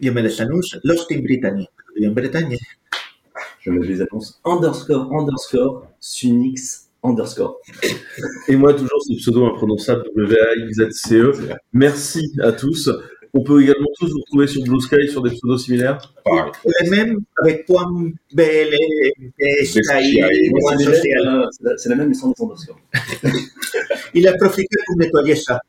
Yo 0.00 0.12
me 0.12 0.22
desannonce 0.22 0.78
Lost 0.84 1.10
in 1.10 1.22
Brittany. 1.22 1.66
En 2.04 2.10
Bretagne. 2.12 2.56
Je 3.62 3.70
me 3.72 3.84
les 3.84 4.00
annonce 4.00 4.40
underscore 4.44 5.12
underscore 5.12 5.88
sunix 5.98 6.88
underscore. 7.02 7.58
Et 8.46 8.54
moi, 8.54 8.74
toujours 8.74 9.02
ce 9.02 9.14
pseudo 9.14 9.44
imprononçable 9.44 10.04
W-A-X-Z-C-E. 10.14 11.32
E. 11.32 11.54
Merci 11.72 12.32
à 12.40 12.52
tous. 12.52 12.88
On 13.36 13.42
peut 13.42 13.62
également 13.62 13.88
tous 13.98 14.10
vous 14.10 14.20
retrouver 14.20 14.46
sur 14.46 14.62
Blue 14.62 14.80
Sky 14.80 15.08
sur 15.10 15.20
des 15.20 15.30
pseudos 15.30 15.62
similaires. 15.62 15.98
Pareil. 16.24 16.52
Le 16.64 16.90
même 16.90 17.20
avec 17.42 17.66
point 17.66 17.84
BL, 18.32 18.74
SKI, 19.62 20.20
point 20.50 20.76
C'est 20.78 20.84
les 20.84 20.86
mêmes, 21.16 21.44
la- 21.60 21.96
même 21.96 22.08
mais 22.08 22.14
sans 22.14 22.28
les 22.38 22.42
underscore. 22.42 22.78
Il 24.14 24.26
a 24.26 24.32
profité 24.38 24.74
pour 24.86 24.96
nettoyer 24.96 25.36
ça. 25.36 25.60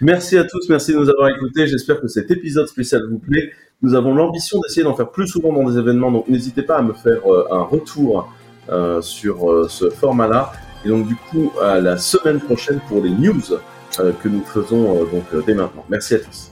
Merci 0.00 0.38
à 0.38 0.44
tous, 0.44 0.66
merci 0.70 0.92
de 0.94 0.98
nous 0.98 1.10
avoir 1.10 1.28
écoutés. 1.28 1.66
J'espère 1.66 2.00
que 2.00 2.08
cet 2.08 2.30
épisode 2.30 2.68
spécial 2.68 3.02
vous 3.10 3.18
plaît. 3.18 3.50
Nous 3.82 3.94
avons 3.94 4.14
l'ambition 4.14 4.58
d'essayer 4.60 4.82
d'en 4.82 4.94
faire 4.94 5.10
plus 5.10 5.28
souvent 5.28 5.52
dans 5.52 5.68
des 5.68 5.78
événements, 5.78 6.10
donc 6.10 6.26
n'hésitez 6.28 6.62
pas 6.62 6.78
à 6.78 6.82
me 6.82 6.94
faire 6.94 7.20
euh, 7.30 7.46
un 7.50 7.64
retour 7.64 8.32
euh, 8.70 9.02
sur 9.02 9.50
euh, 9.52 9.68
ce 9.68 9.90
format-là. 9.90 10.52
Et 10.86 10.88
donc 10.88 11.06
du 11.06 11.16
coup, 11.16 11.52
à 11.60 11.80
la 11.80 11.98
semaine 11.98 12.40
prochaine 12.40 12.80
pour 12.88 13.02
les 13.02 13.10
news 13.10 13.42
que 14.22 14.28
nous 14.28 14.44
faisons 14.44 15.02
euh, 15.02 15.06
donc 15.06 15.24
euh, 15.34 15.42
dès 15.46 15.54
maintenant. 15.54 15.84
Merci 15.88 16.14
à 16.14 16.18
tous. 16.18 16.50